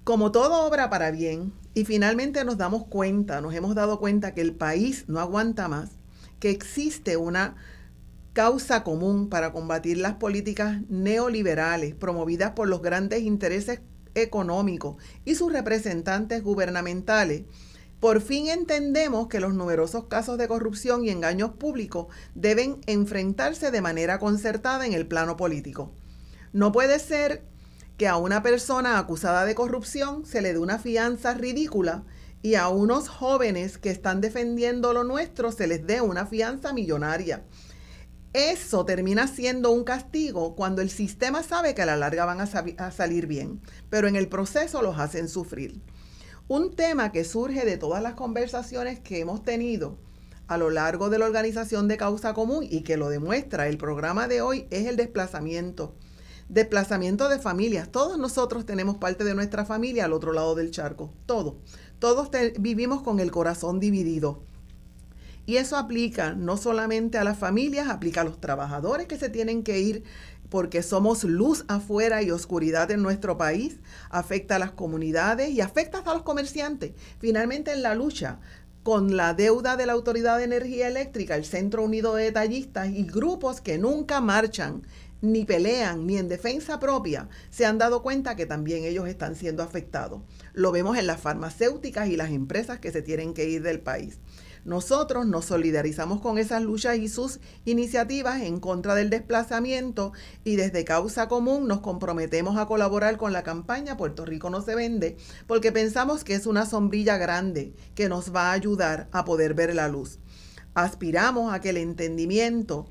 Como 0.04 0.32
todo 0.32 0.66
obra 0.66 0.90
para 0.90 1.12
bien, 1.12 1.52
y 1.74 1.84
finalmente 1.84 2.44
nos 2.44 2.58
damos 2.58 2.86
cuenta, 2.86 3.40
nos 3.40 3.54
hemos 3.54 3.76
dado 3.76 4.00
cuenta 4.00 4.34
que 4.34 4.40
el 4.40 4.52
país 4.52 5.04
no 5.06 5.20
aguanta 5.20 5.68
más, 5.68 5.90
que 6.40 6.50
existe 6.50 7.16
una 7.16 7.54
causa 8.32 8.82
común 8.82 9.28
para 9.28 9.52
combatir 9.52 9.98
las 9.98 10.14
políticas 10.14 10.80
neoliberales 10.88 11.94
promovidas 11.94 12.50
por 12.50 12.68
los 12.68 12.82
grandes 12.82 13.22
intereses 13.22 13.80
económicos 14.16 14.96
y 15.24 15.36
sus 15.36 15.52
representantes 15.52 16.42
gubernamentales, 16.42 17.44
por 18.00 18.20
fin 18.20 18.48
entendemos 18.48 19.28
que 19.28 19.38
los 19.38 19.54
numerosos 19.54 20.06
casos 20.06 20.36
de 20.36 20.48
corrupción 20.48 21.04
y 21.04 21.10
engaños 21.10 21.52
públicos 21.52 22.08
deben 22.34 22.80
enfrentarse 22.88 23.70
de 23.70 23.80
manera 23.80 24.18
concertada 24.18 24.84
en 24.84 24.94
el 24.94 25.06
plano 25.06 25.36
político. 25.36 25.92
No 26.52 26.72
puede 26.72 26.98
ser 26.98 27.51
que 27.96 28.08
a 28.08 28.16
una 28.16 28.42
persona 28.42 28.98
acusada 28.98 29.44
de 29.44 29.54
corrupción 29.54 30.24
se 30.24 30.42
le 30.42 30.52
dé 30.52 30.58
una 30.58 30.78
fianza 30.78 31.34
ridícula 31.34 32.04
y 32.42 32.56
a 32.56 32.68
unos 32.68 33.08
jóvenes 33.08 33.78
que 33.78 33.90
están 33.90 34.20
defendiendo 34.20 34.92
lo 34.92 35.04
nuestro 35.04 35.52
se 35.52 35.66
les 35.66 35.86
dé 35.86 36.00
una 36.00 36.26
fianza 36.26 36.72
millonaria. 36.72 37.44
Eso 38.32 38.86
termina 38.86 39.26
siendo 39.26 39.70
un 39.70 39.84
castigo 39.84 40.56
cuando 40.56 40.80
el 40.80 40.88
sistema 40.88 41.42
sabe 41.42 41.74
que 41.74 41.82
a 41.82 41.86
la 41.86 41.96
larga 41.96 42.24
van 42.24 42.40
a, 42.40 42.90
salir 42.90 43.26
bien, 43.26 43.60
pero 43.90 44.08
en 44.08 44.16
el 44.16 44.28
proceso 44.28 44.80
los 44.80 44.98
hacen 44.98 45.28
sufrir. 45.28 45.82
Un 46.48 46.74
tema 46.74 47.12
que 47.12 47.24
surge 47.24 47.66
de 47.66 47.76
todas 47.76 48.02
las 48.02 48.14
conversaciones 48.14 48.98
que 49.00 49.20
hemos 49.20 49.42
tenido 49.42 49.98
a 50.48 50.56
lo 50.56 50.70
largo 50.70 51.10
de 51.10 51.18
la 51.18 51.26
organización 51.26 51.88
de 51.88 51.98
causa 51.98 52.32
común 52.32 52.66
y 52.68 52.82
que 52.82 52.96
lo 52.96 53.10
demuestra 53.10 53.68
el 53.68 53.76
programa 53.76 54.28
de 54.28 54.40
hoy 54.40 54.66
es 54.70 54.86
el 54.86 54.96
desplazamiento. 54.96 55.94
Desplazamiento 56.52 57.30
de 57.30 57.38
familias. 57.38 57.90
Todos 57.90 58.18
nosotros 58.18 58.66
tenemos 58.66 58.98
parte 58.98 59.24
de 59.24 59.34
nuestra 59.34 59.64
familia 59.64 60.04
al 60.04 60.12
otro 60.12 60.34
lado 60.34 60.54
del 60.54 60.70
charco. 60.70 61.10
Todos. 61.24 61.54
Todos 61.98 62.28
vivimos 62.58 63.00
con 63.00 63.20
el 63.20 63.30
corazón 63.30 63.80
dividido. 63.80 64.42
Y 65.46 65.56
eso 65.56 65.78
aplica 65.78 66.34
no 66.34 66.58
solamente 66.58 67.16
a 67.16 67.24
las 67.24 67.38
familias, 67.38 67.88
aplica 67.88 68.20
a 68.20 68.24
los 68.24 68.38
trabajadores 68.38 69.06
que 69.06 69.16
se 69.16 69.30
tienen 69.30 69.62
que 69.62 69.80
ir 69.80 70.04
porque 70.50 70.82
somos 70.82 71.24
luz 71.24 71.64
afuera 71.68 72.22
y 72.22 72.30
oscuridad 72.30 72.90
en 72.90 73.00
nuestro 73.00 73.38
país, 73.38 73.78
afecta 74.10 74.56
a 74.56 74.58
las 74.58 74.72
comunidades 74.72 75.48
y 75.48 75.62
afecta 75.62 75.98
hasta 75.98 76.10
a 76.10 76.14
los 76.14 76.22
comerciantes. 76.22 76.92
Finalmente, 77.18 77.72
en 77.72 77.82
la 77.82 77.94
lucha 77.94 78.40
con 78.82 79.16
la 79.16 79.32
deuda 79.32 79.76
de 79.76 79.86
la 79.86 79.92
Autoridad 79.92 80.38
de 80.38 80.44
Energía 80.44 80.88
Eléctrica, 80.88 81.36
el 81.36 81.44
Centro 81.44 81.84
Unido 81.84 82.14
de 82.14 82.24
Detallistas 82.24 82.88
y 82.90 83.04
grupos 83.04 83.60
que 83.60 83.78
nunca 83.78 84.20
marchan 84.20 84.82
ni 85.22 85.44
pelean 85.44 86.06
ni 86.06 86.18
en 86.18 86.28
defensa 86.28 86.78
propia, 86.78 87.28
se 87.50 87.64
han 87.64 87.78
dado 87.78 88.02
cuenta 88.02 88.36
que 88.36 88.44
también 88.44 88.84
ellos 88.84 89.08
están 89.08 89.36
siendo 89.36 89.62
afectados. 89.62 90.20
Lo 90.52 90.72
vemos 90.72 90.98
en 90.98 91.06
las 91.06 91.20
farmacéuticas 91.20 92.08
y 92.08 92.16
las 92.16 92.30
empresas 92.30 92.80
que 92.80 92.92
se 92.92 93.00
tienen 93.00 93.32
que 93.32 93.48
ir 93.48 93.62
del 93.62 93.80
país. 93.80 94.18
Nosotros 94.64 95.26
nos 95.26 95.46
solidarizamos 95.46 96.20
con 96.20 96.38
esas 96.38 96.62
luchas 96.62 96.96
y 96.96 97.08
sus 97.08 97.40
iniciativas 97.64 98.42
en 98.42 98.60
contra 98.60 98.94
del 98.94 99.10
desplazamiento 99.10 100.12
y 100.44 100.54
desde 100.54 100.84
Causa 100.84 101.26
Común 101.26 101.66
nos 101.66 101.80
comprometemos 101.80 102.56
a 102.56 102.66
colaborar 102.66 103.16
con 103.16 103.32
la 103.32 103.42
campaña 103.42 103.96
Puerto 103.96 104.24
Rico 104.24 104.50
no 104.50 104.62
se 104.62 104.76
vende 104.76 105.16
porque 105.48 105.72
pensamos 105.72 106.22
que 106.22 106.34
es 106.34 106.46
una 106.46 106.64
sombrilla 106.64 107.16
grande 107.16 107.74
que 107.96 108.08
nos 108.08 108.32
va 108.32 108.50
a 108.50 108.52
ayudar 108.52 109.08
a 109.10 109.24
poder 109.24 109.54
ver 109.54 109.74
la 109.74 109.88
luz. 109.88 110.20
Aspiramos 110.74 111.52
a 111.52 111.60
que 111.60 111.70
el 111.70 111.76
entendimiento 111.76 112.86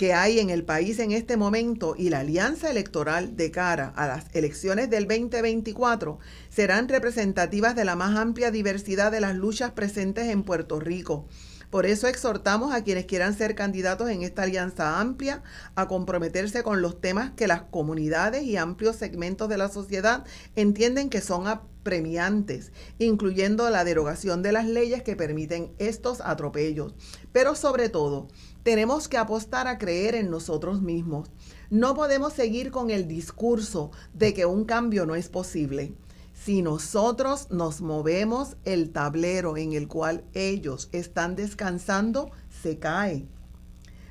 que 0.00 0.14
hay 0.14 0.40
en 0.40 0.48
el 0.48 0.64
país 0.64 0.98
en 0.98 1.12
este 1.12 1.36
momento 1.36 1.94
y 1.94 2.08
la 2.08 2.20
alianza 2.20 2.70
electoral 2.70 3.36
de 3.36 3.50
cara 3.50 3.92
a 3.96 4.06
las 4.06 4.24
elecciones 4.32 4.88
del 4.88 5.06
2024 5.06 6.18
serán 6.48 6.88
representativas 6.88 7.76
de 7.76 7.84
la 7.84 7.96
más 7.96 8.16
amplia 8.16 8.50
diversidad 8.50 9.12
de 9.12 9.20
las 9.20 9.36
luchas 9.36 9.72
presentes 9.72 10.28
en 10.28 10.42
Puerto 10.42 10.80
Rico. 10.80 11.28
Por 11.68 11.84
eso 11.84 12.08
exhortamos 12.08 12.72
a 12.74 12.82
quienes 12.82 13.04
quieran 13.04 13.36
ser 13.36 13.54
candidatos 13.54 14.08
en 14.08 14.22
esta 14.22 14.44
alianza 14.44 15.00
amplia 15.00 15.42
a 15.74 15.86
comprometerse 15.86 16.62
con 16.62 16.80
los 16.80 16.98
temas 17.02 17.32
que 17.32 17.46
las 17.46 17.60
comunidades 17.60 18.44
y 18.44 18.56
amplios 18.56 18.96
segmentos 18.96 19.50
de 19.50 19.58
la 19.58 19.68
sociedad 19.68 20.24
entienden 20.56 21.10
que 21.10 21.20
son 21.20 21.46
apremiantes, 21.46 22.72
incluyendo 22.98 23.68
la 23.68 23.84
derogación 23.84 24.42
de 24.42 24.52
las 24.52 24.66
leyes 24.66 25.02
que 25.02 25.14
permiten 25.14 25.72
estos 25.78 26.22
atropellos. 26.22 26.94
Pero 27.32 27.54
sobre 27.54 27.90
todo, 27.90 28.28
tenemos 28.62 29.08
que 29.08 29.16
apostar 29.16 29.66
a 29.68 29.78
creer 29.78 30.14
en 30.14 30.30
nosotros 30.30 30.82
mismos. 30.82 31.30
No 31.70 31.94
podemos 31.94 32.32
seguir 32.32 32.70
con 32.70 32.90
el 32.90 33.08
discurso 33.08 33.90
de 34.12 34.34
que 34.34 34.46
un 34.46 34.64
cambio 34.64 35.06
no 35.06 35.14
es 35.14 35.28
posible. 35.28 35.94
Si 36.32 36.62
nosotros 36.62 37.48
nos 37.50 37.80
movemos, 37.80 38.56
el 38.64 38.90
tablero 38.90 39.56
en 39.56 39.74
el 39.74 39.88
cual 39.88 40.24
ellos 40.32 40.88
están 40.92 41.36
descansando 41.36 42.30
se 42.62 42.78
cae. 42.78 43.26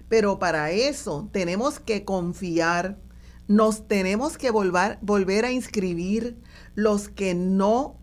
Pero 0.10 0.40
para 0.40 0.72
eso 0.72 1.30
tenemos 1.32 1.80
que 1.80 2.04
confiar, 2.04 3.00
nos 3.48 3.88
tenemos 3.88 4.38
que 4.38 4.52
volver, 4.52 5.46
a 5.46 5.52
inscribir 5.52 6.38
los 6.76 7.10
que 7.10 7.34
no 7.34 7.99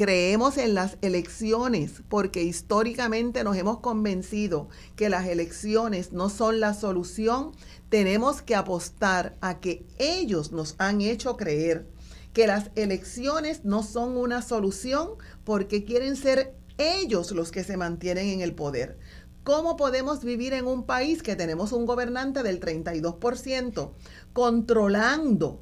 creemos 0.00 0.56
en 0.56 0.72
las 0.72 0.96
elecciones 1.02 2.02
porque 2.08 2.42
históricamente 2.42 3.44
nos 3.44 3.54
hemos 3.58 3.80
convencido 3.80 4.70
que 4.96 5.10
las 5.10 5.26
elecciones 5.26 6.14
no 6.14 6.30
son 6.30 6.58
la 6.58 6.72
solución, 6.72 7.52
tenemos 7.90 8.40
que 8.40 8.54
apostar 8.54 9.36
a 9.42 9.60
que 9.60 9.84
ellos 9.98 10.52
nos 10.52 10.74
han 10.78 11.02
hecho 11.02 11.36
creer 11.36 11.86
que 12.32 12.46
las 12.46 12.70
elecciones 12.76 13.66
no 13.66 13.82
son 13.82 14.16
una 14.16 14.40
solución 14.40 15.10
porque 15.44 15.84
quieren 15.84 16.16
ser 16.16 16.54
ellos 16.78 17.32
los 17.32 17.50
que 17.50 17.62
se 17.62 17.76
mantienen 17.76 18.28
en 18.28 18.40
el 18.40 18.54
poder. 18.54 18.98
¿Cómo 19.44 19.76
podemos 19.76 20.24
vivir 20.24 20.54
en 20.54 20.66
un 20.66 20.86
país 20.86 21.22
que 21.22 21.36
tenemos 21.36 21.72
un 21.72 21.84
gobernante 21.84 22.42
del 22.42 22.58
32% 22.58 23.90
controlando 24.32 25.60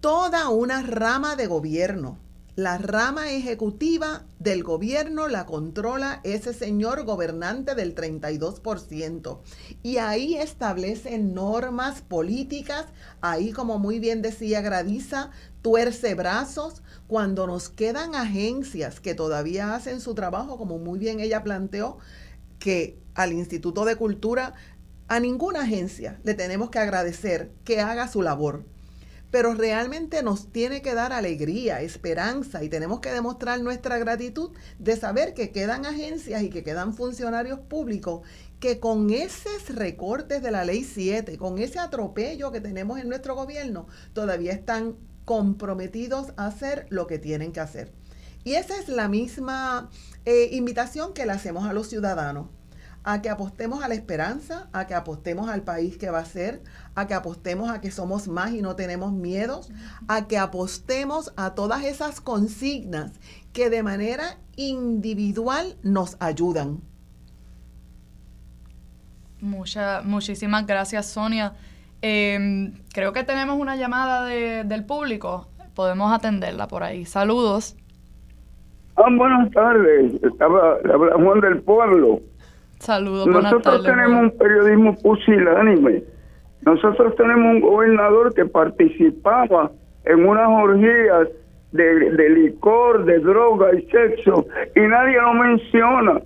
toda 0.00 0.48
una 0.48 0.80
rama 0.82 1.36
de 1.36 1.46
gobierno? 1.46 2.24
La 2.56 2.78
rama 2.78 3.32
ejecutiva 3.32 4.26
del 4.38 4.62
gobierno 4.62 5.26
la 5.26 5.44
controla 5.44 6.20
ese 6.22 6.54
señor 6.54 7.04
gobernante 7.04 7.74
del 7.74 7.96
32%. 7.96 9.40
Y 9.82 9.96
ahí 9.96 10.36
establece 10.36 11.18
normas 11.18 12.02
políticas, 12.02 12.86
ahí 13.20 13.50
como 13.50 13.80
muy 13.80 13.98
bien 13.98 14.22
decía 14.22 14.60
Gradiza, 14.60 15.30
tuerce 15.62 16.14
brazos, 16.14 16.82
cuando 17.08 17.48
nos 17.48 17.68
quedan 17.68 18.14
agencias 18.14 19.00
que 19.00 19.14
todavía 19.14 19.74
hacen 19.74 20.00
su 20.00 20.14
trabajo, 20.14 20.56
como 20.56 20.78
muy 20.78 21.00
bien 21.00 21.18
ella 21.18 21.42
planteó, 21.42 21.98
que 22.60 23.00
al 23.14 23.32
Instituto 23.32 23.84
de 23.84 23.96
Cultura, 23.96 24.54
a 25.08 25.18
ninguna 25.18 25.62
agencia 25.62 26.20
le 26.22 26.34
tenemos 26.34 26.70
que 26.70 26.78
agradecer 26.78 27.50
que 27.64 27.80
haga 27.80 28.08
su 28.08 28.22
labor 28.22 28.64
pero 29.34 29.52
realmente 29.52 30.22
nos 30.22 30.52
tiene 30.52 30.80
que 30.80 30.94
dar 30.94 31.12
alegría, 31.12 31.80
esperanza 31.80 32.62
y 32.62 32.68
tenemos 32.68 33.00
que 33.00 33.10
demostrar 33.10 33.60
nuestra 33.60 33.98
gratitud 33.98 34.52
de 34.78 34.94
saber 34.96 35.34
que 35.34 35.50
quedan 35.50 35.86
agencias 35.86 36.44
y 36.44 36.50
que 36.50 36.62
quedan 36.62 36.94
funcionarios 36.94 37.58
públicos 37.58 38.20
que 38.60 38.78
con 38.78 39.10
esos 39.10 39.70
recortes 39.70 40.40
de 40.40 40.52
la 40.52 40.64
ley 40.64 40.84
7, 40.84 41.36
con 41.36 41.58
ese 41.58 41.80
atropello 41.80 42.52
que 42.52 42.60
tenemos 42.60 43.00
en 43.00 43.08
nuestro 43.08 43.34
gobierno, 43.34 43.88
todavía 44.12 44.52
están 44.52 44.94
comprometidos 45.24 46.28
a 46.36 46.46
hacer 46.46 46.86
lo 46.90 47.08
que 47.08 47.18
tienen 47.18 47.50
que 47.50 47.58
hacer. 47.58 47.90
Y 48.44 48.54
esa 48.54 48.78
es 48.78 48.88
la 48.88 49.08
misma 49.08 49.90
eh, 50.26 50.50
invitación 50.52 51.12
que 51.12 51.26
le 51.26 51.32
hacemos 51.32 51.66
a 51.66 51.72
los 51.72 51.88
ciudadanos 51.88 52.50
a 53.04 53.20
que 53.20 53.28
apostemos 53.28 53.84
a 53.84 53.88
la 53.88 53.94
esperanza, 53.94 54.68
a 54.72 54.86
que 54.86 54.94
apostemos 54.94 55.48
al 55.50 55.62
país 55.62 55.98
que 55.98 56.10
va 56.10 56.20
a 56.20 56.24
ser, 56.24 56.62
a 56.94 57.06
que 57.06 57.12
apostemos 57.12 57.70
a 57.70 57.80
que 57.82 57.90
somos 57.90 58.28
más 58.28 58.52
y 58.52 58.62
no 58.62 58.76
tenemos 58.76 59.12
miedos, 59.12 59.70
a 60.08 60.26
que 60.26 60.38
apostemos 60.38 61.32
a 61.36 61.54
todas 61.54 61.84
esas 61.84 62.22
consignas 62.22 63.12
que 63.52 63.68
de 63.68 63.82
manera 63.82 64.38
individual 64.56 65.76
nos 65.82 66.16
ayudan. 66.18 66.80
muchísimas 69.40 70.66
gracias, 70.66 71.06
Sonia. 71.06 71.52
Em, 72.00 72.72
creo 72.92 73.12
que 73.12 73.22
tenemos 73.22 73.58
una 73.58 73.76
llamada 73.76 74.24
del 74.24 74.84
público. 74.86 75.48
Podemos 75.74 76.10
atenderla 76.12 76.68
por 76.68 76.82
ahí. 76.82 77.04
Saludos. 77.04 77.76
Ah, 78.96 79.08
buenas 79.10 79.50
tardes. 79.50 80.14
Estaba, 80.22 80.78
Juan 81.16 81.40
del 81.40 81.60
Pueblo. 81.62 82.20
Saludos, 82.84 83.26
Nosotros 83.26 83.82
tenemos 83.82 84.24
un 84.24 84.30
periodismo 84.36 84.94
pusilánime. 84.96 86.02
Nosotros 86.66 87.16
tenemos 87.16 87.54
un 87.54 87.60
gobernador 87.60 88.34
que 88.34 88.44
participaba 88.44 89.70
en 90.04 90.28
unas 90.28 90.46
orgías 90.48 91.28
de, 91.72 92.28
licor, 92.28 93.06
de 93.06 93.20
droga 93.20 93.74
y 93.74 93.86
sexo, 93.86 94.46
y 94.76 94.80
nadie 94.80 95.18
lo 95.18 95.32
menciona. 95.32 96.20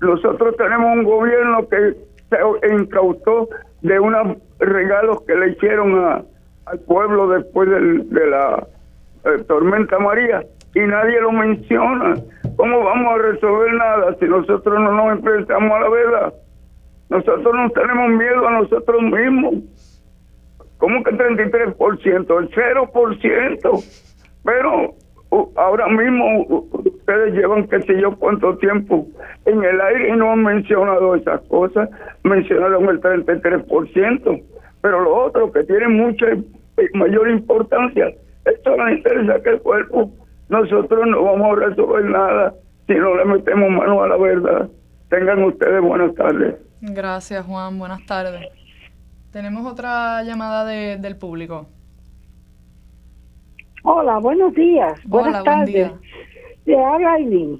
Nosotros 0.00 0.56
tenemos 0.56 0.96
un 0.96 1.04
gobierno 1.04 1.68
que 1.68 1.94
se 2.30 2.72
incautó 2.72 3.50
de 3.82 4.00
unos 4.00 4.38
regalos 4.58 5.20
que 5.26 5.34
le 5.34 5.50
hicieron 5.50 6.24
al 6.64 6.78
pueblo 6.86 7.28
después 7.28 7.68
de 7.68 8.26
la 8.28 8.66
eh, 9.24 9.44
tormenta 9.46 9.98
María, 9.98 10.42
y 10.76 10.80
nadie 10.80 11.18
lo 11.22 11.32
menciona. 11.32 12.16
¿Cómo 12.56 12.84
vamos 12.84 13.14
a 13.14 13.22
resolver 13.22 13.72
nada 13.72 14.14
si 14.20 14.26
nosotros 14.26 14.78
no 14.78 14.92
nos 14.92 15.16
enfrentamos 15.16 15.72
a 15.72 15.80
la 15.80 15.88
verdad? 15.88 16.34
Nosotros 17.08 17.54
no 17.54 17.70
tenemos 17.70 18.10
miedo 18.10 18.46
a 18.46 18.50
nosotros 18.50 19.02
mismos. 19.02 19.54
¿Cómo 20.76 21.02
que 21.02 21.12
33%? 21.12 22.40
El 22.40 22.50
0%. 22.50 23.84
Pero 24.44 24.94
ahora 25.56 25.86
mismo 25.88 26.44
ustedes 26.74 27.32
llevan 27.32 27.66
qué 27.68 27.80
sé 27.80 27.98
yo 27.98 28.14
cuánto 28.16 28.58
tiempo 28.58 29.06
en 29.46 29.64
el 29.64 29.80
aire 29.80 30.10
y 30.10 30.12
no 30.12 30.32
han 30.32 30.42
mencionado 30.42 31.14
esas 31.14 31.40
cosas. 31.48 31.88
Mencionaron 32.22 32.86
el 32.90 33.00
33%. 33.00 34.42
Pero 34.82 35.00
lo 35.00 35.24
otro 35.24 35.50
que 35.52 35.64
tiene 35.64 35.88
mucha 35.88 36.26
mayor 36.92 37.30
importancia, 37.30 38.12
esto 38.44 38.76
no 38.76 38.90
interesa 38.90 39.42
que 39.42 39.50
el 39.50 39.60
cuerpo 39.62 40.12
nosotros 40.48 41.06
no 41.06 41.22
vamos 41.22 41.56
a 41.56 41.66
resolver 41.66 42.04
nada 42.04 42.54
si 42.86 42.94
no 42.94 43.16
le 43.16 43.24
metemos 43.24 43.70
mano 43.70 44.02
a 44.02 44.08
la 44.08 44.16
verdad. 44.16 44.68
Tengan 45.08 45.42
ustedes 45.44 45.80
buenas 45.82 46.14
tardes. 46.14 46.56
Gracias, 46.80 47.44
Juan. 47.46 47.78
Buenas 47.78 48.04
tardes. 48.06 48.48
Tenemos 49.32 49.70
otra 49.70 50.22
llamada 50.22 50.64
de, 50.64 50.96
del 50.98 51.16
público. 51.16 51.66
Hola, 53.82 54.18
buenos 54.18 54.54
días. 54.54 55.00
buenas 55.04 55.44
tardes. 55.44 55.92
Le 56.64 56.84
habla 56.84 57.12
Aileen. 57.12 57.58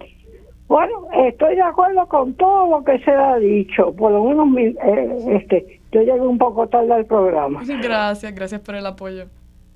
Bueno, 0.68 1.06
estoy 1.28 1.54
de 1.54 1.62
acuerdo 1.62 2.06
con 2.08 2.34
todo 2.34 2.68
lo 2.68 2.84
que 2.84 2.98
se 2.98 3.10
ha 3.12 3.36
dicho. 3.36 3.92
Por 3.94 4.10
lo 4.10 4.24
menos 4.24 4.48
eh, 4.58 5.38
este, 5.40 5.80
yo 5.92 6.00
llegué 6.00 6.20
un 6.20 6.38
poco 6.38 6.66
tarde 6.68 6.92
al 6.92 7.06
programa. 7.06 7.62
Gracias, 7.82 8.34
gracias 8.34 8.60
por 8.60 8.74
el 8.74 8.86
apoyo. 8.86 9.26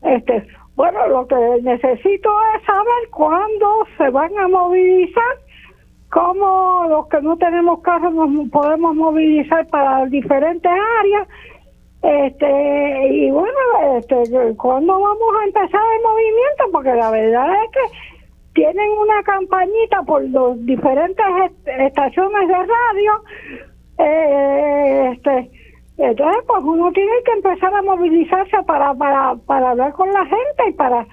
Este, 0.02 0.46
bueno, 0.80 1.06
lo 1.08 1.26
que 1.26 1.36
necesito 1.60 2.30
es 2.56 2.64
saber 2.64 3.10
cuándo 3.10 3.86
se 3.98 4.08
van 4.08 4.30
a 4.38 4.48
movilizar, 4.48 5.36
cómo 6.10 6.86
los 6.88 7.06
que 7.08 7.20
no 7.20 7.36
tenemos 7.36 7.82
carros 7.82 8.14
nos 8.14 8.48
podemos 8.48 8.96
movilizar 8.96 9.66
para 9.66 10.06
diferentes 10.06 10.72
áreas. 10.72 11.28
Este, 12.00 13.08
y 13.08 13.30
bueno, 13.30 13.58
este, 13.98 14.56
¿cuándo 14.56 14.98
vamos 14.98 15.28
a 15.42 15.44
empezar 15.44 15.82
el 15.96 16.02
movimiento? 16.02 16.64
Porque 16.72 16.94
la 16.94 17.10
verdad 17.10 17.48
es 17.62 17.70
que 17.72 17.98
tienen 18.54 18.90
una 18.92 19.22
campañita 19.22 20.02
por 20.04 20.26
los 20.30 20.64
diferentes 20.64 21.26
estaciones 21.66 22.48
de 22.48 22.54
radio. 22.54 23.12
Eh, 23.98 25.10
este, 25.12 25.59
entonces, 26.02 26.42
pues 26.46 26.60
uno 26.64 26.90
tiene 26.92 27.12
que 27.24 27.32
empezar 27.32 27.74
a 27.74 27.82
movilizarse 27.82 28.56
para, 28.66 28.94
para, 28.94 29.34
para 29.46 29.70
hablar 29.70 29.92
con 29.92 30.10
la 30.10 30.24
gente 30.24 30.68
y 30.68 30.72
para 30.72 31.06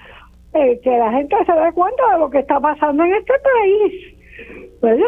eh, 0.54 0.80
que 0.82 0.90
la 0.90 1.12
gente 1.12 1.36
se 1.44 1.52
dé 1.52 1.72
cuenta 1.72 2.12
de 2.12 2.18
lo 2.18 2.30
que 2.30 2.38
está 2.38 2.58
pasando 2.58 3.04
en 3.04 3.14
este 3.14 3.34
país. 3.38 4.18
¿Verdad? 4.80 5.04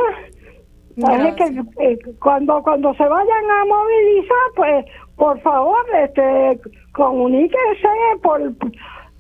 que 1.37 1.85
eh, 1.85 1.99
cuando 2.19 2.63
cuando 2.63 2.93
se 2.95 3.05
vayan 3.05 3.51
a 3.51 3.65
movilizar, 3.65 4.37
pues 4.55 4.85
por 5.17 5.41
favor, 5.41 5.83
este, 5.95 6.61
comuníquense 6.93 7.89
por 8.23 8.41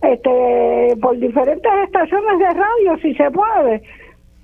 este 0.03 0.97
por 1.01 1.19
diferentes 1.19 1.73
estaciones 1.85 2.39
de 2.39 2.51
radio 2.51 2.99
si 3.01 3.15
se 3.15 3.31
puede. 3.31 3.83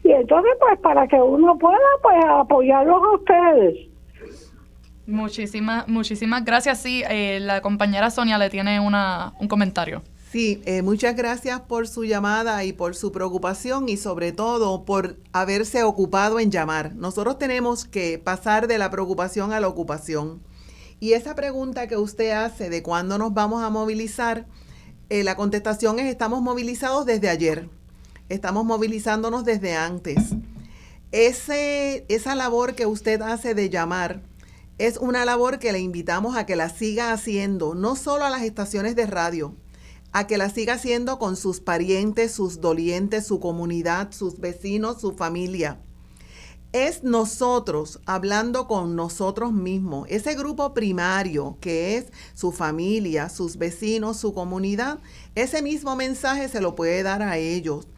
Y 0.05 0.13
entonces, 0.13 0.53
pues 0.61 0.79
para 0.81 1.07
que 1.09 1.17
uno 1.17 1.59
pueda 1.59 1.79
pues 2.03 2.25
apoyarlos 2.27 3.03
a 3.03 3.15
ustedes. 3.17 3.96
Muchísimas, 5.07 5.87
muchísimas 5.89 6.45
gracias. 6.45 6.81
Sí, 6.81 7.03
eh, 7.09 7.39
la 7.41 7.63
compañera 7.63 8.11
Sonia 8.11 8.39
le 8.39 8.51
tiene 8.51 8.81
una, 8.81 9.35
un 9.39 9.49
comentario. 9.49 10.03
Sí, 10.31 10.61
eh, 10.67 10.83
muchas 10.83 11.15
gracias 11.15 11.61
por 11.61 11.87
su 11.87 12.05
llamada 12.05 12.65
y 12.65 12.73
por 12.73 12.97
su 12.97 13.13
preocupación 13.13 13.89
y 13.89 13.97
sobre 13.97 14.33
todo 14.33 14.85
por 14.85 15.17
haberse 15.33 15.85
ocupado 15.85 16.41
en 16.41 16.51
llamar. 16.51 16.95
Nosotros 16.97 17.39
tenemos 17.39 17.85
que 17.85 18.19
pasar 18.19 18.67
de 18.67 18.79
la 18.79 18.91
preocupación 18.91 19.53
a 19.53 19.61
la 19.61 19.69
ocupación. 19.69 20.43
Y 20.99 21.13
esa 21.13 21.35
pregunta 21.35 21.87
que 21.87 21.97
usted 21.97 22.33
hace 22.33 22.71
de 22.71 22.83
cuándo 22.83 23.19
nos 23.19 23.33
vamos 23.33 23.63
a 23.63 23.71
movilizar, 23.71 24.47
eh, 25.09 25.23
la 25.23 25.37
contestación 25.37 26.01
es 26.01 26.07
estamos 26.07 26.43
movilizados 26.43 27.07
desde 27.07 27.29
ayer. 27.29 27.69
Estamos 28.29 28.65
movilizándonos 28.65 29.45
desde 29.45 29.77
antes. 29.77 30.35
Ese, 31.13 32.05
esa 32.09 32.35
labor 32.35 32.75
que 32.75 32.87
usted 32.87 33.23
hace 33.23 33.55
de 33.55 33.71
llamar, 33.71 34.21
es 34.79 34.99
una 34.99 35.25
labor 35.25 35.59
que 35.59 35.73
le 35.73 35.81
invitamos 35.81 36.37
a 36.37 36.45
que 36.45 36.57
la 36.57 36.69
siga 36.69 37.13
haciendo, 37.13 37.75
no 37.75 37.97
solo 37.97 38.25
a 38.25 38.31
las 38.31 38.43
estaciones 38.43 38.95
de 38.95 39.07
radio, 39.07 39.55
a 40.13 40.27
que 40.27 40.39
la 40.39 40.51
siga 40.51 40.75
haciendo 40.75 41.19
con 41.19 41.37
sus 41.37 41.61
parientes, 41.61 42.33
sus 42.33 42.61
dolientes, 42.61 43.27
su 43.27 43.41
comunidad, 43.41 44.13
sus 44.13 44.39
vecinos, 44.39 45.01
su 45.01 45.13
familia. 45.13 45.81
Es 46.73 47.05
nosotros 47.05 48.01
hablando 48.05 48.67
con 48.67 48.97
nosotros 48.97 49.53
mismos, 49.53 50.07
ese 50.11 50.35
grupo 50.35 50.75
primario 50.75 51.57
que 51.61 51.97
es 51.97 52.07
su 52.35 52.53
familia, 52.53 53.31
sus 53.31 53.57
vecinos, 53.57 54.19
su 54.19 54.35
comunidad, 54.35 54.99
ese 55.35 55.63
mismo 55.63 55.97
mensaje 55.97 56.49
se 56.49 56.61
lo 56.61 56.75
puede 56.75 57.03
dar 57.03 57.23
a 57.23 57.39
ellos. 57.39 57.89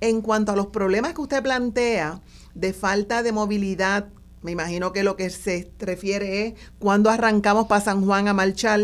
En 0.00 0.20
cuanto 0.20 0.52
a 0.52 0.56
los 0.56 0.68
problemas 0.68 1.14
que 1.14 1.22
usted 1.22 1.42
plantea 1.42 2.22
de 2.54 2.72
falta 2.72 3.24
de 3.24 3.32
movilidad 3.32 4.08
me 4.42 4.52
imagino 4.52 4.92
que 4.92 5.02
lo 5.02 5.16
que 5.16 5.30
se 5.30 5.70
refiere 5.78 6.46
es 6.46 6.54
cuando 6.78 7.10
arrancamos 7.10 7.66
para 7.66 7.84
San 7.84 8.04
Juan 8.04 8.28
a 8.28 8.34
marchar. 8.34 8.80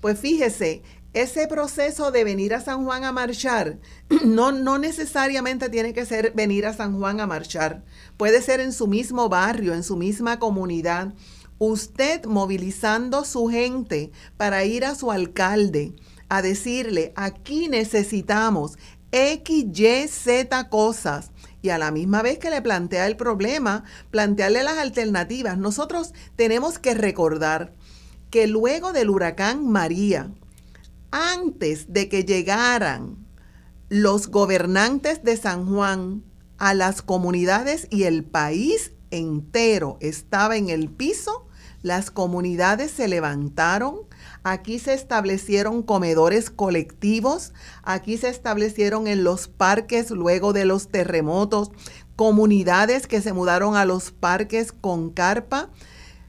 Pues 0.00 0.18
fíjese, 0.18 0.82
ese 1.12 1.46
proceso 1.48 2.10
de 2.10 2.24
venir 2.24 2.52
a 2.52 2.60
San 2.60 2.84
Juan 2.84 3.04
a 3.04 3.12
marchar 3.12 3.78
no, 4.24 4.52
no 4.52 4.78
necesariamente 4.78 5.70
tiene 5.70 5.94
que 5.94 6.04
ser 6.04 6.32
venir 6.34 6.66
a 6.66 6.74
San 6.74 6.98
Juan 6.98 7.20
a 7.20 7.26
marchar. 7.26 7.84
Puede 8.16 8.42
ser 8.42 8.60
en 8.60 8.72
su 8.72 8.86
mismo 8.86 9.28
barrio, 9.28 9.72
en 9.72 9.82
su 9.82 9.96
misma 9.96 10.38
comunidad. 10.38 11.14
Usted 11.58 12.26
movilizando 12.26 13.24
su 13.24 13.46
gente 13.46 14.10
para 14.36 14.64
ir 14.64 14.84
a 14.84 14.94
su 14.94 15.10
alcalde 15.10 15.94
a 16.28 16.42
decirle, 16.42 17.14
aquí 17.16 17.68
necesitamos 17.68 18.76
X, 19.10 19.64
Y, 19.72 20.08
Z 20.08 20.68
cosas. 20.68 21.30
Y 21.66 21.70
a 21.70 21.78
la 21.78 21.90
misma 21.90 22.22
vez 22.22 22.38
que 22.38 22.48
le 22.48 22.62
plantea 22.62 23.08
el 23.08 23.16
problema, 23.16 23.82
plantearle 24.12 24.62
las 24.62 24.78
alternativas. 24.78 25.58
Nosotros 25.58 26.14
tenemos 26.36 26.78
que 26.78 26.94
recordar 26.94 27.74
que 28.30 28.46
luego 28.46 28.92
del 28.92 29.10
huracán 29.10 29.66
María, 29.66 30.30
antes 31.10 31.92
de 31.92 32.08
que 32.08 32.24
llegaran 32.24 33.16
los 33.88 34.28
gobernantes 34.28 35.24
de 35.24 35.36
San 35.36 35.66
Juan 35.66 36.22
a 36.56 36.72
las 36.72 37.02
comunidades 37.02 37.88
y 37.90 38.04
el 38.04 38.22
país 38.22 38.92
entero 39.10 39.98
estaba 40.00 40.56
en 40.56 40.68
el 40.68 40.88
piso, 40.88 41.48
las 41.82 42.12
comunidades 42.12 42.92
se 42.92 43.08
levantaron, 43.08 44.02
aquí 44.46 44.78
se 44.78 44.94
establecieron 44.94 45.82
comedores 45.82 46.50
colectivos, 46.50 47.52
aquí 47.82 48.16
se 48.16 48.28
establecieron 48.28 49.08
en 49.08 49.24
los 49.24 49.48
parques 49.48 50.12
luego 50.12 50.52
de 50.52 50.64
los 50.64 50.86
terremotos, 50.86 51.72
comunidades 52.14 53.08
que 53.08 53.20
se 53.20 53.32
mudaron 53.32 53.74
a 53.74 53.84
los 53.84 54.12
parques 54.12 54.70
con 54.70 55.10
carpa. 55.10 55.70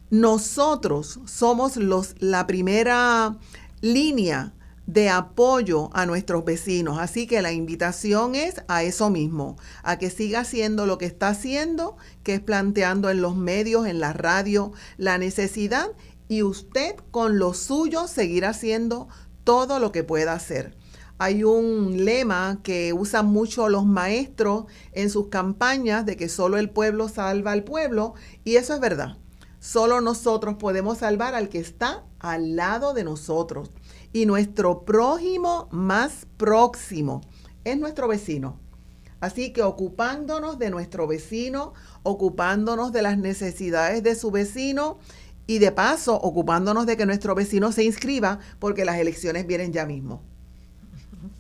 Nosotros 0.10 1.20
somos 1.26 1.78
los, 1.78 2.16
la 2.18 2.48
primera 2.48 3.38
línea 3.82 4.56
de 4.88 5.10
apoyo 5.10 5.90
a 5.94 6.08
nuestros 6.08 6.44
vecinos. 6.44 6.98
Así 6.98 7.28
que 7.28 7.44
la 7.44 7.52
invitación 7.52 8.34
es 8.34 8.64
a 8.68 8.82
eso 8.82 9.12
mismo, 9.12 9.58
a 9.84 9.98
que 9.98 10.10
siga 10.10 10.40
haciendo 10.40 10.88
lo 10.88 10.98
que 10.98 11.06
está 11.06 11.28
haciendo, 11.28 11.98
que 12.24 12.36
es 12.36 12.40
planteando 12.40 13.12
en 13.12 13.22
los 13.22 13.36
medios, 13.36 13.86
en 13.86 14.00
la 14.00 14.14
radio, 14.14 14.72
la 14.98 15.18
necesidad 15.18 15.90
y 16.28 16.44
usted 16.44 16.96
con 17.12 17.40
lo 17.40 17.54
suyo 17.54 18.08
seguir 18.08 18.46
haciendo 18.46 19.08
todo 19.44 19.80
lo 19.80 19.92
que 19.92 20.04
pueda 20.04 20.34
hacer. 20.34 20.76
Hay 21.20 21.44
un 21.44 22.06
lema 22.06 22.60
que 22.62 22.94
usan 22.94 23.26
mucho 23.28 23.70
los 23.70 23.86
maestros 23.86 24.66
en 24.92 25.10
sus 25.10 25.30
campañas 25.30 26.06
de 26.06 26.16
que 26.16 26.30
solo 26.30 26.58
el 26.58 26.70
pueblo 26.70 27.10
salva 27.10 27.54
al 27.54 27.64
pueblo 27.64 28.14
y 28.44 28.58
eso 28.58 28.76
es 28.76 28.80
verdad. 28.80 29.18
Solo 29.60 30.02
nosotros 30.02 30.56
podemos 30.60 31.00
salvar 31.00 31.34
al 31.34 31.50
que 31.50 31.60
está 31.60 32.04
al 32.20 32.56
lado 32.56 32.94
de 32.94 33.04
nosotros 33.04 33.72
y 34.14 34.28
nuestro 34.28 34.86
prójimo 34.86 35.68
más 35.72 36.28
próximo 36.38 37.22
es 37.64 37.78
nuestro 37.80 38.08
vecino. 38.08 38.60
Así 39.20 39.52
que 39.52 39.64
ocupándonos 39.64 40.60
de 40.60 40.70
nuestro 40.70 41.08
vecino, 41.08 41.74
ocupándonos 42.04 42.92
de 42.92 43.02
las 43.02 43.18
necesidades 43.18 44.04
de 44.04 44.14
su 44.14 44.30
vecino 44.30 45.00
y 45.48 45.60
de 45.60 45.72
paso 45.72 46.16
ocupándonos 46.16 46.86
de 46.86 46.98
que 46.98 47.06
nuestro 47.06 47.34
vecino 47.34 47.72
se 47.72 47.84
inscriba 47.86 48.40
porque 48.60 48.86
las 48.86 48.98
elecciones 48.98 49.48
vienen 49.48 49.74
ya 49.74 49.86
mismo. 49.86 50.22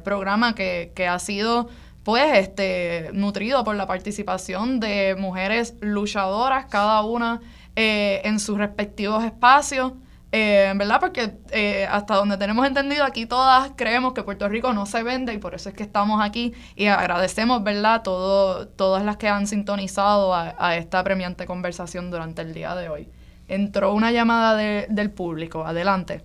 programa 0.05 0.55
que, 0.55 0.93
que 0.95 1.09
ha 1.09 1.19
sido 1.19 1.69
pues 2.09 2.39
este, 2.39 3.11
nutrido 3.13 3.63
por 3.65 3.77
la 3.77 3.87
participación 3.87 4.81
de 4.81 5.15
mujeres 5.19 5.75
luchadoras, 5.81 6.65
cada 6.65 7.03
una 7.03 7.43
eh, 7.77 8.23
en 8.25 8.41
sus 8.41 8.57
respectivos 8.57 9.23
espacios. 9.25 9.93
Eh, 10.31 10.73
¿Verdad? 10.77 10.99
Porque 11.01 11.31
eh, 11.53 11.87
hasta 11.91 12.15
donde 12.17 12.37
tenemos 12.37 12.67
entendido, 12.67 13.05
aquí 13.05 13.25
todas 13.25 13.73
creemos 13.77 14.13
que 14.13 14.23
Puerto 14.23 14.47
Rico 14.49 14.75
no 14.75 14.85
se 14.85 15.03
vende 15.03 15.33
y 15.33 15.39
por 15.39 15.55
eso 15.55 15.71
es 15.71 15.75
que 15.75 15.83
estamos 15.83 16.21
aquí 16.23 16.53
y 16.77 16.87
agradecemos, 16.87 17.65
¿verdad?, 17.65 18.03
Todo, 18.03 18.69
todas 18.69 19.05
las 19.05 19.17
que 19.17 19.29
han 19.29 19.47
sintonizado 19.47 20.35
a, 20.35 20.77
esta 20.77 21.03
premiante 21.03 21.47
conversación 21.47 22.11
durante 22.11 22.43
el 22.43 22.53
día 22.53 22.75
de 22.75 22.91
hoy. 22.91 23.09
Entró 23.49 23.95
una 23.95 24.13
llamada 24.13 24.57
del 24.57 25.11
público. 25.11 25.65
Adelante. 25.65 26.21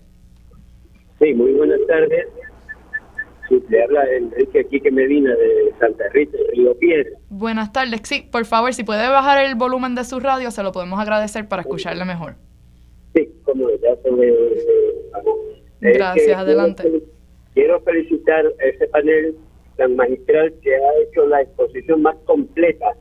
Sí, 1.18 1.32
muy 1.32 1.52
buenas 1.52 1.80
tardes. 1.88 2.26
Sí, 3.48 3.62
le 3.70 3.82
habla 3.82 4.04
Enrique 4.10 4.66
Quique 4.66 4.90
Medina 4.90 5.30
de 5.30 5.74
Santa 5.78 6.04
Rita, 6.12 6.36
de 6.36 6.54
Río 6.54 6.78
Piedra. 6.78 7.10
Buenas 7.30 7.72
tardes. 7.72 8.02
Sí, 8.04 8.28
por 8.30 8.44
favor, 8.44 8.74
si 8.74 8.84
puede 8.84 9.08
bajar 9.08 9.42
el 9.44 9.54
volumen 9.54 9.94
de 9.94 10.04
su 10.04 10.20
radio, 10.20 10.50
se 10.50 10.62
lo 10.62 10.72
podemos 10.72 11.00
agradecer 11.00 11.48
para 11.48 11.62
escucharle 11.62 12.04
mejor. 12.04 12.36
Ya 13.84 13.96
se 13.96 14.10
me... 14.10 14.32
Gracias, 15.80 16.38
adelante. 16.38 17.02
Quiero 17.52 17.80
felicitar 17.82 18.46
a 18.46 18.64
ese 18.64 18.86
panel 18.88 19.36
tan 19.76 19.94
magistral 19.94 20.52
que 20.62 20.74
ha 20.74 20.98
hecho 21.02 21.26
la 21.26 21.42
exposición 21.42 22.00
más 22.02 22.16
completa 22.24 22.96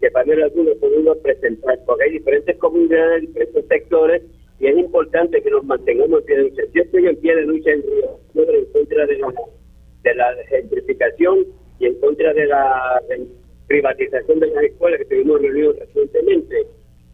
que 0.00 0.10
panel 0.10 0.42
alguno 0.42 0.72
podido 0.80 1.16
presentar, 1.20 1.78
porque 1.86 2.04
hay 2.04 2.12
diferentes 2.12 2.56
comunidades, 2.56 3.20
diferentes 3.20 3.66
sectores, 3.68 4.22
y 4.58 4.66
es 4.68 4.78
importante 4.78 5.42
que 5.42 5.50
nos 5.50 5.64
mantengamos 5.64 6.26
en 6.28 6.44
lucha. 6.44 6.62
Yo 6.72 6.82
estoy 6.82 7.06
en 7.06 7.16
pie 7.16 7.36
de 7.36 7.42
lucha 7.42 7.70
en 7.70 7.82
Río, 7.82 8.18
en 8.34 8.64
contra 8.72 9.06
de 9.06 9.18
la 9.18 9.34
de 10.02 10.14
la 10.14 10.34
gentrificación 10.48 11.46
y 11.78 11.86
en 11.86 11.94
contra 12.00 12.32
de 12.32 12.46
la 12.46 13.02
privatización 13.68 14.40
de 14.40 14.46
las 14.48 14.64
escuelas 14.64 14.98
que 15.00 15.04
tuvimos 15.04 15.40
reunidos 15.40 15.78
recientemente. 15.78 16.66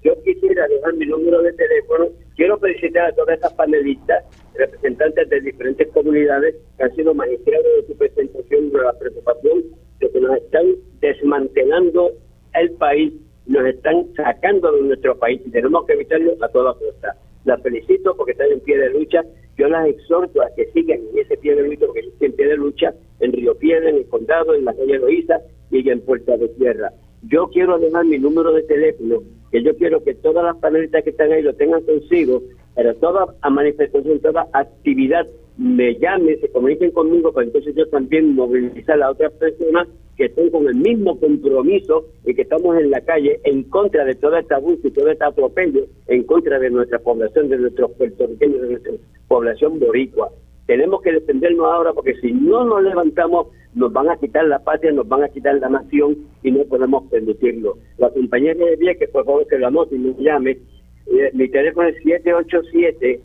Yo 0.03 0.15
quisiera 0.23 0.67
dejar 0.69 0.95
mi 0.95 1.07
número 1.07 1.43
de 1.43 1.53
teléfono. 1.53 2.09
Quiero 2.37 2.59
felicitar 2.59 3.11
a 3.11 3.15
todas 3.15 3.37
estas 3.37 3.53
panelistas, 3.55 4.25
representantes 4.55 5.29
de 5.29 5.41
diferentes 5.41 5.89
comunidades 5.89 6.55
que 6.77 6.85
han 6.85 6.95
sido 6.95 7.15
magistrados 7.15 7.67
de 7.81 7.87
su 7.87 7.99
presentación 7.99 8.71
de 8.71 8.79
la 8.79 8.93
preocupación 8.99 9.65
de 10.01 10.11
que 10.11 10.21
nos 10.21 10.37
están 10.37 10.67
desmantelando 11.01 12.13
el 12.55 12.71
país, 12.73 13.13
nos 13.47 13.67
están 13.67 14.07
sacando 14.15 14.73
de 14.73 14.83
nuestro 14.83 15.19
país 15.19 15.41
y 15.45 15.51
tenemos 15.51 15.85
que 15.87 15.95
evitarlo 15.95 16.33
a 16.41 16.49
toda 16.49 16.75
costa. 16.75 17.17
La 17.45 17.59
felicito 17.59 18.15
porque 18.17 18.33
están 18.33 18.53
en 18.53 18.61
pie 18.61 18.79
de 18.79 18.91
lucha 18.91 19.25
yo 19.59 19.69
las 19.69 19.89
exhorto 19.89 20.41
a 20.41 20.55
que 20.55 20.67
sigan 20.71 21.01
en 21.11 21.19
ese 21.19 21.37
pie 21.37 21.57
de 21.57 21.65
lucha, 21.65 21.87
porque 21.87 22.03
yo 22.03 22.27
en 22.27 22.33
pie 22.33 22.47
de 22.47 22.57
lucha 22.57 22.95
en 23.19 23.33
Río 23.33 23.57
Piedra, 23.57 23.91
en 23.91 23.97
el 23.97 24.07
Condado, 24.07 24.55
en 24.55 24.65
la 24.65 24.73
calle 24.73 25.01
Loíza 25.01 25.41
y 25.73 25.91
en 25.91 26.01
Puerta 26.01 26.37
de 26.37 26.49
Tierra. 26.51 26.93
Yo 27.23 27.49
quiero 27.49 27.77
dejar 27.77 28.05
mi 28.05 28.19
número 28.19 28.53
de 28.53 28.63
teléfono, 28.63 29.21
que 29.51 29.63
yo 29.63 29.77
quiero 29.77 30.03
que 30.03 30.15
todas 30.15 30.45
las 30.45 30.57
panelistas 30.57 31.05
que 31.05 31.11
están 31.11 31.33
ahí 31.33 31.43
lo 31.43 31.55
tengan 31.55 31.83
consigo, 31.83 32.43
pero 32.75 32.95
toda 32.97 33.27
manifestación, 33.51 34.21
toda 34.21 34.47
actividad 34.53 35.27
me 35.57 35.99
llame, 35.99 36.37
se 36.37 36.49
comuniquen 36.51 36.93
conmigo, 36.93 37.33
para 37.33 37.47
entonces 37.47 37.75
yo 37.75 37.89
también 37.89 38.35
movilizar 38.35 39.03
a 39.03 39.11
otras 39.11 39.33
personas 39.33 39.89
que 40.17 40.27
estén 40.27 40.51
con 40.51 40.67
el 40.69 40.75
mismo 40.75 41.19
compromiso 41.19 42.07
y 42.25 42.35
que 42.35 42.43
estamos 42.43 42.77
en 42.77 42.91
la 42.91 43.01
calle 43.01 43.41
en 43.45 43.65
contra 43.65 44.05
de 44.05 44.15
todo 44.15 44.37
este 44.37 44.55
abuso 44.55 44.87
y 44.87 44.91
todo 44.91 45.09
este 45.11 45.25
atropello, 45.25 45.87
en 46.07 46.25
contra 46.25 46.59
de 46.59 46.71
nuestra 46.71 46.99
población, 46.99 47.49
de 47.49 47.59
nuestros 47.59 47.91
puertorriqueños, 47.93 48.63
de 48.63 48.69
nuestra 48.69 48.93
población 49.29 49.79
boricua. 49.79 50.31
Tenemos 50.67 51.03
que 51.03 51.13
defendernos 51.13 51.67
ahora 51.67 51.93
porque 51.93 52.15
si 52.21 52.33
no 52.33 52.65
nos 52.65 52.83
levantamos 52.83 53.49
nos 53.79 53.93
van 53.93 54.11
a 54.11 54.17
quitar 54.17 54.45
la 54.47 54.59
patria, 54.59 54.91
nos 54.91 55.07
van 55.07 55.23
a 55.23 55.29
quitar 55.29 55.55
la 55.61 55.69
nación 55.69 56.27
y 56.43 56.51
no 56.51 56.65
podemos 56.65 57.09
permitirlo. 57.11 57.79
La 57.99 58.11
compañera 58.11 58.65
de 58.65 58.97
que 58.97 59.07
por 59.07 59.25
favor, 59.25 59.47
que 59.47 59.57
lo 59.57 59.69
anote 59.69 59.95
y 59.95 59.99
me 59.99 60.15
llame. 60.19 60.59
Eh, 61.07 61.31
mi 61.33 61.49
teléfono 61.49 61.89
es 61.89 61.97
787 62.03 63.21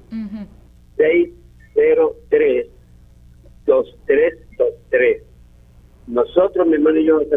6 0.98 1.30
03 2.30 2.68
2323. 3.66 5.24
Nosotros, 6.08 6.68
mi 6.68 6.76
hermano 6.76 7.00
y 7.00 7.06
yo, 7.06 7.20
en 7.22 7.30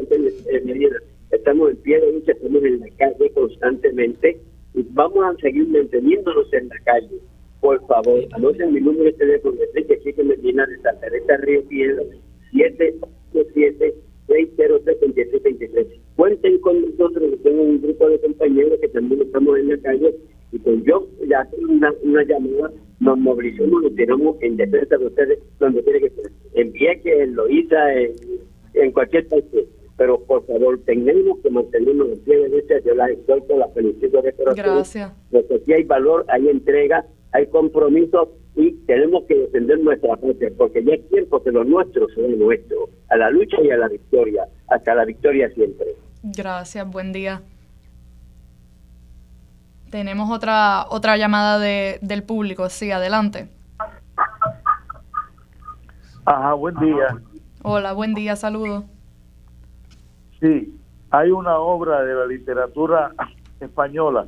estamos 1.30 1.70
en 1.70 1.76
pie 1.78 2.00
de 2.00 2.12
lucha, 2.12 2.32
estamos 2.32 2.62
en 2.64 2.80
la 2.80 2.88
calle 2.98 3.30
constantemente 3.30 4.40
y 4.74 4.82
vamos 4.90 5.24
a 5.24 5.40
seguir 5.40 5.66
manteniéndonos 5.68 6.52
en 6.52 6.68
la 6.68 6.78
calle. 6.84 7.18
Por 7.60 7.84
favor, 7.86 8.20
anoten 8.32 8.74
mi 8.74 8.80
número 8.80 9.04
de 9.04 9.12
teléfono, 9.14 9.56
Enrique 9.68 9.98
Chique 10.04 10.22
Medina 10.22 10.66
de 10.66 10.76
Santa 10.82 11.00
Teresa 11.00 11.38
Río 11.38 11.66
Piedra, 11.66 12.02
787 12.52 13.94
603 14.28 15.86
Cuenten 16.16 16.58
con 16.60 16.80
nosotros, 16.80 17.30
tengo 17.42 17.62
un 17.62 17.80
grupo 17.80 18.08
de 18.08 18.20
compañeros 18.20 18.78
que 18.80 18.88
también 18.88 19.22
estamos 19.22 19.58
en 19.58 19.68
la 19.68 19.78
calle 19.78 20.14
y 20.52 20.58
con 20.58 20.82
yo 20.84 21.06
ya 21.28 21.40
hacer 21.40 21.64
una, 21.66 21.92
una 22.02 22.24
llamada 22.24 22.72
nos 23.00 23.18
movilizamos, 23.18 23.82
nos 23.82 23.94
tiramos 23.94 24.36
en 24.40 24.56
defensa 24.56 24.96
de 24.96 25.06
ustedes 25.06 25.38
donde 25.58 25.82
quiere 25.82 26.00
que 26.00 26.10
sea. 26.10 26.30
En 26.54 26.72
Vieques, 26.72 27.20
en 27.20 27.36
Loíza, 27.36 27.92
en, 27.94 28.12
en 28.74 28.92
cualquier 28.92 29.28
parte. 29.28 29.66
Pero 29.98 30.20
por 30.24 30.46
favor, 30.46 30.78
tenemos 30.84 31.38
que 31.40 31.50
mantenernos 31.50 32.08
en 32.10 32.18
pie 32.20 32.38
de 32.38 32.48
lucha. 32.48 32.78
Yo 32.84 32.94
las 32.94 33.10
exhorto, 33.10 33.56
las 33.56 33.72
felicito 33.74 34.20
de 34.22 34.32
corazón. 34.32 34.64
Gracias. 34.64 35.12
Porque 35.30 35.58
si 35.60 35.72
hay 35.72 35.84
valor, 35.84 36.24
hay 36.28 36.48
entrega, 36.48 37.06
hay 37.32 37.46
compromiso 37.46 38.32
y 38.56 38.72
tenemos 38.86 39.24
que 39.24 39.34
defender 39.34 39.78
nuestra 39.80 40.16
patria, 40.16 40.50
porque 40.56 40.82
ya 40.82 40.94
es 40.94 41.08
tiempo 41.10 41.42
que 41.42 41.52
lo 41.52 41.62
nuestro 41.62 42.08
sea 42.08 42.26
nuestro, 42.26 42.88
a 43.10 43.16
la 43.16 43.30
lucha 43.30 43.58
y 43.62 43.70
a 43.70 43.76
la 43.76 43.88
victoria. 43.88 44.48
hasta 44.68 44.94
la 44.94 45.04
victoria 45.04 45.50
siempre. 45.50 45.94
Gracias, 46.22 46.90
buen 46.90 47.12
día. 47.12 47.42
Tenemos 49.90 50.30
otra 50.30 50.86
otra 50.88 51.16
llamada 51.16 51.58
de, 51.58 51.98
del 52.00 52.24
público, 52.24 52.68
sí, 52.70 52.90
adelante. 52.90 53.48
Ajá, 56.24 56.54
buen 56.54 56.74
día. 56.76 57.22
Hola, 57.62 57.92
buen 57.92 58.14
día, 58.14 58.36
saludos. 58.36 58.84
Sí, 60.40 60.74
hay 61.10 61.30
una 61.30 61.58
obra 61.58 62.02
de 62.02 62.14
la 62.14 62.26
literatura 62.26 63.12
española 63.60 64.26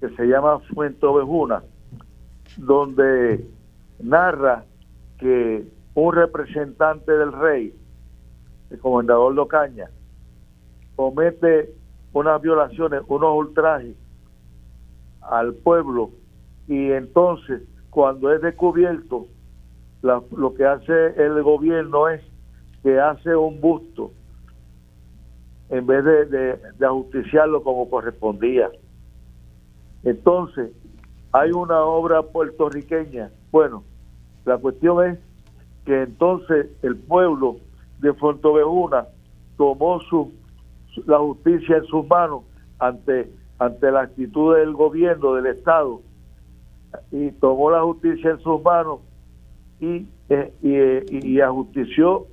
que 0.00 0.08
se 0.10 0.24
llama 0.26 0.60
Fuente 0.72 1.04
Ovejuna, 1.04 1.62
donde 2.58 3.44
narra 4.00 4.64
que 5.18 5.66
un 5.94 6.14
representante 6.14 7.12
del 7.12 7.32
rey, 7.32 7.74
el 8.70 8.78
comendador 8.78 9.34
Locaña, 9.34 9.88
comete 10.96 11.72
unas 12.12 12.40
violaciones, 12.42 13.02
unos 13.08 13.36
ultrajes 13.36 13.96
al 15.22 15.54
pueblo 15.54 16.10
y 16.66 16.90
entonces 16.92 17.62
cuando 17.90 18.32
es 18.32 18.42
descubierto 18.42 19.26
lo 20.02 20.54
que 20.54 20.64
hace 20.64 21.22
el 21.22 21.42
gobierno 21.42 22.08
es 22.08 22.22
que 22.82 23.00
hace 23.00 23.34
un 23.34 23.60
busto 23.60 24.12
en 25.70 25.86
vez 25.86 26.04
de, 26.04 26.26
de, 26.26 26.86
ajusticiarlo 26.86 27.62
como 27.62 27.90
correspondía. 27.90 28.70
Entonces, 30.02 30.70
hay 31.32 31.50
una 31.52 31.80
obra 31.82 32.22
puertorriqueña. 32.22 33.30
Bueno, 33.50 33.84
la 34.44 34.56
cuestión 34.58 35.04
es 35.10 35.18
que 35.84 36.02
entonces 36.02 36.68
el 36.82 36.96
pueblo 36.96 37.56
de 38.00 38.12
Fontovejuna 38.14 39.06
tomó 39.56 40.00
su, 40.00 40.32
la 41.06 41.18
justicia 41.18 41.78
en 41.78 41.84
sus 41.84 42.06
manos 42.06 42.42
ante, 42.78 43.30
ante 43.58 43.90
la 43.90 44.02
actitud 44.02 44.56
del 44.56 44.72
gobierno, 44.72 45.34
del 45.34 45.46
Estado, 45.46 46.00
y 47.10 47.30
tomó 47.32 47.70
la 47.70 47.82
justicia 47.82 48.30
en 48.30 48.38
sus 48.40 48.62
manos 48.62 49.00
y, 49.80 50.06
eh, 50.30 50.52
y, 50.62 51.26
y 51.26 51.40
ajustició 51.40 52.26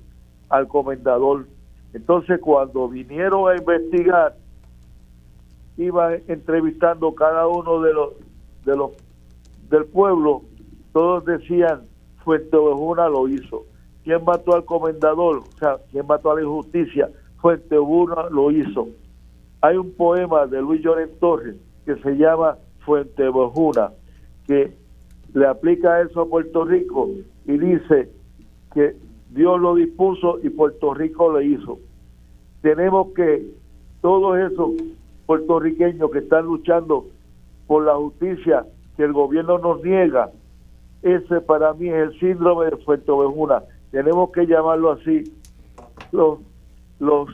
al 0.49 0.67
comendador. 0.67 1.47
Entonces, 1.93 2.39
cuando 2.41 2.88
vinieron 2.88 3.49
a 3.49 3.55
investigar, 3.55 4.35
iban 5.77 6.22
entrevistando 6.27 7.13
cada 7.15 7.47
uno 7.47 7.81
de 7.81 7.93
los 7.93 8.09
de 8.65 8.75
los 8.75 8.91
del 9.69 9.85
pueblo, 9.85 10.41
todos 10.93 11.25
decían 11.25 11.81
Fuente 12.23 12.55
Ovejuna 12.55 13.09
lo 13.09 13.27
hizo. 13.27 13.65
¿Quién 14.03 14.23
mató 14.23 14.55
al 14.55 14.65
comendador? 14.65 15.37
O 15.37 15.57
sea, 15.59 15.77
¿quién 15.91 16.05
mató 16.05 16.31
a 16.31 16.35
la 16.35 16.41
injusticia? 16.41 17.09
Fuente 17.37 17.77
Ovejuna 17.77 18.29
lo 18.29 18.51
hizo. 18.51 18.87
Hay 19.61 19.77
un 19.77 19.91
poema 19.93 20.45
de 20.45 20.61
Luis 20.61 20.81
Llorén 20.81 21.09
Torres 21.19 21.55
que 21.85 21.95
se 21.95 22.11
llama 22.15 22.57
Fuente 22.79 23.27
Ovejuna, 23.27 23.91
que 24.47 24.73
le 25.33 25.47
aplica 25.47 26.01
eso 26.01 26.21
a 26.21 26.29
Puerto 26.29 26.65
Rico 26.65 27.09
y 27.45 27.57
dice 27.57 28.09
que 28.73 28.95
Dios 29.31 29.59
lo 29.59 29.75
dispuso 29.75 30.39
y 30.43 30.49
Puerto 30.49 30.93
Rico 30.93 31.29
lo 31.29 31.41
hizo. 31.41 31.79
Tenemos 32.61 33.13
que 33.13 33.45
todos 34.01 34.37
esos 34.37 34.71
puertorriqueños 35.25 36.09
que 36.11 36.19
están 36.19 36.45
luchando 36.45 37.07
por 37.67 37.83
la 37.83 37.95
justicia 37.95 38.65
que 38.97 39.03
el 39.03 39.13
gobierno 39.13 39.57
nos 39.57 39.83
niega, 39.83 40.31
ese 41.01 41.41
para 41.41 41.73
mí 41.73 41.89
es 41.89 41.95
el 41.95 42.19
síndrome 42.19 42.65
de 42.65 42.77
Fuerteventura. 42.77 43.63
Tenemos 43.91 44.31
que 44.31 44.47
llamarlo 44.47 44.91
así. 44.91 45.23
Los, 46.11 46.39
los 46.99 47.29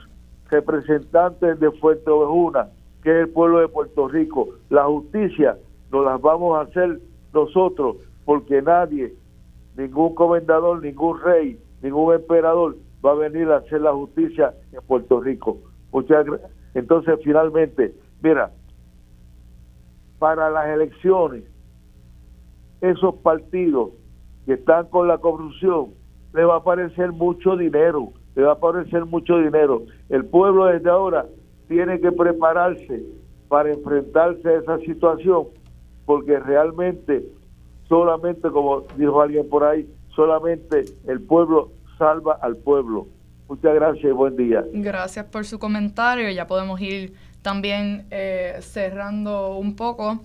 representantes 0.50 1.60
de 1.60 1.72
Fuerteventura, 1.72 2.70
que 3.04 3.10
es 3.12 3.28
el 3.28 3.30
pueblo 3.30 3.60
de 3.60 3.68
Puerto 3.68 4.08
Rico, 4.08 4.50
la 4.70 4.86
justicia 4.86 5.58
nos 5.92 6.06
las 6.06 6.22
vamos 6.22 6.58
a 6.58 6.62
hacer 6.62 7.00
nosotros, 7.34 7.98
porque 8.26 8.62
nadie, 8.62 9.14
ningún 9.78 10.16
comendador, 10.16 10.82
ningún 10.82 11.20
rey, 11.22 11.60
ningún 11.82 12.14
emperador 12.14 12.76
va 13.04 13.12
a 13.12 13.16
venir 13.16 13.50
a 13.50 13.58
hacer 13.58 13.82
la 13.82 13.94
justicia 13.94 14.54
en 14.72 14.82
Puerto 14.82 15.20
Rico. 15.22 15.58
Entonces, 16.74 17.20
finalmente, 17.24 17.94
mira, 18.22 18.52
para 20.22 20.52
las 20.52 20.68
elecciones, 20.68 21.44
esos 22.80 23.16
partidos 23.24 23.90
que 24.46 24.54
están 24.54 24.86
con 24.90 25.08
la 25.08 25.18
corrupción, 25.18 25.96
le 26.36 26.46
va 26.46 26.54
a 26.54 26.58
aparecer 26.58 27.12
mucho 27.12 27.58
dinero, 27.58 28.14
le 28.36 28.44
va 28.44 28.52
a 28.52 28.54
aparecer 28.54 29.04
mucho 29.06 29.40
dinero. 29.40 29.82
El 30.10 30.26
pueblo 30.26 30.66
desde 30.66 30.92
ahora 30.92 31.26
tiene 31.68 32.00
que 32.00 32.12
prepararse 32.12 33.02
para 33.48 33.74
enfrentarse 33.74 34.48
a 34.48 34.60
esa 34.60 34.78
situación, 34.82 35.48
porque 36.06 36.38
realmente, 36.38 37.26
solamente, 37.90 38.48
como 38.52 38.82
dijo 38.98 39.22
alguien 39.22 39.50
por 39.50 39.64
ahí, 39.64 39.90
solamente 40.16 40.86
el 41.08 41.20
pueblo 41.22 41.72
salva 41.98 42.38
al 42.44 42.58
pueblo. 42.58 43.08
Muchas 43.50 43.74
gracias 43.74 44.06
y 44.06 44.12
buen 44.12 44.38
día. 44.38 44.64
Gracias 44.72 45.26
por 45.26 45.46
su 45.46 45.58
comentario. 45.58 46.30
Ya 46.30 46.46
podemos 46.46 46.80
ir 46.80 47.14
también 47.42 48.06
eh, 48.12 48.60
cerrando 48.62 49.56
un 49.58 49.76
poco. 49.76 50.24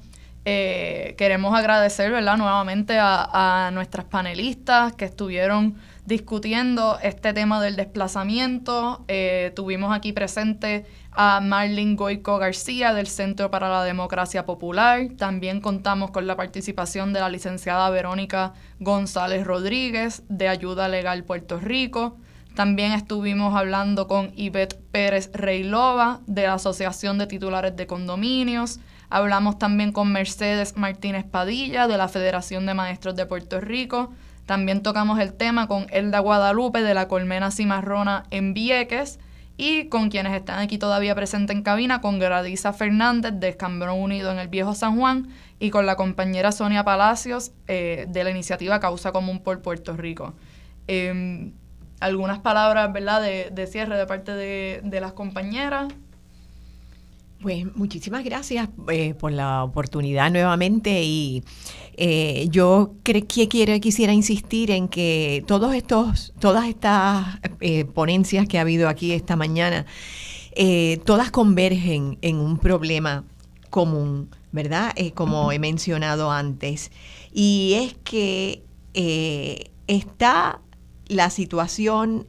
Eh, 0.49 1.17
queremos 1.19 1.59
agradecer 1.59 2.13
nuevamente 2.13 2.99
a, 3.01 3.71
nuestras 3.73 4.07
panelistas 4.07 4.93
que 4.93 5.05
estuvieron 5.05 5.75
discutiendo 6.05 7.01
este 7.03 7.33
tema 7.33 7.61
del 7.61 7.75
desplazamiento. 7.75 9.05
Eh, 9.09 9.53
tuvimos 9.57 9.93
aquí 9.93 10.13
presente 10.13 10.87
a 11.11 11.41
Marlene 11.41 11.97
Goico 11.97 12.39
García 12.39 12.95
del 12.95 13.09
Centro 13.09 13.51
para 13.51 13.69
la 13.69 13.83
Democracia 13.83 14.47
Popular. 14.47 15.09
También 15.19 15.61
contamos 15.61 16.13
con 16.13 16.29
la 16.29 16.37
participación 16.37 17.13
de 17.13 17.19
la 17.19 17.29
licenciada 17.29 17.91
Verónica 17.91 18.53
González 18.79 19.45
Rodríguez 19.45 20.23
de 20.29 20.47
Ayuda 20.47 20.87
Legal 20.89 21.25
Puerto 21.25 21.59
Rico. 21.59 22.19
También 22.57 22.93
estuvimos 22.93 23.55
hablando 23.55 24.09
con 24.09 24.33
Ivette 24.35 24.81
Pérez 24.91 25.31
Reylova 25.35 26.23
de 26.27 26.45
la 26.45 26.55
Asociación 26.55 27.19
de 27.19 27.27
Titulares 27.27 27.77
de 27.77 27.87
Condominios. 27.87 28.81
Hablamos 29.11 29.59
también 29.59 29.93
con 29.93 30.11
Mercedes 30.11 30.75
Martínez 30.75 31.27
Padilla 31.27 31.87
de 31.87 31.99
la 31.99 32.09
Federación 32.09 32.65
de 32.65 32.73
Maestros 32.73 33.15
de 33.15 33.27
Puerto 33.27 33.61
Rico. 33.61 34.11
También 34.47 34.83
tocamos 34.83 35.19
el 35.19 35.35
tema 35.35 35.69
con 35.69 35.87
Elda 35.91 36.21
Guadalupe 36.21 36.81
de 36.81 36.95
la 36.95 37.09
Colmena 37.09 37.51
Cimarrona 37.51 38.25
en 38.31 38.55
Vieques 38.55 39.19
y 39.59 39.89
con 39.91 40.09
quienes 40.09 40.33
están 40.33 40.59
aquí 40.59 40.79
todavía 40.79 41.15
presentes 41.15 41.55
en 41.55 41.63
cabina, 41.63 42.01
con 42.01 42.19
Gradisa 42.19 42.73
Fernández 42.73 43.35
de 43.35 43.51
Escambrón 43.51 44.01
Unido 44.01 44.33
en 44.33 44.39
el 44.39 44.49
Viejo 44.49 44.75
San 44.75 44.97
Juan 44.97 45.29
y 45.59 45.69
con 45.69 45.85
la 45.85 45.97
compañera 45.97 46.53
Sonia 46.53 46.85
Palacios 46.85 47.53
eh, 47.69 48.07
de 48.09 48.25
la 48.25 48.31
iniciativa 48.31 48.81
Causa 48.81 49.13
Común 49.13 49.41
por 49.41 49.61
Puerto 49.61 49.95
Rico. 49.95 50.33
Em, 50.89 51.53
algunas 52.01 52.39
palabras 52.41 52.93
¿verdad? 52.93 53.23
De, 53.23 53.67
cierre 53.67 53.97
de 53.97 54.07
parte 54.07 54.33
de, 54.33 54.81
de 54.85 55.01
las 55.01 55.13
compañeras. 55.13 55.93
Pues 57.41 57.67
muchísimas 57.77 58.25
gracias 58.25 58.69
eh, 58.91 59.13
por 59.15 59.31
la 59.31 59.63
oportunidad 59.63 60.31
nuevamente 60.31 61.03
y 61.05 61.45
eh, 61.97 62.49
yo 62.51 62.95
quiero, 63.03 63.27
quisiera 63.27 64.15
insistir 64.15 64.71
en 64.71 64.89
que 64.89 65.45
todos 65.47 65.75
estos, 65.75 66.33
todas 66.41 66.67
estas 66.67 67.39
eh, 67.61 67.85
ponencias 67.85 68.49
que 68.49 68.57
ha 68.59 68.63
habido 68.63 68.89
aquí 68.89 69.13
esta 69.13 69.37
mañana, 69.37 69.85
todas 71.05 71.31
convergen 71.31 72.17
en 72.23 72.37
un 72.37 72.59
problema 72.59 73.25
común, 73.69 74.31
¿verdad? 74.51 74.95
como 75.15 75.53
he 75.53 75.59
mencionado 75.59 76.33
antes, 76.33 76.91
y 77.35 77.75
es 77.75 77.95
que 78.03 78.63
está 79.87 80.61
la 81.09 81.31
situación 81.31 82.27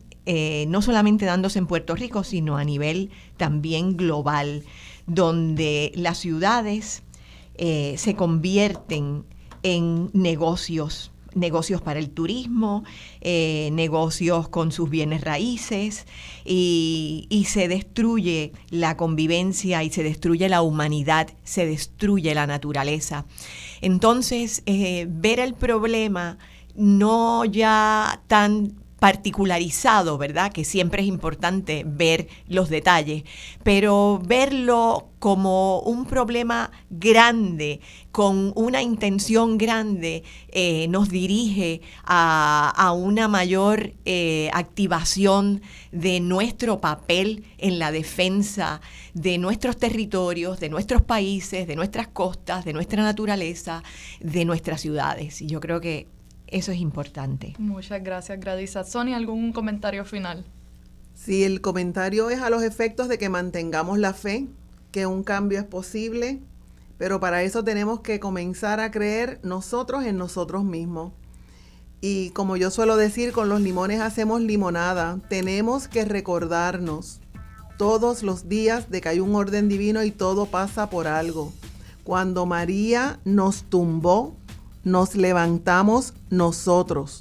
no 0.68 0.82
solamente 0.82 1.24
dándose 1.24 1.58
en 1.58 1.68
Puerto 1.68 1.96
Rico, 1.96 2.26
sino 2.26 2.58
a 2.58 2.66
nivel 2.66 3.12
también 3.38 3.96
global 3.96 4.64
donde 5.08 5.94
las 5.96 6.18
ciudades 6.20 7.02
eh, 7.56 7.96
se 7.98 8.16
convierten 8.16 9.24
en 9.64 10.12
negocios, 10.14 11.12
negocios 11.34 11.82
para 11.82 11.98
el 11.98 12.10
turismo, 12.12 12.84
eh, 13.22 13.70
negocios 13.72 14.50
con 14.50 14.72
sus 14.72 14.90
bienes 14.90 15.22
raíces 15.22 16.06
y, 16.46 17.46
se 17.48 17.68
destruye 17.68 18.52
la 18.70 18.98
convivencia 18.98 19.84
y 19.84 19.90
se 19.90 20.04
destruye 20.04 20.50
la 20.50 20.62
humanidad, 20.62 21.30
se 21.44 21.66
destruye 21.66 22.36
la 22.36 22.46
naturaleza. 22.46 23.26
Entonces, 23.82 24.62
eh, 24.66 25.08
ver 25.10 25.40
el 25.40 25.54
problema 25.54 26.38
no 26.78 27.44
ya 27.44 28.22
tan 28.28 28.76
particularizado, 29.00 30.18
¿verdad? 30.18 30.52
Que 30.52 30.66
siempre 30.66 31.04
es 31.04 31.08
importante 31.08 31.84
ver 31.86 32.28
los 32.48 32.70
detalles, 32.70 33.24
pero 33.64 34.20
verlo 34.26 35.10
como 35.20 35.80
un 35.82 36.06
problema 36.06 36.72
grande, 36.90 37.80
con 38.12 38.54
una 38.56 38.82
intención 38.82 39.58
grande, 39.58 40.24
eh, 40.50 40.88
nos 40.90 41.10
dirige 41.10 41.82
a, 42.04 42.92
una 42.98 43.28
mayor 43.28 43.94
eh, 44.06 44.50
activación 44.54 45.62
de 45.92 46.20
nuestro 46.20 46.80
papel 46.82 47.44
en 47.60 47.78
la 47.78 47.92
defensa 47.92 48.82
de 49.14 49.38
nuestros 49.38 49.78
territorios, 49.78 50.60
de 50.60 50.70
nuestros 50.70 51.04
países, 51.04 51.68
de 51.68 51.76
nuestras 51.76 52.08
costas, 52.08 52.66
de 52.66 52.74
nuestra 52.74 53.04
naturaleza, 53.04 53.84
de 54.20 54.46
nuestras 54.46 54.82
ciudades. 54.82 55.42
Y 55.42 55.48
yo 55.48 55.60
creo 55.60 55.82
que 55.82 56.08
eso 56.48 56.72
es 56.72 56.80
importante. 56.80 57.56
Muchas 57.60 58.04
gracias, 58.04 58.40
Gradisa. 58.40 58.84
Sonia, 58.84 59.18
¿algún 59.18 59.52
comentario 59.52 60.06
final? 60.06 60.46
Sí, 61.14 61.44
el 61.44 61.62
comentario 61.62 62.30
es 62.30 62.42
a 62.42 62.50
los 62.50 62.64
efectos 62.64 63.08
de 63.10 63.18
que 63.18 63.30
mantengamos 63.30 63.98
la 63.98 64.14
fe, 64.14 64.48
que 64.92 65.06
un 65.06 65.24
cambio 65.24 65.60
es 65.60 65.66
posible, 65.66 66.40
pero 66.98 67.20
para 67.20 67.44
eso 67.44 67.64
tenemos 67.64 68.02
que 68.02 68.20
comenzar 68.20 68.80
a 68.80 68.92
creer 68.92 69.40
nosotros 69.44 70.06
en 70.06 70.18
nosotros 70.18 70.64
mismos. 70.64 71.14
Y 72.02 72.30
como 72.32 72.58
yo 72.58 72.70
suelo 72.70 72.96
decir, 72.96 73.32
con 73.32 73.50
los 73.50 73.62
limones 73.62 74.02
hacemos 74.02 74.42
limonada. 74.42 75.20
Tenemos 75.30 75.88
que 75.88 76.06
recordarnos 76.06 77.20
todos 77.78 78.24
los 78.24 78.48
días 78.48 78.90
de 78.90 79.02
que 79.02 79.10
hay 79.10 79.20
un 79.20 79.36
orden 79.36 79.68
divino 79.70 80.04
y 80.04 80.12
todo 80.12 80.46
pasa 80.46 80.90
por 80.90 81.08
algo. 81.08 81.54
Cuando 82.04 82.46
María 82.46 83.20
nos 83.26 83.64
tumbó, 83.64 84.36
nos 84.88 85.16
levantamos 85.16 86.14
nosotros. 86.30 87.20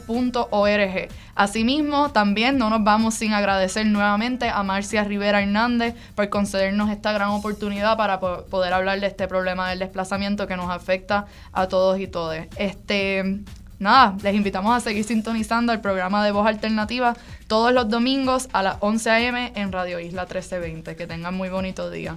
Asimismo, 1.34 2.10
también 2.10 2.58
no 2.58 2.68
nos 2.68 2.84
vamos 2.84 3.14
sin 3.14 3.32
agradecer 3.32 3.86
nuevamente 3.86 4.50
a 4.50 4.62
Marcia 4.62 5.02
Rivera 5.04 5.42
Hernández 5.42 5.94
por 6.14 6.28
concedernos 6.28 6.90
esta 6.90 7.12
gran 7.12 7.30
oportunidad 7.30 7.96
para 7.96 8.20
poder 8.20 8.72
hablar 8.74 9.00
de 9.00 9.06
este 9.06 9.28
problema 9.28 9.70
del 9.70 9.78
desplazamiento 9.78 10.46
que 10.46 10.56
nos 10.56 10.70
afecta 10.70 11.26
a 11.52 11.68
todos 11.68 11.98
y 12.00 12.06
todas. 12.06 12.46
Este, 12.56 13.40
nada, 13.78 14.16
les 14.22 14.34
invitamos 14.34 14.76
a 14.76 14.80
seguir 14.80 15.04
sintonizando 15.04 15.72
el 15.72 15.80
programa 15.80 16.24
de 16.24 16.32
Voz 16.32 16.46
Alternativa 16.46 17.14
todos 17.46 17.72
los 17.72 17.88
domingos 17.88 18.48
a 18.52 18.62
las 18.62 18.76
11 18.80 19.10
a.m. 19.10 19.52
en 19.54 19.72
Radio 19.72 20.00
Isla 20.00 20.22
1320. 20.22 20.96
Que 20.96 21.06
tengan 21.06 21.34
muy 21.34 21.48
bonito 21.48 21.90
día. 21.90 22.16